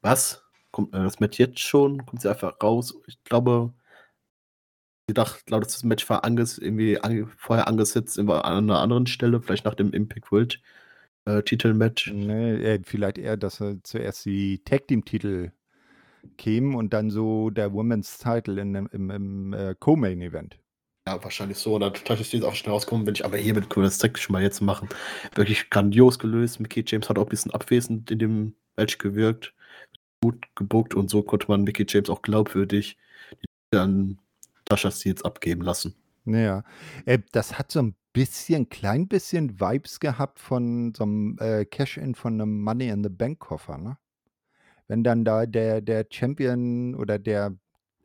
was? 0.01 0.43
Kommt 0.71 0.93
äh, 0.93 0.99
das 0.99 1.19
Match 1.19 1.39
jetzt 1.39 1.59
schon? 1.59 2.05
Kommt 2.05 2.21
sie 2.21 2.29
einfach 2.29 2.61
raus? 2.61 2.93
Ich 3.07 3.23
glaube, 3.23 3.73
sie 5.07 5.13
dachte, 5.13 5.43
glaube, 5.45 5.65
das 5.65 5.83
Match 5.83 6.09
war 6.09 6.23
anges 6.23 6.57
irgendwie 6.57 6.99
ange 6.99 7.27
vorher 7.37 7.67
angesetzt 7.67 8.17
an 8.19 8.29
einer 8.29 8.79
anderen 8.79 9.07
Stelle, 9.07 9.41
vielleicht 9.41 9.65
nach 9.65 9.75
dem 9.75 9.93
Impact 9.93 10.31
World 10.31 10.61
äh, 11.25 11.41
Titelmatch. 11.43 12.11
Nee, 12.11 12.53
äh, 12.55 12.81
vielleicht 12.83 13.17
eher, 13.17 13.37
dass 13.37 13.61
er 13.61 13.83
zuerst 13.83 14.25
die 14.25 14.63
Tag 14.63 14.87
Team 14.87 15.05
Titel 15.05 15.51
kämen 16.37 16.75
und 16.75 16.93
dann 16.93 17.09
so 17.09 17.49
der 17.49 17.73
Women's 17.73 18.17
Title 18.17 18.61
in, 18.61 18.75
im, 18.75 19.09
im 19.09 19.53
äh, 19.53 19.75
Co-Main 19.79 20.21
Event. 20.21 20.57
Ja, 21.07 21.23
wahrscheinlich 21.23 21.57
so. 21.57 21.75
Und 21.75 21.81
dann 21.81 21.93
tatsächlich 21.93 22.33
jetzt 22.33 22.43
auch 22.43 22.53
schnell 22.53 22.73
rauskommen, 22.73 23.07
wenn 23.07 23.15
ich 23.15 23.25
aber 23.25 23.37
hier 23.37 23.55
mit 23.55 23.75
das 23.75 23.97
direkt 23.97 24.19
schon 24.19 24.33
mal 24.33 24.43
jetzt 24.43 24.61
machen. 24.61 24.87
Wirklich 25.33 25.69
grandios 25.71 26.19
gelöst. 26.19 26.59
Mickey 26.59 26.83
James 26.85 27.09
hat 27.09 27.17
auch 27.17 27.23
ein 27.23 27.29
bisschen 27.29 27.51
abwesend 27.51 28.11
in 28.11 28.19
dem 28.19 28.55
Match 28.77 28.99
gewirkt. 28.99 29.53
Gut 30.23 30.45
gebuckt 30.55 30.93
und 30.93 31.09
so 31.09 31.23
konnte 31.23 31.47
man 31.47 31.63
Mickey 31.63 31.85
James 31.89 32.09
auch 32.09 32.21
glaubwürdig 32.21 32.97
dann 33.71 34.19
Tasha 34.71 34.91
Steels 34.91 35.23
abgeben 35.23 35.61
lassen. 35.61 35.95
Ja, 36.25 36.63
äh, 37.05 37.19
das 37.31 37.57
hat 37.57 37.71
so 37.71 37.81
ein 37.81 37.95
bisschen, 38.13 38.69
klein 38.69 39.07
bisschen 39.07 39.59
Vibes 39.59 39.99
gehabt 39.99 40.39
von 40.39 40.93
so 40.95 41.03
einem 41.03 41.37
äh, 41.39 41.65
Cash-In 41.65 42.15
von 42.15 42.33
einem 42.33 42.61
Money 42.61 42.89
in 42.89 43.03
the 43.03 43.09
Bank 43.09 43.39
Koffer, 43.39 43.77
ne? 43.77 43.97
Wenn 44.87 45.03
dann 45.03 45.23
da 45.25 45.45
der, 45.45 45.81
der 45.81 46.05
Champion 46.09 46.95
oder 46.95 47.17
der 47.17 47.55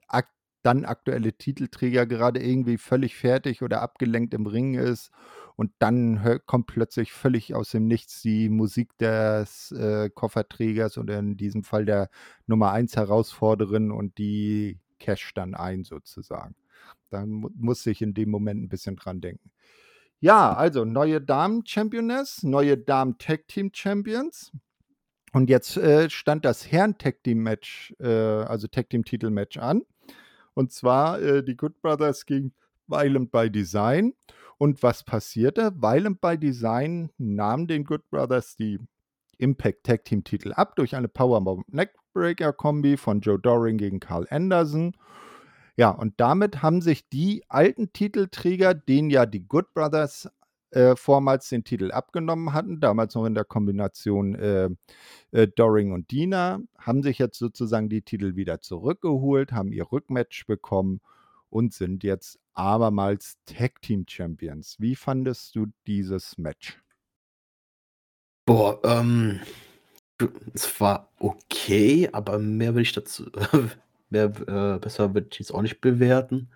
ak 0.08 0.28
dann 0.62 0.84
aktuelle 0.84 1.32
Titelträger 1.32 2.06
gerade 2.06 2.40
irgendwie 2.40 2.78
völlig 2.78 3.16
fertig 3.16 3.62
oder 3.62 3.82
abgelenkt 3.82 4.34
im 4.34 4.46
Ring 4.46 4.74
ist 4.74 5.10
und 5.56 5.72
dann 5.78 6.40
kommt 6.46 6.66
plötzlich 6.68 7.12
völlig 7.12 7.54
aus 7.54 7.70
dem 7.70 7.86
Nichts 7.86 8.22
die 8.22 8.48
Musik 8.48 8.96
des 8.98 9.72
äh, 9.72 10.10
Kofferträgers 10.10 10.98
oder 10.98 11.18
in 11.18 11.36
diesem 11.36 11.64
Fall 11.64 11.84
der 11.86 12.08
Nummer 12.46 12.72
1 12.72 12.96
Herausforderin 12.96 13.90
und 13.90 14.18
die 14.18 14.78
cash 14.98 15.34
dann 15.34 15.54
ein 15.54 15.84
sozusagen. 15.84 16.54
Da 17.10 17.24
mu 17.24 17.50
musste 17.56 17.90
ich 17.90 18.02
in 18.02 18.14
dem 18.14 18.30
Moment 18.30 18.62
ein 18.62 18.68
bisschen 18.68 18.96
dran 18.96 19.20
denken. 19.20 19.50
Ja, 20.20 20.54
also 20.54 20.84
neue 20.84 21.20
Damen-Championess, 21.20 22.42
neue 22.42 22.78
Damen-Tag-Team-Champions. 22.78 24.52
Und 25.32 25.50
jetzt 25.50 25.76
äh, 25.76 26.08
stand 26.08 26.44
das 26.44 26.70
Herren-Tag-Team-Match, 26.70 27.94
äh, 28.00 28.08
also 28.08 28.66
Tag-Team-Titel-Match 28.66 29.58
an. 29.58 29.82
Und 30.54 30.72
zwar 30.72 31.20
äh, 31.20 31.44
die 31.44 31.56
Good 31.56 31.82
Brothers 31.82 32.24
gegen 32.24 32.54
Violent 32.86 33.30
by 33.30 33.50
Design. 33.50 34.14
Und 34.56 34.82
was 34.82 35.04
passierte? 35.04 35.72
Violent 35.76 36.22
by 36.22 36.38
Design 36.38 37.10
nahm 37.18 37.66
den 37.66 37.84
Good 37.84 38.08
Brothers 38.08 38.56
die 38.56 38.78
Impact 39.36 39.84
Tag 39.84 40.04
Team 40.04 40.24
Titel 40.24 40.52
ab 40.52 40.76
durch 40.76 40.96
eine 40.96 41.08
Powerbomb 41.08 41.68
Neckbreaker 41.68 42.05
Kombi 42.52 42.96
von 42.96 43.20
Joe 43.20 43.38
Doring 43.38 43.78
gegen 43.78 44.00
Carl 44.00 44.26
Anderson. 44.30 44.96
Ja, 45.76 45.90
und 45.90 46.14
damit 46.18 46.62
haben 46.62 46.80
sich 46.80 47.08
die 47.08 47.44
alten 47.48 47.92
Titelträger, 47.92 48.74
denen 48.74 49.10
ja 49.10 49.26
die 49.26 49.46
Good 49.46 49.74
Brothers 49.74 50.30
äh, 50.70 50.96
vormals 50.96 51.48
den 51.48 51.64
Titel 51.64 51.92
abgenommen 51.92 52.52
hatten, 52.52 52.80
damals 52.80 53.14
noch 53.14 53.24
in 53.24 53.34
der 53.34 53.44
Kombination 53.44 54.34
äh, 54.34 54.68
äh, 55.32 55.48
Doring 55.48 55.92
und 55.92 56.10
Dina, 56.10 56.60
haben 56.78 57.02
sich 57.02 57.18
jetzt 57.18 57.38
sozusagen 57.38 57.88
die 57.88 58.02
Titel 58.02 58.36
wieder 58.36 58.60
zurückgeholt, 58.60 59.52
haben 59.52 59.72
ihr 59.72 59.90
Rückmatch 59.92 60.46
bekommen 60.46 61.00
und 61.50 61.72
sind 61.72 62.02
jetzt 62.04 62.38
abermals 62.54 63.38
Tag 63.46 63.80
Team 63.82 64.04
Champions. 64.08 64.76
Wie 64.78 64.96
fandest 64.96 65.54
du 65.56 65.66
dieses 65.86 66.36
Match? 66.38 66.78
Boah, 68.46 68.80
ähm, 68.84 69.40
es 70.54 70.80
war 70.80 71.10
okay, 71.18 72.08
aber 72.12 72.38
mehr 72.38 72.74
will 72.74 72.82
ich 72.82 72.92
dazu, 72.92 73.30
mehr, 74.10 74.24
äh, 74.24 74.78
besser 74.78 75.14
würde 75.14 75.28
ich 75.32 75.38
jetzt 75.38 75.52
auch 75.52 75.62
nicht 75.62 75.80
bewerten. 75.80 76.50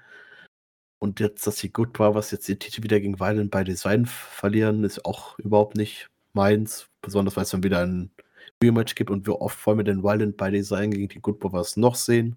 Und 0.99 1.19
jetzt, 1.21 1.47
dass 1.47 1.59
sie 1.59 1.73
gut 1.73 1.99
war, 1.99 2.15
was 2.15 2.31
jetzt 2.31 2.47
die 2.49 2.59
Titel 2.59 2.83
wieder 2.83 3.01
gegen 3.01 3.19
Violent 3.19 3.51
by 3.51 3.65
Design 3.65 4.05
verlieren, 4.07 4.85
ist 4.85 5.05
auch 5.07 5.39
überhaupt 5.39 5.77
nicht 5.77 6.11
meins. 6.35 6.89
Besonders 7.01 7.37
weil 7.37 7.45
es 7.45 7.51
dann 7.51 7.63
wieder 7.63 7.81
ein 7.81 8.11
Rematch 8.63 8.95
gibt 8.95 9.11
und 9.11 9.27
wir 9.27 9.41
oft 9.41 9.65
wollen 9.67 9.79
wir 9.79 9.85
den 9.85 10.03
Violent 10.03 10.37
by 10.37 10.51
Design 10.51 10.91
gegen 10.91 11.09
die 11.09 11.21
Good 11.21 11.41
Brothers 11.41 11.77
noch 11.77 11.95
sehen. 11.95 12.37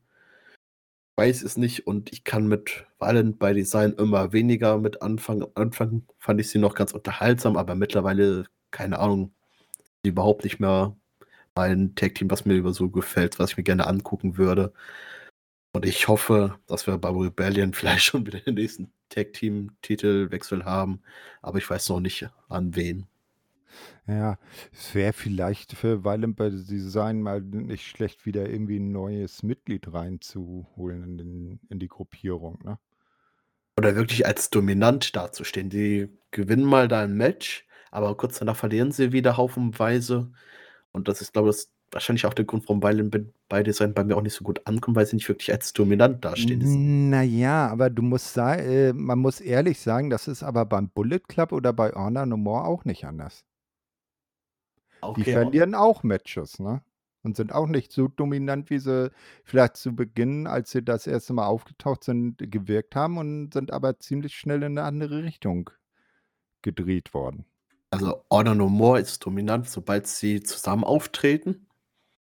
Weiß 1.18 1.44
es 1.44 1.58
nicht 1.58 1.86
und 1.86 2.12
ich 2.12 2.24
kann 2.24 2.48
mit 2.48 2.86
Violent 3.00 3.38
by 3.38 3.54
Design 3.54 3.94
immer 3.94 4.32
weniger 4.34 4.78
mit 4.80 5.02
anfangen. 5.02 5.44
Am 5.44 5.52
Anfang 5.56 6.08
fand 6.20 6.40
ich 6.40 6.50
sie 6.50 6.58
noch 6.58 6.74
ganz 6.76 6.94
unterhaltsam, 6.94 7.58
aber 7.58 7.76
mittlerweile, 7.76 8.46
keine 8.72 9.00
Ahnung, 9.00 9.34
überhaupt 10.04 10.44
nicht 10.44 10.60
mehr 10.60 10.96
ein 11.56 11.96
Tag-Team, 11.96 12.30
was 12.32 12.46
mir 12.46 12.56
über 12.56 12.74
so 12.74 12.90
gefällt, 12.90 13.40
was 13.40 13.52
ich 13.52 13.58
mir 13.58 13.64
gerne 13.64 13.88
angucken 13.88 14.38
würde. 14.38 14.74
Und 15.74 15.86
ich 15.86 16.08
hoffe, 16.08 16.60
dass 16.68 16.88
wir 16.88 16.98
bei 16.98 17.10
Rebellion 17.10 17.74
vielleicht 17.74 18.06
schon 18.06 18.26
wieder 18.26 18.40
den 18.40 18.56
nächsten 18.56 18.92
Tag-Team-Titelwechsel 19.10 20.66
haben. 20.66 21.02
Aber 21.42 21.58
ich 21.58 21.70
weiß 21.70 21.90
noch 21.90 22.00
nicht 22.00 22.30
an 22.50 22.76
wen. 22.76 23.08
Ja, 24.08 24.38
es 24.72 24.94
wäre 24.94 25.14
vielleicht 25.14 25.74
für 25.74 26.04
Violent 26.04 26.36
by 26.36 26.50
Design 26.52 27.22
mal 27.22 27.42
nicht 27.42 27.88
schlecht, 27.88 28.26
wieder 28.26 28.48
irgendwie 28.50 28.78
ein 28.78 28.92
neues 28.92 29.44
Mitglied 29.44 29.92
reinzuholen 29.94 31.04
in, 31.04 31.18
den, 31.18 31.60
in 31.70 31.80
die 31.80 31.88
Gruppierung, 31.88 32.60
ne? 32.64 32.78
Oder 33.78 33.96
wirklich 33.96 34.28
als 34.28 34.52
dominant 34.52 35.16
dazustehen. 35.16 35.70
Die 35.70 36.10
gewinnen 36.30 36.66
mal 36.66 36.88
da 36.88 37.02
ein 37.02 37.16
Match, 37.16 37.66
aber 37.90 38.16
kurz 38.18 38.38
danach 38.38 38.56
verlieren 38.56 38.92
sie 38.92 39.12
wieder 39.12 39.38
haufenweise. 39.38 40.32
Und 40.94 41.08
das 41.08 41.22
ist, 41.22 41.34
glaube 41.34 41.50
ich, 41.50 41.68
wahrscheinlich 41.92 42.26
auch 42.26 42.34
der 42.34 42.46
Grund, 42.46 42.68
warum 42.68 42.80
beide 42.80 43.64
Design 43.64 43.94
bei 43.94 44.04
mir 44.04 44.16
auch 44.16 44.22
nicht 44.22 44.34
so 44.36 44.44
gut 44.44 44.66
ankommen, 44.66 44.96
weil 44.96 45.06
sie 45.06 45.16
nicht 45.16 45.28
wirklich 45.28 45.52
als 45.52 45.74
dominant 45.74 46.24
dastehen. 46.24 47.10
Naja, 47.10 47.68
aber 47.68 47.90
du 47.90 48.02
musst 48.04 48.34
sagen, 48.34 48.62
äh, 48.62 48.94
man 48.94 49.20
muss 49.20 49.42
ehrlich 49.42 49.80
sagen, 49.80 50.10
das 50.10 50.28
ist 50.28 50.44
aber 50.44 50.66
beim 50.66 50.90
Bullet 50.90 51.20
Club 51.28 51.52
oder 51.52 51.74
bei 51.74 51.92
Honor 51.92 52.26
No 52.26 52.38
More 52.38 52.66
auch 52.66 52.86
nicht 52.86 53.06
anders. 53.06 53.44
Okay, 55.02 55.24
die 55.24 55.32
verlieren 55.32 55.76
auch 55.76 56.04
Matches, 56.04 56.60
ne? 56.60 56.84
Und 57.24 57.38
sind 57.38 57.54
auch 57.54 57.68
nicht 57.68 57.94
so 57.94 58.10
dominant, 58.10 58.70
wie 58.70 58.80
sie 58.80 59.10
vielleicht 59.46 59.78
zu 59.78 59.96
Beginn, 59.96 60.46
als 60.46 60.72
sie 60.72 60.84
das 60.84 61.08
erste 61.08 61.34
Mal 61.34 61.46
aufgetaucht 61.48 62.04
sind, 62.04 62.38
gewirkt 62.52 62.96
haben 62.98 63.18
und 63.18 63.54
sind 63.54 63.72
aber 63.72 63.98
ziemlich 64.00 64.36
schnell 64.36 64.62
in 64.64 64.78
eine 64.78 64.84
andere 64.84 65.24
Richtung 65.24 65.70
gedreht 66.62 67.14
worden. 67.14 67.46
Also 67.94 68.26
Honor 68.32 68.56
No 68.56 68.70
More 68.70 69.00
ist 69.00 69.24
dominant, 69.24 69.70
sobald 69.70 70.08
sie 70.08 70.42
zusammen 70.42 70.84
auftreten. 70.84 71.68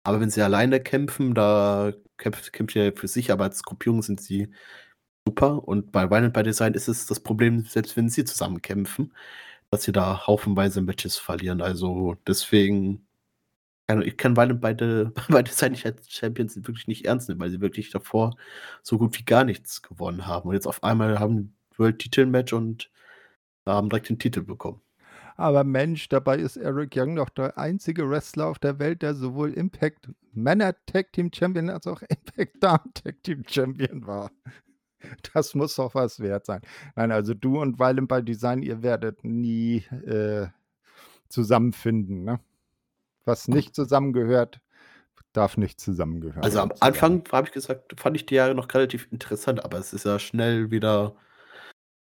Aber 0.03 0.21
wenn 0.21 0.29
sie 0.29 0.43
alleine 0.43 0.79
kämpfen, 0.81 1.33
da 1.35 1.93
kämpft, 2.17 2.53
kämpft 2.53 2.75
ja 2.75 2.91
für 2.95 3.07
sich, 3.07 3.31
aber 3.31 3.45
als 3.45 3.63
Gruppierung 3.63 4.03
sind 4.03 4.21
sie 4.21 4.51
super. 5.27 5.67
Und 5.67 5.91
bei 5.91 6.09
Violent 6.11 6.33
by 6.33 6.43
Design 6.43 6.75
ist 6.75 6.87
es 6.87 7.07
das 7.07 7.21
Problem, 7.21 7.65
selbst 7.65 7.97
wenn 7.97 8.09
sie 8.09 8.25
zusammen 8.25 8.61
kämpfen, 8.61 9.13
dass 9.71 9.83
sie 9.83 9.91
da 9.93 10.27
haufenweise 10.27 10.81
Matches 10.81 11.17
verlieren. 11.17 11.61
Also 11.61 12.15
deswegen, 12.27 13.07
ich 14.05 14.17
kann 14.17 14.37
Violent 14.37 14.61
by, 14.61 14.75
by 15.33 15.43
Design 15.43 15.71
nicht 15.73 15.85
als 15.87 16.11
Champions 16.11 16.55
wirklich 16.57 16.87
nicht 16.87 17.05
ernst 17.05 17.29
nehmen, 17.29 17.41
weil 17.41 17.51
sie 17.51 17.61
wirklich 17.61 17.89
davor 17.91 18.37
so 18.83 18.97
gut 18.99 19.17
wie 19.19 19.25
gar 19.25 19.43
nichts 19.45 19.81
gewonnen 19.81 20.27
haben. 20.27 20.49
Und 20.49 20.55
jetzt 20.55 20.67
auf 20.67 20.83
einmal 20.83 21.19
haben 21.19 21.55
World 21.77 21.99
Titel 21.99 22.25
Match 22.27 22.53
und 22.53 22.91
haben 23.65 23.89
direkt 23.89 24.09
den 24.09 24.19
Titel 24.19 24.43
bekommen. 24.43 24.81
Aber 25.37 25.63
Mensch, 25.63 26.09
dabei 26.09 26.37
ist 26.37 26.57
Eric 26.57 26.95
Young 26.95 27.15
doch 27.15 27.29
der 27.29 27.57
einzige 27.57 28.09
Wrestler 28.09 28.47
auf 28.47 28.57
der 28.57 28.79
Welt, 28.79 29.03
der 29.03 29.13
sowohl 29.13 29.53
Impact 29.53 30.09
Männer 30.33 30.75
Tag 30.87 31.13
Team 31.13 31.31
Champion 31.33 31.69
als 31.69 31.85
auch 31.85 32.01
Impact 32.01 32.61
Damen 32.61 32.93
Tag 32.95 33.23
Team 33.23 33.43
Champion 33.47 34.05
war. 34.05 34.31
Das 35.33 35.53
muss 35.53 35.75
doch 35.75 35.93
was 35.93 36.19
wert 36.19 36.47
sein. 36.47 36.61
Nein, 36.95 37.11
also 37.11 37.35
du 37.35 37.61
und 37.61 37.79
Violent 37.79 38.07
by 38.07 38.23
Design, 38.23 38.63
ihr 38.63 38.81
werdet 38.81 39.23
nie 39.23 39.85
äh, 40.05 40.47
zusammenfinden. 41.29 42.23
Ne? 42.23 42.39
Was 43.23 43.47
nicht 43.47 43.75
zusammengehört, 43.75 44.59
darf 45.33 45.55
nicht 45.55 45.79
zusammengehören. 45.79 46.43
Also 46.43 46.61
am 46.61 46.73
Anfang 46.79 47.23
habe 47.31 47.47
ich 47.47 47.53
gesagt, 47.53 47.99
fand 47.99 48.15
ich 48.15 48.25
die 48.25 48.35
Jahre 48.35 48.55
noch 48.55 48.73
relativ 48.73 49.07
interessant, 49.11 49.63
aber 49.63 49.77
es 49.77 49.93
ist 49.93 50.05
ja 50.05 50.17
schnell 50.17 50.71
wieder 50.71 51.15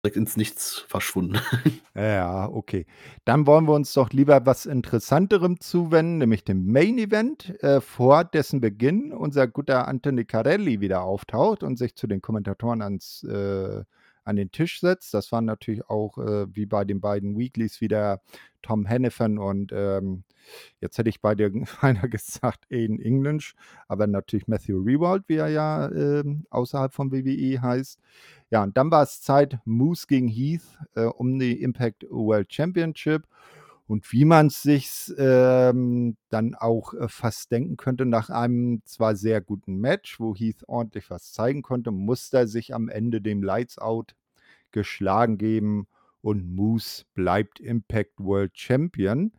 direkt 0.07 0.16
ins 0.16 0.36
Nichts 0.36 0.84
verschwunden. 0.88 1.38
Ja, 1.98 2.50
okay. 2.50 2.84
Dann 3.24 3.46
wollen 3.46 3.64
wir 3.64 3.72
uns 3.72 3.94
doch 3.94 4.11
lieber 4.11 4.44
was 4.44 4.66
Interessanterem 4.66 5.61
zuwenden, 5.61 6.18
nämlich 6.18 6.44
dem 6.44 6.70
Main 6.70 6.98
Event, 6.98 7.59
äh, 7.62 7.80
vor 7.80 8.22
dessen 8.22 8.61
Beginn 8.61 9.14
unser 9.14 9.48
guter 9.48 9.88
Anthony 9.88 10.26
Carelli 10.26 10.80
wieder 10.82 11.00
auftaucht 11.00 11.62
und 11.62 11.78
sich 11.78 11.94
zu 11.94 12.07
den 12.07 12.20
Kommentatoren 12.20 12.82
ans, 12.82 13.24
äh, 13.24 13.82
an 14.27 14.37
den 14.37 14.51
Tisch 14.51 14.81
setzt. 14.81 15.14
Das 15.14 15.33
waren 15.33 15.45
natürlich 15.45 15.89
auch 15.89 16.18
äh, 16.18 16.47
wie 16.55 16.66
bei 16.66 16.85
den 16.85 17.01
beiden 17.01 17.39
Weeklies 17.39 17.81
wieder 17.81 18.20
Tom 18.62 18.89
Hannifan 18.89 19.39
und 19.39 19.72
ähm, 19.72 20.24
jetzt 20.81 20.99
hätte 20.99 21.09
ich 21.09 21.20
bei 21.20 21.35
dir 21.35 21.53
einer 21.81 22.09
gesagt 22.09 22.66
Aiden 22.70 23.01
English, 23.01 23.55
aber 23.89 24.07
natürlich 24.07 24.49
Matthew 24.49 24.81
Rewald, 24.81 25.24
wie 25.29 25.37
er 25.37 25.49
ja 25.49 25.89
äh, 25.89 26.24
außerhalb 26.51 26.93
von 26.93 27.12
WWE 27.12 27.62
heißt. 27.62 28.01
Ja, 28.51 28.62
und 28.64 28.77
dann 28.77 28.91
war 28.91 29.03
es 29.03 29.22
Zeit, 29.22 29.59
Moose 29.64 30.07
gegen 30.09 30.29
Heath 30.29 30.79
äh, 30.95 31.05
um 31.05 31.39
die 31.39 31.62
Impact 31.62 32.05
World 32.11 32.53
Championship. 32.53 33.27
Und 33.87 34.11
wie 34.12 34.24
man 34.24 34.49
es 34.49 34.62
sich 34.62 35.12
ähm, 35.16 36.16
dann 36.28 36.55
auch 36.55 36.95
äh, 36.95 37.09
fast 37.09 37.53
denken 37.53 37.76
könnte, 37.76 38.05
nach 38.05 38.30
einem 38.30 38.82
zwar 38.84 39.14
sehr 39.14 39.41
guten 39.41 39.76
Match, 39.76 40.18
wo 40.18 40.34
Heath 40.34 40.64
ordentlich 40.66 41.09
was 41.11 41.32
zeigen 41.32 41.62
konnte, 41.62 41.93
musste 41.93 42.39
er 42.39 42.49
sich 42.49 42.74
am 42.74 42.89
Ende 42.89 43.20
dem 43.20 43.43
Lights 43.43 43.78
Out 43.78 44.16
geschlagen 44.72 45.39
geben 45.39 45.87
und 46.20 46.55
Moose 46.57 47.05
bleibt 47.14 47.61
Impact 47.61 48.14
World 48.18 48.59
Champion. 48.59 49.32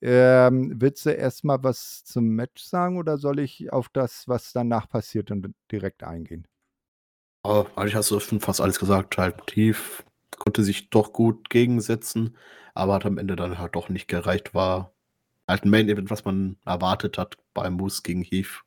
Ähm, 0.00 0.72
willst 0.76 1.04
du 1.04 1.10
erstmal 1.10 1.64
was 1.64 2.04
zum 2.04 2.28
Match 2.28 2.62
sagen 2.62 2.96
oder 2.96 3.18
soll 3.18 3.40
ich 3.40 3.72
auf 3.72 3.88
das, 3.88 4.28
was 4.28 4.52
danach 4.52 4.88
passiert, 4.88 5.32
direkt 5.72 6.04
eingehen? 6.04 6.46
Oh, 7.42 7.66
eigentlich 7.74 7.96
hast 7.96 8.10
du 8.10 8.20
schon 8.20 8.40
fast 8.40 8.60
alles 8.60 8.78
gesagt. 8.78 9.18
Halt 9.18 9.46
tief, 9.48 10.04
konnte 10.38 10.62
sich 10.62 10.90
doch 10.90 11.12
gut 11.12 11.50
gegensetzen, 11.50 12.36
aber 12.74 12.94
hat 12.94 13.06
am 13.06 13.18
Ende 13.18 13.36
dann 13.36 13.58
halt 13.58 13.74
doch 13.74 13.88
nicht 13.88 14.08
gereicht. 14.08 14.54
War 14.54 14.92
halt 15.48 15.64
ein 15.64 15.70
Main 15.70 15.88
Event, 15.88 16.10
was 16.10 16.24
man 16.24 16.56
erwartet 16.64 17.18
hat 17.18 17.36
bei 17.54 17.70
Moose 17.70 18.02
gegen 18.02 18.22
Heath. 18.22 18.62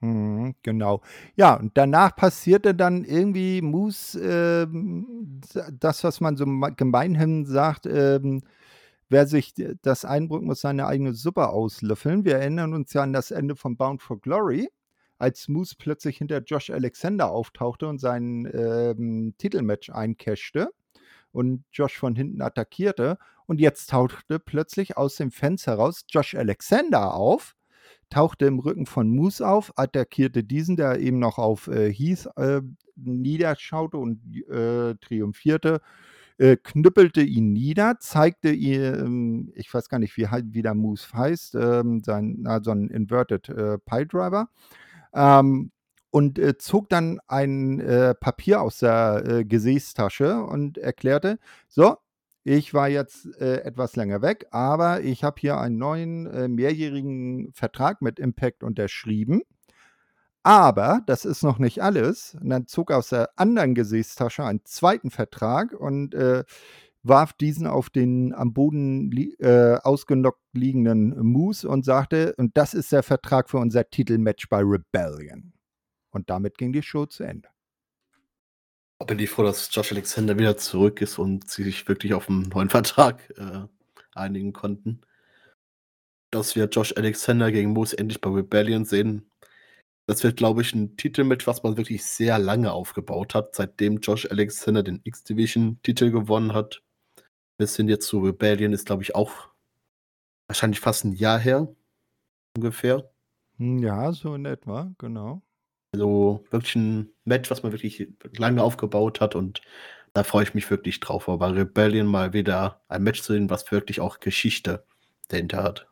Mhm, 0.00 0.56
genau. 0.62 1.00
Ja, 1.36 1.54
und 1.54 1.78
danach 1.78 2.16
passierte 2.16 2.74
dann 2.74 3.04
irgendwie 3.04 3.62
Moose, 3.62 4.18
ähm, 4.20 5.40
das, 5.78 6.02
was 6.02 6.20
man 6.20 6.36
so 6.36 6.44
gemeinhin 6.76 7.46
sagt, 7.46 7.86
ähm, 7.86 8.42
wer 9.08 9.26
sich 9.28 9.54
das 9.82 10.04
einbrückt, 10.04 10.44
muss 10.44 10.60
seine 10.60 10.86
eigene 10.86 11.14
Suppe 11.14 11.48
auslöffeln. 11.50 12.24
Wir 12.24 12.36
erinnern 12.38 12.74
uns 12.74 12.92
ja 12.92 13.02
an 13.02 13.12
das 13.12 13.30
Ende 13.30 13.54
von 13.54 13.76
Bound 13.76 14.02
for 14.02 14.20
Glory, 14.20 14.68
als 15.22 15.48
Moose 15.48 15.76
plötzlich 15.78 16.18
hinter 16.18 16.42
Josh 16.42 16.70
Alexander 16.70 17.30
auftauchte 17.30 17.86
und 17.86 17.98
sein 17.98 18.50
ähm, 18.52 19.34
Titelmatch 19.38 19.90
eincashte 19.90 20.70
und 21.30 21.64
Josh 21.72 21.96
von 21.96 22.16
hinten 22.16 22.42
attackierte. 22.42 23.18
Und 23.46 23.60
jetzt 23.60 23.90
tauchte 23.90 24.38
plötzlich 24.38 24.96
aus 24.96 25.16
dem 25.16 25.30
Fenster 25.30 25.72
heraus 25.72 26.04
Josh 26.08 26.34
Alexander 26.34 27.14
auf 27.14 27.54
tauchte 28.10 28.44
im 28.46 28.58
Rücken 28.58 28.84
von 28.84 29.08
Moose 29.08 29.46
auf, 29.46 29.72
attackierte 29.76 30.44
diesen, 30.44 30.76
der 30.76 31.00
eben 31.00 31.18
noch 31.18 31.38
auf 31.38 31.68
äh, 31.68 31.90
Heath 31.90 32.28
äh, 32.36 32.60
niederschaute 32.96 33.96
und 33.96 34.20
äh, 34.50 34.94
triumphierte, 34.96 35.80
äh, 36.36 36.56
knüppelte 36.56 37.22
ihn 37.22 37.52
nieder, 37.52 37.98
zeigte 38.00 38.50
ihm, 38.50 39.50
ich 39.54 39.72
weiß 39.72 39.88
gar 39.88 39.98
nicht, 39.98 40.16
wie, 40.18 40.26
wie 40.26 40.62
der 40.62 40.74
Moose 40.74 41.08
heißt, 41.12 41.54
ähm, 41.54 42.02
sein, 42.04 42.36
na, 42.40 42.62
so 42.62 42.70
ein 42.72 42.88
Inverted 42.88 43.48
äh, 43.48 43.78
Pile 43.78 44.06
Driver. 44.06 44.48
Ähm, 45.14 45.70
und 46.10 46.38
äh, 46.38 46.58
zog 46.58 46.88
dann 46.90 47.20
ein 47.26 47.80
äh, 47.80 48.14
Papier 48.14 48.60
aus 48.60 48.78
der 48.78 49.24
äh, 49.26 49.44
Gesäßtasche 49.44 50.42
und 50.42 50.76
erklärte, 50.76 51.38
so, 51.68 51.96
ich 52.44 52.74
war 52.74 52.88
jetzt 52.88 53.26
äh, 53.40 53.62
etwas 53.62 53.96
länger 53.96 54.20
weg, 54.20 54.46
aber 54.50 55.00
ich 55.02 55.24
habe 55.24 55.40
hier 55.40 55.58
einen 55.58 55.78
neuen 55.78 56.26
äh, 56.26 56.48
mehrjährigen 56.48 57.52
Vertrag 57.54 58.02
mit 58.02 58.18
Impact 58.18 58.62
unterschrieben. 58.64 59.42
Aber 60.42 61.02
das 61.06 61.24
ist 61.24 61.42
noch 61.42 61.58
nicht 61.58 61.82
alles. 61.82 62.36
Und 62.40 62.50
dann 62.50 62.66
zog 62.66 62.90
aus 62.90 63.10
der 63.10 63.30
anderen 63.36 63.74
Gesäßtasche 63.74 64.44
einen 64.44 64.64
zweiten 64.64 65.10
Vertrag 65.10 65.72
und 65.72 66.14
äh, 66.14 66.44
warf 67.02 67.32
diesen 67.32 67.66
auf 67.66 67.90
den 67.90 68.34
am 68.34 68.52
Boden 68.52 69.10
li 69.10 69.34
äh, 69.40 69.78
ausgenockt 69.82 70.40
liegenden 70.52 71.18
Moose 71.24 71.68
und 71.68 71.84
sagte, 71.84 72.34
und 72.36 72.56
das 72.56 72.74
ist 72.74 72.92
der 72.92 73.02
Vertrag 73.02 73.50
für 73.50 73.58
unser 73.58 73.88
Titelmatch 73.88 74.48
bei 74.48 74.60
Rebellion. 74.60 75.52
Und 76.10 76.30
damit 76.30 76.58
ging 76.58 76.72
die 76.72 76.82
Show 76.82 77.06
zu 77.06 77.24
Ende 77.24 77.48
bin 79.06 79.18
ich 79.18 79.30
froh, 79.30 79.42
dass 79.42 79.68
Josh 79.72 79.92
Alexander 79.92 80.38
wieder 80.38 80.56
zurück 80.56 81.00
ist 81.00 81.18
und 81.18 81.48
sie 81.50 81.64
sich 81.64 81.86
wirklich 81.88 82.14
auf 82.14 82.28
einen 82.28 82.42
neuen 82.48 82.70
Vertrag 82.70 83.32
äh, 83.36 83.66
einigen 84.14 84.52
konnten. 84.52 85.00
Dass 86.30 86.56
wir 86.56 86.66
Josh 86.66 86.94
Alexander 86.96 87.52
gegen 87.52 87.72
Moose 87.72 87.98
endlich 87.98 88.20
bei 88.20 88.30
Rebellion 88.30 88.84
sehen, 88.84 89.30
das 90.06 90.24
wird, 90.24 90.36
glaube 90.36 90.62
ich, 90.62 90.74
ein 90.74 90.96
Titelmatch, 90.96 91.46
was 91.46 91.62
man 91.62 91.76
wirklich 91.76 92.04
sehr 92.04 92.38
lange 92.38 92.72
aufgebaut 92.72 93.34
hat, 93.34 93.54
seitdem 93.54 93.98
Josh 93.98 94.26
Alexander 94.30 94.82
den 94.82 95.00
X-Division-Titel 95.04 96.10
gewonnen 96.10 96.54
hat. 96.54 96.82
Bis 97.62 97.76
hin 97.76 97.88
jetzt 97.88 98.08
zu 98.08 98.18
Rebellion 98.18 98.72
ist, 98.72 98.86
glaube 98.86 99.04
ich, 99.04 99.14
auch 99.14 99.50
wahrscheinlich 100.48 100.80
fast 100.80 101.04
ein 101.04 101.12
Jahr 101.12 101.38
her. 101.38 101.68
Ungefähr. 102.56 103.08
Hm, 103.58 103.78
ja, 103.78 104.12
so 104.12 104.34
in 104.34 104.46
etwa, 104.46 104.92
genau. 104.98 105.42
Also 105.92 106.44
wirklich 106.50 106.74
ein 106.74 107.10
Match, 107.24 107.52
was 107.52 107.62
man 107.62 107.70
wirklich 107.70 108.08
lange 108.36 108.64
aufgebaut 108.64 109.20
hat 109.20 109.36
und 109.36 109.62
da 110.12 110.24
freue 110.24 110.42
ich 110.42 110.54
mich 110.54 110.68
wirklich 110.72 110.98
drauf, 110.98 111.26
bei 111.26 111.46
Rebellion 111.50 112.06
mal 112.08 112.32
wieder 112.32 112.82
ein 112.88 113.04
Match 113.04 113.22
zu 113.22 113.32
sehen, 113.32 113.48
was 113.48 113.70
wirklich 113.70 114.00
auch 114.00 114.18
Geschichte 114.18 114.84
dahinter 115.28 115.62
hat. 115.62 115.86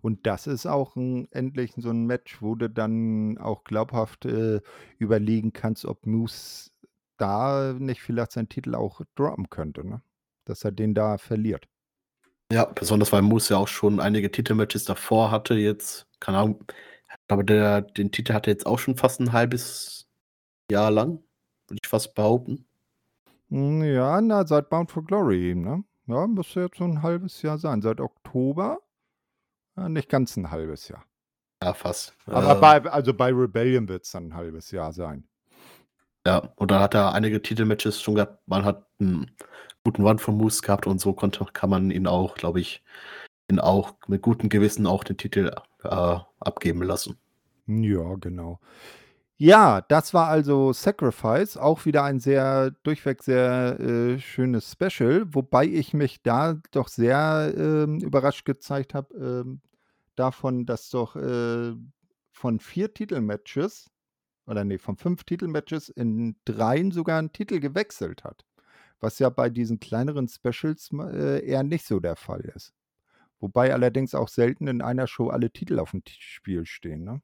Und 0.00 0.26
das 0.26 0.46
ist 0.46 0.66
auch 0.66 0.96
'n 0.96 1.28
endlich 1.32 1.72
so 1.76 1.90
ein 1.90 2.06
Match, 2.06 2.40
wo 2.42 2.54
du 2.54 2.68
dann 2.70 3.38
auch 3.38 3.64
glaubhaft, 3.64 4.24
äh, 4.26 4.60
überlegen 4.98 5.52
kannst, 5.52 5.84
ob 5.84 6.06
Moose 6.06 6.70
da 7.16 7.74
nicht 7.78 8.00
vielleicht 8.02 8.32
seinen 8.32 8.48
Titel 8.48 8.74
auch 8.74 9.00
droppen 9.16 9.50
könnte, 9.50 9.86
ne? 9.86 10.02
Dass 10.48 10.64
er 10.64 10.72
den 10.72 10.94
da 10.94 11.18
verliert. 11.18 11.68
Ja, 12.50 12.64
besonders 12.64 13.12
weil 13.12 13.22
Moose 13.22 13.54
ja 13.54 13.60
auch 13.60 13.68
schon 13.68 14.00
einige 14.00 14.30
Titelmatches 14.30 14.84
davor 14.84 15.30
hatte 15.30 15.54
jetzt, 15.54 16.06
keine 16.18 16.38
Ahnung 16.38 16.64
aber 17.28 17.44
der 17.44 17.82
den 17.82 18.10
Titel 18.10 18.32
hat 18.32 18.46
er 18.46 18.54
jetzt 18.54 18.66
auch 18.66 18.78
schon 18.78 18.96
fast 18.96 19.20
ein 19.20 19.32
halbes 19.32 20.08
Jahr 20.70 20.90
lang, 20.90 21.22
würde 21.68 21.80
ich 21.82 21.88
fast 21.88 22.14
behaupten. 22.14 22.66
Hm, 23.50 23.82
ja, 23.82 24.20
na, 24.20 24.46
seit 24.46 24.68
Bound 24.70 24.90
for 24.90 25.04
Glory 25.04 25.50
eben, 25.50 25.62
ne? 25.62 25.84
Ja, 26.06 26.26
müsste 26.26 26.60
jetzt 26.60 26.78
so 26.78 26.84
ein 26.84 27.02
halbes 27.02 27.42
Jahr 27.42 27.58
sein. 27.58 27.82
Seit 27.82 28.00
Oktober? 28.00 28.80
Ja, 29.76 29.88
nicht 29.88 30.08
ganz 30.08 30.36
ein 30.36 30.50
halbes 30.50 30.88
Jahr. 30.88 31.04
Ja, 31.62 31.74
fast. 31.74 32.16
Aber 32.26 32.56
äh, 32.56 32.80
bei 32.80 32.90
also 32.90 33.12
bei 33.12 33.30
Rebellion 33.30 33.88
wird 33.88 34.04
es 34.04 34.12
dann 34.12 34.28
ein 34.28 34.34
halbes 34.34 34.70
Jahr 34.70 34.92
sein. 34.92 35.28
Ja, 36.26 36.38
und 36.56 36.70
dann 36.70 36.80
hat 36.80 36.94
er 36.94 37.12
einige 37.12 37.42
Titelmatches 37.42 38.00
schon 38.00 38.14
gehabt. 38.14 38.46
Man 38.46 38.64
hat 38.64 38.86
einen 39.00 39.30
guten 39.84 40.02
Run 40.02 40.18
von 40.18 40.36
Moose 40.36 40.62
gehabt 40.62 40.86
und 40.86 41.00
so 41.00 41.12
konnte 41.12 41.44
kann 41.52 41.70
man 41.70 41.90
ihn 41.90 42.06
auch, 42.06 42.34
glaube 42.34 42.60
ich 42.60 42.82
ihn 43.50 43.58
auch 43.60 43.94
mit 44.06 44.22
gutem 44.22 44.48
Gewissen 44.48 44.86
auch 44.86 45.04
den 45.04 45.16
Titel, 45.16 45.50
äh, 45.84 46.16
abgeben 46.40 46.82
lassen. 46.82 47.18
Ja, 47.66 48.14
genau. 48.16 48.60
Ja, 49.40 49.82
das 49.82 50.14
war 50.14 50.28
also 50.28 50.72
Sacrifice, 50.72 51.56
auch 51.56 51.84
wieder 51.86 52.02
ein 52.02 52.18
sehr 52.18 52.72
durchweg 52.82 53.22
sehr, 53.22 53.78
äh, 53.78 54.18
schönes 54.18 54.72
Special, 54.72 55.26
wobei 55.32 55.64
ich 55.64 55.94
mich 55.94 56.22
da 56.22 56.60
doch 56.72 56.88
sehr, 56.88 57.54
ähm, 57.56 58.00
überrascht 58.00 58.44
gezeigt 58.44 58.94
habe, 58.94 59.14
ähm, 59.14 59.60
davon, 60.16 60.66
dass 60.66 60.90
doch, 60.90 61.14
äh, 61.14 61.72
von 62.32 62.58
vier 62.58 62.92
Titelmatches 62.92 63.90
oder 64.46 64.64
nee, 64.64 64.78
von 64.78 64.96
fünf 64.96 65.24
Titelmatches 65.24 65.88
in 65.88 66.36
dreien 66.44 66.90
sogar 66.90 67.20
ein 67.20 67.32
Titel 67.32 67.60
gewechselt 67.60 68.24
hat, 68.24 68.44
was 69.00 69.18
ja 69.18 69.28
bei 69.28 69.50
diesen 69.50 69.80
kleineren 69.80 70.28
Specials 70.28 70.90
äh, 70.92 71.44
eher 71.46 71.62
nicht 71.62 71.86
so 71.86 72.00
der 72.00 72.16
Fall 72.16 72.40
ist. 72.54 72.74
Wobei 73.40 73.72
allerdings 73.72 74.14
auch 74.14 74.28
selten 74.28 74.66
in 74.66 74.82
einer 74.82 75.06
Show 75.06 75.28
alle 75.28 75.50
Titel 75.50 75.78
auf 75.78 75.92
dem 75.92 76.02
Spiel 76.06 76.66
stehen, 76.66 77.04
ne? 77.04 77.22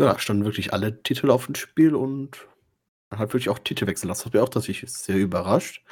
Ja, 0.00 0.18
standen 0.18 0.44
wirklich 0.44 0.72
alle 0.72 1.02
Titel 1.02 1.30
auf 1.30 1.46
dem 1.46 1.54
Spiel 1.54 1.94
und 1.94 2.48
man 3.10 3.20
hat 3.20 3.32
wirklich 3.32 3.48
auch 3.48 3.60
Titelwechsel. 3.60 4.08
Das 4.08 4.26
hat 4.26 4.34
mich 4.34 4.42
auch 4.42 4.48
tatsächlich 4.48 4.92
sehr 4.92 5.16
überrascht. 5.16 5.84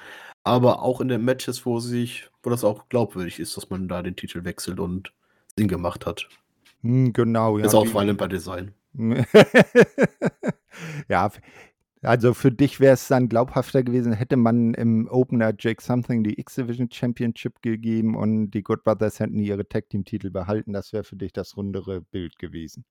Aber 0.43 0.83
auch 0.83 1.01
in 1.01 1.07
den 1.07 1.25
Matches, 1.25 1.65
wo 1.65 1.79
sich, 1.79 2.29
wo 2.43 2.51
das 2.51 2.65
auch 2.65 2.89
glaubwürdig 2.89 3.39
ist, 3.39 3.57
dass 3.57 3.71
man 3.71 3.87
da 3.87 4.03
den 4.03 4.17
Titel 4.17 4.45
wechselt 4.45 4.81
und 4.81 5.13
Sinn 5.57 5.69
gemacht 5.69 6.05
hat. 6.05 6.29
Hm, 6.81 7.13
genau, 7.13 7.59
ja. 7.59 7.65
Ist 7.65 7.77
auch 7.77 7.87
Violent 7.87 8.19
by 8.19 8.29
Design. 8.29 8.75
ja, 11.09 11.31
also 12.03 12.35
für 12.35 12.51
dich 12.51 12.81
wäre 12.81 12.95
es 12.95 13.09
dann 13.09 13.29
glaubhafter 13.29 13.83
gewesen, 13.83 14.13
hätte 14.13 14.37
man 14.37 14.75
im 14.75 15.09
Opener 15.09 15.53
Jake 15.57 15.83
Something 15.83 16.25
die 16.25 16.39
X-Division 16.39 16.91
Championship 16.91 17.63
gegeben 17.63 18.17
und 18.17 18.51
die 18.51 18.63
Good 18.63 18.85
Brothers 18.85 19.21
hätten 19.21 19.39
ihre 19.39 19.69
Tag-Team-Titel 19.69 20.31
behalten. 20.31 20.73
Das 20.73 20.93
wäre 20.93 21.05
für 21.05 21.17
dich 21.17 21.33
das 21.33 21.57
rundere 21.57 22.01
Bild 22.01 22.39
gewesen. 22.39 22.85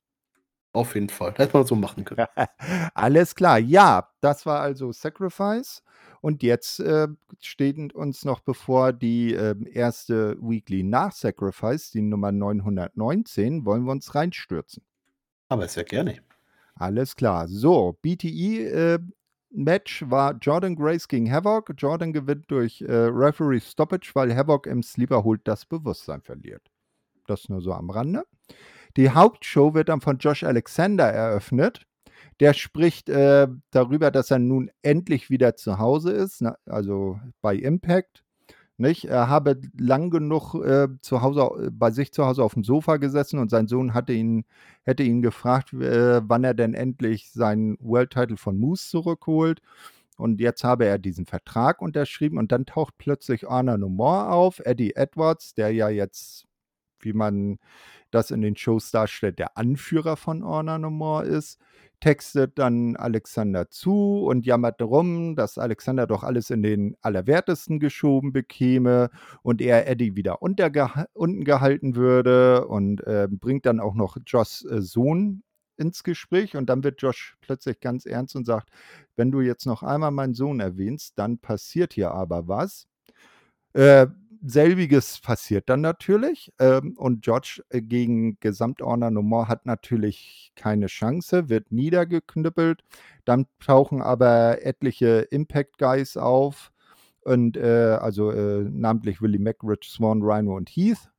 Auf 0.73 0.95
jeden 0.95 1.09
Fall. 1.09 1.33
Hätte 1.35 1.57
man 1.57 1.65
so 1.65 1.75
machen 1.75 2.05
können. 2.05 2.25
Alles 2.93 3.35
klar. 3.35 3.59
Ja, 3.59 4.09
das 4.21 4.45
war 4.45 4.61
also 4.61 4.93
Sacrifice. 4.93 5.83
Und 6.21 6.43
jetzt 6.43 6.79
äh, 6.79 7.09
steht 7.41 7.93
uns 7.93 8.23
noch 8.23 8.39
bevor 8.39 8.93
die 8.93 9.33
äh, 9.33 9.55
erste 9.73 10.37
Weekly 10.39 10.83
nach 10.83 11.11
Sacrifice, 11.11 11.91
die 11.91 12.01
Nummer 12.01 12.31
919. 12.31 13.65
Wollen 13.65 13.83
wir 13.83 13.91
uns 13.91 14.15
reinstürzen? 14.15 14.83
Aber 15.49 15.67
sehr 15.67 15.83
gerne. 15.83 16.21
Alles 16.81 17.15
klar. 17.15 17.47
So, 17.47 17.99
BTE-Match 18.01 20.01
äh, 20.01 20.09
war 20.09 20.33
Jordan 20.41 20.75
Grace 20.75 21.07
gegen 21.07 21.31
Havoc. 21.31 21.71
Jordan 21.77 22.11
gewinnt 22.11 22.49
durch 22.49 22.81
äh, 22.81 22.91
Referee 22.91 23.59
Stoppage, 23.59 24.09
weil 24.15 24.35
Havoc 24.35 24.65
im 24.65 24.81
Sleeper 24.81 25.23
holt 25.23 25.41
das 25.43 25.67
Bewusstsein 25.67 26.23
verliert. 26.23 26.71
Das 27.27 27.49
nur 27.49 27.61
so 27.61 27.73
am 27.73 27.91
Rande. 27.91 28.23
Die 28.97 29.11
Hauptshow 29.11 29.75
wird 29.75 29.89
dann 29.89 30.01
von 30.01 30.17
Josh 30.17 30.43
Alexander 30.43 31.05
eröffnet. 31.05 31.85
Der 32.39 32.55
spricht 32.55 33.09
äh, 33.09 33.47
darüber, 33.69 34.09
dass 34.09 34.31
er 34.31 34.39
nun 34.39 34.71
endlich 34.81 35.29
wieder 35.29 35.55
zu 35.55 35.77
Hause 35.77 36.11
ist, 36.11 36.41
na, 36.41 36.57
also 36.65 37.19
bei 37.43 37.55
Impact, 37.55 38.23
nicht? 38.81 39.05
Er 39.05 39.29
habe 39.29 39.61
lang 39.77 40.09
genug 40.09 40.55
äh, 40.55 40.89
zu 41.01 41.21
Hause, 41.21 41.67
äh, 41.67 41.69
bei 41.71 41.91
sich 41.91 42.11
zu 42.11 42.25
Hause 42.25 42.43
auf 42.43 42.55
dem 42.55 42.63
Sofa 42.63 42.97
gesessen 42.97 43.39
und 43.39 43.49
sein 43.49 43.67
Sohn 43.67 43.93
hatte 43.93 44.13
ihn, 44.13 44.45
hätte 44.83 45.03
ihn 45.03 45.21
gefragt, 45.21 45.73
äh, 45.73 46.21
wann 46.27 46.43
er 46.43 46.53
denn 46.53 46.73
endlich 46.73 47.31
seinen 47.31 47.77
World 47.79 48.11
Title 48.11 48.37
von 48.37 48.57
Moose 48.57 48.89
zurückholt. 48.89 49.61
Und 50.17 50.39
jetzt 50.41 50.63
habe 50.63 50.85
er 50.85 50.99
diesen 50.99 51.25
Vertrag 51.25 51.81
unterschrieben 51.81 52.37
und 52.37 52.51
dann 52.51 52.65
taucht 52.65 52.95
plötzlich 52.97 53.47
Arna 53.49 53.77
Nomor 53.77 54.31
auf, 54.31 54.59
Eddie 54.59 54.95
Edwards, 54.95 55.53
der 55.55 55.71
ja 55.71 55.89
jetzt, 55.89 56.45
wie 56.99 57.13
man 57.13 57.57
das 58.11 58.29
in 58.29 58.41
den 58.41 58.55
Shows 58.55 58.91
darstellt, 58.91 59.39
der 59.39 59.57
Anführer 59.57 60.17
von 60.17 60.43
Honor 60.43 60.77
No 60.77 60.91
More 60.91 61.23
ist, 61.25 61.59
textet 62.01 62.59
dann 62.59 62.97
Alexander 62.97 63.69
zu 63.69 64.25
und 64.25 64.45
jammert 64.45 64.81
darum, 64.81 65.35
dass 65.35 65.57
Alexander 65.57 66.07
doch 66.07 66.23
alles 66.23 66.49
in 66.49 66.63
den 66.63 66.97
Allerwertesten 67.01 67.79
geschoben 67.79 68.33
bekäme 68.33 69.09
und 69.43 69.61
er 69.61 69.87
Eddie 69.87 70.15
wieder 70.15 70.41
unten 70.41 71.45
gehalten 71.45 71.95
würde 71.95 72.67
und 72.67 73.01
äh, 73.07 73.27
bringt 73.29 73.65
dann 73.65 73.79
auch 73.79 73.93
noch 73.93 74.17
Josh 74.25 74.65
äh, 74.65 74.81
Sohn 74.81 75.43
ins 75.77 76.03
Gespräch 76.03 76.57
und 76.57 76.69
dann 76.69 76.83
wird 76.83 77.01
Josh 77.01 77.37
plötzlich 77.41 77.79
ganz 77.79 78.05
ernst 78.05 78.35
und 78.35 78.45
sagt, 78.45 78.69
wenn 79.15 79.31
du 79.31 79.41
jetzt 79.41 79.65
noch 79.65 79.83
einmal 79.83 80.11
meinen 80.11 80.33
Sohn 80.33 80.59
erwähnst, 80.59 81.17
dann 81.17 81.37
passiert 81.37 81.93
hier 81.93 82.11
aber 82.11 82.47
was. 82.47 82.87
Äh, 83.73 84.07
selbiges 84.43 85.19
passiert 85.19 85.69
dann 85.69 85.81
natürlich. 85.81 86.51
Ähm, 86.59 86.95
und 86.97 87.21
George 87.23 87.63
äh, 87.69 87.81
gegen 87.81 88.39
Gesamtordner 88.39 89.11
Nummer 89.11 89.47
hat 89.47 89.65
natürlich 89.65 90.51
keine 90.55 90.87
Chance, 90.87 91.49
wird 91.49 91.71
niedergeknüppelt. 91.71 92.83
Dann 93.25 93.47
tauchen 93.59 94.01
aber 94.01 94.65
etliche 94.65 95.27
Impact 95.31 95.77
Guys 95.77 96.17
auf. 96.17 96.71
Und 97.21 97.55
äh, 97.55 97.97
also 98.01 98.31
äh, 98.31 98.63
namentlich 98.63 99.21
Willie 99.21 99.39
Mack, 99.39 99.57
Rich 99.63 99.89
Swan, 99.89 100.21
Rhino 100.23 100.55
und 100.55 100.69
Heath. 100.69 101.09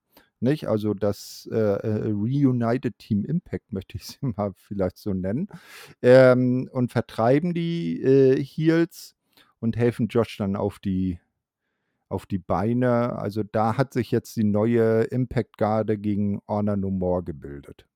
Nicht? 0.40 0.66
Also 0.66 0.92
das 0.92 1.48
äh, 1.52 1.56
äh 1.56 2.10
Reunited 2.10 2.98
Team 2.98 3.24
Impact 3.24 3.72
möchte 3.72 3.96
ich 3.96 4.02
es 4.02 4.18
mal 4.20 4.52
vielleicht 4.56 4.98
so 4.98 5.14
nennen. 5.14 5.48
Ähm, 6.02 6.68
und 6.72 6.90
vertreiben 6.90 7.54
die 7.54 8.02
äh, 8.02 8.42
Heels 8.42 9.14
und 9.60 9.76
helfen 9.76 10.08
Josh 10.08 10.38
dann 10.38 10.56
auf 10.56 10.80
die 10.80 11.20
auf 12.12 12.26
die 12.26 12.38
Beine. 12.38 13.18
Also 13.18 13.42
da 13.42 13.76
hat 13.76 13.92
sich 13.92 14.10
jetzt 14.10 14.36
die 14.36 14.44
neue 14.44 15.02
Impact-Garde 15.04 15.98
gegen 15.98 16.40
Honor 16.46 16.76
No 16.76 16.90
More 16.90 17.24
gebildet. 17.24 17.86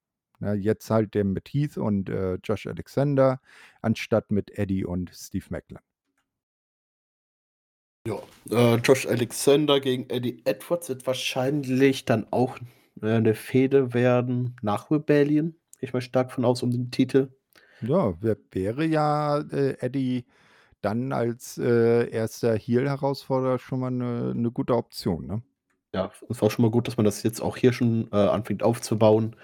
Ja, 0.41 0.53
jetzt 0.55 0.91
halt 0.91 1.15
der 1.15 1.25
mit 1.25 1.49
Heath 1.49 1.79
und 1.79 2.11
äh, 2.11 2.35
Josh 2.43 2.67
Alexander, 2.67 3.41
anstatt 3.81 4.31
mit 4.31 4.59
Eddie 4.59 4.85
und 4.85 5.11
Steve 5.15 5.47
Macklin. 5.49 5.79
Ja, 8.07 8.21
äh, 8.51 8.77
Josh 8.77 9.07
Alexander 9.07 9.81
gegen 9.81 10.09
Eddie 10.11 10.43
Edwards 10.45 10.89
wird 10.89 11.07
wahrscheinlich 11.07 12.05
dann 12.05 12.27
auch 12.31 12.59
äh, 13.03 13.13
eine 13.13 13.35
Fehde 13.35 13.95
werden 13.95 14.57
nach 14.63 14.91
Rebellion. 14.91 15.57
Ich 15.81 15.93
mal 15.93 16.01
stark 16.01 16.31
von 16.31 16.45
aus 16.45 16.63
um 16.63 16.71
den 16.71 16.91
Titel. 16.91 17.31
Ja, 17.81 18.15
wäre 18.21 18.85
ja 18.85 19.39
äh, 19.39 19.77
Eddie 19.81 20.25
dann 20.87 21.13
als 21.13 21.59
äh, 21.59 22.09
erster 22.11 22.57
Heal-Herausforderer 22.57 23.59
schon 23.59 23.81
mal 23.81 23.89
eine, 23.89 24.31
eine 24.31 24.51
gute 24.53 24.77
Option, 24.77 25.27
ne? 25.27 25.43
Ja, 25.93 26.13
ist 26.29 26.43
auch 26.43 26.51
schon 26.51 26.63
mal 26.63 26.71
gut, 26.71 26.87
dass 26.87 26.97
man 26.97 27.05
das 27.05 27.23
jetzt 27.23 27.41
auch 27.41 27.57
hier 27.57 27.73
schon 27.73 28.09
äh, 28.13 28.17
anfängt 28.17 28.63
aufzubauen. 28.63 29.35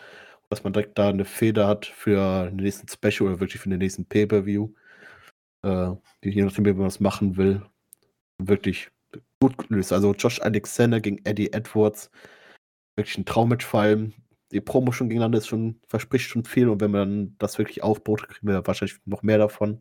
Dass 0.51 0.65
man 0.65 0.73
direkt 0.73 0.99
da 0.99 1.09
eine 1.09 1.25
Feder 1.25 1.67
hat 1.67 1.87
für 1.87 2.51
den 2.51 2.57
nächsten 2.57 2.87
Special 2.87 3.31
oder 3.31 3.41
wirklich 3.41 3.61
für 3.61 3.71
den 3.71 3.79
nächsten 3.79 4.05
Pay-Per-View. 4.05 4.69
Äh, 5.63 5.93
je 6.23 6.43
nachdem, 6.45 6.67
wie 6.67 6.73
man 6.75 6.85
das 6.85 7.01
machen 7.01 7.37
will. 7.37 7.63
Wirklich 8.39 8.91
gut 9.41 9.57
gelöst. 9.57 9.93
Also 9.93 10.13
Josh 10.13 10.41
Alexander 10.43 11.01
gegen 11.01 11.25
Eddie 11.25 11.53
Edwards. 11.53 12.11
Wirklich 12.97 13.19
ein 13.19 13.25
Traummatch 13.25 13.65
vor 13.65 13.81
allem 13.81 14.13
die 14.53 14.61
Promo 14.61 14.93
schon 14.93 15.09
gegeneinander 15.09 15.39
ist 15.39 15.49
schon, 15.49 15.81
verspricht 15.89 16.29
schon 16.29 16.45
viel 16.45 16.69
und 16.69 16.81
wenn 16.81 16.91
man 16.91 17.35
das 17.39 17.59
wirklich 17.59 17.83
aufbaut, 17.83 18.29
kriegen 18.29 18.47
wir 18.47 18.67
wahrscheinlich 18.67 18.99
noch 19.07 19.23
mehr 19.23 19.39
davon. 19.39 19.75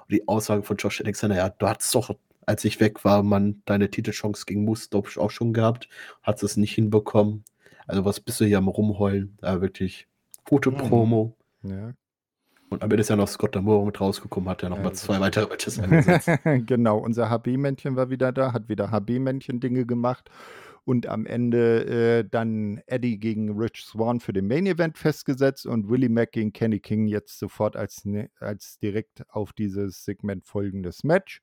Und 0.00 0.10
die 0.10 0.28
Aussage 0.28 0.62
von 0.62 0.76
Josh 0.76 1.00
Alexander, 1.00 1.36
ja, 1.36 1.48
du 1.48 1.66
hattest 1.66 1.94
doch, 1.94 2.14
als 2.46 2.64
ich 2.64 2.80
weg 2.80 3.04
war, 3.04 3.22
man 3.22 3.62
deine 3.64 3.90
Titelchance 3.90 4.44
gegen 4.46 4.64
Moose, 4.64 4.88
ich, 5.08 5.18
auch 5.18 5.30
schon 5.30 5.52
gehabt, 5.52 5.88
hat 6.22 6.42
es 6.42 6.56
nicht 6.56 6.74
hinbekommen. 6.74 7.44
Also 7.86 8.04
was 8.04 8.20
bist 8.20 8.40
du 8.40 8.44
hier 8.44 8.58
am 8.58 8.68
Rumheulen? 8.68 9.38
Ja, 9.42 9.60
wirklich 9.60 10.06
gute 10.44 10.70
mhm. 10.70 10.76
Promo. 10.76 11.36
Ja. 11.62 11.92
Und 12.70 12.82
am 12.82 12.90
Ende 12.90 13.00
ist 13.00 13.08
ja 13.08 13.16
noch 13.16 13.28
Scott 13.28 13.56
D'Amore 13.56 13.86
mit 13.86 13.98
rausgekommen, 13.98 14.50
hat 14.50 14.62
ja 14.62 14.68
nochmal 14.68 14.88
ja, 14.88 14.92
zwei 14.92 15.18
weitere 15.20 15.46
Matches 15.46 15.78
angesetzt. 15.78 16.28
genau, 16.66 16.98
unser 16.98 17.30
HB-Männchen 17.30 17.96
war 17.96 18.10
wieder 18.10 18.30
da, 18.30 18.52
hat 18.52 18.68
wieder 18.68 18.90
HB-Männchen-Dinge 18.90 19.86
gemacht 19.86 20.30
und 20.88 21.06
am 21.06 21.26
Ende 21.26 21.84
äh, 21.84 22.24
dann 22.26 22.80
Eddie 22.86 23.18
gegen 23.18 23.50
Rich 23.58 23.84
Swan 23.84 24.20
für 24.20 24.32
den 24.32 24.46
Main 24.46 24.64
Event 24.64 24.96
festgesetzt 24.96 25.66
und 25.66 25.90
Willie 25.90 26.08
Mack 26.08 26.32
gegen 26.32 26.54
Kenny 26.54 26.80
King 26.80 27.06
jetzt 27.06 27.38
sofort 27.38 27.76
als, 27.76 28.06
ne, 28.06 28.30
als 28.40 28.78
direkt 28.78 29.22
auf 29.28 29.52
dieses 29.52 30.06
Segment 30.06 30.46
folgendes 30.46 31.04
Match. 31.04 31.42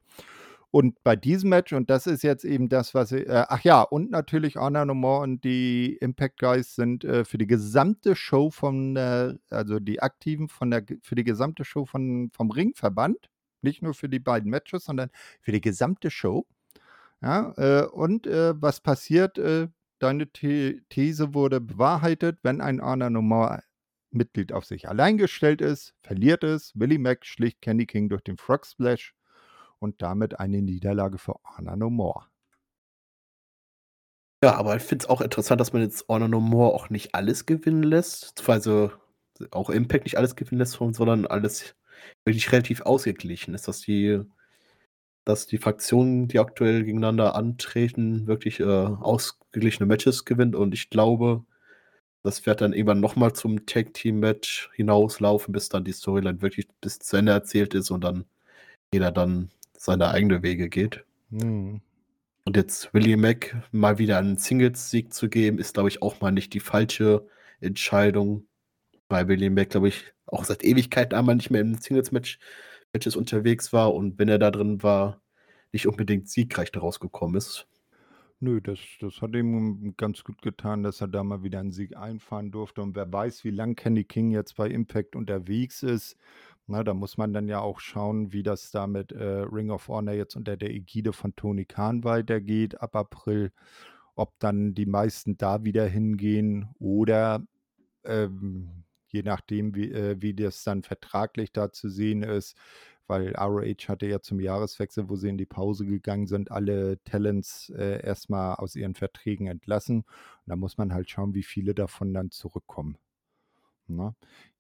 Und 0.72 1.02
bei 1.04 1.16
diesem 1.16 1.52
Match, 1.52 1.74
und 1.74 1.92
das 1.92 2.08
ist 2.08 2.24
jetzt 2.24 2.44
eben 2.44 2.70
das, 2.70 2.96
was 2.96 3.12
ich, 3.12 3.28
äh, 3.28 3.46
ach 3.48 3.62
ja, 3.62 3.84
und 3.84 4.10
natürlich 4.10 4.56
Honor 4.56 4.86
No 4.86 4.96
More 4.96 5.22
und 5.22 5.44
die 5.44 5.96
Impact 6.02 6.40
Guys 6.40 6.74
sind 6.74 7.04
äh, 7.04 7.24
für 7.24 7.38
die 7.38 7.46
gesamte 7.46 8.16
Show 8.16 8.50
von 8.50 8.96
der, 8.96 9.38
also 9.52 9.80
die 9.80 10.02
Aktiven 10.02 10.50
von 10.50 10.72
der, 10.72 10.84
für 11.04 11.14
die 11.14 11.24
gesamte 11.24 11.66
Show 11.66 11.86
von, 11.86 12.32
vom 12.34 12.50
Ringverband, 12.50 13.30
nicht 13.62 13.84
nur 13.84 13.94
für 13.94 14.10
die 14.10 14.20
beiden 14.20 14.50
Matches, 14.50 14.86
sondern 14.86 15.12
für 15.40 15.52
die 15.52 15.62
gesamte 15.62 16.10
Show 16.10 16.48
ja, 17.22 17.54
äh, 17.58 17.86
und 17.88 18.28
äh, 18.28 18.54
was 18.62 18.82
passiert? 18.82 19.38
Äh, 19.38 19.68
deine 20.00 20.28
The 20.36 20.84
These 20.90 21.34
wurde 21.34 21.62
bewahrheitet, 21.62 22.40
wenn 22.44 22.62
ein 22.62 22.82
Honor 22.82 23.10
Normal 23.10 23.64
Mitglied 24.12 24.54
auf 24.54 24.66
sich 24.66 24.88
allein 24.88 25.18
gestellt 25.18 25.62
ist, 25.62 25.94
verliert 26.02 26.44
es. 26.44 26.72
Willie 26.76 27.00
Mack 27.00 27.26
schlicht 27.26 27.62
Candy 27.62 27.86
King 27.86 28.10
durch 28.10 28.22
den 28.22 28.38
Frog 28.38 28.66
Splash 28.66 29.14
und 29.80 30.02
damit 30.02 30.40
eine 30.40 30.62
Niederlage 30.62 31.18
für 31.18 31.36
Honor 31.44 31.76
No 31.76 31.90
More. 31.90 32.26
Ja, 34.44 34.56
aber 34.56 34.76
ich 34.76 34.84
finde 34.84 35.04
es 35.04 35.10
auch 35.10 35.22
interessant, 35.22 35.60
dass 35.60 35.74
man 35.74 35.82
jetzt 35.82 36.08
Honor 36.08 36.28
No 36.28 36.40
More 36.40 36.74
auch 36.74 36.90
nicht 36.90 37.16
alles 37.16 37.46
gewinnen 37.46 37.84
lässt. 37.84 38.48
Also 38.48 38.92
auch 39.52 39.70
Impact 39.70 40.06
nicht 40.06 40.18
alles 40.18 40.36
gewinnen 40.36 40.60
lässt, 40.60 40.74
sondern 40.74 41.26
alles 41.26 41.76
wirklich 42.24 42.52
relativ 42.52 42.82
ausgeglichen 42.82 43.54
ist, 43.54 43.68
dass 43.68 43.82
die 43.82 44.22
dass 45.26 45.48
die 45.48 45.58
Fraktionen, 45.58 46.28
die 46.28 46.40
aktuell 46.40 46.84
gegeneinander 46.84 47.36
antreten, 47.36 48.28
wirklich 48.28 48.60
äh, 48.60 48.64
ausgeglichene 48.64 49.88
Matches 49.88 50.24
gewinnt. 50.24 50.56
Und 50.56 50.74
ich 50.74 50.90
glaube, 50.90 51.44
das 52.24 52.46
wird 52.46 52.62
dann 52.62 52.74
irgendwann 52.74 53.00
nochmal 53.00 53.34
zum 53.34 53.66
Tag-Team-Match 53.66 54.70
hinauslaufen, 54.74 55.52
bis 55.52 55.70
dann 55.70 55.84
die 55.84 55.92
Storyline 55.92 56.42
wirklich 56.42 56.68
bis 56.80 57.00
zu 57.00 57.18
Ende 57.18 57.32
erzählt 57.32 57.74
ist 57.74 57.92
und 57.92 58.04
dann 58.04 58.26
jeder 58.94 59.12
dann 59.12 59.50
seine 59.74 60.10
eigenen 60.10 60.44
Wege 60.44 60.70
geht. 60.70 61.04
Mhm. 61.32 61.82
Und 62.46 62.56
jetzt 62.56 62.94
William 62.94 63.22
Mack 63.22 63.56
mal 63.72 63.98
wieder 63.98 64.20
einen 64.20 64.38
Singles-Sieg 64.38 65.12
zu 65.12 65.30
geben, 65.30 65.58
ist, 65.58 65.74
glaube 65.74 65.90
ich, 65.90 66.04
auch 66.04 66.22
mal 66.22 66.32
nicht 66.32 66.54
die 66.54 66.60
falsche 66.60 67.28
Entscheidung. 67.60 68.46
Weil 69.10 69.28
William 69.28 69.56
Mack, 69.56 69.72
glaube 69.72 69.88
ich, 69.88 70.14
auch 70.28 70.46
seit 70.46 70.64
Ewigkeiten 70.64 71.18
einmal 71.18 71.36
nicht 71.36 71.50
mehr 71.50 71.62
im 71.62 71.76
Singles-Match 71.76 72.40
Matches 72.96 73.18
unterwegs 73.18 73.74
war 73.74 73.94
und 73.94 74.18
wenn 74.18 74.30
er 74.30 74.40
da 74.40 74.52
drin 74.52 74.82
war, 74.82 75.22
nicht 75.74 75.86
unbedingt 75.86 76.30
siegreich 76.30 76.72
daraus 76.72 77.02
gekommen 77.02 77.36
ist. 77.36 77.68
Nö, 78.40 78.62
das, 78.62 78.80
das 79.02 79.22
hat 79.22 79.36
ihm 79.36 79.96
ganz 79.98 80.24
gut 80.24 80.42
getan, 80.42 80.82
dass 80.84 81.02
er 81.02 81.10
da 81.10 81.22
mal 81.22 81.44
wieder 81.44 81.60
einen 81.60 81.74
Sieg 81.74 81.98
einfahren 81.98 82.52
durfte. 82.52 82.82
Und 82.82 82.96
wer 82.96 83.12
weiß, 83.12 83.44
wie 83.44 83.50
lang 83.52 83.76
Kenny 83.76 84.06
King 84.06 84.32
jetzt 84.32 84.56
bei 84.56 84.70
Impact 84.70 85.18
unterwegs 85.18 85.84
ist. 85.84 86.16
Na, 86.68 86.84
da 86.84 86.94
muss 86.94 87.18
man 87.18 87.34
dann 87.34 87.50
ja 87.50 87.60
auch 87.60 87.82
schauen, 87.82 88.32
wie 88.32 88.44
das 88.44 88.72
da 88.72 88.88
mit 88.88 89.12
äh, 89.12 89.24
Ring 89.24 89.72
of 89.72 89.90
Honor 89.90 90.14
jetzt 90.14 90.36
unter 90.36 90.56
der 90.56 90.72
Ägide 90.72 91.12
von 91.12 91.36
Tony 91.36 91.66
Khan 91.66 92.06
weitergeht 92.06 92.82
ab 92.82 92.96
April. 92.96 93.52
Ob 94.16 94.40
dann 94.40 94.74
die 94.74 94.86
meisten 94.86 95.38
da 95.38 95.66
wieder 95.66 95.86
hingehen 95.86 96.70
oder 96.80 97.46
ähm, 98.06 98.85
je 99.16 99.24
nachdem, 99.24 99.76
wie, 99.76 99.92
äh, 99.92 100.18
wie 100.20 100.34
das 100.34 100.64
dann 100.64 100.84
vertraglich 100.84 101.54
da 101.54 101.72
zu 101.72 101.90
sehen 101.90 102.22
ist, 102.24 102.58
weil 103.08 103.36
ROH 103.36 103.88
hatte 103.88 104.08
ja 104.08 104.20
zum 104.20 104.40
Jahreswechsel, 104.40 105.10
wo 105.10 105.16
sie 105.16 105.30
in 105.30 105.38
die 105.38 105.46
Pause 105.46 105.86
gegangen 105.86 106.28
sind, 106.28 106.52
alle 106.52 107.02
Talents 107.04 107.70
äh, 107.70 108.04
erstmal 108.06 108.56
aus 108.56 108.76
ihren 108.76 108.96
Verträgen 108.96 109.48
entlassen. 109.48 110.00
Und 110.00 110.48
da 110.48 110.56
muss 110.56 110.78
man 110.78 110.94
halt 110.94 111.10
schauen, 111.10 111.34
wie 111.34 111.44
viele 111.44 111.74
davon 111.74 112.14
dann 112.14 112.32
zurückkommen. 112.32 112.98
Na? 113.88 114.06
Ne? 114.06 114.16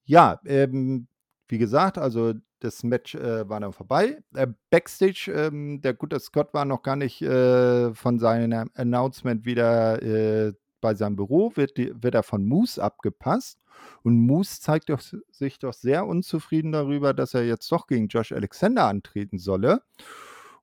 Ja, 0.05 0.39
ähm, 0.45 1.07
wie 1.47 1.57
gesagt, 1.57 1.97
also 1.97 2.33
das 2.59 2.83
Match 2.83 3.15
äh, 3.15 3.49
war 3.49 3.59
dann 3.59 3.73
vorbei. 3.73 4.23
Äh, 4.35 4.47
Backstage, 4.69 5.31
ähm, 5.35 5.81
der 5.81 5.93
gute 5.95 6.19
Scott 6.19 6.53
war 6.53 6.65
noch 6.65 6.83
gar 6.83 6.95
nicht 6.95 7.21
äh, 7.21 7.93
von 7.93 8.19
seinem 8.19 8.69
Announcement 8.75 9.45
wieder 9.45 10.01
äh, 10.01 10.53
bei 10.85 10.93
seinem 10.93 11.15
Büro, 11.15 11.51
wird, 11.55 11.77
die, 11.77 11.91
wird 12.03 12.13
er 12.13 12.21
von 12.21 12.45
Moose 12.45 12.81
abgepasst. 12.83 13.65
Und 14.03 14.19
Moose 14.19 14.61
zeigt 14.61 14.91
doch, 14.91 15.01
sich 15.31 15.57
doch 15.57 15.73
sehr 15.73 16.05
unzufrieden 16.05 16.71
darüber, 16.71 17.15
dass 17.15 17.33
er 17.33 17.43
jetzt 17.43 17.71
doch 17.71 17.87
gegen 17.87 18.07
Josh 18.07 18.31
Alexander 18.31 18.85
antreten 18.85 19.39
solle. 19.39 19.81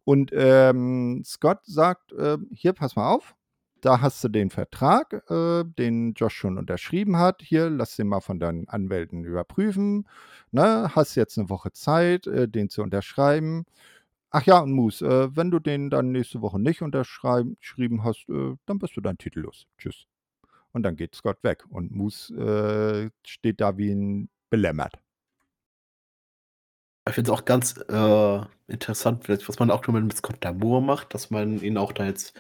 Und 0.05 0.31
ähm, 0.33 1.23
Scott 1.25 1.59
sagt, 1.64 2.12
äh, 2.12 2.39
hier, 2.53 2.73
pass 2.73 2.95
mal 2.95 3.11
auf, 3.12 3.35
da 3.81 4.01
hast 4.01 4.23
du 4.23 4.29
den 4.29 4.51
Vertrag, 4.51 5.29
äh, 5.29 5.64
den 5.64 6.12
Josh 6.12 6.37
schon 6.37 6.57
unterschrieben 6.57 7.16
hat. 7.16 7.43
Hier, 7.43 7.68
lass 7.68 7.97
den 7.97 8.07
mal 8.07 8.20
von 8.20 8.39
deinen 8.39 8.68
Anwälten 8.68 9.25
überprüfen. 9.25 10.07
Ne? 10.53 10.89
Hast 10.95 11.16
jetzt 11.16 11.37
eine 11.37 11.51
Woche 11.51 11.73
Zeit, 11.73 12.29
äh, 12.29 12.47
den 12.49 12.68
zu 12.68 12.83
unterschreiben. 12.83 13.64
Ach 14.31 14.45
ja, 14.47 14.61
und 14.61 14.73
Moose, 14.73 15.05
äh, 15.05 15.37
wenn 15.37 15.51
du 15.51 15.59
den 15.59 15.91
dann 15.91 16.12
nächste 16.12 16.43
Woche 16.43 16.61
nicht 16.61 16.81
unterschrieben 16.81 18.05
hast, 18.05 18.29
äh, 18.29 18.55
dann 18.66 18.79
bist 18.79 18.97
du 18.97 19.01
dann 19.01 19.18
titellos. 19.18 19.66
Tschüss. 19.79 20.07
Und 20.73 20.83
dann 20.85 20.97
geht 20.97 21.14
Scott 21.14 21.39
weg. 21.43 21.64
Und 21.68 21.93
Moose 21.93 22.35
äh, 22.35 23.11
steht 23.27 23.61
da 23.61 23.77
wie 23.77 23.91
ein 23.91 24.29
belämmert. 24.51 24.99
Ich 27.09 27.14
finde 27.14 27.33
es 27.33 27.37
auch 27.37 27.45
ganz 27.45 27.77
äh, 27.89 28.41
interessant, 28.68 29.29
was 29.29 29.59
man 29.59 29.70
auch 29.70 29.87
mit 29.89 30.16
Scott 30.16 30.37
Damour 30.41 30.81
macht, 30.81 31.14
dass 31.14 31.31
man 31.31 31.61
ihn 31.61 31.77
auch 31.77 31.93
da 31.93 32.05
jetzt, 32.05 32.37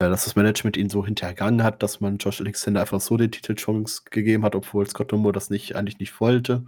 äh, 0.00 0.10
dass 0.10 0.24
das 0.24 0.36
Management 0.36 0.76
ihn 0.76 0.90
so 0.90 1.06
hintergangen 1.06 1.62
hat, 1.62 1.82
dass 1.82 2.00
man 2.00 2.18
Josh 2.18 2.40
Alexander 2.40 2.82
einfach 2.82 3.00
so 3.00 3.16
den 3.16 3.30
Titelchance 3.30 4.02
gegeben 4.10 4.44
hat, 4.44 4.54
obwohl 4.54 4.86
Scott 4.86 5.12
Damour 5.12 5.32
das 5.32 5.48
nicht, 5.48 5.74
eigentlich 5.74 5.98
nicht 6.00 6.20
wollte. 6.20 6.66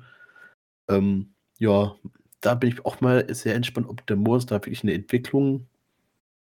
Ähm, 0.88 1.34
ja, 1.58 1.94
da 2.40 2.54
bin 2.54 2.70
ich 2.70 2.86
auch 2.86 3.00
mal 3.02 3.32
sehr 3.34 3.54
entspannt, 3.54 3.88
ob 3.88 4.06
der 4.06 4.16
Moors 4.16 4.46
da 4.46 4.56
wirklich 4.56 4.82
eine 4.82 4.94
Entwicklung 4.94 5.66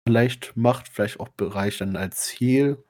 vielleicht 0.07 0.57
macht, 0.57 0.88
vielleicht 0.88 1.18
auch 1.20 1.28
Bereich 1.30 1.78
dann 1.78 1.96
als 1.96 2.22
Ziel. 2.22 2.82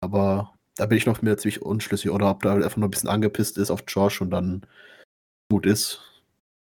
Aber 0.00 0.53
da 0.76 0.86
bin 0.86 0.98
ich 0.98 1.06
noch 1.06 1.22
mir 1.22 1.36
ziemlich 1.36 1.62
unschlüssig 1.62 2.10
oder 2.10 2.30
ob 2.30 2.42
da 2.42 2.54
einfach 2.54 2.76
nur 2.76 2.88
ein 2.88 2.90
bisschen 2.90 3.08
angepisst 3.08 3.58
ist 3.58 3.70
auf 3.70 3.84
Josh 3.86 4.20
und 4.20 4.30
dann 4.30 4.66
gut 5.50 5.66
ist. 5.66 6.00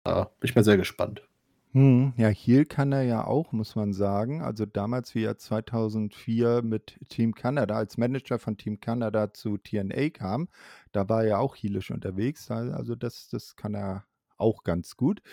Da 0.04 0.26
bin 0.40 0.50
ich 0.50 0.56
mal 0.56 0.64
sehr 0.64 0.78
gespannt. 0.78 1.24
Hm, 1.72 2.14
ja, 2.18 2.28
Heel 2.28 2.66
kann 2.66 2.92
er 2.92 3.02
ja 3.02 3.26
auch, 3.26 3.52
muss 3.52 3.76
man 3.76 3.94
sagen. 3.94 4.44
Also 4.44 4.68
damals, 4.68 5.16
wie 5.16 5.24
er 5.24 5.40
2004 5.40 6.62
mit 6.62 7.00
Team 7.10 7.34
Canada 7.34 7.76
als 7.76 7.98
Manager 7.98 8.38
von 8.38 8.58
Team 8.58 8.80
Canada 8.80 9.34
zu 9.34 9.58
TNA 9.58 10.10
kam, 10.12 10.50
da 10.92 11.10
war 11.10 11.24
er 11.24 11.40
auch 11.40 11.56
heelisch 11.56 11.90
unterwegs. 11.90 12.52
Also 12.52 12.94
das, 12.94 13.28
das 13.30 13.56
kann 13.56 13.74
er 13.74 14.06
auch 14.38 14.64
ganz 14.64 14.98
gut. 14.98 15.24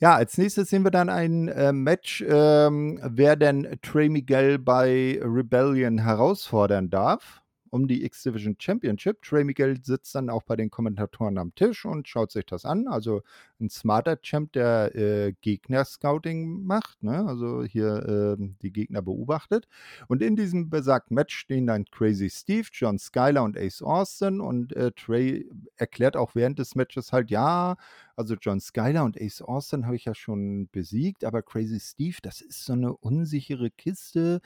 Ja, 0.00 0.14
als 0.14 0.38
nächstes 0.38 0.70
sehen 0.70 0.84
wir 0.84 0.90
dann 0.90 1.10
ein 1.10 1.48
äh, 1.48 1.72
Match, 1.72 2.24
ähm, 2.26 2.98
wer 3.02 3.36
denn 3.36 3.78
Trey 3.82 4.08
Miguel 4.08 4.58
bei 4.58 5.20
Rebellion 5.22 5.98
herausfordern 5.98 6.88
darf 6.88 7.43
um 7.74 7.88
die 7.88 8.04
X-Division 8.04 8.54
Championship. 8.56 9.20
Trey 9.22 9.42
Miguel 9.42 9.82
sitzt 9.82 10.14
dann 10.14 10.30
auch 10.30 10.44
bei 10.44 10.54
den 10.54 10.70
Kommentatoren 10.70 11.38
am 11.38 11.52
Tisch 11.56 11.84
und 11.84 12.06
schaut 12.06 12.30
sich 12.30 12.46
das 12.46 12.64
an. 12.64 12.86
Also 12.86 13.22
ein 13.60 13.68
smarter 13.68 14.20
Champ, 14.22 14.52
der 14.52 14.94
äh, 14.94 15.32
Gegner-Scouting 15.40 16.64
macht, 16.64 17.02
ne? 17.02 17.26
also 17.26 17.64
hier 17.64 18.36
äh, 18.38 18.48
die 18.62 18.72
Gegner 18.72 19.02
beobachtet. 19.02 19.66
Und 20.06 20.22
in 20.22 20.36
diesem 20.36 20.70
besagten 20.70 21.16
Match 21.16 21.36
stehen 21.36 21.66
dann 21.66 21.84
Crazy 21.86 22.30
Steve, 22.30 22.68
John 22.70 22.96
Skyler 22.96 23.42
und 23.42 23.58
Ace 23.58 23.82
Austin. 23.82 24.40
Und 24.40 24.72
äh, 24.76 24.92
Trey 24.92 25.50
erklärt 25.74 26.16
auch 26.16 26.36
während 26.36 26.60
des 26.60 26.76
Matches 26.76 27.12
halt, 27.12 27.32
ja, 27.32 27.74
also 28.16 28.34
John 28.40 28.60
Skyler 28.60 29.04
und 29.04 29.20
Ace 29.20 29.42
Austin 29.42 29.86
habe 29.86 29.96
ich 29.96 30.04
ja 30.04 30.14
schon 30.14 30.68
besiegt, 30.70 31.24
aber 31.24 31.42
Crazy 31.42 31.80
Steve, 31.80 32.16
das 32.22 32.40
ist 32.40 32.64
so 32.64 32.72
eine 32.72 32.96
unsichere 32.96 33.70
Kiste. 33.70 34.40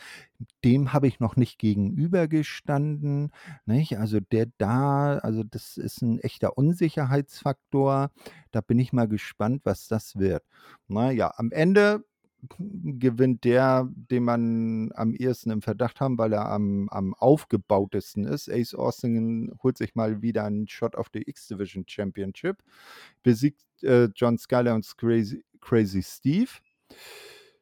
Dem 0.65 0.93
habe 0.93 1.09
ich 1.09 1.21
noch 1.21 1.37
nicht 1.37 1.59
gegenübergestanden. 1.59 3.33
Nicht? 3.67 3.99
Also 3.99 4.21
der 4.21 4.47
da, 4.59 5.19
also 5.19 5.43
das 5.45 5.77
ist 5.77 6.03
ein 6.03 6.19
echter 6.21 6.57
Unsicherheitsfaktor. 6.57 8.11
Da 8.51 8.61
bin 8.61 8.79
ich 8.79 8.93
mal 8.93 9.09
gespannt, 9.09 9.63
was 9.65 9.89
das 9.89 10.17
wird. 10.17 10.43
Naja, 10.89 11.33
am 11.37 11.53
Ende 11.53 12.05
gewinnt 12.59 13.45
der, 13.45 13.89
den 13.93 14.25
man 14.25 14.93
am 14.95 15.15
ehesten 15.15 15.51
im 15.51 15.63
Verdacht 15.63 16.01
haben, 16.01 16.19
weil 16.19 16.33
er 16.33 16.49
am, 16.51 16.89
am 16.91 17.15
aufgebautesten 17.15 18.25
ist. 18.25 18.51
Ace 18.51 18.75
Austin 18.75 19.53
holt 19.63 19.77
sich 19.77 19.95
mal 19.95 20.23
wieder 20.23 20.45
einen 20.45 20.69
Shot 20.69 20.95
auf 20.95 21.09
die 21.09 21.29
X-Division 21.29 21.85
Championship, 21.87 22.63
besiegt 23.23 23.63
äh, 23.83 24.09
John 24.15 24.39
Skyler 24.39 24.75
und 24.75 24.87
Crazy, 24.97 25.45
Crazy 25.61 26.03
Steve. 26.03 26.51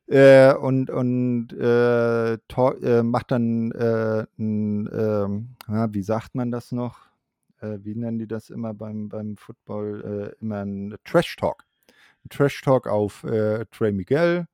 Äh, 0.09 0.55
und 0.55 0.91
und 0.91 1.53
äh, 1.53 2.35
äh, 2.35 3.03
macht 3.03 3.31
dann, 3.33 3.73
äh, 3.73 4.27
n, 4.39 4.89
ähm, 4.93 5.57
na, 5.67 5.93
wie 5.93 6.03
sagt 6.03 6.35
man 6.35 6.53
das 6.53 6.71
noch? 6.71 6.99
Äh, 7.61 7.79
wie 7.83 7.97
nennen 7.97 8.19
die 8.19 8.29
das 8.29 8.51
immer 8.51 8.73
beim, 8.73 9.09
beim 9.09 9.37
Football? 9.37 10.37
immer 10.41 10.65
ein 10.65 10.95
Trash 11.05 11.35
Talk. 11.37 11.65
Ein 12.25 12.29
Trash 12.29 12.61
Talk 12.61 12.87
auf 12.87 13.23
Trey 13.73 13.93
Miguel 13.93 14.47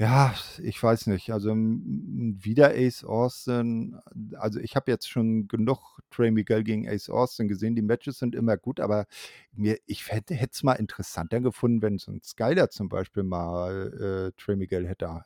ja, 0.00 0.34
ich 0.62 0.82
weiß 0.82 1.08
nicht. 1.08 1.30
Also 1.30 1.54
wieder 1.54 2.70
Ace 2.74 3.04
Austin. 3.04 3.98
Also 4.34 4.58
ich 4.58 4.74
habe 4.74 4.90
jetzt 4.90 5.10
schon 5.10 5.46
genug 5.46 6.00
Trey 6.10 6.30
Miguel 6.30 6.64
gegen 6.64 6.88
Ace 6.88 7.10
Austin 7.10 7.48
gesehen. 7.48 7.74
Die 7.76 7.82
Matches 7.82 8.18
sind 8.18 8.34
immer 8.34 8.56
gut, 8.56 8.80
aber 8.80 9.04
mir, 9.52 9.78
ich 9.86 10.10
hätte 10.10 10.34
es 10.34 10.62
mal 10.62 10.72
interessanter 10.74 11.40
gefunden, 11.42 11.82
wenn 11.82 11.98
so 11.98 12.12
ein 12.12 12.22
Skyler 12.22 12.70
zum 12.70 12.88
Beispiel 12.88 13.24
mal 13.24 14.30
äh, 14.32 14.40
Trey 14.42 14.56
Miguel 14.56 14.88
hätte 14.88 15.22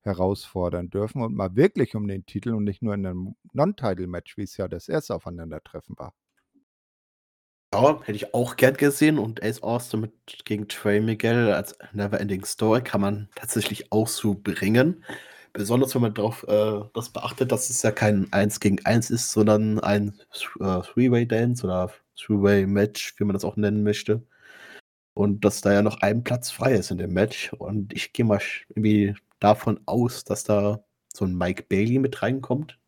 herausfordern 0.00 0.88
dürfen 0.88 1.20
und 1.22 1.34
mal 1.34 1.54
wirklich 1.56 1.94
um 1.94 2.08
den 2.08 2.24
Titel 2.26 2.54
und 2.54 2.64
nicht 2.64 2.82
nur 2.82 2.94
in 2.94 3.04
einem 3.06 3.36
Non-Title-Match, 3.52 4.38
wie 4.38 4.44
es 4.44 4.56
ja 4.56 4.68
das 4.68 4.88
erste 4.88 5.14
Aufeinandertreffen 5.14 5.98
war. 5.98 6.14
Ja, 7.76 8.00
hätte 8.04 8.16
ich 8.16 8.32
auch 8.32 8.56
gern 8.56 8.74
gesehen 8.74 9.18
und 9.18 9.42
Ace 9.42 9.62
Austin 9.62 10.00
mit 10.00 10.12
gegen 10.46 10.66
Trey 10.66 10.98
Miguel 10.98 11.52
als 11.52 11.76
Neverending 11.92 12.42
Story 12.46 12.80
kann 12.80 13.02
man 13.02 13.28
tatsächlich 13.34 13.92
auch 13.92 14.08
so 14.08 14.32
bringen. 14.32 15.04
Besonders 15.52 15.94
wenn 15.94 16.00
man 16.00 16.14
darauf 16.14 16.42
äh, 16.48 16.80
das 16.94 17.10
beachtet, 17.10 17.52
dass 17.52 17.68
es 17.68 17.82
ja 17.82 17.90
kein 17.90 18.32
1 18.32 18.60
gegen 18.60 18.82
1 18.86 19.10
ist, 19.10 19.30
sondern 19.30 19.78
ein 19.80 20.18
äh, 20.58 20.80
Three-Way-Dance 20.80 21.64
oder 21.66 21.92
Three-Way-Match, 22.16 23.16
wie 23.18 23.24
man 23.24 23.34
das 23.34 23.44
auch 23.44 23.56
nennen 23.56 23.82
möchte. 23.82 24.22
Und 25.14 25.44
dass 25.44 25.60
da 25.60 25.72
ja 25.74 25.82
noch 25.82 26.00
ein 26.00 26.24
Platz 26.24 26.50
frei 26.50 26.74
ist 26.74 26.90
in 26.90 26.98
dem 26.98 27.12
Match. 27.12 27.52
Und 27.52 27.92
ich 27.92 28.14
gehe 28.14 28.24
mal 28.24 28.40
irgendwie 28.70 29.14
davon 29.38 29.80
aus, 29.84 30.24
dass 30.24 30.44
da 30.44 30.82
so 31.12 31.26
ein 31.26 31.36
Mike 31.36 31.64
Bailey 31.68 31.98
mit 31.98 32.22
reinkommt. 32.22 32.78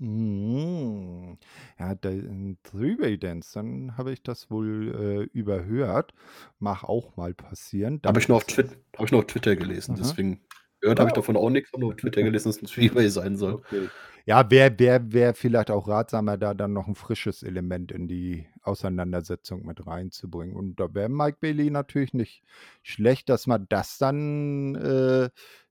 Mhm. 0.00 1.36
Ja, 1.78 1.94
der 1.94 2.22
Three-Way-Dance, 2.62 3.52
dann 3.54 3.96
habe 3.98 4.12
ich 4.12 4.22
das 4.22 4.50
wohl, 4.50 5.28
äh, 5.34 5.38
überhört. 5.38 6.14
Mag 6.58 6.84
auch 6.84 7.16
mal 7.16 7.34
passieren. 7.34 8.00
Habe 8.04 8.18
ich 8.18 8.28
nur 8.28 8.38
auf 8.38 8.44
Twit 8.44 8.78
ich 8.98 9.12
nur 9.12 9.20
auf 9.20 9.26
Twitter 9.26 9.56
gelesen, 9.56 9.92
Aha. 9.92 10.00
deswegen 10.02 10.40
gehört 10.80 11.00
habe 11.00 11.10
ich 11.10 11.14
davon 11.14 11.36
auch 11.36 11.50
nichts, 11.50 11.72
habe 11.72 11.82
nur 11.82 11.90
auf 11.90 11.96
Twitter 11.96 12.22
gelesen, 12.22 12.48
dass 12.48 12.56
es 12.56 12.62
ein 12.62 12.66
Three-Way 12.66 13.10
sein 13.10 13.36
soll. 13.36 13.54
Okay. 13.54 13.88
Ja, 14.24 14.50
wäre 14.50 14.78
wär 14.78 15.12
wär 15.12 15.34
vielleicht 15.34 15.70
auch 15.70 15.88
ratsamer, 15.88 16.38
da 16.38 16.54
dann 16.54 16.72
noch 16.72 16.86
ein 16.86 16.94
frisches 16.94 17.42
Element 17.42 17.92
in 17.92 18.06
die 18.08 18.46
Auseinandersetzung 18.62 19.66
mit 19.66 19.86
reinzubringen. 19.86 20.54
Und 20.56 20.80
da 20.80 20.94
wäre 20.94 21.08
Mike 21.08 21.38
Bailey 21.40 21.70
natürlich 21.70 22.14
nicht 22.14 22.42
schlecht, 22.82 23.28
dass 23.28 23.46
man 23.46 23.66
das 23.68 23.98
dann, 23.98 24.74
äh 24.76 25.30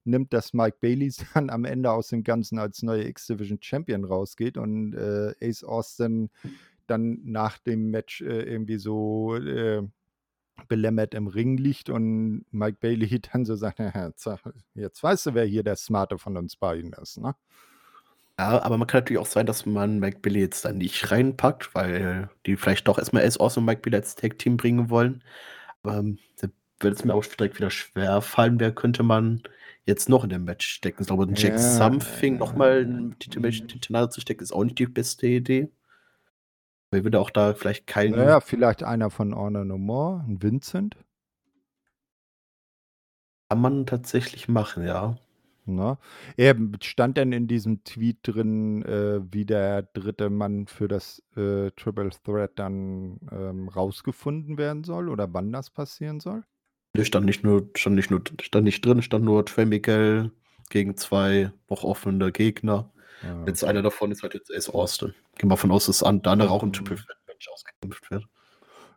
nimmt, 0.10 0.34
dass 0.34 0.54
Mike 0.54 0.78
Bailey 0.82 1.12
dann 1.34 1.50
am 1.50 1.66
Ende 1.66 1.92
aus 1.92 2.10
dem 2.10 2.24
Ganzen 2.24 2.60
als 2.60 2.84
neue 2.84 3.08
X-Division 3.08 3.60
Champion 3.62 4.04
rausgeht 4.06 4.58
und 4.58 4.94
äh, 4.94 5.34
Ace 5.42 5.64
Austin 5.64 6.30
dann 6.88 7.20
nach 7.24 7.58
dem 7.60 7.92
Match 7.92 8.22
äh, 8.22 8.42
irgendwie 8.42 8.78
so 8.78 9.36
äh, 9.36 9.84
belämmert 10.68 11.14
im 11.14 11.28
Ring 11.28 11.58
liegt 11.58 11.90
und 11.90 12.46
Mike 12.52 12.78
Bailey 12.82 13.22
dann 13.34 13.46
so 13.46 13.56
sagt, 13.56 13.80
jetzt 14.74 15.04
weißt 15.04 15.28
du, 15.28 15.34
wer 15.34 15.46
hier 15.46 15.64
der 15.64 15.76
Smarte 15.76 16.18
von 16.18 16.38
uns 16.38 16.56
beiden 16.56 16.94
ist, 16.94 17.18
ne? 17.18 17.36
Ja, 18.38 18.62
aber 18.62 18.78
man 18.78 18.88
kann 18.88 19.02
natürlich 19.02 19.20
auch 19.20 19.26
sein, 19.26 19.46
dass 19.46 19.66
man 19.66 20.00
Mike 20.00 20.20
Bailey 20.22 20.40
jetzt 20.40 20.64
dann 20.64 20.78
nicht 20.78 21.12
reinpackt, 21.12 21.76
weil 21.76 22.30
die 22.46 22.56
vielleicht 22.56 22.88
doch 22.88 22.98
erstmal 22.98 23.26
Ace 23.26 23.38
Austin 23.38 23.64
und 23.64 23.66
Mike 23.66 23.82
Bailey 23.82 23.98
als 23.98 24.16
Tag-Team 24.16 24.56
bringen 24.56 24.90
wollen. 24.90 25.22
Aber 25.84 25.98
ähm, 25.98 26.20
da 26.40 26.48
wird 26.80 26.96
es 26.96 27.04
mir 27.04 27.14
auch 27.14 27.26
direkt 27.26 27.58
wieder 27.58 27.70
schwer 27.70 28.22
fallen, 28.22 28.58
wer 28.62 28.72
könnte 28.72 29.04
man 29.04 29.44
jetzt 29.86 30.10
noch 30.10 30.24
in 30.24 30.30
dem 30.30 30.46
Match 30.46 30.68
stecken. 30.68 31.02
Ich 31.02 31.08
glaube, 31.08 31.24
ein 31.24 31.36
Jack 31.36 31.54
ja, 31.54 31.58
Something 31.58 32.34
ja. 32.34 32.40
nochmal 32.40 32.82
in 32.82 33.16
die 33.20 33.30
Titelmatch 33.30 34.12
zu 34.12 34.22
stecken, 34.22 34.44
ist 34.44 34.52
auch 34.52 34.64
nicht 34.64 34.80
die 34.80 34.86
beste 34.86 35.28
Idee. 35.28 35.70
Weil 36.92 37.04
würde 37.04 37.20
auch 37.20 37.30
da 37.30 37.54
vielleicht 37.54 37.88
kein. 37.88 38.12
Naja, 38.12 38.40
vielleicht 38.40 38.84
einer 38.84 39.10
von 39.10 39.36
Honor 39.36 39.66
No 39.66 39.78
More, 39.78 40.26
ein 40.28 40.42
Vincent. 40.42 40.98
Kann 43.50 43.62
man 43.62 43.86
tatsächlich 43.86 44.48
machen, 44.48 44.86
ja. 44.86 45.18
Na, 45.66 46.00
er 46.36 46.56
stand 46.82 47.18
denn 47.18 47.32
in 47.32 47.48
diesem 47.48 47.84
Tweet 47.84 48.20
drin, 48.24 48.84
äh, 48.84 49.22
wie 49.32 49.46
der 49.46 49.84
dritte 49.84 50.32
Mann 50.32 50.66
für 50.66 50.88
das 50.88 51.22
äh, 51.36 51.70
Triple 51.72 52.10
Threat 52.24 52.58
dann 52.58 53.20
ähm, 53.32 53.70
rausgefunden 53.70 54.58
werden 54.58 54.84
soll 54.84 55.10
oder 55.10 55.32
wann 55.34 55.52
das 55.52 55.70
passieren 55.70 56.20
soll? 56.20 56.44
Stand 57.02 57.26
nicht 57.26 57.44
nur, 57.44 57.70
stand 57.76 57.96
nicht 57.96 58.12
nur, 58.12 58.22
stand 58.42 58.64
nicht 58.64 58.86
drin, 58.86 59.02
stand 59.02 59.26
nur 59.26 59.46
Trey 59.46 59.66
Miguel 59.66 60.32
gegen 60.70 60.98
zwei 60.98 61.52
noch 61.70 61.84
offene 61.84 62.32
Gegner. 62.32 62.92
Ah, 63.24 63.44
jetzt 63.48 63.64
einer 63.64 63.82
davon 63.82 64.12
ist 64.12 64.24
halt 64.24 64.34
jetzt 64.34 64.54
Ace 64.54 64.70
Austin. 64.70 65.14
Gehen 65.38 65.50
wir 65.50 65.56
davon 65.56 65.72
aus, 65.72 65.88
dass 65.88 66.04
an 66.04 66.22
dann 66.22 66.42
auch 66.42 66.64
ein 66.64 66.74
Triple 66.74 66.96
Threat 66.96 67.18
Match 67.28 67.50
ausgekämpft 67.50 68.12
wird. 68.12 68.26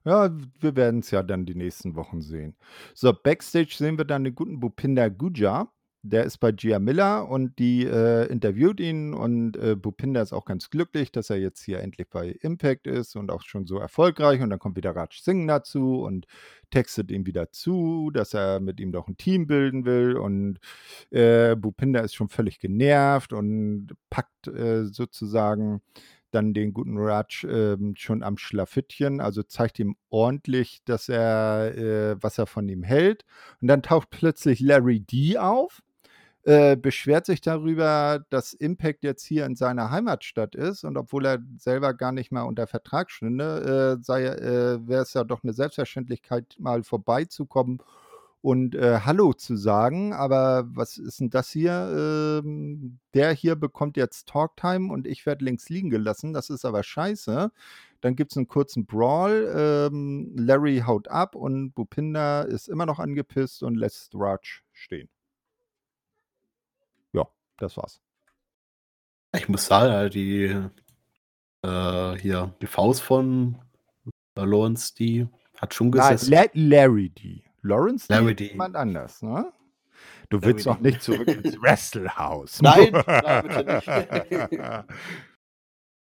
Ja, 0.04 0.30
wir 0.58 0.76
werden 0.76 1.00
es 1.00 1.10
ja 1.10 1.22
dann 1.22 1.46
die 1.46 1.54
nächsten 1.54 1.94
Wochen 1.94 2.22
sehen. 2.22 2.56
So, 2.94 3.12
Backstage 3.12 3.74
sehen 3.76 3.98
wir 3.98 4.04
dann 4.04 4.24
den 4.24 4.34
guten 4.34 4.58
Bupinda 4.58 5.08
Guja. 5.08 5.72
Der 6.02 6.24
ist 6.24 6.38
bei 6.38 6.50
Gia 6.50 6.80
Miller 6.80 7.28
und 7.28 7.58
die 7.58 7.84
äh, 7.84 8.26
interviewt 8.26 8.80
ihn 8.80 9.14
und 9.14 9.56
äh, 9.56 9.76
Bupinda 9.76 10.20
ist 10.20 10.32
auch 10.32 10.44
ganz 10.44 10.68
glücklich, 10.68 11.12
dass 11.12 11.30
er 11.30 11.38
jetzt 11.38 11.62
hier 11.62 11.78
endlich 11.80 12.08
bei 12.10 12.30
Impact 12.40 12.88
ist 12.88 13.14
und 13.14 13.30
auch 13.30 13.42
schon 13.42 13.66
so 13.66 13.78
erfolgreich 13.78 14.40
und 14.40 14.50
dann 14.50 14.58
kommt 14.58 14.76
wieder 14.76 14.96
Raj 14.96 15.20
Singh 15.22 15.46
dazu 15.46 16.02
und 16.02 16.26
textet 16.70 17.12
ihm 17.12 17.24
wieder 17.24 17.52
zu, 17.52 18.10
dass 18.12 18.34
er 18.34 18.58
mit 18.58 18.80
ihm 18.80 18.90
doch 18.90 19.06
ein 19.06 19.16
Team 19.16 19.46
bilden 19.46 19.84
will 19.84 20.16
und 20.16 20.58
äh, 21.10 21.54
Bupinda 21.54 22.00
ist 22.00 22.14
schon 22.14 22.28
völlig 22.28 22.58
genervt 22.58 23.32
und 23.32 23.90
packt 24.10 24.48
äh, 24.48 24.84
sozusagen 24.86 25.82
dann 26.32 26.54
den 26.54 26.72
guten 26.72 26.96
Raj 26.98 27.44
äh, 27.44 27.76
schon 27.94 28.22
am 28.22 28.38
Schlafittchen, 28.38 29.20
also 29.20 29.42
zeigt 29.42 29.78
ihm 29.78 29.96
ordentlich, 30.10 30.82
dass 30.84 31.08
er, 31.08 31.76
äh, 31.76 32.16
was 32.20 32.38
er 32.38 32.46
von 32.46 32.68
ihm 32.68 32.82
hält. 32.82 33.24
Und 33.60 33.68
dann 33.68 33.82
taucht 33.82 34.10
plötzlich 34.10 34.60
Larry 34.60 35.00
D 35.00 35.38
auf, 35.38 35.82
äh, 36.44 36.76
beschwert 36.76 37.26
sich 37.26 37.40
darüber, 37.40 38.24
dass 38.30 38.52
Impact 38.52 39.04
jetzt 39.04 39.24
hier 39.24 39.46
in 39.46 39.54
seiner 39.54 39.90
Heimatstadt 39.90 40.54
ist 40.54 40.84
und 40.84 40.96
obwohl 40.96 41.26
er 41.26 41.38
selber 41.58 41.94
gar 41.94 42.12
nicht 42.12 42.32
mal 42.32 42.42
unter 42.42 42.66
Vertrag 42.66 43.10
stünde, 43.10 43.98
äh, 44.08 44.12
äh, 44.12 44.88
wäre 44.88 45.02
es 45.02 45.14
ja 45.14 45.24
doch 45.24 45.42
eine 45.44 45.52
Selbstverständlichkeit, 45.52 46.56
mal 46.58 46.82
vorbeizukommen 46.82 47.80
und 48.42 48.74
äh, 48.74 49.00
Hallo 49.04 49.32
zu 49.32 49.56
sagen. 49.56 50.12
Aber 50.12 50.64
was 50.68 50.98
ist 50.98 51.20
denn 51.20 51.30
das 51.30 51.50
hier? 51.50 52.42
Ähm, 52.44 52.98
der 53.14 53.32
hier 53.32 53.54
bekommt 53.56 53.96
jetzt 53.96 54.28
Talktime 54.28 54.92
und 54.92 55.06
ich 55.06 55.24
werde 55.24 55.44
links 55.44 55.68
liegen 55.68 55.90
gelassen. 55.90 56.32
Das 56.32 56.50
ist 56.50 56.64
aber 56.64 56.82
scheiße. 56.82 57.52
Dann 58.00 58.16
gibt 58.16 58.32
es 58.32 58.36
einen 58.36 58.48
kurzen 58.48 58.84
Brawl. 58.84 59.52
Ähm, 59.56 60.32
Larry 60.36 60.82
haut 60.84 61.08
ab 61.08 61.36
und 61.36 61.72
Bupinda 61.72 62.42
ist 62.42 62.68
immer 62.68 62.84
noch 62.84 62.98
angepisst 62.98 63.62
und 63.62 63.76
lässt 63.76 64.12
Raj 64.14 64.62
stehen. 64.72 65.08
Das 67.58 67.76
war's. 67.76 68.00
Ich 69.34 69.48
muss 69.48 69.66
sagen, 69.66 70.10
die 70.10 70.56
äh, 71.62 72.18
hier 72.18 72.54
die 72.60 72.66
Faust 72.66 73.02
von 73.02 73.58
Lawrence, 74.36 74.94
die 74.94 75.26
hat 75.56 75.74
schon 75.74 75.90
gesessen. 75.90 76.30
Nein, 76.30 76.48
Larry 76.54 77.08
die. 77.10 77.44
Lawrence 77.62 78.06
Larry 78.08 78.34
D. 78.34 78.48
jemand 78.48 78.76
anders, 78.76 79.22
ne? 79.22 79.52
Du 80.28 80.38
Larry 80.38 80.46
willst 80.46 80.66
doch 80.66 80.80
nicht 80.80 81.02
zurück 81.02 81.28
ins 81.28 81.56
Wrestlehouse. 81.62 82.60
Nein, 82.60 82.92
nein, 83.06 83.42
bitte 83.46 84.48
nicht. 84.48 84.62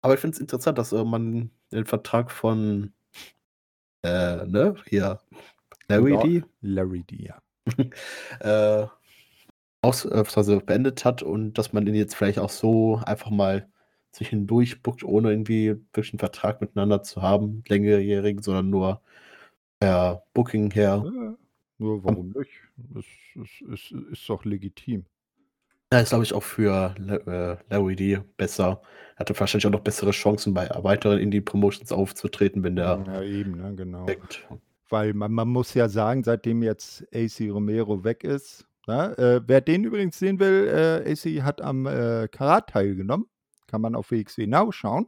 Aber 0.03 0.15
ich 0.15 0.21
finde 0.21 0.35
es 0.35 0.41
interessant, 0.41 0.79
dass 0.79 0.93
äh, 0.93 1.05
man 1.05 1.51
den 1.71 1.85
Vertrag 1.85 2.31
von 2.31 2.93
äh, 4.03 4.47
ne, 4.47 4.75
hier 4.87 5.21
Larry 5.89 6.17
D. 6.23 6.45
Larry 6.63 7.03
D, 7.03 7.29
ja. 7.29 7.43
äh, 8.83 8.89
aus, 9.83 10.07
also 10.07 10.61
beendet 10.61 11.05
hat 11.05 11.23
und 11.23 11.55
dass 11.55 11.73
man 11.73 11.85
den 11.85 11.95
jetzt 11.95 12.15
vielleicht 12.15 12.39
auch 12.39 12.51
so 12.51 13.01
einfach 13.05 13.31
mal 13.31 13.69
sich 14.13 14.29
hindurchbuckt, 14.29 15.05
ohne 15.05 15.31
irgendwie 15.31 15.69
wirklich 15.71 16.13
einen 16.13 16.19
Vertrag 16.19 16.61
miteinander 16.61 17.03
zu 17.03 17.23
haben, 17.23 17.63
längerjährigen, 17.69 18.43
sondern 18.43 18.71
nur 18.71 19.01
per 19.79 20.25
Booking 20.35 20.71
her. 20.73 21.05
Ja. 21.05 21.37
Nur 21.79 22.05
warum 22.05 22.31
nicht? 22.31 22.51
Es 22.95 23.07
ist, 23.43 23.63
ist, 23.63 23.93
ist 23.93 24.29
doch 24.29 24.45
legitim. 24.45 25.07
Ja, 25.93 26.01
ist, 26.01 26.11
glaube 26.11 26.25
ich, 26.25 26.35
auch 26.35 26.43
für 26.43 26.95
äh, 27.27 27.57
Larry 27.73 27.97
D 27.97 28.21
besser. 28.37 28.83
Er 29.17 29.21
hatte 29.21 29.39
wahrscheinlich 29.41 29.67
auch 29.67 29.73
noch 29.73 29.81
bessere 29.81 30.13
Chancen, 30.13 30.55
bei 30.55 30.69
weiteren 30.83 31.19
Indie-Promotions 31.19 31.91
aufzutreten, 31.91 32.63
wenn 32.63 32.77
der. 32.77 33.03
Ja, 33.07 33.23
eben, 33.23 33.57
ne, 33.57 33.75
genau. 33.75 34.05
Denkt. 34.05 34.47
Weil 34.89 35.15
man, 35.15 35.33
man 35.33 35.49
muss 35.49 35.75
ja 35.75 35.89
sagen, 35.89 36.23
seitdem 36.23 36.63
jetzt 36.63 37.07
AC 37.15 37.51
Romero 37.51 38.05
weg 38.05 38.23
ist, 38.25 38.67
na, 38.87 39.09
ne, 39.09 39.19
äh, 39.19 39.41
wer 39.47 39.61
den 39.61 39.85
übrigens 39.85 40.19
sehen 40.19 40.41
will, 40.41 40.69
äh, 40.69 41.13
AC 41.13 41.43
hat 41.43 41.61
am 41.61 41.87
äh, 41.87 42.29
Karat 42.29 42.71
teilgenommen. 42.71 43.27
Kann 43.67 43.81
man 43.81 43.95
auf 43.95 44.11
WXW 44.11 44.47
Now 44.47 44.73
schauen. 44.73 45.07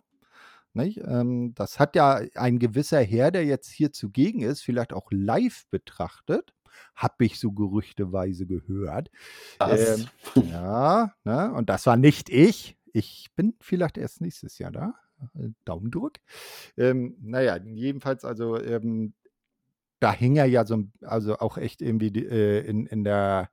Ähm, 0.74 1.52
das 1.54 1.78
hat 1.78 1.96
ja 1.96 2.20
ein 2.34 2.58
gewisser 2.58 3.00
Herr, 3.02 3.30
der 3.30 3.44
jetzt 3.44 3.70
hier 3.70 3.92
zugegen 3.92 4.40
ist, 4.40 4.62
vielleicht 4.62 4.92
auch 4.92 5.08
live 5.10 5.64
betrachtet 5.70 6.52
habe 6.94 7.24
ich 7.24 7.38
so 7.38 7.52
gerüchteweise 7.52 8.46
gehört. 8.46 9.10
Ähm, 9.60 10.06
ja, 10.50 11.12
ne? 11.24 11.52
und 11.52 11.68
das 11.68 11.86
war 11.86 11.96
nicht 11.96 12.30
ich. 12.30 12.76
Ich 12.92 13.30
bin 13.34 13.54
vielleicht 13.60 13.98
erst 13.98 14.20
nächstes 14.20 14.58
Jahr 14.58 14.72
da. 14.72 14.94
Äh, 15.34 15.50
Daumendruck. 15.64 16.14
Ähm, 16.76 17.16
naja, 17.20 17.58
jedenfalls, 17.64 18.24
also 18.24 18.60
ähm, 18.60 19.14
da 20.00 20.12
hing 20.12 20.36
er 20.36 20.46
ja 20.46 20.66
so, 20.66 20.84
also 21.02 21.38
auch 21.38 21.58
echt 21.58 21.80
irgendwie 21.80 22.08
äh, 22.08 22.66
in, 22.66 22.86
in 22.86 23.04
der 23.04 23.50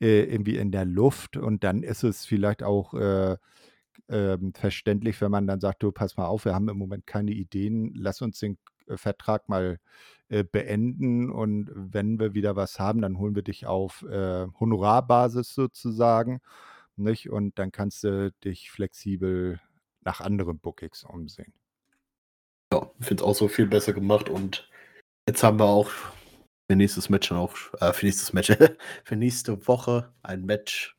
äh, 0.00 0.24
irgendwie 0.24 0.56
in 0.56 0.72
der 0.72 0.84
Luft 0.84 1.36
und 1.36 1.64
dann 1.64 1.82
ist 1.82 2.02
es 2.02 2.26
vielleicht 2.26 2.62
auch 2.62 2.94
äh, 2.94 3.36
äh, 4.08 4.38
verständlich, 4.54 5.20
wenn 5.20 5.30
man 5.30 5.46
dann 5.46 5.60
sagt, 5.60 5.82
du 5.82 5.92
pass 5.92 6.16
mal 6.16 6.26
auf, 6.26 6.44
wir 6.44 6.54
haben 6.54 6.68
im 6.68 6.78
Moment 6.78 7.06
keine 7.06 7.32
Ideen, 7.32 7.92
lass 7.94 8.22
uns 8.22 8.38
den 8.38 8.58
äh, 8.88 8.96
Vertrag 8.96 9.48
mal 9.48 9.78
äh, 10.28 10.44
beenden 10.44 11.30
und 11.30 11.70
wenn 11.74 12.18
wir 12.18 12.34
wieder 12.34 12.56
was 12.56 12.78
haben, 12.78 13.00
dann 13.00 13.18
holen 13.18 13.34
wir 13.34 13.42
dich 13.42 13.66
auf 13.66 14.02
äh, 14.02 14.46
Honorarbasis 14.60 15.54
sozusagen, 15.54 16.40
nicht? 16.96 17.30
Und 17.30 17.58
dann 17.58 17.72
kannst 17.72 18.04
du 18.04 18.32
dich 18.44 18.70
flexibel 18.70 19.60
nach 20.02 20.20
anderen 20.20 20.58
Bookings 20.58 21.04
umsehen. 21.04 21.52
Ja, 22.72 22.90
ich 22.98 23.06
finde 23.06 23.22
es 23.22 23.28
auch 23.28 23.34
so 23.34 23.48
viel 23.48 23.66
besser 23.66 23.92
gemacht 23.92 24.28
und 24.28 24.68
jetzt 25.28 25.42
haben 25.42 25.58
wir 25.58 25.66
auch 25.66 25.90
für 26.68 26.76
nächstes 26.76 27.08
Match 27.08 27.28
dann 27.28 27.38
auch, 27.38 27.56
äh, 27.80 27.92
für 27.92 28.06
nächstes 28.06 28.32
Match, 28.32 28.52
für 29.04 29.16
nächste 29.16 29.66
Woche 29.66 30.12
ein 30.22 30.44
Match. 30.44 30.96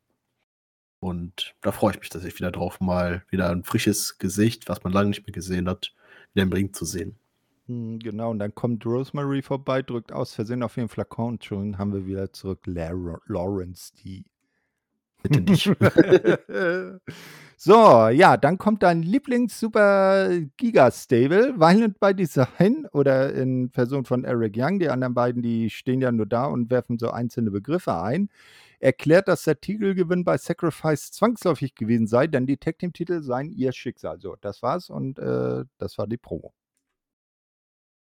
Und 0.99 1.55
da 1.61 1.71
freue 1.71 1.93
ich 1.93 1.99
mich, 1.99 2.09
dass 2.09 2.23
ich 2.23 2.37
wieder 2.39 2.51
drauf 2.51 2.79
mal 2.79 3.23
wieder 3.29 3.49
ein 3.49 3.63
frisches 3.63 4.17
Gesicht, 4.17 4.67
was 4.67 4.83
man 4.83 4.93
lange 4.93 5.09
nicht 5.09 5.27
mehr 5.27 5.33
gesehen 5.33 5.69
hat, 5.69 5.93
wieder 6.33 6.43
im 6.43 6.53
Ring 6.53 6.73
zu 6.73 6.85
sehen. 6.85 7.17
Hm, 7.67 7.99
genau, 7.99 8.31
und 8.31 8.39
dann 8.39 8.55
kommt 8.55 8.85
Rosemary 8.85 9.41
vorbei, 9.41 9.81
drückt 9.81 10.11
aus 10.11 10.33
Versehen 10.33 10.63
auf 10.63 10.75
den 10.75 10.89
Flakon 10.89 11.33
und 11.33 11.45
schon 11.45 11.77
haben 11.77 11.93
wir 11.93 12.07
wieder 12.07 12.31
zurück 12.31 12.61
Lar 12.65 13.21
Lawrence 13.27 13.93
D. 13.93 14.23
Bitte 15.27 15.41
nicht. 15.41 15.69
so, 17.57 18.07
ja, 18.09 18.37
dann 18.37 18.57
kommt 18.57 18.83
dein 18.83 19.03
Lieblings-Super-Giga-Stable, 19.03 21.59
Violent 21.59 21.99
by 21.99 22.13
Design 22.13 22.87
oder 22.91 23.33
in 23.33 23.69
Person 23.71 24.05
von 24.05 24.23
Eric 24.23 24.55
Young. 24.57 24.79
Die 24.79 24.89
anderen 24.89 25.13
beiden, 25.13 25.41
die 25.41 25.69
stehen 25.69 26.01
ja 26.01 26.11
nur 26.11 26.25
da 26.25 26.45
und 26.45 26.69
werfen 26.69 26.97
so 26.99 27.11
einzelne 27.11 27.51
Begriffe 27.51 28.01
ein. 28.01 28.29
Erklärt, 28.79 29.27
dass 29.27 29.43
der 29.43 29.59
Titelgewinn 29.59 30.23
bei 30.23 30.37
Sacrifice 30.37 31.11
zwangsläufig 31.11 31.73
gewesen 31.73 32.05
sei, 32.05 32.27
denn 32.27 32.45
die 32.45 32.57
Tag-Team-Titel 32.57 33.23
seien 33.23 33.51
ihr 33.51 33.71
Schicksal. 33.71 34.19
So, 34.19 34.35
das 34.39 34.61
war's 34.61 34.89
und 34.89 35.17
äh, 35.17 35.65
das 35.79 35.97
war 35.97 36.05
die 36.05 36.17
Promo. 36.17 36.53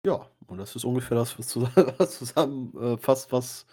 Ja, 0.06 0.28
und 0.48 0.58
das 0.58 0.76
ist 0.76 0.84
ungefähr 0.84 1.18
das, 1.18 1.38
was 1.40 1.48
zusammen, 1.48 1.94
was 1.98 2.18
zusammenfasst, 2.18 3.32
was 3.32 3.66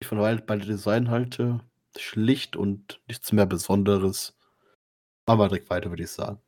ich 0.00 0.08
von 0.08 0.18
Wild 0.18 0.46
by 0.46 0.58
Design 0.58 1.10
halte. 1.10 1.60
Schlicht 1.96 2.56
und 2.56 3.00
nichts 3.08 3.32
mehr 3.32 3.46
Besonderes. 3.46 4.36
Wir 5.26 5.36
direkt 5.36 5.70
weiter, 5.70 5.90
würde 5.90 6.02
ich 6.02 6.10
sagen. 6.10 6.40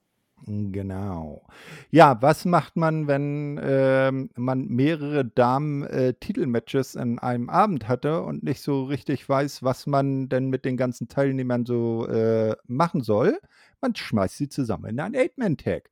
Genau. 0.44 1.46
Ja, 1.90 2.20
was 2.20 2.44
macht 2.44 2.74
man, 2.74 3.06
wenn 3.06 3.60
ähm, 3.62 4.30
man 4.34 4.66
mehrere 4.66 5.24
Damen-Titelmatches 5.24 6.96
äh, 6.96 7.02
in 7.02 7.18
einem 7.20 7.48
Abend 7.48 7.86
hatte 7.86 8.22
und 8.22 8.42
nicht 8.42 8.60
so 8.60 8.84
richtig 8.84 9.28
weiß, 9.28 9.62
was 9.62 9.86
man 9.86 10.28
denn 10.28 10.48
mit 10.48 10.64
den 10.64 10.76
ganzen 10.76 11.06
Teilnehmern 11.06 11.64
so 11.64 12.08
äh, 12.08 12.56
machen 12.66 13.02
soll? 13.02 13.38
Man 13.80 13.94
schmeißt 13.94 14.36
sie 14.36 14.48
zusammen 14.48 14.86
in 14.86 15.00
ein 15.00 15.14
Eight-Man-Tag. 15.14 15.90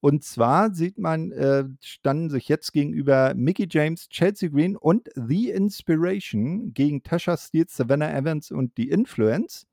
Und 0.00 0.24
zwar 0.24 0.72
sieht 0.74 0.98
man, 0.98 1.32
äh, 1.32 1.64
standen 1.80 2.30
sich 2.30 2.48
jetzt 2.48 2.72
gegenüber 2.72 3.34
Mickey 3.34 3.66
James, 3.68 4.08
Chelsea 4.08 4.48
Green 4.48 4.76
und 4.76 5.08
The 5.14 5.50
Inspiration 5.50 6.74
gegen 6.74 7.02
Tasha 7.02 7.36
Steele, 7.36 7.66
Savannah 7.68 8.12
Evans 8.14 8.50
und 8.50 8.76
die 8.76 8.90
Influence. 8.90 9.66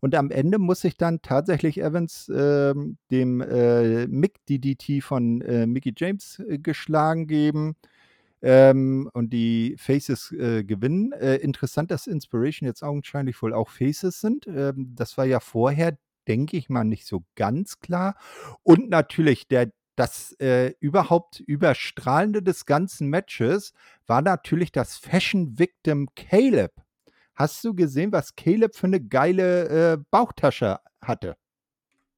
Und 0.00 0.14
am 0.14 0.30
Ende 0.30 0.58
muss 0.58 0.80
sich 0.80 0.96
dann 0.96 1.22
tatsächlich 1.22 1.80
Evans 1.80 2.28
äh, 2.28 2.74
dem 3.10 3.40
äh, 3.40 4.06
Mick 4.06 4.44
DDT 4.46 5.02
von 5.02 5.40
äh, 5.42 5.66
Mickey 5.66 5.92
James 5.96 6.40
äh, 6.48 6.58
geschlagen 6.58 7.26
geben. 7.26 7.76
Ähm, 8.42 9.10
und 9.14 9.32
die 9.32 9.76
Faces 9.78 10.30
äh, 10.32 10.62
gewinnen. 10.62 11.12
Äh, 11.12 11.36
interessant, 11.36 11.90
dass 11.90 12.06
Inspiration 12.06 12.66
jetzt 12.66 12.82
augenscheinlich 12.82 13.40
wohl 13.40 13.54
auch 13.54 13.70
Faces 13.70 14.20
sind. 14.20 14.46
Ähm, 14.46 14.92
das 14.94 15.16
war 15.16 15.24
ja 15.24 15.40
vorher 15.40 15.96
denke 16.28 16.56
ich 16.56 16.68
mal, 16.68 16.84
nicht 16.84 17.06
so 17.06 17.24
ganz 17.34 17.80
klar. 17.80 18.16
Und 18.62 18.88
natürlich 18.88 19.48
der 19.48 19.70
das 19.96 20.32
äh, 20.40 20.74
überhaupt 20.78 21.40
überstrahlende 21.40 22.42
des 22.42 22.66
ganzen 22.66 23.08
Matches 23.08 23.72
war 24.06 24.20
natürlich 24.20 24.70
das 24.70 24.96
Fashion 24.96 25.58
Victim 25.58 26.08
Caleb. 26.14 26.72
Hast 27.34 27.64
du 27.64 27.74
gesehen, 27.74 28.12
was 28.12 28.36
Caleb 28.36 28.76
für 28.76 28.88
eine 28.88 29.00
geile 29.00 29.94
äh, 29.94 29.98
Bauchtasche 30.10 30.80
hatte? 31.00 31.36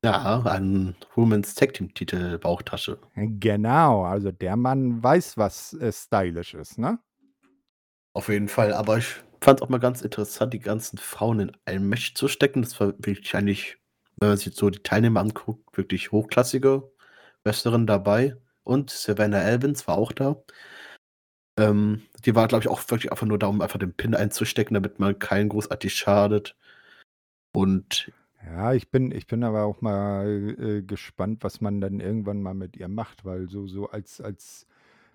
Ja, 0.04 0.42
ein 0.44 0.94
Women's 1.14 1.54
Tag 1.54 1.74
Team 1.74 1.92
Titel 1.92 2.38
Bauchtasche. 2.38 3.00
Genau, 3.14 4.04
also 4.04 4.30
der 4.30 4.56
Mann 4.56 5.02
weiß, 5.02 5.36
was 5.36 5.72
äh, 5.74 5.92
stylisch 5.92 6.54
ist, 6.54 6.78
ne? 6.78 7.00
Auf 8.12 8.28
jeden 8.28 8.48
Fall, 8.48 8.72
aber 8.72 8.98
ich 8.98 9.16
fand 9.40 9.58
es 9.58 9.62
auch 9.62 9.68
mal 9.68 9.78
ganz 9.78 10.02
interessant, 10.02 10.52
die 10.54 10.60
ganzen 10.60 10.98
Frauen 10.98 11.40
in 11.40 11.52
ein 11.64 11.88
Match 11.88 12.14
zu 12.14 12.28
stecken. 12.28 12.62
Das 12.62 12.78
war 12.80 12.94
wirklich 12.98 13.34
eigentlich, 13.34 13.78
wenn 14.20 14.28
man 14.30 14.38
sich 14.38 14.46
jetzt 14.48 14.58
so 14.58 14.70
die 14.70 14.80
Teilnehmer 14.82 15.20
anguckt, 15.20 15.76
wirklich 15.76 16.12
hochklassige 16.12 16.90
Wrestlerin 17.44 17.86
dabei. 17.86 18.36
Und 18.64 18.90
Savannah 18.90 19.48
Evans 19.50 19.86
war 19.88 19.96
auch 19.98 20.12
da. 20.12 20.36
Ähm, 21.58 22.02
die 22.24 22.34
war, 22.34 22.46
glaube 22.48 22.62
ich, 22.64 22.68
auch 22.68 22.80
wirklich 22.90 23.10
einfach 23.12 23.26
nur 23.26 23.38
darum, 23.38 23.60
einfach 23.62 23.78
den 23.78 23.92
Pin 23.94 24.14
einzustecken, 24.14 24.74
damit 24.74 24.98
man 25.00 25.18
keinen 25.18 25.48
großartig 25.48 25.94
schadet. 25.94 26.56
Und 27.52 28.12
Ja, 28.44 28.72
ich 28.74 28.90
bin 28.90 29.10
ich 29.12 29.26
bin 29.26 29.44
aber 29.44 29.64
auch 29.64 29.80
mal, 29.82 30.56
äh, 30.58 30.82
gespannt, 30.82 31.44
was 31.44 31.60
man 31.60 31.80
dann 31.80 32.00
irgendwann 32.00 32.42
mal 32.42 32.54
mit 32.54 32.76
ihr 32.76 32.88
macht, 32.88 33.24
weil 33.24 33.48
so 33.50 33.66
so 33.66 33.90
als 33.90 34.20
als 34.20 34.66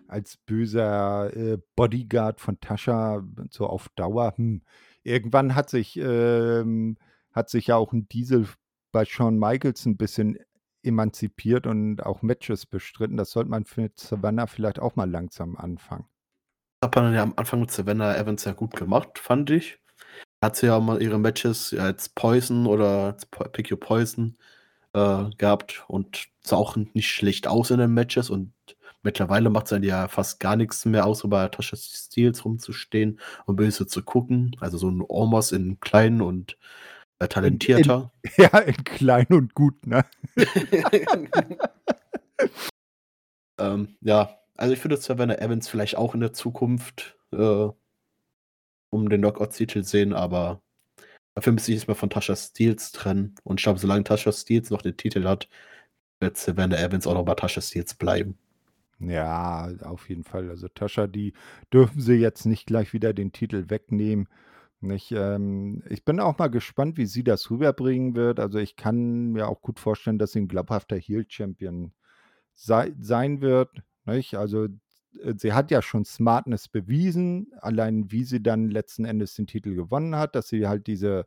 als 0.07 0.37
böser, 0.37 1.35
äh, 1.35 1.57
Bodyguard 1.77 2.41
von 2.41 2.59
Tascha 2.61 3.23
so 3.51 3.67
auf 3.67 3.89
Dauer, 3.95 4.33
hm, 4.37 4.63
irgendwann 5.03 5.55
hat 5.55 5.69
sich 5.69 5.97
ähm, 5.97 6.97
hat 7.33 7.49
sich 7.49 7.67
ja 7.67 7.77
auch 7.77 7.93
'n 7.93 8.07
Diesel 8.09 8.47
bei 8.93 9.05
Shawn 9.05 9.39
Michaels 9.39 9.85
'n 9.87 9.97
bisschen 9.97 10.39
emanzipiert 10.83 11.67
und 11.67 12.01
auch 12.05 12.23
Matches 12.23 12.65
bestritten. 12.67 13.17
Das 13.17 13.31
sollte 13.31 13.51
man 13.51 13.65
für 13.65 13.91
Savannah 13.97 14.47
vielleicht 14.47 14.79
auch 14.79 14.95
mal 14.97 15.09
langsam 15.11 15.57
anfangen. 15.57 16.07
Hat 16.83 16.95
man 16.97 17.13
ja 17.13 17.23
am 17.23 17.33
Anfang 17.37 17.61
mit 17.61 17.71
Savannah 17.71 18.13
Evans 18.17 18.43
ja 18.43 18.51
gut 18.51 18.75
gemacht, 18.75 19.17
fand 19.17 19.49
ich. 19.49 19.79
Hat 20.43 20.55
sie 20.57 20.67
ja 20.67 20.79
mal 20.79 21.01
ihre 21.01 21.19
Matches 21.19 21.73
als 21.73 22.09
Poison 22.09 22.67
oder 22.67 23.07
als 23.15 23.25
Pick 23.27 23.71
Your 23.71 23.79
Poison, 23.79 24.37
äh, 24.93 25.29
gehabt 25.37 25.85
und 25.89 26.27
sah 26.43 26.57
auch 26.57 26.75
nicht 26.77 27.09
schlecht 27.11 27.47
aus 27.47 27.71
in 27.71 27.79
den 27.79 27.93
Matches 27.93 28.29
und 28.29 28.53
mittlerweile 29.03 29.49
macht 29.51 29.67
sie 29.69 29.77
ja 29.85 30.07
fast 30.09 30.39
gar 30.41 30.55
nix 30.57 30.85
mehr, 30.85 31.05
außer 31.07 31.27
bei 31.29 31.47
Tasha 31.49 31.77
Steelz 31.77 32.45
rumzustehen 32.45 33.19
und 33.45 33.57
böse 33.57 33.87
zu 33.87 34.03
gucken. 34.03 34.55
Also 34.61 34.77
so 34.79 34.89
'n 34.89 35.03
Omos 35.07 35.51
in 35.53 35.79
klein 35.81 36.21
und, 36.21 36.57
äh, 37.23 37.39
In 37.47 37.59
in 37.59 37.59
talentierter. 37.59 38.11
ja, 38.37 38.57
in 38.59 38.83
klein 38.83 39.27
und 39.29 39.53
gut, 39.55 39.85
ne? 39.87 40.05
Ähm, 43.59 43.95
ja, 44.01 44.39
also 44.57 44.73
ich 44.73 44.83
würde 44.83 44.97
Savannah 44.97 45.37
Evans 45.37 45.67
vielleicht 45.67 45.95
auch 45.97 46.15
in 46.15 46.21
der 46.21 46.33
Zukunft, 46.33 47.17
äh 47.31 47.69
um 48.89 49.09
den 49.09 49.21
Knockout-Titel 49.21 49.83
sehen, 49.83 50.13
aber 50.13 50.61
dafür 51.35 51.53
müsste 51.53 51.71
ich 51.71 51.77
erst 51.77 51.87
mal 51.87 51.95
von 51.95 52.09
Tasha 52.11 52.35
Steelz 52.35 52.91
trennen. 52.91 53.35
Und 53.43 53.59
ich 53.59 53.63
glaube, 53.63 53.79
solange 53.79 54.03
Tasha 54.03 54.31
Steelz 54.31 54.69
noch 54.69 54.83
den 54.83 54.97
Titel 54.97 55.25
hat, 55.25 55.49
wird 56.19 56.37
Savannah 56.37 56.77
Evans 56.77 57.07
auch 57.07 57.15
noch 57.15 57.25
bei 57.25 57.35
Tasha 57.35 57.61
Steelz 57.61 57.95
bleiben. 57.95 58.37
Ja, 58.99 59.69
auf 59.81 60.09
jeden 60.09 60.23
Fall. 60.23 60.49
Also 60.49 60.67
Tascha, 60.69 61.07
die 61.07 61.33
dürfen 61.73 62.01
sie 62.01 62.15
jetzt 62.15 62.45
nicht 62.45 62.67
gleich 62.67 62.93
wieder 62.93 63.13
den 63.13 63.31
Titel 63.31 63.65
wegnehmen, 63.69 64.29
nicht? 64.83 65.11
Ähm, 65.11 65.83
ich 65.89 66.05
bin 66.05 66.19
auch 66.19 66.37
mal 66.37 66.47
gespannt, 66.49 66.97
wie 66.97 67.05
sie 67.05 67.23
das 67.23 67.49
rüberbringen 67.49 68.15
wird. 68.15 68.39
Also, 68.39 68.59
ich 68.59 68.75
kann 68.75 69.31
mir 69.31 69.47
auch 69.47 69.61
gut 69.61 69.79
vorstellen, 69.79 70.19
dass 70.19 70.33
sie 70.33 70.39
'n 70.39 70.47
glaubhafter 70.47 70.95
Heel-Champion 70.97 71.93
sei 72.55 72.93
sein 72.99 73.41
wird, 73.41 73.71
nicht? 74.05 74.35
Also, 74.35 74.65
äh, 74.65 75.33
sie 75.37 75.53
hat 75.53 75.71
ja 75.71 75.81
schon 75.81 76.05
Smartness 76.05 76.67
bewiesen, 76.69 77.51
allein 77.61 78.11
wie 78.11 78.23
sie 78.25 78.41
dann 78.43 78.69
letzten 78.69 79.05
Endes 79.05 79.35
den 79.35 79.47
Titel 79.47 79.75
gewonnen 79.75 80.15
hat, 80.17 80.35
dass 80.35 80.49
sie 80.49 80.67
halt 80.67 80.87
diese 80.87 81.25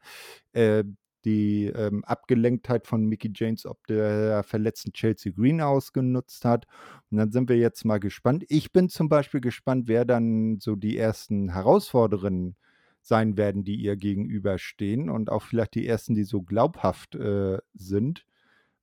äh, 0.52 0.84
die, 1.24 1.66
ähm, 1.66 2.04
Abgelenktheit 2.04 2.86
von 2.86 3.06
Mickie 3.06 3.32
James 3.34 3.66
ob 3.66 3.86
der 3.88 4.42
verletzten 4.44 4.92
Chelsea 4.92 5.32
Green 5.32 5.60
ausgenutzt 5.60 6.44
hat. 6.44 6.66
Und 7.10 7.18
dann 7.18 7.32
sind 7.32 7.48
wir 7.48 7.56
jetzt 7.58 7.84
mal 7.84 7.98
gespannt. 8.00 8.44
Ich 8.48 8.72
bin 8.72 8.88
zum 8.88 9.08
Beispiel 9.08 9.40
gespannt, 9.40 9.88
wer 9.88 10.04
dann 10.04 10.60
so 10.60 10.76
die 10.76 10.96
ersten 10.98 11.50
Herausfordererinnen 11.52 12.56
sein 13.06 13.36
werden, 13.38 13.64
die 13.64 13.76
ihr 13.76 13.96
gegenüberstehen 13.96 15.10
und 15.10 15.30
auch 15.30 15.42
vielleicht 15.44 15.74
die 15.76 15.86
ersten, 15.86 16.14
die 16.16 16.24
so 16.24 16.42
glaubhaft, 16.42 17.14
äh, 17.16 17.58
sind. 17.74 18.26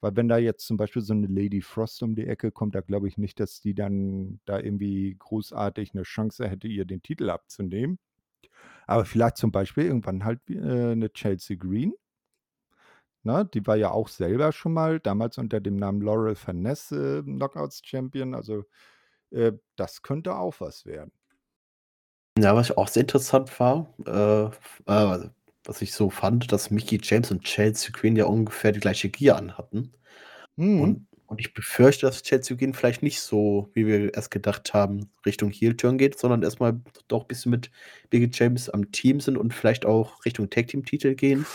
Weil 0.02 0.16
wenn 0.18 0.30
da 0.30 0.38
jetzt 0.40 0.68
zum 0.68 0.78
Beispiel 0.78 1.02
so 1.04 1.14
'ne 1.16 1.28
Lady 1.28 1.62
Frost 1.62 2.04
um 2.04 2.16
die 2.16 2.28
Ecke 2.28 2.52
kommt, 2.52 2.76
da 2.76 2.82
glaube 2.82 3.08
ich 3.10 3.18
nicht, 3.20 3.40
dass 3.42 3.62
die 3.62 3.76
dann 3.76 4.40
da 4.46 4.60
irgendwie 4.60 5.16
großartig 5.20 5.94
'ne 5.96 6.04
Chance 6.04 6.50
hätte, 6.50 6.68
ihr 6.70 6.86
den 6.86 7.02
Titel 7.04 7.30
abzunehmen. 7.32 8.00
Aber 8.88 9.06
vielleicht 9.06 9.38
zum 9.38 9.52
Beispiel 9.54 9.86
irgendwann 9.86 10.26
halt 10.26 10.42
äh, 10.50 10.96
'ne 10.96 11.12
Chelsea 11.14 11.58
Green. 11.58 11.94
Ne, 13.26 13.46
die 13.54 13.66
war 13.66 13.78
ja 13.78 13.90
auch 13.92 14.10
selber 14.10 14.52
schon 14.52 14.74
mal 14.74 15.00
damals 15.00 15.38
unter 15.38 15.62
dem 15.62 15.78
Namen 15.78 16.02
Laurel 16.02 16.36
Finesse, 16.36 17.20
äh, 17.20 17.24
Knockouts-Champion. 17.24 18.36
Also, 18.36 18.66
äh, 19.32 19.54
das 19.78 20.02
könnte 20.04 20.36
auch 20.36 20.60
was 20.62 20.86
werden. 20.86 21.12
Ja, 22.38 22.56
was 22.56 22.76
auch 22.76 22.88
sehr 22.88 23.02
interessant 23.02 23.60
war, 23.60 23.94
äh, 24.06 24.46
äh, 24.46 25.30
was 25.66 25.82
ich 25.82 25.94
so 25.94 26.10
fand, 26.10 26.52
dass 26.52 26.72
Mickie 26.72 27.00
James 27.02 27.32
und 27.32 27.44
Chelsea 27.44 27.92
Green 27.92 28.16
ja 28.16 28.26
ungefähr 28.26 28.72
die 28.72 28.80
gleiche 28.80 29.10
Gier 29.10 29.36
anhatten. 29.38 29.94
Mhm. 30.58 30.82
Und 30.82 31.08
und 31.34 31.40
ich 31.40 31.56
befürchte, 31.56 32.06
dass 32.06 32.22
Chelsea 32.22 32.56
Green 32.56 32.76
vielleicht 32.76 33.02
nicht 33.02 33.20
so, 33.20 33.68
wie 33.74 33.88
wir 33.88 34.14
erst 34.14 34.30
gedacht 34.30 34.76
haben, 34.76 35.10
Richtung 35.26 35.50
Heel-Turn 35.50 35.98
geht, 35.98 36.20
sondern 36.20 36.44
erst 36.44 36.60
mal 36.60 36.80
doch 37.08 37.24
bisschen 37.24 37.50
mit 37.50 37.72
Mickie 38.12 38.30
James 38.32 38.70
am 38.70 38.92
Team 38.92 39.20
sind 39.20 39.40
und 39.40 39.52
vielleicht 39.52 39.88
auch 39.88 40.24
Richtung 40.26 40.52
Tag-Team-Titel 40.52 41.16
gehen. 41.16 41.48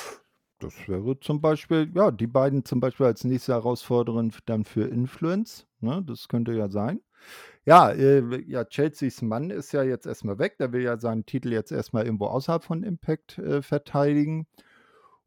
Das 0.58 0.74
wäre 0.88 1.20
zum 1.20 1.40
Beispiel 1.40 1.88
ja, 1.94 2.10
die 2.10 2.26
beiden 2.26 2.64
zum 2.64 2.80
Beispiel 2.80 3.06
als 3.06 3.22
nächste 3.22 3.52
Herausforderin 3.52 4.32
dann 4.46 4.64
für 4.64 4.88
Influence, 4.88 5.67
ne? 5.80 6.02
Das 6.06 6.28
könnte 6.28 6.52
ja 6.52 6.68
sein. 6.70 7.00
Ja, 7.66 7.90
äh, 7.92 8.22
ja, 8.48 8.64
Chelseas 8.64 9.22
Mann 9.22 9.50
ist 9.50 9.72
ja 9.72 9.82
jetzt 9.84 10.06
erst 10.06 10.24
mal 10.24 10.38
weg. 10.38 10.58
Der 10.58 10.72
will 10.72 10.82
ja 10.82 10.98
seinen 10.98 11.26
Titel 11.26 11.52
jetzt 11.52 11.72
erst 11.72 11.92
mal 11.94 12.04
irgendwo 12.04 12.26
außerhalb 12.26 12.64
von 12.64 12.82
Impact, 12.84 13.38
äh, 13.38 13.62
verteidigen. 13.62 14.46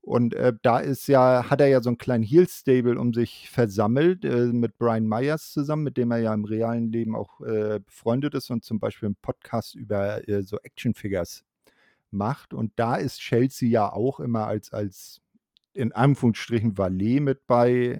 Und, 0.01 0.33
äh, 0.35 0.53
da 0.63 0.79
ist 0.79 1.07
ja 1.07 1.49
hat 1.51 1.61
er 1.61 1.67
ja 1.69 1.81
so 1.81 1.89
'n 1.91 1.97
kleinen 1.99 2.23
Heel-Stable 2.23 2.99
um 2.99 3.13
sich 3.13 3.49
versammelt, 3.51 4.25
äh, 4.25 4.47
mit 4.47 4.77
Brian 4.79 5.07
Myers 5.07 5.51
zusammen, 5.53 5.83
mit 5.83 5.97
dem 5.97 6.11
er 6.11 6.19
ja 6.19 6.33
im 6.33 6.45
realen 6.45 6.91
Leben 6.91 7.15
auch, 7.15 7.41
äh, 7.41 7.79
befreundet 7.85 8.35
ist 8.35 8.49
und 8.51 8.63
zum 8.65 8.79
Beispiel 8.79 9.09
'n 9.09 9.15
Podcast 9.21 9.75
über, 9.75 10.27
äh, 10.29 10.43
so 10.43 10.57
Actionfigures 10.59 11.43
macht. 12.11 12.53
Und 12.55 12.73
da 12.77 12.95
ist 12.97 13.19
Chelsea 13.21 13.69
ja 13.69 13.91
auch 13.93 14.19
immer 14.21 14.47
als 14.47 14.73
als 14.73 15.21
in 15.73 15.91
Anführungsstrichen 15.93 16.77
Valet 16.77 17.19
mit 17.21 17.47
bei. 17.47 17.99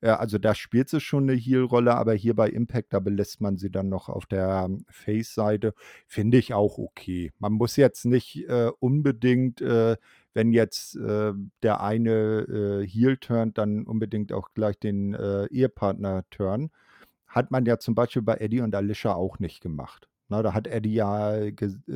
Äh, 0.00 0.08
also, 0.10 0.38
da 0.38 0.54
spielt 0.54 0.88
sie 0.90 1.00
schon 1.00 1.26
'ne 1.26 1.34
Heel-Rolle, 1.34 1.94
aber 1.96 2.14
hier 2.14 2.34
bei 2.36 2.48
Impact, 2.50 2.92
da 2.92 3.00
belässt 3.00 3.40
man 3.40 3.56
sie 3.58 3.70
dann 3.70 3.88
noch 3.88 4.08
auf 4.08 4.26
der 4.26 4.68
Face-Seite. 4.88 5.74
Finde 6.06 6.38
ich 6.38 6.54
auch 6.54 6.78
okay. 6.78 7.32
Man 7.38 7.52
muss 7.54 7.76
jetzt 7.76 8.04
nicht, 8.06 8.48
äh, 8.48 8.70
unbedingt, 8.80 9.60
äh, 9.62 9.96
wenn 10.34 10.52
jetzt, 10.52 10.96
äh, 10.96 11.32
der 11.62 11.80
eine, 11.82 12.82
äh, 12.82 12.86
Heel 12.86 13.16
turnt, 13.18 13.58
dann 13.58 13.84
unbedingt 13.86 14.32
auch 14.32 14.50
gleich 14.54 14.78
den, 14.78 15.14
äh, 15.14 15.46
Ehepartner 15.46 16.24
turnen. 16.30 16.70
Hat 17.28 17.50
man 17.52 17.66
ja 17.66 17.78
zum 17.78 17.94
Beispiel 17.96 18.22
bei 18.22 18.36
Eddie 18.36 18.60
und 18.62 18.74
Alicia 18.74 19.14
auch 19.14 19.38
nicht 19.40 19.60
gemacht, 19.62 20.08
ne? 20.28 20.42
Da 20.42 20.54
hat 20.54 20.66
Eddie 20.68 20.94
ja 20.94 21.34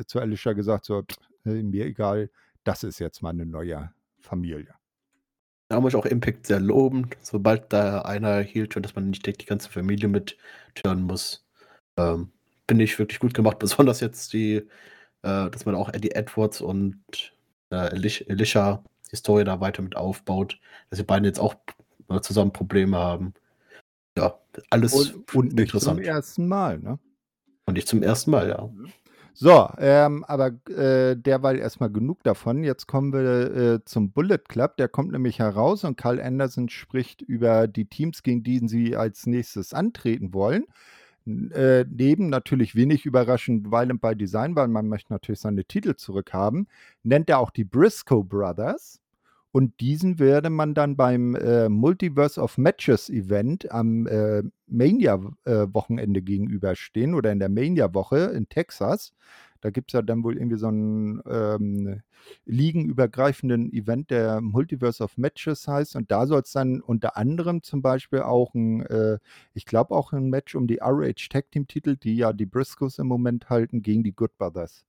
zu 0.07 0.19
Alicia 0.21 0.53
gesagt 0.53 0.85
so: 0.85 1.03
„Äh, 1.45 1.63
mir 1.63 1.85
egal, 1.85 2.29
das 2.65 2.83
ist 2.83 2.99
jetzt 2.99 3.21
meine 3.23 3.45
neue 3.45 3.91
Familie.“ 4.21 4.75
Da 5.67 5.79
muss 5.79 5.93
ich 5.93 5.95
auch 5.97 6.05
Impact 6.05 6.47
sehr 6.47 6.59
loben, 6.59 7.09
sobald 7.21 7.73
da 7.73 8.01
einer 8.01 8.41
Heel 8.41 8.67
turnt, 8.67 8.85
dass 8.85 8.95
man 8.95 9.09
nicht 9.09 9.25
direkt 9.25 9.41
die 9.41 9.47
ganze 9.47 9.69
Familie 9.69 10.07
mit 10.07 10.37
turnen 10.75 11.03
muss. 11.03 11.45
Ähm, 11.97 12.31
finde 12.67 12.83
ich 12.83 12.99
wirklich 12.99 13.19
gut 13.19 13.33
gemacht, 13.33 13.59
besonders 13.59 13.99
jetzt 13.99 14.33
die 14.33 14.67
äh, 15.25 15.49
dass 15.49 15.65
man 15.65 15.73
auch 15.75 15.89
Eddie 15.91 16.11
Edwards 16.11 16.61
und, 16.61 17.03
äh, 17.71 17.99
die 17.99 19.15
Story 19.15 19.43
da 19.43 19.59
weiter 19.59 19.81
mit 19.81 19.95
aufbaut, 19.95 20.59
dass 20.89 20.99
die 20.99 21.05
beiden 21.05 21.25
jetzt 21.25 21.39
auch 21.39 21.55
zusammen 22.21 22.53
Probleme 22.53 22.97
haben. 22.97 23.33
Ja, 24.17 24.39
alles 24.69 24.93
Und 24.93 25.35
und 25.35 25.53
nicht 25.53 25.79
zum 25.79 25.99
ersten 25.99 26.47
Mal, 26.47 26.77
ne? 26.79 26.99
Und 27.65 27.73
nicht 27.73 27.87
zum 27.87 28.03
ersten 28.03 28.29
Mal, 28.29 28.49
ja. 28.49 28.67
Mhm. 28.67 28.91
So, 29.37 29.69
ähm, 29.79 30.23
aber, 30.23 30.53
äh, 30.69 31.17
derweil 31.17 31.59
erst 31.59 31.81
mal 31.81 31.89
genug 31.89 32.23
davon. 32.23 32.63
Jetzt 32.63 32.87
kommen 32.87 33.11
wir, 33.11 33.73
äh, 33.75 33.83
zum 33.83 34.11
Bullet 34.11 34.37
Club. 34.47 34.77
Der 34.77 34.87
kommt 34.87 35.11
nämlich 35.11 35.39
heraus 35.39 35.83
und 35.83 35.97
Karl 35.97 36.21
Anderson 36.21 36.69
spricht 36.69 37.21
über 37.21 37.67
die 37.67 37.85
Teams, 37.85 38.23
gegen 38.23 38.43
die 38.43 38.65
sie 38.65 38.95
als 38.95 39.25
Nächstes 39.25 39.73
antreten 39.73 40.33
wollen. 40.33 40.63
Äh, 41.51 41.83
neben 41.89 42.29
natürlich 42.29 42.75
wenig 42.75 43.05
überraschend 43.05 43.71
Violent 43.71 43.99
by 43.99 44.15
Design, 44.15 44.55
weil 44.55 44.69
man 44.69 44.87
möchte 44.87 45.11
natürlich 45.11 45.41
seine 45.41 45.65
Titel 45.65 45.95
zurückhaben, 45.95 46.69
nennt 47.03 47.29
er 47.29 47.39
auch 47.39 47.51
die 47.51 47.65
Briscoe 47.65 48.23
Brothers. 48.23 49.01
Und 49.55 49.79
diesen 49.79 50.19
werde 50.19 50.49
man 50.49 50.73
dann 50.73 50.97
beim, 50.97 51.33
äh, 51.33 51.69
Multiverse 51.69 52.41
of 52.41 52.57
Matches 52.57 53.09
Event 53.09 53.71
am, 53.71 54.05
äh, 54.05 54.43
Mania 54.67 55.17
w 55.23 55.29
äh, 55.45 56.21
gegenüberstehen 56.21 57.13
oder 57.13 57.31
in 57.31 57.39
der 57.39 57.47
Mania-Woche 57.47 58.17
in 58.35 58.49
Texas. 58.49 59.13
Da 59.61 59.69
gibt's 59.69 59.93
ja 59.93 60.01
dann 60.01 60.25
wohl 60.25 60.35
irgendwie 60.35 60.57
so 60.57 60.67
'n, 60.67 61.21
ähm, 61.25 62.01
ligenübergreifenden 62.45 63.71
Event, 63.71 64.09
der 64.11 64.41
Multiverse 64.41 65.01
of 65.01 65.17
Matches 65.17 65.69
heißt. 65.69 65.95
Und 65.95 66.11
da 66.11 66.27
soll's 66.27 66.51
dann 66.51 66.81
unter 66.81 67.15
anderem 67.15 67.63
zum 67.63 67.81
Beispiel 67.81 68.23
auch 68.23 68.53
'n, 68.55 68.81
äh 68.87 69.19
ich 69.53 69.65
glaube 69.65 69.95
auch 69.95 70.11
'n 70.11 70.29
Match 70.29 70.55
um 70.55 70.67
die 70.67 70.79
ROH 70.81 71.29
Tag 71.29 71.49
Team 71.51 71.65
Titel, 71.65 71.95
die 71.95 72.17
ja 72.17 72.33
die 72.33 72.45
Briscoes 72.45 72.99
im 72.99 73.07
Moment 73.07 73.49
halten, 73.49 73.81
gegen 73.81 74.03
die 74.03 74.11
Good 74.13 74.37
Brothers 74.37 74.83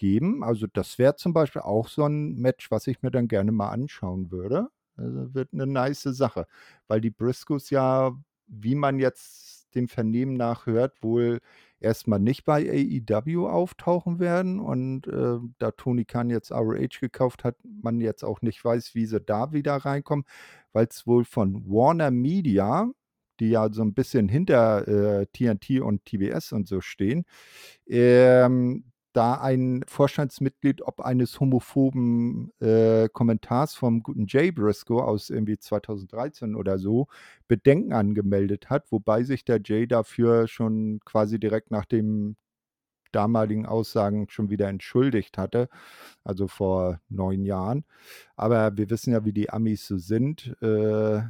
geben. 0.00 0.42
Also 0.42 0.66
das 0.66 0.98
wäre 0.98 1.14
zum 1.16 1.34
Beispiel 1.34 1.60
auch 1.60 1.88
so 1.88 2.04
ein 2.06 2.36
Match, 2.36 2.70
was 2.70 2.86
ich 2.86 3.02
mir 3.02 3.10
dann 3.10 3.28
gerne 3.28 3.52
mal 3.52 3.68
anschauen 3.68 4.30
würde. 4.30 4.68
Also 4.96 5.34
wird 5.34 5.50
eine 5.52 5.66
nice 5.66 6.02
Sache, 6.04 6.46
weil 6.88 7.02
die 7.02 7.10
Briscoes 7.10 7.68
ja, 7.68 8.12
wie 8.46 8.74
man 8.74 8.98
jetzt 8.98 9.74
dem 9.74 9.88
Vernehmen 9.88 10.34
nach 10.38 10.64
hört, 10.64 11.02
wohl 11.02 11.40
erstmal 11.80 12.18
nicht 12.18 12.44
bei 12.46 12.66
AEW 12.66 13.46
auftauchen 13.46 14.18
werden 14.18 14.58
und 14.58 15.06
äh, 15.06 15.38
da 15.58 15.70
Tony 15.72 16.06
Khan 16.06 16.30
jetzt 16.30 16.50
ROH 16.50 16.98
gekauft 17.00 17.44
hat, 17.44 17.56
man 17.62 18.00
jetzt 18.00 18.24
auch 18.24 18.40
nicht 18.40 18.64
weiß, 18.64 18.94
wie 18.94 19.04
sie 19.04 19.20
da 19.20 19.52
wieder 19.52 19.76
reinkommen, 19.76 20.24
weil 20.72 20.86
es 20.86 21.06
wohl 21.06 21.24
von 21.26 21.66
Warner 21.66 22.10
Media 22.10 22.90
die 23.40 23.48
ja 23.48 23.72
so 23.72 23.80
ein 23.80 23.94
bisschen 23.94 24.28
hinter 24.28 24.86
äh, 24.86 25.26
TNT 25.32 25.80
und 25.80 26.04
TBS 26.04 26.52
und 26.52 26.68
so 26.68 26.82
stehen, 26.82 27.24
ähm, 27.86 28.84
da 29.12 29.34
ein 29.34 29.82
Vorstandsmitglied 29.86 30.82
ob 30.82 31.00
eines 31.00 31.40
homophoben 31.40 32.52
äh, 32.60 33.08
Kommentars 33.12 33.74
vom 33.74 34.02
guten 34.02 34.26
Jay 34.28 34.52
Briscoe 34.52 35.02
aus 35.02 35.30
irgendwie 35.30 35.58
2013 35.58 36.54
oder 36.54 36.78
so 36.78 37.08
Bedenken 37.48 37.92
angemeldet 37.92 38.70
hat, 38.70 38.90
wobei 38.92 39.24
sich 39.24 39.44
der 39.44 39.60
Jay 39.64 39.86
dafür 39.86 40.46
schon 40.48 41.00
quasi 41.04 41.40
direkt 41.40 41.70
nach 41.70 41.86
dem 41.86 42.36
damaligen 43.12 43.66
Aussagen 43.66 44.28
schon 44.30 44.50
wieder 44.50 44.68
entschuldigt 44.68 45.38
hatte, 45.38 45.68
also 46.24 46.48
vor 46.48 47.00
neun 47.08 47.44
Jahren. 47.44 47.84
Aber 48.36 48.76
wir 48.76 48.90
wissen 48.90 49.12
ja, 49.12 49.24
wie 49.24 49.32
die 49.32 49.50
Amis 49.50 49.86
so 49.86 49.98
sind. 49.98 50.56
Äh, 50.62 51.22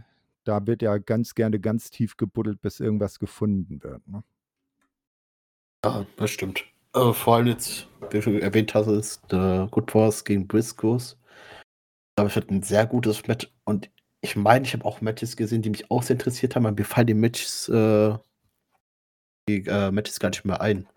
da 0.45 0.67
wird 0.67 0.83
ja 0.83 0.99
ganz 0.99 1.35
gerne 1.35 1.61
ganz 1.61 1.91
tief 1.91 2.17
gebuddelt, 2.17 2.61
bis 2.61 2.81
irgendwas 2.81 3.19
gefunden 3.19 3.83
wird. 3.83 4.07
Ne? 4.09 4.23
Ja, 5.85 6.07
das 6.17 6.31
stimmt. 6.31 6.70
Äh, 6.95 7.13
vor 7.13 7.37
allem 7.37 7.47
jetzt, 7.49 7.89
wie 8.11 8.21
du 8.21 8.41
erwähnt 8.41 8.75
hast, 8.75 8.89
ist 8.89 9.33
äh, 9.33 9.67
Good 9.71 9.91
Force 9.91 10.25
gegen 10.25 10.47
Briscoes. 10.47 11.19
Aber 12.17 12.29
es 12.29 12.37
wird 12.37 12.51
ein 12.51 12.63
sehr 12.63 12.87
gutes 12.87 13.27
Match. 13.27 13.51
Und 13.65 13.91
ich 14.21 14.37
meine, 14.37 14.65
ich 14.67 14.73
habe 14.75 14.85
auch 14.85 15.01
Matches 15.01 15.37
gesehen, 15.37 15.63
die 15.63 15.71
mich 15.71 15.91
auch 15.91 16.03
sehr 16.03 16.15
interessiert 16.15 16.57
haben. 16.57 16.67
Aber 16.67 16.77
mir 16.77 16.85
fallen 16.85 17.07
die 17.07 17.15
Matches, 17.15 17.69
äh, 17.69 18.17
die 19.49 19.67
äh, 19.67 19.91
Matches 19.91 20.21
gar 20.21 20.31
nicht 20.31 20.45
mehr 20.45 20.61
ein. 20.61 20.89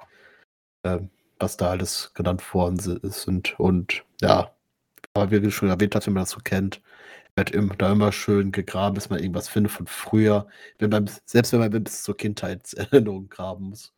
Ähm, 0.84 1.10
was 1.40 1.57
da 1.57 1.70
alles 1.72 2.14
genannt 2.14 2.53
worden 2.53 2.80
sind. 2.80 3.60
Und 3.60 4.03
ja, 4.22 4.56
wie 5.15 5.40
du 5.41 5.52
schon 5.52 5.70
erwähnt 5.70 5.95
hast, 5.95 6.07
wenn 6.07 6.14
man 6.14 6.24
das 6.24 6.32
so 6.32 6.40
kennt, 6.44 6.82
wird 7.36 7.52
im, 7.52 7.76
da 7.78 7.91
immer 7.91 8.11
schön 8.11 8.52
gegraben, 8.52 8.95
bis 8.95 9.10
man 9.10 9.20
irgendwas 9.20 9.49
findet 9.49 9.72
von 9.74 9.88
früher. 9.88 10.48
Wenn 10.80 10.90
man, 10.90 11.10
selbst 11.26 11.53
wenn 11.53 11.60
man 11.60 11.72
bis 11.72 12.03
zur 12.03 12.18
Kindheitserinnerung 12.18 13.30
graben 13.30 13.70
muss. 13.70 13.94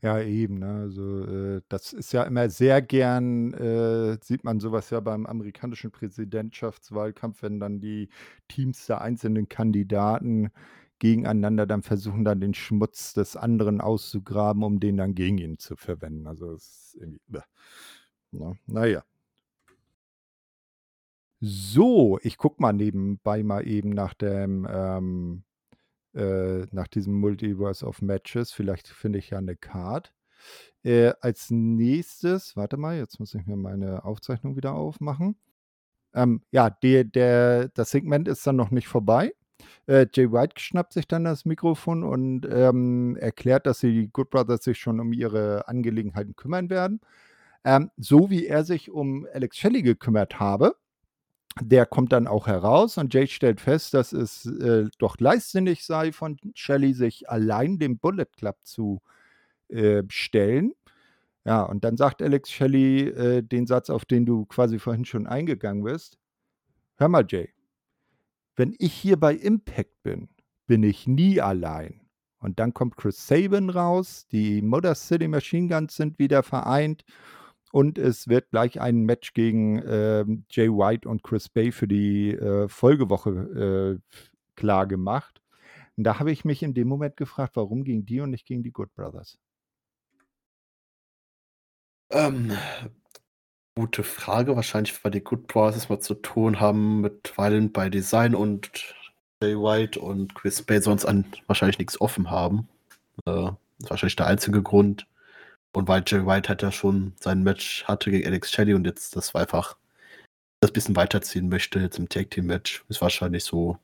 Ja, 0.00 0.20
eben. 0.20 0.60
Ne? 0.60 0.82
Also, 0.82 1.24
äh, 1.24 1.62
das 1.68 1.92
ist 1.92 2.12
ja 2.12 2.22
immer 2.22 2.48
sehr 2.50 2.80
gern, 2.82 3.52
äh, 3.54 4.16
sieht 4.22 4.44
man 4.44 4.60
sowas 4.60 4.90
ja 4.90 5.00
beim 5.00 5.26
amerikanischen 5.26 5.90
Präsidentschaftswahlkampf, 5.90 7.42
wenn 7.42 7.58
dann 7.58 7.80
die 7.80 8.08
Teams 8.46 8.86
der 8.86 9.00
einzelnen 9.00 9.48
Kandidaten 9.48 10.50
gegeneinander 11.00 11.66
dann 11.66 11.82
versuchen, 11.82 12.24
dann 12.24 12.40
den 12.40 12.54
Schmutz 12.54 13.12
des 13.12 13.36
anderen 13.36 13.80
auszugraben, 13.80 14.62
um 14.62 14.78
den 14.80 14.96
dann 14.96 15.14
gegen 15.14 15.38
ihn 15.38 15.58
zu 15.58 15.76
verwenden. 15.76 16.26
Also, 16.28 16.52
es 16.52 16.92
ist 16.94 16.96
irgendwie. 17.00 17.20
Bäh. 17.26 17.40
Na, 18.32 18.50
ne? 18.50 18.58
naja. 18.66 19.04
So, 21.40 22.18
ich 22.22 22.36
gucke 22.36 22.60
mal 22.60 22.72
nebenbei 22.72 23.42
mal 23.44 23.66
eben 23.66 23.90
nach 23.90 24.14
dem, 24.14 24.66
ähm, 24.70 25.44
äh, 26.14 26.66
nach 26.72 26.88
diesem 26.88 27.14
Multiverse 27.14 27.86
of 27.86 28.02
Matches. 28.02 28.52
Vielleicht 28.52 28.88
finde 28.88 29.18
ich 29.18 29.30
ja 29.30 29.38
eine 29.38 29.56
Card. 29.56 30.12
Äh, 30.84 31.12
als 31.20 31.50
nächstes, 31.50 32.56
warte 32.56 32.76
mal, 32.76 32.96
jetzt 32.96 33.18
muss 33.20 33.34
ich 33.34 33.46
mir 33.46 33.56
meine 33.56 34.04
Aufzeichnung 34.04 34.56
wieder 34.56 34.74
aufmachen. 34.74 35.36
Ähm, 36.14 36.42
ja, 36.50 36.70
der, 36.70 37.04
der, 37.04 37.68
das 37.68 37.90
Segment 37.90 38.28
ist 38.28 38.46
dann 38.46 38.56
noch 38.56 38.70
nicht 38.70 38.88
vorbei. 38.88 39.32
Äh, 39.86 40.06
Jay 40.12 40.30
White 40.30 40.60
schnappt 40.60 40.92
sich 40.92 41.08
dann 41.08 41.24
das 41.24 41.44
Mikrofon 41.44 42.04
und 42.04 42.46
ähm, 42.50 43.16
erklärt, 43.16 43.66
dass 43.66 43.80
die 43.80 44.08
Good 44.12 44.30
Brothers 44.30 44.64
sich 44.64 44.78
schon 44.78 45.00
um 45.00 45.12
ihre 45.12 45.66
Angelegenheiten 45.68 46.36
kümmern 46.36 46.70
werden. 46.70 47.00
Ähm, 47.64 47.90
so 47.96 48.30
wie 48.30 48.46
er 48.46 48.64
sich 48.64 48.90
um 48.90 49.26
Alex 49.32 49.56
Shelley 49.56 49.82
gekümmert 49.82 50.38
habe, 50.38 50.76
der 51.60 51.86
kommt 51.86 52.12
dann 52.12 52.26
auch 52.26 52.46
heraus 52.46 52.98
und 52.98 53.12
Jay 53.14 53.26
stellt 53.26 53.60
fest, 53.60 53.94
dass 53.94 54.12
es 54.12 54.46
äh, 54.46 54.86
doch 54.98 55.18
leichtsinnig 55.18 55.84
sei, 55.84 56.12
von 56.12 56.36
Shelley 56.54 56.92
sich 56.94 57.28
allein 57.28 57.78
dem 57.78 57.98
Bullet 57.98 58.26
Club 58.36 58.58
zu 58.62 59.00
äh, 59.68 60.02
stellen. 60.08 60.72
Ja, 61.44 61.62
und 61.62 61.84
dann 61.84 61.96
sagt 61.96 62.22
Alex 62.22 62.50
Shelley 62.50 63.08
äh, 63.08 63.42
den 63.42 63.66
Satz, 63.66 63.90
auf 63.90 64.04
den 64.04 64.26
du 64.26 64.44
quasi 64.46 64.78
vorhin 64.78 65.04
schon 65.04 65.26
eingegangen 65.26 65.82
bist. 65.84 66.18
Hör 66.96 67.08
mal, 67.08 67.24
Jay, 67.26 67.50
wenn 68.56 68.74
ich 68.78 68.92
hier 68.92 69.18
bei 69.18 69.34
Impact 69.34 70.02
bin, 70.02 70.28
bin 70.66 70.82
ich 70.82 71.06
nie 71.06 71.40
allein. 71.40 72.02
Und 72.40 72.60
dann 72.60 72.74
kommt 72.74 72.96
Chris 72.96 73.26
Sabin 73.26 73.70
raus, 73.70 74.26
die 74.30 74.62
Motor 74.62 74.94
City 74.94 75.26
Machine 75.26 75.68
Guns 75.68 75.96
sind 75.96 76.18
wieder 76.18 76.42
vereint 76.42 77.04
und 77.72 77.98
es 77.98 78.28
wird 78.28 78.50
gleich 78.50 78.80
ein 78.80 79.00
Match 79.02 79.34
gegen 79.34 79.78
äh, 79.78 80.24
Jay 80.50 80.68
White 80.68 81.08
und 81.08 81.22
Chris 81.22 81.48
Bay 81.48 81.72
für 81.72 81.88
die 81.88 82.32
äh, 82.32 82.68
Folgewoche 82.68 84.00
äh, 84.00 84.18
klar 84.54 84.86
gemacht. 84.86 85.40
Und 85.96 86.04
da 86.04 86.18
habe 86.18 86.30
ich 86.30 86.44
mich 86.44 86.62
in 86.62 86.74
dem 86.74 86.88
Moment 86.88 87.16
gefragt, 87.16 87.56
warum 87.56 87.84
gegen 87.84 88.06
die 88.06 88.20
und 88.20 88.30
nicht 88.30 88.46
gegen 88.46 88.62
die 88.62 88.70
Good 88.70 88.94
Brothers? 88.94 89.38
Ähm, 92.10 92.52
gute 93.74 94.02
Frage. 94.02 94.56
Wahrscheinlich, 94.56 95.04
weil 95.04 95.10
die 95.10 95.22
Good 95.22 95.46
Brothers 95.46 95.88
mal 95.88 96.00
zu 96.00 96.14
tun 96.14 96.60
haben 96.60 97.00
mit 97.00 97.36
Violent 97.36 97.72
by 97.72 97.90
Design 97.90 98.34
und 98.34 98.94
Jay 99.42 99.56
White 99.56 100.00
und 100.00 100.34
Chris 100.34 100.62
Bay 100.62 100.80
sonst 100.80 101.04
an 101.04 101.24
wahrscheinlich 101.46 101.78
nichts 101.78 102.00
offen 102.00 102.30
haben. 102.30 102.68
Äh, 103.26 103.32
das 103.32 103.52
ist 103.84 103.90
wahrscheinlich 103.90 104.16
der 104.16 104.26
einzige 104.26 104.62
Grund. 104.62 105.06
Und 105.78 105.86
weil 105.86 106.02
Jay 106.04 106.26
White 106.26 106.48
hat 106.48 106.62
ja 106.62 106.72
schon 106.72 107.12
sein 107.20 107.44
Match 107.44 107.84
hatte 107.84 108.10
gegen 108.10 108.26
Alex 108.26 108.50
Shelley 108.50 108.74
und 108.74 108.84
jetzt 108.84 109.14
das 109.14 109.32
war 109.32 109.42
einfach 109.42 109.76
das 110.58 110.72
bisschen 110.72 110.96
weiterziehen 110.96 111.48
möchte, 111.48 111.78
jetzt 111.78 112.00
im 112.00 112.08
Tag 112.08 112.32
Team 112.32 112.46
Match, 112.46 112.84
ist 112.88 113.00
wahrscheinlich 113.00 113.44
so 113.44 113.78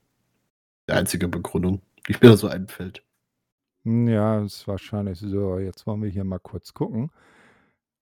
die 0.88 0.92
einzige 0.92 1.28
Begründung, 1.28 1.82
die 2.08 2.14
mir 2.14 2.30
da 2.30 2.36
so 2.36 2.48
einfällt. 2.48 3.04
Ja, 3.84 4.42
ist 4.42 4.66
wahrscheinlich 4.66 5.20
so. 5.20 5.60
Jetzt 5.60 5.86
wollen 5.86 6.02
wir 6.02 6.10
hier 6.10 6.24
mal 6.24 6.40
kurz 6.40 6.74
gucken. 6.74 7.12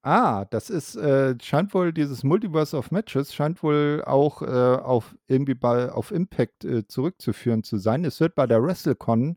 Ah, 0.01 0.47
das 0.47 0.71
ist, 0.71 0.97
äh, 0.97 1.37
scheint 1.43 1.75
wohl, 1.75 1.93
dieses 1.93 2.25
Multiverse 2.25 2.75
of 2.79 2.93
Matches 2.93 3.35
scheint 3.35 3.63
wohl 3.63 4.03
auch 4.07 4.41
äh, 4.41 4.47
auf 4.47 5.15
irgendwie 5.27 5.55
bei, 5.55 5.93
auf 5.93 6.13
Impact 6.13 6.65
äh, 6.65 6.87
zurückzuführen 6.87 7.63
zu 7.63 7.77
sein. 7.77 8.07
Es 8.07 8.21
wird 8.21 8.37
bei 8.37 8.47
der 8.47 8.63
WrestleCon 8.63 9.37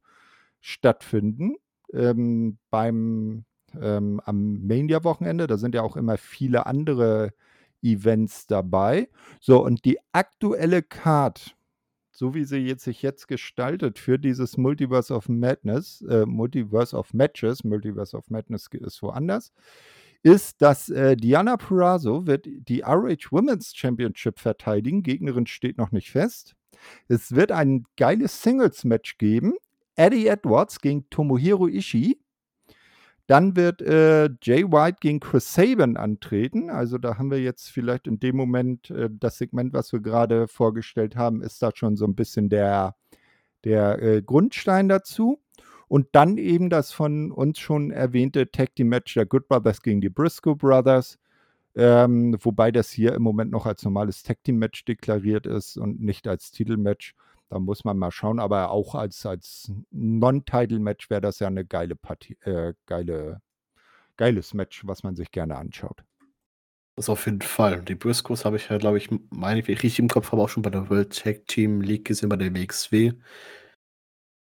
stattfinden. 0.61 1.57
Ähm, 1.91 2.57
beim 2.69 3.43
ähm, 3.81 4.21
am 4.25 4.65
Mania-Wochenende. 4.65 5.47
Da 5.47 5.57
sind 5.57 5.75
ja 5.75 5.81
auch 5.81 5.97
immer 5.97 6.17
viele 6.17 6.65
andere 6.65 7.33
Events 7.81 8.47
dabei. 8.47 9.09
So, 9.39 9.63
und 9.63 9.85
die 9.85 9.99
aktuelle 10.11 10.81
Card, 10.81 11.55
so 12.11 12.33
wie 12.33 12.45
sie 12.45 12.57
jetzt 12.57 12.83
sich 12.83 13.01
jetzt 13.01 13.27
gestaltet 13.27 13.99
für 13.99 14.17
dieses 14.17 14.57
Multiverse 14.57 15.13
of 15.13 15.29
Madness, 15.29 16.01
äh, 16.09 16.25
Multiverse 16.25 16.95
of 16.95 17.13
Matches, 17.13 17.63
Multiverse 17.63 18.17
of 18.17 18.29
Madness 18.29 18.67
ist 18.71 19.01
woanders, 19.03 19.51
ist, 20.23 20.61
dass 20.61 20.89
äh, 20.89 21.15
Diana 21.15 21.55
Purrazzo 21.55 22.25
wird 22.25 22.47
die 22.47 22.81
RH 22.81 23.31
Women's 23.31 23.75
Championship 23.75 24.39
verteidigen. 24.39 25.03
Gegnerin 25.03 25.45
steht 25.45 25.77
noch 25.77 25.91
nicht 25.91 26.09
fest. 26.09 26.55
Es 27.07 27.35
wird 27.35 27.51
ein 27.51 27.85
geiles 27.95 28.41
Singles-Match 28.41 29.17
geben. 29.17 29.53
Eddie 29.95 30.27
Edwards 30.27 30.81
gegen 30.81 31.09
Tomohiro 31.09 31.67
Ishii. 31.67 32.19
Dann 33.27 33.55
wird 33.55 33.81
äh, 33.81 34.29
Jay 34.41 34.63
White 34.63 34.97
gegen 35.01 35.19
Chris 35.19 35.51
Sabin 35.53 35.97
antreten. 35.97 36.69
Also 36.69 36.99
da 36.99 37.17
haben 37.17 37.31
wir 37.31 37.41
jetzt 37.41 37.69
vielleicht 37.69 38.05
in 38.05 38.19
dem 38.19 38.35
Moment 38.35 38.91
äh, 38.91 39.09
das 39.11 39.39
Segment, 39.39 39.73
was 39.73 39.91
wir 39.91 39.99
gerade 39.99 40.47
vorgestellt 40.47 41.15
haben, 41.15 41.41
ist 41.41 41.61
da 41.61 41.71
schon 41.73 41.95
so 41.97 42.05
ein 42.05 42.15
bisschen 42.15 42.49
der, 42.49 42.95
der 43.63 44.01
äh, 44.01 44.21
Grundstein 44.21 44.89
dazu. 44.89 45.39
Und 45.87 46.07
dann 46.11 46.37
eben 46.37 46.69
das 46.69 46.91
von 46.91 47.31
uns 47.31 47.59
schon 47.59 47.91
erwähnte 47.91 48.51
Tag 48.51 48.75
Team 48.75 48.89
Match 48.89 49.13
der 49.15 49.25
Good 49.25 49.47
Brothers 49.47 49.81
gegen 49.81 50.01
die 50.01 50.09
Briscoe 50.09 50.55
Brothers. 50.55 51.17
Ähm, 51.75 52.37
wobei 52.41 52.71
das 52.71 52.91
hier 52.91 53.13
im 53.13 53.23
Moment 53.23 53.51
noch 53.51 53.65
als 53.65 53.83
normales 53.83 54.23
Tag 54.23 54.43
Team 54.43 54.57
Match 54.57 54.85
deklariert 54.85 55.45
ist 55.45 55.77
und 55.77 55.99
nicht 55.99 56.27
als 56.27 56.51
Titelmatch. 56.51 57.15
Da 57.49 57.59
muss 57.59 57.83
man 57.83 57.97
mal 57.97 58.11
schauen, 58.11 58.39
aber 58.39 58.71
auch 58.71 58.95
als, 58.95 59.25
als 59.25 59.71
Non-Title-Match 59.91 61.09
wäre 61.09 61.21
das 61.21 61.39
ja 61.39 61.47
eine 61.47 61.65
geile 61.65 61.95
Partie, 61.95 62.37
äh, 62.41 62.73
geile, 62.85 63.41
geiles 64.17 64.53
Match, 64.53 64.85
was 64.85 65.03
man 65.03 65.15
sich 65.15 65.31
gerne 65.31 65.55
anschaut. 65.55 66.03
Das 66.97 67.09
auf 67.09 67.25
jeden 67.25 67.41
Fall. 67.41 67.81
Die 67.83 67.95
Briscoes 67.95 68.45
habe 68.45 68.55
ich 68.55 68.69
ja, 68.69 68.77
glaube 68.77 68.97
ich, 68.97 69.09
meine 69.29 69.59
ich 69.59 69.67
richtig 69.67 69.99
im 69.99 70.07
Kopf, 70.07 70.31
aber 70.33 70.43
auch 70.43 70.49
schon 70.49 70.63
bei 70.63 70.69
der 70.69 70.89
World 70.89 71.17
Tag 71.21 71.45
Team 71.47 71.81
League 71.81 72.05
gesehen, 72.05 72.29
bei 72.29 72.37
der 72.37 72.55
WXW. 72.55 73.13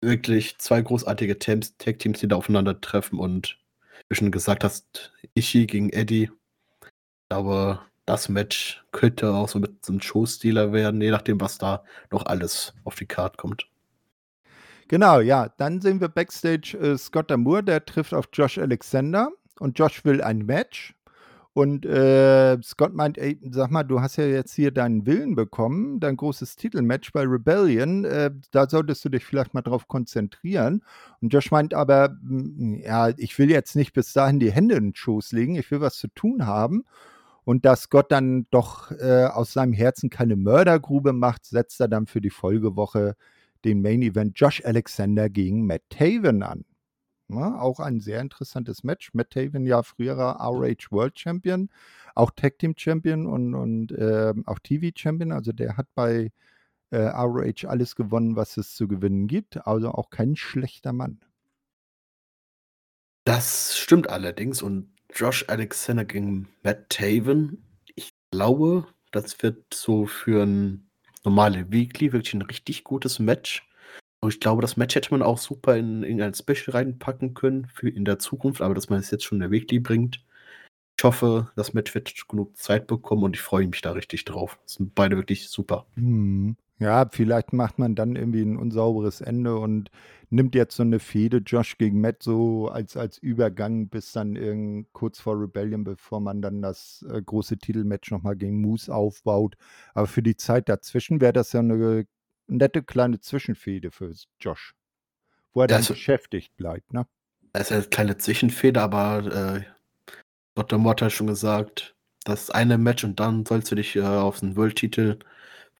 Wirklich 0.02 0.58
zwei 0.58 0.82
großartige 0.82 1.38
Tag 1.38 1.98
Teams, 1.98 2.20
die 2.20 2.28
da 2.28 2.36
aufeinandertreffen 2.36 3.18
und 3.18 3.58
wie 4.08 4.16
schon 4.16 4.30
gesagt 4.30 4.62
hast, 4.62 5.12
Ishii 5.34 5.66
gegen 5.66 5.90
Eddie 5.90 6.30
glaube, 7.28 7.80
das 8.06 8.28
Match 8.28 8.84
könnte 8.92 9.34
auch 9.34 9.48
so 9.48 9.58
mit 9.58 9.84
so 9.84 9.92
einem 9.92 10.00
Showstealer 10.00 10.72
werden, 10.72 11.00
je 11.00 11.10
nachdem, 11.10 11.40
was 11.40 11.58
da 11.58 11.84
noch 12.10 12.24
alles 12.24 12.72
auf 12.84 12.94
die 12.94 13.06
Karte 13.06 13.36
kommt. 13.36 13.68
Genau, 14.88 15.18
ja. 15.18 15.48
Dann 15.58 15.80
sehen 15.80 16.00
wir 16.00 16.08
Backstage 16.08 16.78
äh, 16.78 16.96
Scott 16.96 17.30
Amour, 17.32 17.62
der 17.62 17.84
trifft 17.84 18.14
auf 18.14 18.28
Josh 18.32 18.58
Alexander 18.58 19.30
und 19.58 19.78
Josh 19.78 20.04
will 20.04 20.22
ein 20.22 20.46
Match. 20.46 20.94
Und 21.52 21.86
äh, 21.86 22.62
Scott 22.62 22.92
meint, 22.92 23.16
ey, 23.16 23.40
sag 23.50 23.70
mal, 23.70 23.82
du 23.82 24.02
hast 24.02 24.16
ja 24.16 24.26
jetzt 24.26 24.52
hier 24.52 24.70
deinen 24.72 25.06
Willen 25.06 25.34
bekommen, 25.34 26.00
dein 26.00 26.18
großes 26.18 26.56
Titelmatch 26.56 27.12
bei 27.12 27.22
Rebellion, 27.22 28.04
äh, 28.04 28.30
da 28.50 28.68
solltest 28.68 29.06
du 29.06 29.08
dich 29.08 29.24
vielleicht 29.24 29.54
mal 29.54 29.62
drauf 29.62 29.88
konzentrieren. 29.88 30.84
Und 31.22 31.32
Josh 31.32 31.50
meint 31.50 31.72
aber, 31.72 32.14
ja, 32.22 33.08
ich 33.16 33.38
will 33.38 33.50
jetzt 33.50 33.74
nicht 33.74 33.94
bis 33.94 34.12
dahin 34.12 34.38
die 34.38 34.52
Hände 34.52 34.74
in 34.74 34.88
den 34.88 34.94
Schoß 34.94 35.32
legen, 35.32 35.56
ich 35.56 35.70
will 35.70 35.80
was 35.80 35.96
zu 35.96 36.08
tun 36.08 36.46
haben. 36.46 36.84
Und 37.47 37.64
dass 37.64 37.90
Gott 37.90 38.10
dann 38.10 38.48
doch 38.51 38.90
äh, 38.90 39.27
aus 39.27 39.52
seinem 39.52 39.73
Herzen 39.73 40.10
keine 40.10 40.35
Mördergrube 40.35 41.12
macht, 41.12 41.47
setzt 41.47 41.81
er 41.81 41.86
dann 41.86 42.09
für 42.09 42.20
die 42.20 42.31
Folgewoche 42.31 43.14
den 43.64 43.82
Main 43.82 44.02
Event 44.02 44.36
Josh 44.36 44.64
Alexander 44.64 45.31
gegen 45.31 45.64
Matt 45.64 45.82
Taven 45.89 46.43
an. 46.43 46.64
Ja, 47.28 47.60
auch 47.60 47.78
ein 47.78 48.01
sehr 48.01 48.20
interessantes 48.20 48.82
Match. 48.82 49.14
Matt 49.14 49.31
Taven 49.31 49.64
ja 49.64 49.85
früherer 49.85 50.40
ROH 50.40 50.90
World 50.90 51.20
Champion, 51.20 51.70
auch 52.16 52.32
Tag 52.32 52.59
Team 52.59 52.74
Champion 52.77 53.27
und, 53.27 53.55
und 53.55 53.93
äh, 53.93 54.35
auch 54.47 54.59
TV 54.59 54.90
Champion. 54.97 55.31
Also 55.31 55.52
der 55.52 55.77
hat 55.77 55.86
bei 55.94 56.32
äh, 56.90 56.97
ROH 56.98 57.68
alles 57.68 57.94
gewonnen, 57.94 58.35
was 58.35 58.56
es 58.56 58.74
zu 58.74 58.89
gewinnen 58.89 59.28
gibt. 59.28 59.68
Also 59.68 59.93
auch 59.93 60.10
kein 60.10 60.35
schlechter 60.35 60.93
Mann. 60.93 61.20
Das 63.23 63.77
stimmt 63.77 64.10
allerdings. 64.10 64.62
Und 64.62 64.95
Josh 65.14 65.44
Alexander 65.48 66.04
gegen 66.04 66.48
Matt 66.62 66.90
Taven, 66.90 67.64
ich 67.94 68.12
glaube, 68.30 68.86
das 69.12 69.42
wird 69.42 69.72
so 69.72 70.06
für 70.06 70.44
ein 70.44 70.90
normale 71.24 71.70
Weekly 71.70 72.12
wirklich 72.12 72.34
ein 72.34 72.42
richtig 72.42 72.84
gutes 72.84 73.18
Match. 73.18 73.68
Und 74.20 74.32
ich 74.32 74.40
glaube, 74.40 74.62
das 74.62 74.76
Match 74.76 74.94
hätte 74.94 75.10
man 75.10 75.22
auch 75.22 75.38
super 75.38 75.76
in 75.76 76.02
irgendein 76.02 76.34
Special 76.34 76.70
reinpacken 76.76 77.34
können 77.34 77.66
für 77.66 77.88
in 77.88 78.04
der 78.04 78.18
Zukunft, 78.18 78.60
aber 78.60 78.74
dass 78.74 78.88
man 78.88 79.00
es 79.00 79.10
jetzt 79.10 79.24
schon 79.24 79.36
in 79.36 79.42
der 79.42 79.50
Weekly 79.50 79.78
bringt. 79.78 80.24
Ich 80.98 81.05
hoffe, 81.05 81.51
das 81.56 81.74
Match 81.74 81.94
wird 81.94 82.28
genug 82.28 82.56
Zeit 82.56 82.86
bekommen 82.86 83.24
und 83.24 83.36
ich 83.36 83.43
freue 83.43 83.66
mich 83.66 83.82
da 83.82 83.93
richtig 83.93 84.24
drauf. 84.24 84.59
Das 84.64 84.74
sind 84.74 84.94
beide 84.94 85.16
wirklich 85.16 85.48
super. 85.48 85.86
Hm. 85.94 86.56
Ja, 86.78 87.09
vielleicht 87.10 87.52
macht 87.55 87.78
man 87.78 87.94
dann 87.94 88.16
irgendwie 88.16 88.43
ein 88.43 88.56
unsauberes 88.56 89.23
Ende 89.23 89.56
und 89.56 89.90
nimmt 90.28 90.55
jetzt 90.55 90.77
so 90.77 90.82
eine 90.82 90.98
Fehde 90.98 91.39
Josh 91.39 91.78
gegen 91.78 92.01
Matt 92.02 92.23
so 92.23 92.68
als, 92.68 92.97
als 92.98 93.16
Übergang 93.18 93.89
bis 93.89 94.12
dann 94.12 94.36
irgend 94.36 94.93
kurz 94.93 95.18
vor 95.18 95.40
Rebellion, 95.40 95.85
bevor 95.85 96.20
man 96.20 96.43
dann 96.43 96.60
das 96.60 97.05
äh, 97.10 97.23
große 97.23 97.56
Titelmatch 97.59 98.10
nochmal 98.10 98.36
gegen 98.36 98.60
Moose 98.60 98.94
aufbaut. 98.94 99.56
Aber 99.94 100.06
für 100.06 100.23
die 100.23 100.36
Zeit 100.36 100.68
dazwischen 100.68 101.20
wäre 101.20 101.32
das 101.32 101.52
ja 101.52 101.60
eine 101.60 102.06
nette 102.47 102.82
kleine 102.82 103.20
Zwischenfehde 103.20 103.90
für 103.90 104.12
Josh, 104.40 104.74
wo 105.52 105.62
er 105.62 105.66
dann 105.68 105.78
Also- 105.78 105.94
beschäftigt 105.94 106.56
bleibt, 106.56 106.93
ne? 106.93 107.06
Das 107.52 107.70
ist 107.70 107.73
eine 107.73 107.85
kleine 107.85 108.18
Zwischenfehde, 108.18 108.82
aber 108.82 109.56
äh, 109.56 109.62
Dr. 110.56 110.78
Mott 110.78 111.02
hat 111.02 111.12
schon 111.12 111.26
gesagt, 111.28 111.94
das 112.24 112.50
eine 112.50 112.78
Match 112.78 113.04
und 113.04 113.20
dann 113.20 113.46
sollst 113.46 113.70
du 113.70 113.76
dich 113.76 113.94
äh, 113.96 114.02
auf 114.02 114.40
den 114.40 114.56
World-Titel 114.56 115.18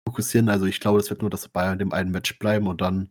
fokussieren. 0.07 0.49
Also 0.51 0.67
ich 0.67 0.81
glaube, 0.81 1.01
es 1.01 1.11
wird 1.11 1.23
nur 1.23 1.31
das 1.31 1.49
bei 1.49 1.75
dem 1.77 1.93
einen 1.93 2.11
Match 2.13 2.39
bleiben 2.39 2.69
und 2.69 2.81
dann 2.83 3.11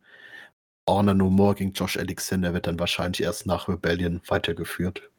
Honor 0.87 1.15
No 1.15 1.29
More 1.29 1.55
gegen 1.55 1.73
Josh 1.73 1.97
Alexander 1.97 2.53
wird 2.53 2.67
dann 2.67 2.79
wahrscheinlich 2.79 3.23
erst 3.23 3.47
nach 3.47 3.67
Rebellion 3.67 4.21
weitergeführt. 4.27 5.09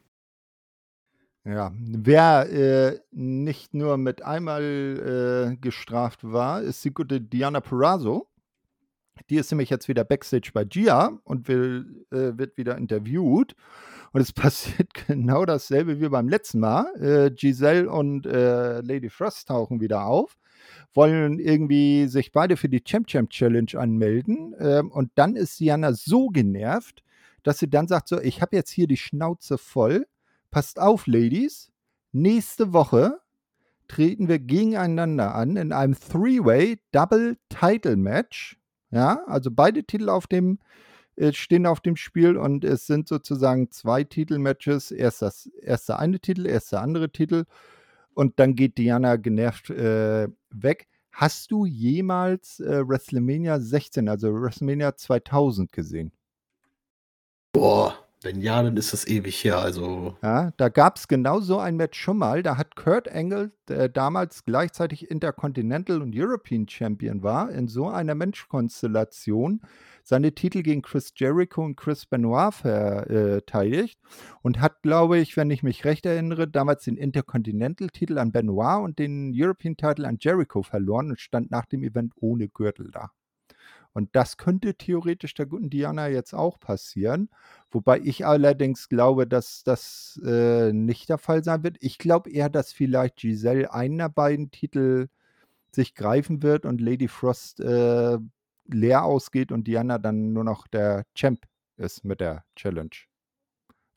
Ja, 1.44 1.72
wer 1.76 2.48
äh, 2.50 3.00
nicht 3.12 3.74
nur 3.74 3.96
mit 3.98 4.22
einmal 4.22 5.52
äh, 5.52 5.56
gestraft 5.56 6.20
war, 6.22 6.62
ist 6.62 6.84
die 6.84 6.94
gute 6.94 7.20
Diana 7.20 7.60
Perazzo. 7.60 8.28
Die 9.30 9.36
ist 9.36 9.50
nämlich 9.50 9.70
jetzt 9.70 9.88
wieder 9.88 10.04
Backstage 10.04 10.50
bei 10.52 10.64
Gia 10.64 11.18
und 11.24 11.48
will, 11.48 12.04
äh, 12.10 12.38
wird 12.38 12.56
wieder 12.56 12.76
interviewt. 12.76 13.54
Und 14.12 14.20
es 14.20 14.32
passiert 14.34 14.92
genau 15.06 15.44
dasselbe 15.44 16.00
wie 16.00 16.08
beim 16.08 16.28
letzten 16.28 16.60
Mal. 16.60 16.86
Äh, 17.00 17.30
Giselle 17.30 17.90
und 17.90 18.26
äh, 18.26 18.80
Lady 18.80 19.10
Frost 19.10 19.48
tauchen 19.48 19.80
wieder 19.80 20.06
auf, 20.06 20.36
wollen 20.94 21.38
irgendwie 21.38 22.06
sich 22.06 22.32
beide 22.32 22.56
für 22.56 22.68
die 22.68 22.84
Champ 22.84 23.08
Champ 23.08 23.30
Challenge 23.30 23.72
anmelden. 23.76 24.54
Ähm, 24.58 24.90
und 24.90 25.10
dann 25.14 25.36
ist 25.36 25.58
Diana 25.60 25.92
so 25.92 26.28
genervt, 26.28 27.02
dass 27.42 27.58
sie 27.58 27.68
dann 27.68 27.88
sagt: 27.88 28.08
So, 28.08 28.20
ich 28.20 28.42
habe 28.42 28.56
jetzt 28.56 28.70
hier 28.70 28.86
die 28.86 28.96
Schnauze 28.96 29.58
voll 29.58 30.06
passt 30.56 30.80
auf, 30.80 31.06
Ladies, 31.06 31.70
nächste 32.12 32.72
Woche 32.72 33.20
treten 33.88 34.26
wir 34.26 34.38
gegeneinander 34.38 35.34
an 35.34 35.56
in 35.56 35.70
einem 35.70 35.94
Three-Way 35.94 36.80
Double 36.92 37.36
Title 37.50 37.96
Match. 37.96 38.58
Ja, 38.96 39.22
also 39.26 39.50
beide 39.50 39.84
Titel 39.84 40.08
auf 40.08 40.26
dem 40.26 40.58
äh, 41.16 41.34
stehen 41.34 41.66
auf 41.66 41.80
dem 41.80 41.96
Spiel 41.96 42.38
und 42.38 42.64
es 42.64 42.86
sind 42.86 43.08
sozusagen 43.08 43.70
zwei 43.70 44.04
Titelmatches. 44.04 44.90
Erst 44.90 45.20
das 45.20 45.50
erst 45.60 45.90
der 45.90 45.98
eine 45.98 46.18
Titel, 46.18 46.46
erst 46.46 46.72
der 46.72 46.80
andere 46.80 47.10
Titel 47.10 47.44
und 48.14 48.40
dann 48.40 48.54
geht 48.54 48.78
Diana 48.78 49.16
genervt 49.16 49.68
äh, 49.68 50.28
weg. 50.48 50.88
Hast 51.12 51.50
du 51.50 51.66
jemals 51.66 52.58
äh, 52.60 52.88
WrestleMania 52.88 53.60
16, 53.60 54.08
also 54.08 54.32
WrestleMania 54.32 54.96
2000 54.96 55.72
gesehen? 55.72 56.10
Boah, 57.52 58.05
wenn 58.26 58.40
ja, 58.40 58.62
dann 58.62 58.76
ist 58.76 58.92
das 58.92 59.06
ewig 59.06 59.42
her. 59.44 59.58
Also 59.58 60.16
Ja, 60.22 60.52
da 60.56 60.68
gab 60.68 60.96
es 60.96 61.08
genau 61.08 61.40
so 61.40 61.58
ein 61.58 61.76
Match 61.76 61.98
schon 61.98 62.18
mal. 62.18 62.42
Da 62.42 62.56
hat 62.56 62.76
Kurt 62.76 63.10
Angle, 63.10 63.52
der 63.68 63.88
damals 63.88 64.44
gleichzeitig 64.44 65.10
Intercontinental 65.10 66.02
und 66.02 66.14
European 66.14 66.68
Champion 66.68 67.22
war, 67.22 67.50
in 67.50 67.68
so 67.68 67.88
einer 67.88 68.14
Menschkonstellation 68.14 69.60
seine 70.02 70.32
Titel 70.32 70.62
gegen 70.62 70.82
Chris 70.82 71.12
Jericho 71.16 71.64
und 71.64 71.76
Chris 71.76 72.06
Benoit 72.06 72.54
verteidigt 72.54 73.98
und 74.42 74.60
hat, 74.60 74.82
glaube 74.82 75.18
ich, 75.18 75.36
wenn 75.36 75.50
ich 75.50 75.62
mich 75.62 75.84
recht 75.84 76.06
erinnere, 76.06 76.46
damals 76.46 76.84
den 76.84 76.96
Intercontinental-Titel 76.96 78.18
an 78.18 78.30
Benoit 78.32 78.84
und 78.84 78.98
den 78.98 79.32
European-Titel 79.34 80.04
an 80.04 80.18
Jericho 80.20 80.62
verloren 80.62 81.10
und 81.10 81.20
stand 81.20 81.50
nach 81.50 81.66
dem 81.66 81.82
Event 81.82 82.12
ohne 82.16 82.48
Gürtel 82.48 82.90
da. 82.92 83.10
Und 83.96 84.14
das 84.14 84.36
könnte 84.36 84.74
theoretisch 84.74 85.32
der 85.32 85.46
guten 85.46 85.70
Diana 85.70 86.08
jetzt 86.08 86.34
auch 86.34 86.60
passieren. 86.60 87.30
Wobei 87.70 87.98
ich 87.98 88.26
allerdings 88.26 88.90
glaube, 88.90 89.26
dass 89.26 89.64
das 89.64 90.20
äh, 90.22 90.70
nicht 90.70 91.08
der 91.08 91.16
Fall 91.16 91.42
sein 91.42 91.62
wird. 91.62 91.78
Ich 91.80 91.96
glaube 91.96 92.28
eher, 92.28 92.50
dass 92.50 92.74
vielleicht 92.74 93.16
Giselle 93.16 93.72
einen 93.72 93.96
der 93.96 94.10
beiden 94.10 94.50
Titel 94.50 95.08
sich 95.72 95.94
greifen 95.94 96.42
wird 96.42 96.66
und 96.66 96.82
Lady 96.82 97.08
Frost 97.08 97.60
äh, 97.60 98.18
leer 98.66 99.02
ausgeht 99.02 99.50
und 99.50 99.66
Diana 99.66 99.96
dann 99.96 100.34
nur 100.34 100.44
noch 100.44 100.66
der 100.66 101.04
Champ 101.14 101.46
ist 101.78 102.04
mit 102.04 102.20
der 102.20 102.44
Challenge. 102.54 102.90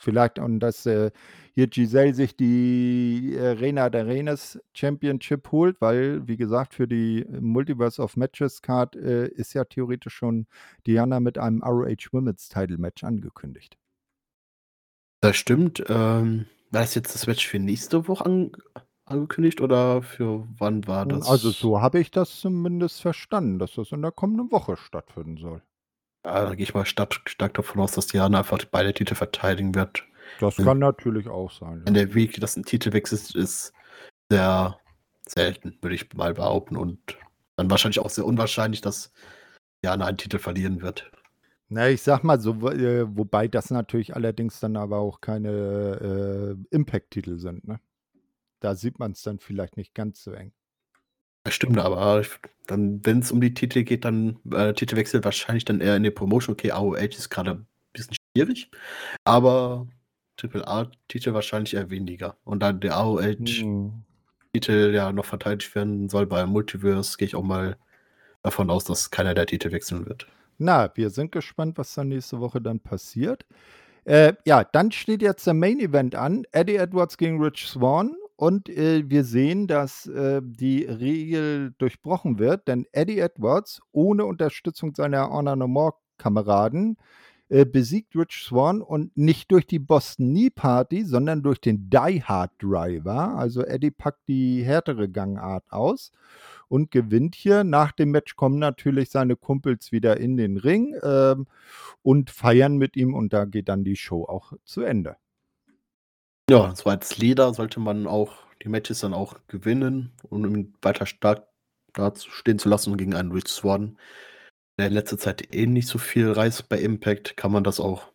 Vielleicht 0.01 0.39
und 0.39 0.59
dass 0.61 0.85
äh, 0.85 1.11
hier 1.53 1.67
Giselle 1.67 2.13
sich 2.13 2.35
die 2.37 3.35
äh, 3.35 3.49
Reina 3.59 3.89
der 3.89 4.07
Reines 4.07 4.59
Championship 4.73 5.51
holt, 5.51 5.81
weil, 5.81 6.25
wie 6.27 6.37
gesagt, 6.37 6.73
für 6.73 6.87
die 6.87 7.25
Multiverse 7.29 8.01
of 8.01 8.15
Matches 8.15 8.61
Card 8.61 8.95
äh, 8.95 9.27
ist 9.27 9.53
ja 9.53 9.65
theoretisch 9.65 10.13
schon 10.13 10.47
Diana 10.87 11.19
mit 11.19 11.37
einem 11.37 11.61
ROH 11.61 12.13
Women's 12.13 12.47
Title 12.47 12.77
Match 12.77 13.03
angekündigt. 13.03 13.77
das 15.21 15.35
stimmt. 15.35 15.83
Ähm, 15.89 16.45
war 16.71 16.81
das 16.81 16.95
jetzt 16.95 17.13
das 17.13 17.27
Match 17.27 17.47
für 17.47 17.59
nächste 17.59 18.07
Woche 18.07 18.25
an, 18.25 18.51
angekündigt 19.05 19.59
oder 19.61 20.01
für 20.01 20.47
wann 20.57 20.87
war 20.87 21.05
das? 21.05 21.27
Also 21.27 21.49
so 21.51 21.81
habe 21.81 21.99
ich 21.99 22.11
das 22.11 22.39
zumindest 22.39 23.01
verstanden, 23.01 23.59
dass 23.59 23.73
das 23.73 23.91
in 23.91 24.01
der 24.01 24.11
kommenden 24.11 24.51
Woche 24.51 24.77
stattfinden 24.77 25.37
soll. 25.37 25.61
Ja, 26.29 26.45
da 26.45 26.53
gehe 26.53 26.63
ich 26.63 26.75
mal 26.75 26.85
stark, 26.85 27.19
stark 27.25 27.55
davon 27.55 27.81
aus, 27.81 27.93
dass 27.93 28.05
Diana 28.05 28.39
einfach 28.39 28.63
beide 28.65 28.93
Titel 28.93 29.15
verteidigen 29.15 29.73
wird. 29.73 30.03
Das 30.39 30.57
kann 30.57 30.77
natürlich 30.77 31.27
auch 31.27 31.49
sein. 31.51 31.83
In 31.87 31.95
Ja. 31.95 32.05
der 32.05 32.13
Week, 32.13 32.39
dass 32.39 32.55
ein 32.55 32.63
Titelwechsel 32.65 33.17
ist, 33.17 33.35
ist 33.35 33.73
sehr 34.31 34.77
selten, 35.27 35.75
würde 35.81 35.95
ich 35.95 36.13
mal 36.13 36.35
behaupten. 36.35 36.77
Und 36.77 37.17
dann 37.55 37.71
wahrscheinlich 37.71 37.99
auch 37.99 38.11
sehr 38.11 38.25
unwahrscheinlich, 38.25 38.81
dass 38.81 39.11
Diana 39.83 40.05
einen 40.05 40.17
Titel 40.17 40.37
verlieren 40.37 40.83
wird. 40.83 41.11
Na, 41.67 41.89
ich 41.89 42.03
sag 42.03 42.23
mal 42.23 42.39
so, 42.39 42.69
äh, 42.69 43.05
wobei 43.17 43.47
das 43.47 43.71
natürlich 43.71 44.15
allerdings 44.15 44.59
dann 44.59 44.75
aber 44.75 44.97
auch 44.99 45.21
keine 45.21 46.55
äh, 46.69 46.75
Impact-Titel 46.75 47.37
sind. 47.39 47.67
Ne? 47.67 47.79
Da 48.59 48.75
sieht 48.75 48.99
man 48.99 49.13
es 49.13 49.23
dann 49.23 49.39
vielleicht 49.39 49.77
nicht 49.77 49.95
ganz 49.95 50.23
so 50.23 50.31
eng. 50.31 50.53
Das 51.43 51.53
stimmt, 51.53 51.77
aber 51.79 52.21
ich- 52.21 52.29
dann, 52.67 53.03
wenn 53.03 53.19
es 53.19 53.31
um 53.31 53.41
die 53.41 53.53
Titel 53.53 53.83
geht, 53.83 54.05
dann 54.05 54.39
äh, 54.51 54.73
Titelwechsel 54.73 55.23
wahrscheinlich 55.23 55.65
dann 55.65 55.81
eher 55.81 55.95
in 55.95 56.03
der 56.03 56.11
Promotion. 56.11 56.53
Okay, 56.53 56.71
AOH 56.71 56.97
ist 57.17 57.29
gerade 57.29 57.51
ein 57.51 57.67
bisschen 57.93 58.15
schwierig, 58.35 58.69
aber 59.23 59.87
Triple 60.37 60.67
A-Titel 60.67 61.33
wahrscheinlich 61.33 61.73
eher 61.73 61.89
weniger. 61.89 62.37
Und 62.43 62.61
dann 62.61 62.79
der 62.79 62.95
AOH-Titel 62.97 64.03
Hm. 64.63 64.93
ja 64.93 65.11
noch 65.11 65.25
verteidigt 65.25 65.73
werden 65.75 66.09
soll 66.09 66.27
bei 66.27 66.45
Multiverse, 66.45 67.17
gehe 67.17 67.27
ich 67.27 67.35
auch 67.35 67.43
mal 67.43 67.77
davon 68.43 68.69
aus, 68.69 68.83
dass 68.83 69.09
keiner 69.11 69.33
der 69.33 69.47
Titel 69.47 69.71
wechseln 69.71 70.05
wird. 70.05 70.27
Na, 70.59 70.91
wir 70.95 71.09
sind 71.09 71.31
gespannt, 71.31 71.77
was 71.77 71.93
dann 71.95 72.09
nächste 72.09 72.39
Woche 72.39 72.61
dann 72.61 72.79
passiert. 72.79 73.45
Äh, 74.05 74.33
ja, 74.45 74.63
dann 74.63 74.91
steht 74.91 75.21
jetzt 75.21 75.45
der 75.47 75.53
Main 75.53 75.79
Event 75.79 76.15
an. 76.15 76.43
Eddie 76.51 76.75
Edwards 76.75 77.17
gegen 77.17 77.41
Rich 77.41 77.67
Swan 77.67 78.15
und 78.39 78.69
äh, 78.69 79.03
wir 79.09 79.25
sehen, 79.25 79.67
dass 79.67 80.05
äh, 80.05 80.41
die 80.41 80.85
Regel 80.85 81.73
durchbrochen 81.77 82.39
wird, 82.39 82.69
denn 82.69 82.85
Eddie 82.93 83.19
Edwards 83.19 83.81
ohne 83.91 84.23
Unterstützung 84.23 84.95
seiner 84.95 85.29
Honor 85.29 85.57
No 85.57 85.67
More 85.67 85.95
Kameraden 86.17 86.95
äh, 87.49 87.65
besiegt 87.65 88.15
Rich 88.15 88.45
Swan 88.45 88.81
und 88.81 89.17
nicht 89.17 89.51
durch 89.51 89.67
die 89.67 89.79
Boston 89.79 90.29
Knee 90.29 90.51
Party, 90.51 91.03
sondern 91.03 91.43
durch 91.43 91.59
den 91.59 91.89
Die 91.89 92.23
Hard 92.23 92.51
Driver. 92.59 93.35
Also 93.35 93.61
Eddie 93.65 93.91
packt 93.91 94.25
die 94.29 94.63
härtere 94.63 95.09
Gangart 95.09 95.65
aus 95.69 96.13
und 96.69 96.91
gewinnt 96.91 97.35
hier. 97.35 97.65
Nach 97.65 97.91
dem 97.91 98.11
Match 98.11 98.37
kommen 98.37 98.57
natürlich 98.57 99.09
seine 99.09 99.35
Kumpels 99.35 99.91
wieder 99.91 100.15
in 100.15 100.37
den 100.37 100.55
Ring 100.55 100.95
ähm, 101.03 101.45
und 102.03 102.29
feiern 102.29 102.77
mit 102.77 102.95
ihm 102.95 103.13
und 103.13 103.33
da 103.33 103.43
geht 103.43 103.67
dann 103.67 103.83
die 103.83 103.97
Show 103.97 104.23
auch 104.23 104.53
zu 104.63 104.83
Ende. 104.83 105.17
Ja, 106.49 106.75
so 106.75 106.89
als 106.89 107.17
Leader 107.19 107.53
sollte 107.53 107.79
man 107.79 108.07
auch 108.07 108.33
die 108.63 108.69
Matches 108.69 109.01
dann 109.01 109.13
auch 109.13 109.35
gewinnen, 109.47 110.11
um 110.29 110.43
ihn 110.45 110.73
weiter 110.81 111.05
stark 111.05 111.45
da 111.93 112.11
stehen 112.15 112.57
zu 112.57 112.69
lassen 112.69 112.97
gegen 112.97 113.13
einen 113.13 113.31
Rich 113.31 113.49
Swan, 113.49 113.97
der 114.79 114.87
in 114.87 114.93
letzter 114.93 115.19
Zeit 115.19 115.53
eh 115.53 115.67
nicht 115.67 115.87
so 115.87 115.99
viel 115.99 116.31
reißt 116.31 116.69
bei 116.69 116.79
Impact, 116.79 117.37
kann 117.37 117.51
man 117.51 117.63
das 117.63 117.79
auch, 117.79 118.11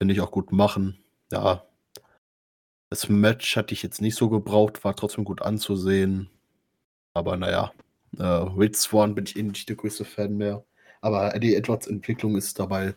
finde 0.00 0.14
ich, 0.14 0.20
auch 0.20 0.30
gut 0.30 0.52
machen. 0.52 1.02
Ja, 1.32 1.64
das 2.90 3.08
Match 3.08 3.56
hatte 3.56 3.74
ich 3.74 3.82
jetzt 3.82 4.00
nicht 4.00 4.16
so 4.16 4.28
gebraucht, 4.30 4.84
war 4.84 4.94
trotzdem 4.94 5.24
gut 5.24 5.42
anzusehen. 5.42 6.30
Aber 7.14 7.36
naja, 7.36 7.72
äh, 8.18 8.22
Rich 8.24 8.76
Swan 8.76 9.14
bin 9.16 9.26
ich 9.26 9.36
eh 9.36 9.42
nicht 9.42 9.68
der 9.68 9.76
größte 9.76 10.04
Fan 10.04 10.36
mehr. 10.36 10.64
Aber 11.00 11.34
Eddie 11.34 11.54
Edwards 11.56 11.86
Entwicklung 11.88 12.36
ist 12.36 12.58
dabei 12.60 12.94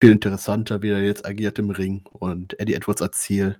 viel 0.00 0.12
interessanter, 0.12 0.82
wie 0.82 0.90
er 0.90 1.02
jetzt 1.02 1.26
agiert 1.26 1.58
im 1.58 1.70
Ring. 1.70 2.04
Und 2.12 2.58
Eddie 2.60 2.74
Edwards 2.74 3.02
als 3.02 3.20
Ziel. 3.20 3.58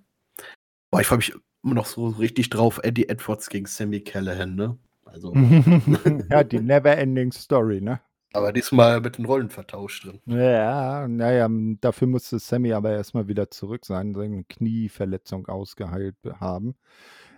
Boah, 0.95 1.01
ich 1.01 1.09
freue 1.09 1.19
mich 1.19 1.33
immer 1.65 1.75
noch 1.75 1.87
so 1.87 2.07
richtig 2.07 2.51
drauf. 2.51 2.79
Eddie 2.85 3.09
Edwards 3.09 3.49
gegen 3.49 3.67
Sammy 3.67 4.01
Callahan, 4.01 4.55
ne? 4.55 4.79
Also. 5.05 5.35
ja, 6.31 6.45
die 6.45 6.61
Never-Ending 6.61 7.33
Story, 7.33 7.81
ne? 7.81 8.01
Aber 8.33 8.53
diesmal 8.53 9.01
mit 9.01 9.19
den 9.19 9.25
Rollen 9.25 9.51
vertauscht 9.51 10.05
drin. 10.05 10.21
Ja, 10.27 11.09
naja, 11.09 11.49
dafür 11.81 12.07
musste 12.07 12.39
Sammy 12.39 12.73
aber 12.75 12.93
erstmal 12.93 13.27
wieder 13.27 13.51
zurück 13.51 13.87
sein, 13.87 14.15
seine 14.15 14.45
Knieverletzung 14.45 15.49
ausgeheilt 15.49 16.15
haben. 16.39 16.77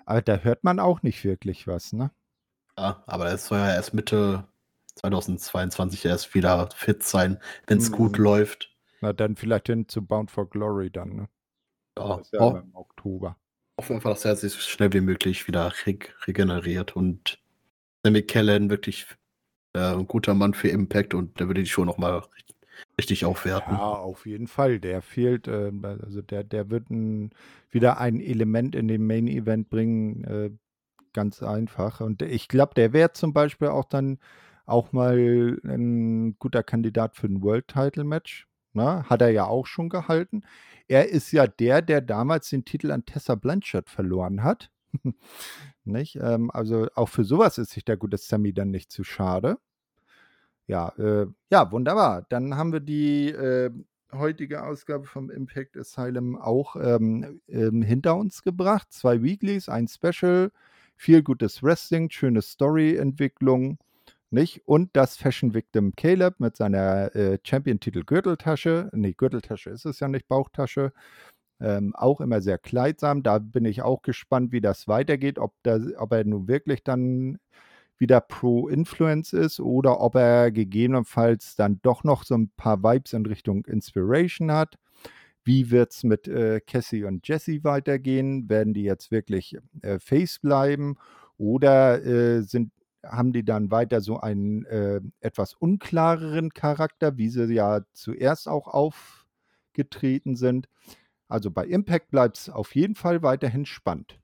Aber 0.04 0.20
da 0.20 0.36
hört 0.36 0.62
man 0.62 0.78
auch 0.78 1.02
nicht 1.02 1.24
wirklich 1.24 1.66
was, 1.66 1.94
ne? 1.94 2.10
Ja, 2.76 3.04
aber 3.06 3.32
es 3.32 3.46
soll 3.46 3.56
ja 3.56 3.72
erst 3.72 3.94
Mitte 3.94 4.44
2022 4.96 6.04
erst 6.04 6.34
wieder 6.34 6.68
fit 6.74 7.02
sein, 7.02 7.38
wenn 7.66 7.78
es 7.78 7.88
mhm. 7.88 7.94
gut 7.94 8.18
läuft. 8.18 8.76
Na, 9.00 9.14
dann 9.14 9.34
vielleicht 9.34 9.68
hin 9.68 9.88
zu 9.88 10.04
Bound 10.04 10.30
for 10.30 10.46
Glory 10.46 10.90
dann, 10.90 11.16
ne? 11.16 11.28
Ja, 11.98 12.18
das 12.18 12.26
ist 12.26 12.32
ja 12.34 12.40
oh. 12.40 12.56
im 12.56 12.74
Oktober. 12.74 13.38
Hoffen 13.78 14.02
wir 14.02 14.10
dass 14.10 14.24
er 14.24 14.36
sich 14.36 14.52
so 14.52 14.60
schnell 14.60 14.92
wie 14.92 15.00
möglich 15.00 15.46
wieder 15.48 15.72
re 15.84 15.98
regeneriert 16.26 16.96
und 16.96 17.38
Sammy 18.02 18.22
Kellen 18.22 18.70
wirklich 18.70 19.06
äh, 19.74 19.94
ein 19.94 20.06
guter 20.06 20.34
Mann 20.34 20.54
für 20.54 20.68
Impact 20.68 21.12
und 21.12 21.38
der 21.38 21.48
würde 21.48 21.62
die 21.62 21.68
Show 21.68 21.84
nochmal 21.84 22.22
richtig 22.98 23.24
aufwerten. 23.24 23.74
Ja, 23.74 23.90
auf 23.90 24.26
jeden 24.26 24.46
Fall. 24.46 24.80
Der 24.80 25.02
fehlt, 25.02 25.48
äh, 25.48 25.72
also 25.82 26.22
der, 26.22 26.44
der 26.44 26.70
wird 26.70 26.90
ein, 26.90 27.30
wieder 27.70 27.98
ein 27.98 28.20
Element 28.20 28.74
in 28.74 28.88
den 28.88 29.06
Main 29.06 29.28
Event 29.28 29.68
bringen, 29.68 30.24
äh, 30.24 30.50
ganz 31.12 31.42
einfach. 31.42 32.00
Und 32.00 32.22
ich 32.22 32.48
glaube, 32.48 32.74
der 32.74 32.92
wäre 32.92 33.12
zum 33.12 33.32
Beispiel 33.32 33.68
auch 33.68 33.84
dann 33.84 34.18
auch 34.66 34.92
mal 34.92 35.58
ein 35.64 36.38
guter 36.38 36.62
Kandidat 36.62 37.16
für 37.16 37.26
ein 37.26 37.42
World 37.42 37.68
Title 37.68 38.04
Match. 38.04 38.46
Ne? 38.76 39.04
hat 39.08 39.22
er 39.22 39.30
ja 39.30 39.46
auch 39.46 39.66
schon 39.66 39.88
gehalten. 39.88 40.42
Er 40.86 41.08
ist 41.08 41.32
ja 41.32 41.46
der, 41.46 41.80
der 41.80 42.02
damals 42.02 42.50
den 42.50 42.66
Titel 42.66 42.90
an 42.90 43.06
Tessa 43.06 43.34
Blanchard 43.34 43.88
verloren 43.88 44.42
hat. 44.42 44.70
nicht? 45.84 46.16
Ähm, 46.16 46.50
also 46.50 46.86
auch 46.94 47.08
für 47.08 47.24
sowas 47.24 47.56
ist 47.56 47.70
sich 47.70 47.86
der 47.86 47.96
gute 47.96 48.18
Sammy 48.18 48.52
dann 48.52 48.70
nicht 48.70 48.92
zu 48.92 49.02
schade. 49.02 49.56
Ja, 50.66 50.90
äh, 50.98 51.26
ja, 51.50 51.72
wunderbar. 51.72 52.26
Dann 52.28 52.56
haben 52.56 52.72
wir 52.72 52.80
die 52.80 53.30
äh, 53.30 53.70
heutige 54.12 54.62
Ausgabe 54.62 55.06
vom 55.06 55.30
Impact 55.30 55.78
Asylum 55.78 56.36
auch 56.36 56.76
ähm, 56.76 57.40
ähm, 57.48 57.80
hinter 57.80 58.16
uns 58.16 58.42
gebracht. 58.42 58.88
Zwei 58.92 59.22
Weeklies, 59.22 59.70
ein 59.70 59.88
Special, 59.88 60.50
viel 60.96 61.22
gutes 61.22 61.62
Wrestling, 61.62 62.10
schöne 62.10 62.42
Story-Entwicklung. 62.42 63.78
Nicht? 64.30 64.62
Und 64.66 64.90
das 64.94 65.16
Fashion 65.16 65.54
Victim 65.54 65.94
Caleb 65.94 66.40
mit 66.40 66.56
seiner 66.56 67.14
äh, 67.14 67.38
Champion-Titel 67.42 68.02
Gürteltasche. 68.04 68.90
Nee, 68.92 69.12
Gürteltasche 69.12 69.70
ist 69.70 69.86
es 69.86 70.00
ja 70.00 70.08
nicht, 70.08 70.26
Bauchtasche. 70.28 70.92
Ähm, 71.60 71.94
auch 71.94 72.20
immer 72.20 72.40
sehr 72.40 72.58
kleidsam. 72.58 73.22
Da 73.22 73.38
bin 73.38 73.64
ich 73.64 73.82
auch 73.82 74.02
gespannt, 74.02 74.52
wie 74.52 74.60
das 74.60 74.88
weitergeht, 74.88 75.38
ob, 75.38 75.54
da, 75.62 75.78
ob 75.96 76.12
er 76.12 76.24
nun 76.24 76.48
wirklich 76.48 76.82
dann 76.82 77.38
wieder 77.98 78.20
Pro-Influence 78.20 79.32
ist 79.32 79.60
oder 79.60 80.00
ob 80.00 80.16
er 80.16 80.50
gegebenenfalls 80.50 81.56
dann 81.56 81.80
doch 81.82 82.04
noch 82.04 82.24
so 82.24 82.34
ein 82.36 82.50
paar 82.56 82.82
Vibes 82.82 83.12
in 83.12 83.24
Richtung 83.24 83.64
Inspiration 83.64 84.52
hat. 84.52 84.76
Wie 85.44 85.70
wird 85.70 85.92
es 85.92 86.04
mit 86.04 86.28
äh, 86.28 86.60
Cassie 86.60 87.04
und 87.04 87.26
Jesse 87.26 87.62
weitergehen? 87.64 88.48
Werden 88.50 88.74
die 88.74 88.82
jetzt 88.82 89.10
wirklich 89.10 89.56
äh, 89.82 89.98
Face 89.98 90.40
bleiben 90.40 90.96
oder 91.38 92.04
äh, 92.04 92.42
sind 92.42 92.72
haben 93.10 93.32
die 93.32 93.44
dann 93.44 93.70
weiter 93.70 94.00
so 94.00 94.20
einen 94.20 94.64
äh, 94.66 95.00
etwas 95.20 95.54
unklareren 95.54 96.50
Charakter, 96.50 97.16
wie 97.16 97.28
sie 97.28 97.52
ja 97.52 97.80
zuerst 97.92 98.48
auch 98.48 98.68
aufgetreten 98.68 100.36
sind. 100.36 100.68
Also 101.28 101.50
bei 101.50 101.66
Impact 101.66 102.10
bleibt 102.10 102.38
es 102.38 102.48
auf 102.48 102.74
jeden 102.74 102.94
Fall 102.94 103.22
weiterhin 103.22 103.66
spannend. 103.66 104.18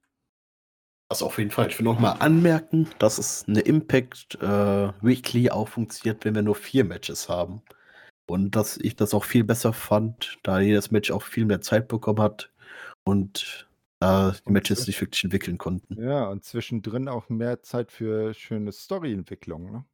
Das 1.09 1.23
auf 1.23 1.37
jeden 1.37 1.51
Fall. 1.51 1.69
Ich 1.69 1.79
will 1.79 1.85
nochmal 1.85 2.17
anmerken, 2.21 2.89
dass 2.99 3.19
es 3.19 3.45
eine 3.47 3.61
Impact 3.61 4.37
äh, 4.37 4.93
Weekly 5.03 5.51
auch 5.51 5.69
funktioniert, 5.69 6.25
wenn 6.25 6.35
wir 6.35 6.43
nur 6.43 6.55
vier 6.55 6.85
Matches 6.85 7.29
haben. 7.29 7.61
Und 8.27 8.57
dass 8.57 8.79
ich 8.79 8.97
das 8.97 9.13
auch 9.13 9.25
viel 9.25 9.45
besser 9.45 9.75
fand, 9.75 10.39
da 10.43 10.61
jedes 10.61 10.91
Match 10.91 11.11
auch 11.11 11.23
viel 11.23 11.45
mehr 11.45 11.61
Zeit 11.61 11.89
bekommen 11.89 12.23
hat 12.23 12.51
und 13.05 13.69
äh, 14.03 14.33
die 14.47 14.53
Matches 14.53 14.85
sich 14.85 15.01
wirklich 15.01 15.23
entwickeln 15.25 15.59
konnten. 15.59 16.03
Ja, 16.03 16.29
und 16.29 16.45
zwischendrin 16.45 17.09
auch 17.09 17.29
mehr 17.29 17.63
Zeit 17.63 17.93
für 17.93 18.35
schöne 18.35 18.73
Storyentwicklung, 18.73 19.71
ne? 19.71 19.85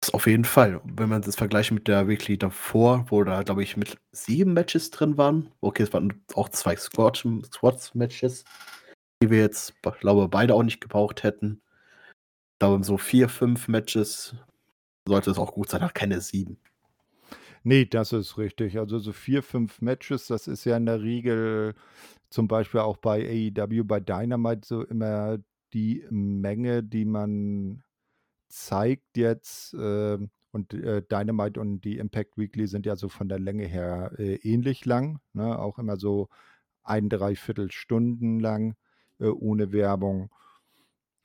Das 0.00 0.12
auf 0.12 0.26
jeden 0.26 0.44
Fall. 0.44 0.80
Wenn 0.84 1.08
man 1.08 1.22
das 1.22 1.36
vergleicht 1.36 1.72
mit 1.72 1.88
der 1.88 2.06
Weekly 2.06 2.38
davor, 2.38 3.06
wo 3.08 3.24
da, 3.24 3.42
glaube 3.42 3.62
ich, 3.62 3.76
mit 3.76 3.96
sieben 4.12 4.52
Matches 4.52 4.90
drin 4.90 5.16
waren. 5.16 5.50
Okay, 5.60 5.82
es 5.82 5.92
waren 5.92 6.22
auch 6.34 6.48
zwei 6.50 6.76
Squads-Matches, 6.76 8.44
die 9.22 9.30
wir 9.30 9.38
jetzt, 9.38 9.74
glaube 10.00 10.28
beide 10.28 10.54
auch 10.54 10.62
nicht 10.62 10.80
gebraucht 10.80 11.22
hätten. 11.22 11.62
Ich 12.52 12.58
glaube, 12.60 12.84
so 12.84 12.98
vier, 12.98 13.28
fünf 13.28 13.68
Matches 13.68 14.34
sollte 15.08 15.30
es 15.30 15.38
auch 15.38 15.52
gut 15.52 15.70
sein, 15.70 15.82
auch 15.82 15.94
keine 15.94 16.20
sieben. 16.20 16.58
Nee, 17.62 17.84
das 17.84 18.12
ist 18.12 18.38
richtig. 18.38 18.78
Also 18.78 18.98
so 18.98 19.12
vier, 19.12 19.42
fünf 19.42 19.80
Matches, 19.80 20.28
das 20.28 20.46
ist 20.46 20.64
ja 20.66 20.76
in 20.76 20.86
der 20.86 21.02
Regel 21.02 21.74
zum 22.30 22.48
Beispiel 22.48 22.80
auch 22.80 22.96
bei 22.96 23.52
AEW, 23.56 23.84
bei 23.84 24.00
Dynamite 24.00 24.66
so 24.66 24.82
immer 24.82 25.38
die 25.72 26.04
Menge, 26.10 26.82
die 26.82 27.04
man 27.04 27.82
zeigt 28.48 29.16
jetzt. 29.16 29.74
Äh, 29.74 30.18
und 30.52 30.72
äh, 30.72 31.02
Dynamite 31.02 31.60
und 31.60 31.82
die 31.82 31.98
Impact 31.98 32.38
Weekly 32.38 32.66
sind 32.66 32.86
ja 32.86 32.96
so 32.96 33.10
von 33.10 33.28
der 33.28 33.38
Länge 33.38 33.66
her 33.66 34.12
äh, 34.18 34.36
ähnlich 34.36 34.86
lang. 34.86 35.20
Ne? 35.34 35.58
Auch 35.58 35.78
immer 35.78 35.98
so 35.98 36.28
ein, 36.82 37.10
dreiviertel 37.10 37.70
Stunden 37.70 38.40
lang 38.40 38.74
äh, 39.20 39.26
ohne 39.26 39.72
Werbung. 39.72 40.30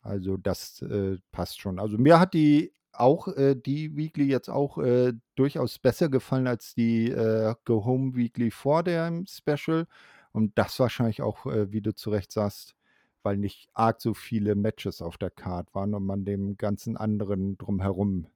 Also 0.02 0.36
das 0.36 0.82
äh, 0.82 1.18
passt 1.32 1.62
schon. 1.62 1.80
Also 1.80 1.98
mir 1.98 2.20
hat 2.20 2.34
die 2.34 2.74
auch 2.92 3.28
äh, 3.30 3.56
die 3.56 3.96
Weekly 3.96 4.26
jetzt 4.26 4.50
auch 4.50 4.78
äh, 4.80 5.14
durchaus 5.36 5.80
besser 5.80 6.10
gefallen 6.10 6.48
als 6.48 6.74
die 6.74 7.10
äh, 7.10 7.56
Go 7.64 7.86
Home 7.86 8.16
Weekly 8.16 8.52
vor 8.52 8.84
dem 8.84 9.26
Special. 9.28 9.88
Und 10.32 10.58
das 10.58 10.80
wahrscheinlich 10.80 11.22
auch, 11.22 11.46
äh, 11.46 11.72
wie 11.72 11.82
du 11.82 11.94
zu 11.94 12.10
Recht 12.10 12.32
sagst, 12.32 12.76
weil 13.24 13.38
nicht 13.38 13.70
arg 13.74 14.02
so 14.02 14.14
viele 14.14 14.56
Matches 14.56 15.02
auf 15.02 15.18
der 15.18 15.30
Card 15.30 15.74
waren 15.76 15.94
und 15.94 16.06
man 16.06 16.26
dem 16.26 16.58
ganzen 16.58 16.98
anderen 16.98 17.58
drumherum 17.58 18.28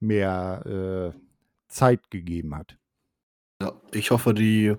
mehr 0.00 1.14
äh, 1.14 1.18
Zeit 1.68 2.10
gegeben 2.10 2.56
hat. 2.56 2.76
Ja, 3.62 3.80
ich 3.92 4.10
hoffe, 4.10 4.34
die 4.34 4.76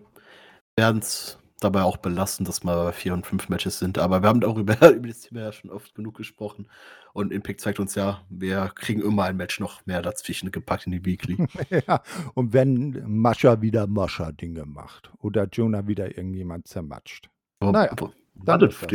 werden 0.75 0.99
es 0.99 1.39
dabei 1.63 1.83
auch 1.83 1.97
belassen, 1.97 2.45
dass 2.45 2.63
mal 2.63 2.91
vier 2.93 3.13
und 3.13 3.25
fünf 3.25 3.49
Matches 3.49 3.79
sind. 3.79 3.97
Aber 3.97 4.21
wir 4.21 4.29
haben 4.29 4.41
darüber 4.41 4.73
über 4.91 5.07
das 5.07 5.21
Thema 5.21 5.41
ja 5.41 5.51
schon 5.51 5.69
oft 5.69 5.95
genug 5.95 6.15
gesprochen. 6.15 6.67
Und 7.13 7.31
Impact 7.31 7.61
zeigt 7.61 7.79
uns 7.79 7.95
ja, 7.95 8.21
wir 8.29 8.71
kriegen 8.75 9.01
immer 9.01 9.23
ein 9.23 9.37
Match 9.37 9.59
noch 9.59 9.85
mehr 9.85 10.01
dazwischen 10.01 10.51
gepackt 10.51 10.85
in 10.85 10.91
die 10.91 11.05
Weekly. 11.05 11.47
ja, 11.87 12.01
und 12.33 12.53
wenn 12.53 13.03
Mascha 13.05 13.61
wieder 13.61 13.87
Mascha-Dinge 13.87 14.65
macht 14.65 15.11
oder 15.19 15.47
Jonah 15.51 15.87
wieder 15.87 16.17
irgendjemand 16.17 16.67
zermatscht. 16.67 17.29
Aber, 17.59 17.71
naja, 17.71 17.95
dann 18.35 18.61
ist 18.61 18.79
so. 18.79 18.87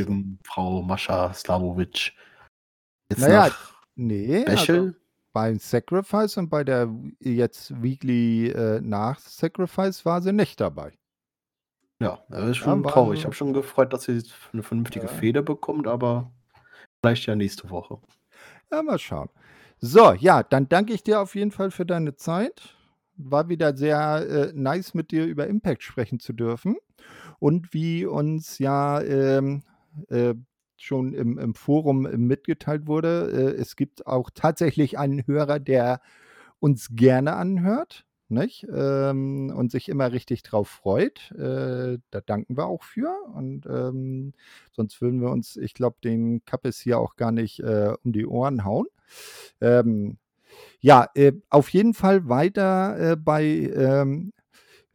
Frau 0.45 0.83
Mascha 0.83 1.33
Slavovic 1.33 2.13
jetzt 3.11 3.21
naja, 3.21 3.51
nee, 3.95 4.45
also 4.45 4.93
beim 5.33 5.59
Sacrifice 5.59 6.37
und 6.37 6.49
bei 6.49 6.65
der 6.65 6.93
jetzt 7.21 7.83
Weekly 7.83 8.49
äh, 8.49 8.81
nach 8.81 9.21
Sacrifice 9.21 10.05
war 10.05 10.21
sie 10.21 10.33
nicht 10.33 10.61
dabei. 10.61 10.93
Ja, 12.01 12.21
das 12.29 12.51
ist 12.51 12.57
schon 12.59 12.83
Ja, 12.85 12.91
traurig. 12.91 13.21
Ich 13.21 13.25
habe 13.25 13.35
schon 13.35 13.53
gefreut, 13.53 13.93
dass 13.93 14.05
sie 14.05 14.23
eine 14.53 14.63
vernünftige 14.63 15.07
ja. 15.07 15.13
Fehde 15.13 15.43
bekommt, 15.43 15.87
aber 15.87 16.31
vielleicht 17.01 17.27
ja 17.27 17.35
nächste 17.35 17.69
Woche. 17.71 17.99
Ja, 18.71 18.83
mal 18.83 18.99
schauen. 18.99 19.29
So, 19.81 20.13
ja, 20.13 20.43
dann 20.43 20.69
danke 20.69 20.93
ich 20.93 21.03
dir 21.03 21.21
auf 21.21 21.35
jeden 21.35 21.51
Fall 21.51 21.71
für 21.71 21.87
deine 21.87 22.15
Zeit. 22.17 22.77
War 23.17 23.49
wieder 23.49 23.77
sehr 23.77 24.27
äh, 24.29 24.53
nice, 24.55 24.95
mit 24.95 25.11
dir 25.11 25.25
über 25.27 25.47
Impact 25.47 25.83
sprechen 25.83 26.21
zu 26.21 26.33
dürfen. 26.33 26.77
Und 27.41 27.73
wie 27.75 28.07
uns 28.07 28.59
ja 28.59 29.01
ähm, 29.01 29.63
äh, 30.09 30.35
schon 30.77 31.15
im, 31.15 31.39
im 31.39 31.55
Forum 31.55 32.07
äh, 32.07 32.17
mitgeteilt 32.17 32.87
wurde, 32.87 33.31
äh, 33.57 33.61
es 33.61 33.77
gibt 33.77 34.07
auch 34.07 34.31
tatsächlich 34.33 34.99
einen 34.99 35.27
Hörer, 35.27 35.59
der 35.59 36.01
uns 36.61 36.91
gerne 36.93 37.35
anhört. 37.35 38.05
Nicht? 38.31 38.67
Ähm, 38.71 39.53
und 39.57 39.73
sich 39.73 39.89
immer 39.89 40.13
richtig 40.13 40.43
drauf 40.43 40.69
freut. 40.69 41.31
Äh, 41.33 41.99
da 42.11 42.21
danken 42.21 42.57
wir 42.57 42.67
auch 42.67 42.83
für. 42.83 43.11
Und 43.35 43.65
ähm, 43.67 44.35
sonst 44.73 45.01
würden 45.01 45.21
wir 45.23 45.31
uns, 45.31 45.57
ich 45.57 45.73
glaube, 45.73 45.97
den 46.05 46.45
Kappes 46.45 46.79
hier 46.79 46.99
auch 46.99 47.17
gar 47.17 47.33
nicht 47.33 47.61
äh, 47.61 47.95
um 48.05 48.13
die 48.13 48.27
Ohren 48.27 48.65
hauen. 48.65 48.87
Ähm, 49.63 50.19
ja, 50.81 51.09
äh, 51.15 51.33
auf 51.51 51.71
jeden 51.71 51.95
Fall 51.95 52.29
weiter 52.29 53.13
äh, 53.13 53.17
bei, 53.17 53.45
ähm, 53.45 54.33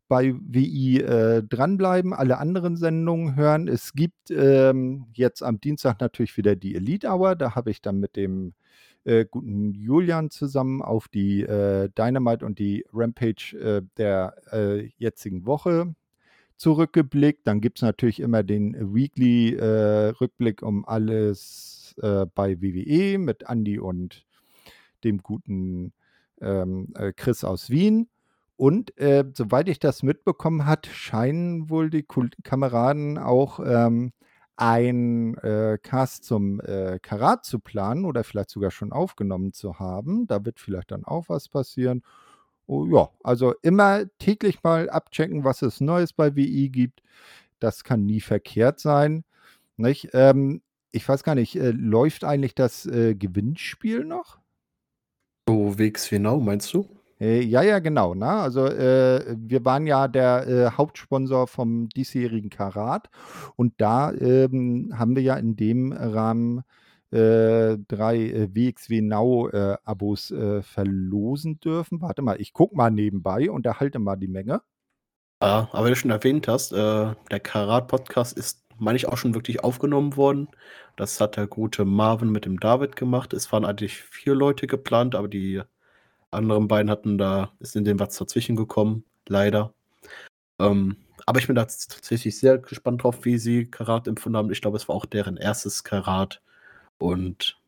bei 0.08 0.36
WI 0.40 1.00
äh, 1.02 1.44
dranbleiben, 1.44 2.14
alle 2.14 2.38
anderen 2.38 2.78
Sendungen 2.78 3.36
hören. 3.36 3.68
Es 3.68 3.94
gibt 3.94 4.30
ähm, 4.32 5.08
jetzt 5.14 5.42
am 5.44 5.60
Dienstag 5.60 6.00
natürlich 6.02 6.38
wieder 6.38 6.56
die 6.56 6.76
Elite 6.76 7.08
Hour. 7.10 7.36
Da 7.36 7.56
habe 7.56 7.72
ich 7.72 7.82
dann 7.82 8.00
mit 8.00 8.16
dem 8.16 8.54
äh, 9.06 9.26
guten 9.30 9.74
Julian 9.74 10.30
zusammen 10.30 10.82
auf 10.82 11.08
die 11.08 11.42
äh, 11.42 11.90
Dynamite 11.90 12.46
und 12.46 12.60
die 12.60 12.86
Rampage 12.94 13.58
äh, 13.58 13.82
der 13.98 14.36
äh, 14.52 14.90
jetzigen 14.98 15.46
Woche 15.46 15.96
zurückgeblickt. 16.58 17.46
Dann 17.46 17.62
gibt 17.62 17.80
es 17.80 17.82
natürlich 17.82 18.20
immer 18.20 18.44
den 18.44 18.94
Weekly-Rückblick 18.94 20.62
um 20.62 20.86
alles 20.86 21.96
äh, 22.02 22.26
bei 22.34 22.62
WWE 22.62 23.18
mit 23.18 23.44
Andy 23.48 23.80
und 23.80 24.26
dem 25.04 25.20
guten 25.20 25.94
ähm, 26.42 26.94
äh, 26.96 27.12
Chris 27.14 27.44
aus 27.44 27.70
Wien. 27.70 28.08
Und 28.56 28.98
äh, 28.98 29.26
soweit 29.34 29.68
ich 29.68 29.80
das 29.80 30.04
mitbekommen 30.04 30.66
hat, 30.66 30.86
scheinen 30.88 31.70
wohl 31.70 31.90
die 31.90 32.06
Kameraden 32.44 33.18
auch 33.18 33.60
ähm, 33.60 34.14
ein 34.56 35.36
äh, 35.40 35.78
Cast 35.82 36.24
zum 36.24 36.60
äh, 36.62 37.00
Karat 37.02 37.46
zu 37.46 37.60
planen 37.60 38.06
oder 38.06 38.24
vielleicht 38.24 38.50
sogar 38.50 38.72
schon 38.72 38.92
aufgenommen 38.92 39.54
zu 39.54 39.80
haben. 39.80 40.28
Da 40.28 40.46
wird 40.46 40.60
vielleicht 40.60 40.92
dann 40.92 41.04
auch 41.04 41.30
was 41.30 41.50
passieren. 41.50 42.04
Oh, 42.66 42.86
ja, 42.86 43.10
also 43.24 43.54
immer 43.62 44.04
täglich 44.20 44.64
mal 44.64 44.90
abchecken, 44.90 45.44
was 45.44 45.62
es 45.62 45.82
Neues 45.82 46.14
bei 46.14 46.36
WI 46.36 46.70
gibt. 46.70 47.02
Das 47.60 47.84
kann 47.84 48.06
nie 48.06 48.22
verkehrt 48.22 48.80
sein. 48.80 49.26
Nicht? 49.78 50.10
Ähm, 50.14 50.62
ich 50.92 51.08
weiß 51.08 51.24
gar 51.24 51.36
nicht, 51.36 51.56
äh, 51.56 51.72
läuft 51.72 52.24
eigentlich 52.24 52.56
das 52.56 52.86
äh, 52.86 53.16
Gewinnspiel 53.16 54.06
noch? 54.06 54.38
So 55.48 55.78
Wegs 55.78 56.10
genau, 56.10 56.40
meinst 56.40 56.74
du? 56.74 56.88
Äh, 57.20 57.42
ja, 57.42 57.62
ja, 57.62 57.80
genau. 57.80 58.14
Ne? 58.14 58.28
Also 58.28 58.66
äh, 58.66 59.36
wir 59.38 59.64
waren 59.66 59.88
ja 59.88 60.08
der 60.08 60.48
äh, 60.48 60.72
Hauptsponsor 60.72 61.48
vom 61.48 61.90
diesjährigen 61.90 62.50
Karat 62.50 63.10
und 63.56 63.74
da 63.78 64.12
ähm, 64.14 64.94
haben 64.98 65.16
wir 65.16 65.24
ja 65.24 65.36
in 65.36 65.56
dem 65.56 65.92
Rahmen 65.92 66.64
äh, 67.14 67.78
drei 67.88 68.18
äh, 68.18 68.56
WXW 68.56 69.02
Now 69.02 69.48
äh, 69.50 69.78
verlosen 70.64 71.60
dürfen. 71.60 72.02
Warte 72.02 72.24
mal, 72.24 72.42
ich 72.42 72.54
guck 72.54 72.74
mal 72.74 72.90
nebenbei 72.90 73.52
und 73.52 73.68
erhalte 73.68 74.00
mal 74.00 74.16
die 74.16 74.28
Menge. 74.28 74.64
Ja, 75.40 75.70
aber 75.72 75.86
wie 75.86 75.90
du 75.90 75.96
schon 75.96 76.10
erwähnt 76.10 76.48
hast, 76.48 76.72
der 76.72 77.16
Karat-Podcast 77.30 78.38
ist, 78.38 78.64
meine 78.78 78.96
ich, 78.96 79.10
auch 79.10 79.18
schon 79.18 79.36
wirklich 79.36 79.62
aufgenommen 79.62 80.16
worden. 80.16 80.48
Das 80.96 81.20
hat 81.20 81.36
der 81.36 81.48
gute 81.48 81.84
Marvin 81.84 82.32
mit 82.32 82.46
dem 82.46 82.62
David 82.62 82.96
gemacht. 82.96 83.34
Es 83.34 83.52
waren 83.52 83.66
eigentlich 83.66 83.98
vier 83.98 84.36
Leute 84.36 84.68
geplant, 84.68 85.16
aber 85.16 85.28
die 85.28 85.62
anderen 86.34 86.68
beiden 86.68 86.90
hatten 86.90 87.18
da, 87.18 87.52
ist 87.60 87.76
in 87.76 87.86
dem 87.86 88.00
was 88.00 88.16
dazwischen 88.18 88.56
gekommen, 88.56 89.06
leider. 89.28 89.74
Ähm, 90.60 90.98
aber 91.26 91.40
ich 91.40 91.48
bin 91.48 91.56
da 91.56 91.64
tatsächlich 91.64 92.38
sehr 92.38 92.58
gespannt 92.58 93.04
drauf, 93.04 93.24
wie 93.26 93.38
sie 93.38 93.70
Karat 93.70 94.08
empfunden 94.08 94.38
haben. 94.38 94.52
Ich 94.52 94.62
glaube, 94.62 94.78
es 94.78 94.88
war 94.88 94.96
auch 94.96 95.06
deren 95.06 95.38
erstes 95.38 95.84
Karat. 95.84 96.42
Und 96.98 97.60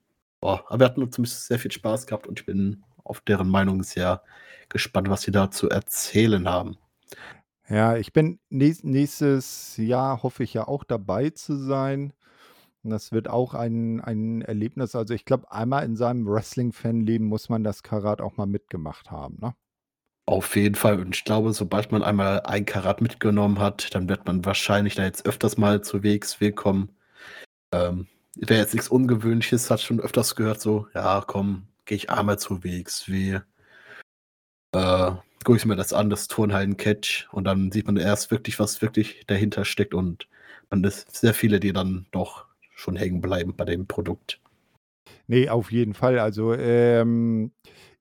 boah, 0.42 0.64
aber 0.68 0.80
wir 0.80 0.86
hatten 0.86 1.12
zumindest 1.12 1.48
sehr 1.48 1.60
viel 1.60 1.72
Spaß 1.72 2.08
gehabt 2.08 2.28
und 2.28 2.40
ich 2.40 2.46
bin 2.46 2.84
auf 3.04 3.22
deren 3.22 3.50
Meinung 3.50 3.84
sehr 3.84 4.24
gespannt, 4.70 5.10
was 5.10 5.22
sie 5.22 5.32
da 5.32 5.52
zu 5.52 5.70
erzählen 5.70 6.48
haben. 6.50 6.78
Ja, 7.68 7.98
ich 7.98 8.14
bin 8.14 8.40
nächst, 8.50 8.84
nächstes 8.84 9.76
Jahr 9.78 10.22
hoffe 10.22 10.44
ich 10.44 10.54
ja 10.54 10.68
auch 10.68 10.84
dabei 10.84 11.32
zu 11.32 11.56
sein. 11.56 12.14
Das 12.90 13.12
wird 13.12 13.30
auch 13.30 13.53
ein, 13.53 14.02
ein 14.02 14.41
Erlebnis. 14.41 14.95
Also 14.95 15.14
ich 15.14 15.26
glaube, 15.26 15.52
einmal 15.52 15.86
in 15.86 15.95
seinem 15.95 16.28
Wrestling-Fan-Leben 16.28 17.26
muss 17.26 17.49
man 17.49 17.64
das 17.64 17.84
Karat 17.84 18.22
auch 18.22 18.38
mal 18.38 18.45
mitgemacht 18.45 19.12
haben. 19.12 19.38
Ne? 19.41 19.56
Auf 20.28 20.56
jeden 20.56 20.76
Fall. 20.76 20.99
Und 20.99 21.16
ich 21.16 21.24
glaube, 21.24 21.53
sobald 21.53 21.91
man 21.91 22.02
einmal 22.03 22.41
ein 22.41 22.66
Karat 22.66 23.02
mitgenommen 23.02 23.60
hat, 23.60 23.94
dann 23.94 24.10
wird 24.10 24.26
man 24.26 24.44
wahrscheinlich 24.44 24.95
da 24.95 25.03
jetzt 25.03 25.26
öfters 25.28 25.57
mal 25.57 25.82
zu 25.82 26.03
WXW 26.03 26.52
kommen. 26.52 26.90
Ähm, 27.72 28.07
Wäre 28.36 28.60
jetzt 28.60 28.74
nichts 28.74 28.90
Ungewöhnliches, 28.90 29.72
hat 29.72 29.82
schon 29.82 30.02
öfters 30.02 30.36
gehört, 30.36 30.60
so, 30.60 30.88
ja, 30.94 31.24
komm, 31.26 31.68
gehe 31.86 31.95
ich 31.95 32.10
einmal 32.10 32.38
zu 32.40 32.64
WXW. 32.64 33.40
Äh, 34.74 35.12
gucke 35.45 35.57
ich 35.57 35.66
mir 35.66 35.76
das 35.76 35.94
an, 35.94 36.10
das 36.10 36.28
Turnhallen-Catch. 36.28 37.30
Und 37.32 37.45
dann 37.45 37.72
sieht 37.72 37.86
man 37.86 37.98
erst 37.98 38.32
wirklich, 38.32 38.60
was 38.60 38.82
wirklich 38.82 39.26
dahinter 39.28 39.64
steckt. 39.64 39.94
Und 39.94 40.28
man 40.70 40.84
ist 40.84 41.16
sehr 41.16 41.34
viele, 41.34 41.60
die 41.60 41.72
dann 41.72 42.07
doch 42.12 42.44
schon 42.76 42.95
hängen 42.95 43.22
bleiben 43.22 43.56
bei 43.56 43.65
dem 43.65 43.88
Produkt. 43.88 44.39
Nee, 45.27 45.49
auf 45.49 45.72
jeden 45.72 45.93
Fall. 45.93 46.19
Also 46.19 46.53
ähm, 46.53 47.52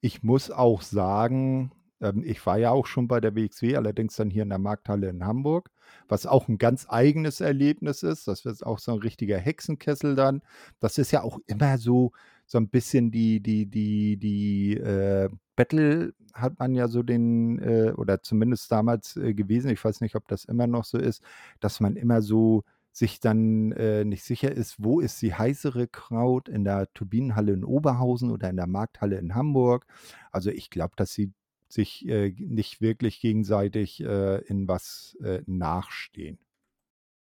ich 0.01 0.23
muss 0.23 0.51
auch 0.51 0.83
sagen, 0.83 1.73
ähm, 2.01 2.23
ich 2.25 2.45
war 2.45 2.59
ja 2.59 2.71
auch 2.71 2.87
schon 2.87 3.09
bei 3.09 3.21
der 3.21 3.35
WXW, 3.35 3.77
allerdings 3.77 4.17
dann 4.17 4.31
hier 4.31 4.43
in 4.43 4.51
der 4.51 4.59
Markthalle 4.59 5.09
in 5.09 5.25
Hamburg, 5.25 5.71
was 6.09 6.27
auch 6.27 6.49
ein 6.49 6.59
ganz 6.59 6.87
eigenes 6.89 7.41
Erlebnis 7.41 8.03
ist. 8.03 8.29
Das 8.29 8.45
wird 8.45 8.65
auch 8.67 8.79
so 8.79 8.93
ein 8.93 8.99
richtiger 8.99 9.39
Hexenkessel 9.39 10.15
dann. 10.15 10.43
Das 10.81 10.99
ist 10.99 11.13
ja 11.13 11.23
auch 11.23 11.39
immer 11.47 11.79
so, 11.79 12.13
so 12.47 12.59
ein 12.59 12.69
bisschen 12.69 13.11
die, 13.11 13.41
die, 13.41 13.67
die, 13.67 14.19
die 14.19 14.77
äh, 14.77 15.31
Battle 15.57 16.13
hat 16.35 16.59
man 16.59 16.75
ja 16.75 16.89
so 16.89 17.03
den, 17.03 17.59
äh, 17.61 17.93
oder 17.97 18.23
zumindest 18.23 18.71
damals 18.71 19.17
äh, 19.17 19.35
gewesen, 19.35 19.71
ich 19.71 19.83
weiß 19.83 20.01
nicht, 20.01 20.17
ob 20.17 20.27
das 20.29 20.45
immer 20.45 20.67
noch 20.67 20.85
so 20.85 20.99
ist, 20.99 21.23
dass 21.61 21.81
man 21.81 21.97
immer 21.97 22.23
so 22.23 22.65
sich 22.95 23.19
dann 23.19 23.73
äh, 23.73 24.05
nicht 24.05 24.23
sicher 24.23 24.53
ist, 24.53 24.77
wo 24.79 25.01
ist 25.01 25.21
die 25.21 25.35
heißere 25.35 25.89
Kraut, 25.89 26.49
in 26.49 26.63
der 26.63 26.93
Turbinenhalle 26.95 27.53
in 27.53 27.65
Oberhausen 27.65 28.31
oder 28.31 28.49
in 28.49 28.57
der 28.57 28.69
Markthalle 28.69 29.19
in 29.19 29.35
Hamburg. 29.35 29.85
Also 30.31 30.51
ich 30.51 30.71
glaube, 30.71 30.93
dass 30.97 31.13
sie 31.13 31.33
sich 31.69 32.09
äh, 32.09 32.33
nicht 32.39 32.81
wirklich 32.81 33.21
gegenseitig 33.21 34.01
äh, 34.01 34.39
in 34.43 34.69
was 34.69 35.19
äh, 35.25 35.43
nachstehen. 35.47 36.39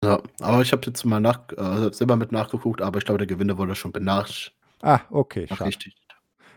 Ja, 0.04 0.22
aber 0.40 0.62
ich 0.62 0.70
habe 0.70 0.82
jetzt 0.86 1.04
mal 1.04 1.18
nach, 1.18 1.50
äh, 1.56 1.92
selber 1.92 2.14
mit 2.14 2.30
nachgeguckt, 2.30 2.80
aber 2.80 2.98
ich 2.98 3.04
glaube, 3.04 3.18
der 3.18 3.26
Gewinner 3.26 3.58
wurde 3.58 3.74
schon 3.74 3.90
benachrichtigt. 3.90 4.54
Ah, 4.80 5.00
okay, 5.10 5.48
schade. 5.48 5.74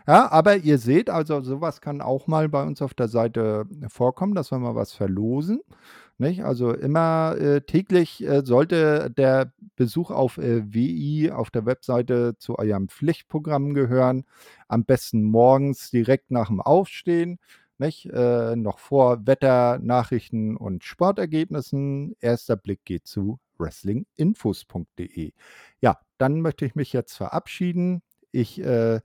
Ja, 0.06 0.30
aber 0.30 0.56
ihr 0.56 0.78
seht, 0.78 1.10
also 1.10 1.40
sowas 1.40 1.80
kann 1.80 2.00
auch 2.00 2.28
mal 2.28 2.48
bei 2.48 2.62
uns 2.62 2.82
auf 2.82 2.94
der 2.94 3.08
Seite 3.08 3.66
vorkommen, 3.88 4.34
dass 4.34 4.52
wir 4.52 4.58
mal 4.58 4.76
was 4.76 4.92
verlosen. 4.92 5.60
Nicht? 6.18 6.44
Also 6.44 6.72
immer 6.72 7.36
äh, 7.38 7.62
täglich 7.62 8.22
äh, 8.24 8.42
sollte 8.44 9.10
der 9.10 9.52
Besuch 9.76 10.10
auf 10.10 10.38
äh, 10.38 10.62
WI 10.72 11.30
auf 11.32 11.50
der 11.50 11.66
Webseite 11.66 12.36
zu 12.38 12.58
eurem 12.58 12.88
Pflichtprogramm 12.88 13.74
gehören. 13.74 14.24
Am 14.68 14.84
besten 14.84 15.22
morgens 15.24 15.90
direkt 15.90 16.30
nach 16.30 16.48
dem 16.48 16.60
Aufstehen. 16.60 17.38
Äh, 17.82 18.54
noch 18.54 18.78
vor 18.78 19.26
Wetter, 19.26 19.80
Nachrichten 19.80 20.56
und 20.56 20.84
Sportergebnissen. 20.84 22.14
Erster 22.20 22.56
Blick 22.56 22.84
geht 22.84 23.08
zu 23.08 23.40
wrestlinginfos.de. 23.58 25.32
Ja, 25.80 25.98
dann 26.18 26.40
möchte 26.42 26.64
ich 26.64 26.76
mich 26.76 26.92
jetzt 26.92 27.16
verabschieden. 27.16 28.02
Ich 28.30 28.60
äh, 28.60 29.00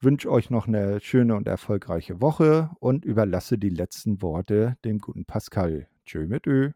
wünsche 0.00 0.30
euch 0.30 0.50
noch 0.50 0.68
eine 0.68 1.00
schöne 1.00 1.36
und 1.36 1.48
erfolgreiche 1.48 2.20
Woche 2.20 2.70
und 2.80 3.06
überlasse 3.06 3.56
die 3.56 3.70
letzten 3.70 4.20
Worte 4.20 4.76
dem 4.84 4.98
guten 4.98 5.24
Pascal. 5.24 5.88
Tschö 6.06 6.26
mit 6.26 6.46
Ö. 6.46 6.70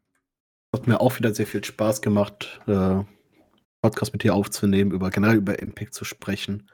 Hat 0.75 0.87
mir 0.87 1.01
auch 1.01 1.19
wieder 1.19 1.35
sehr 1.35 1.47
viel 1.47 1.65
Spaß 1.65 2.03
gemacht, 2.03 2.61
äh, 2.67 3.03
Podcast 3.81 4.13
mit 4.13 4.23
dir 4.23 4.35
aufzunehmen, 4.35 4.91
über 4.91 5.11
generell 5.11 5.37
über 5.37 5.59
Impact 5.59 5.95
zu 5.95 6.05
sprechen. 6.05 6.71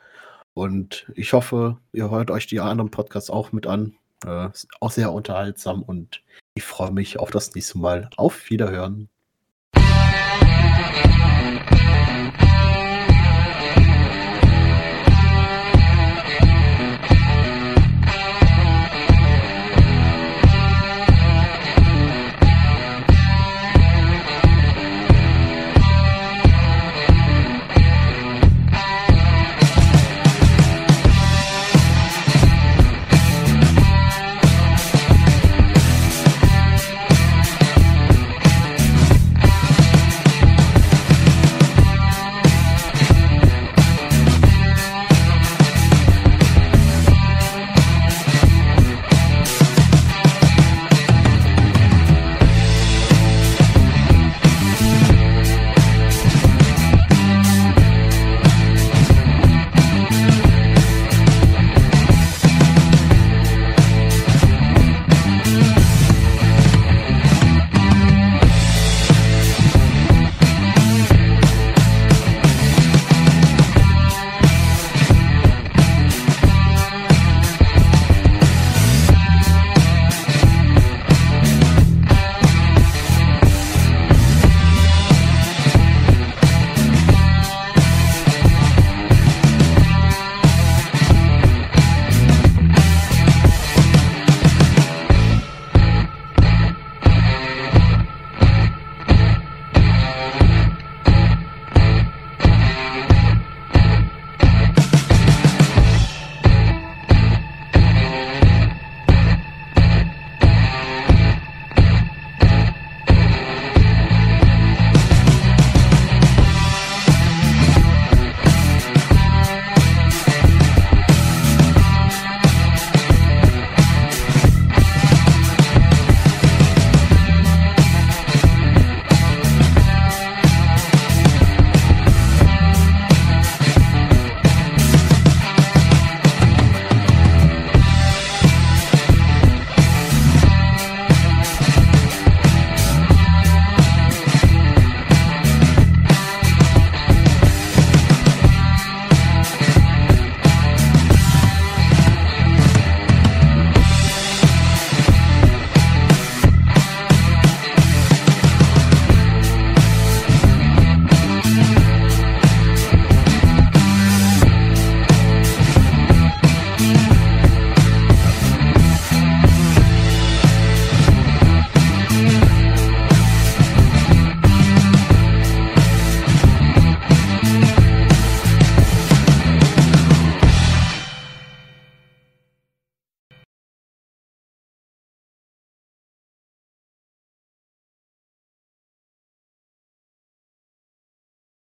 Und 0.55 1.11
ich 1.15 1.33
hoffe, 1.33 1.78
ihr 1.93 2.11
hört 2.11 2.31
euch 2.31 2.47
die 2.47 2.61
anderen 2.61 2.91
Podcasts 2.91 3.31
auch 3.31 3.53
mit 3.53 3.66
an. 3.66 3.95
Äh, 4.24 4.51
ist 4.51 4.69
auch 4.81 4.91
sehr 4.91 5.12
unterhaltsam 5.12 5.83
und 5.83 6.23
ich 6.55 6.65
freue 6.65 6.93
mich 6.93 7.19
auf 7.19 7.31
das 7.31 7.55
nächste 7.55 7.78
Mal. 7.78 8.09
Auf 8.16 8.51
Wiederhören. 8.51 9.11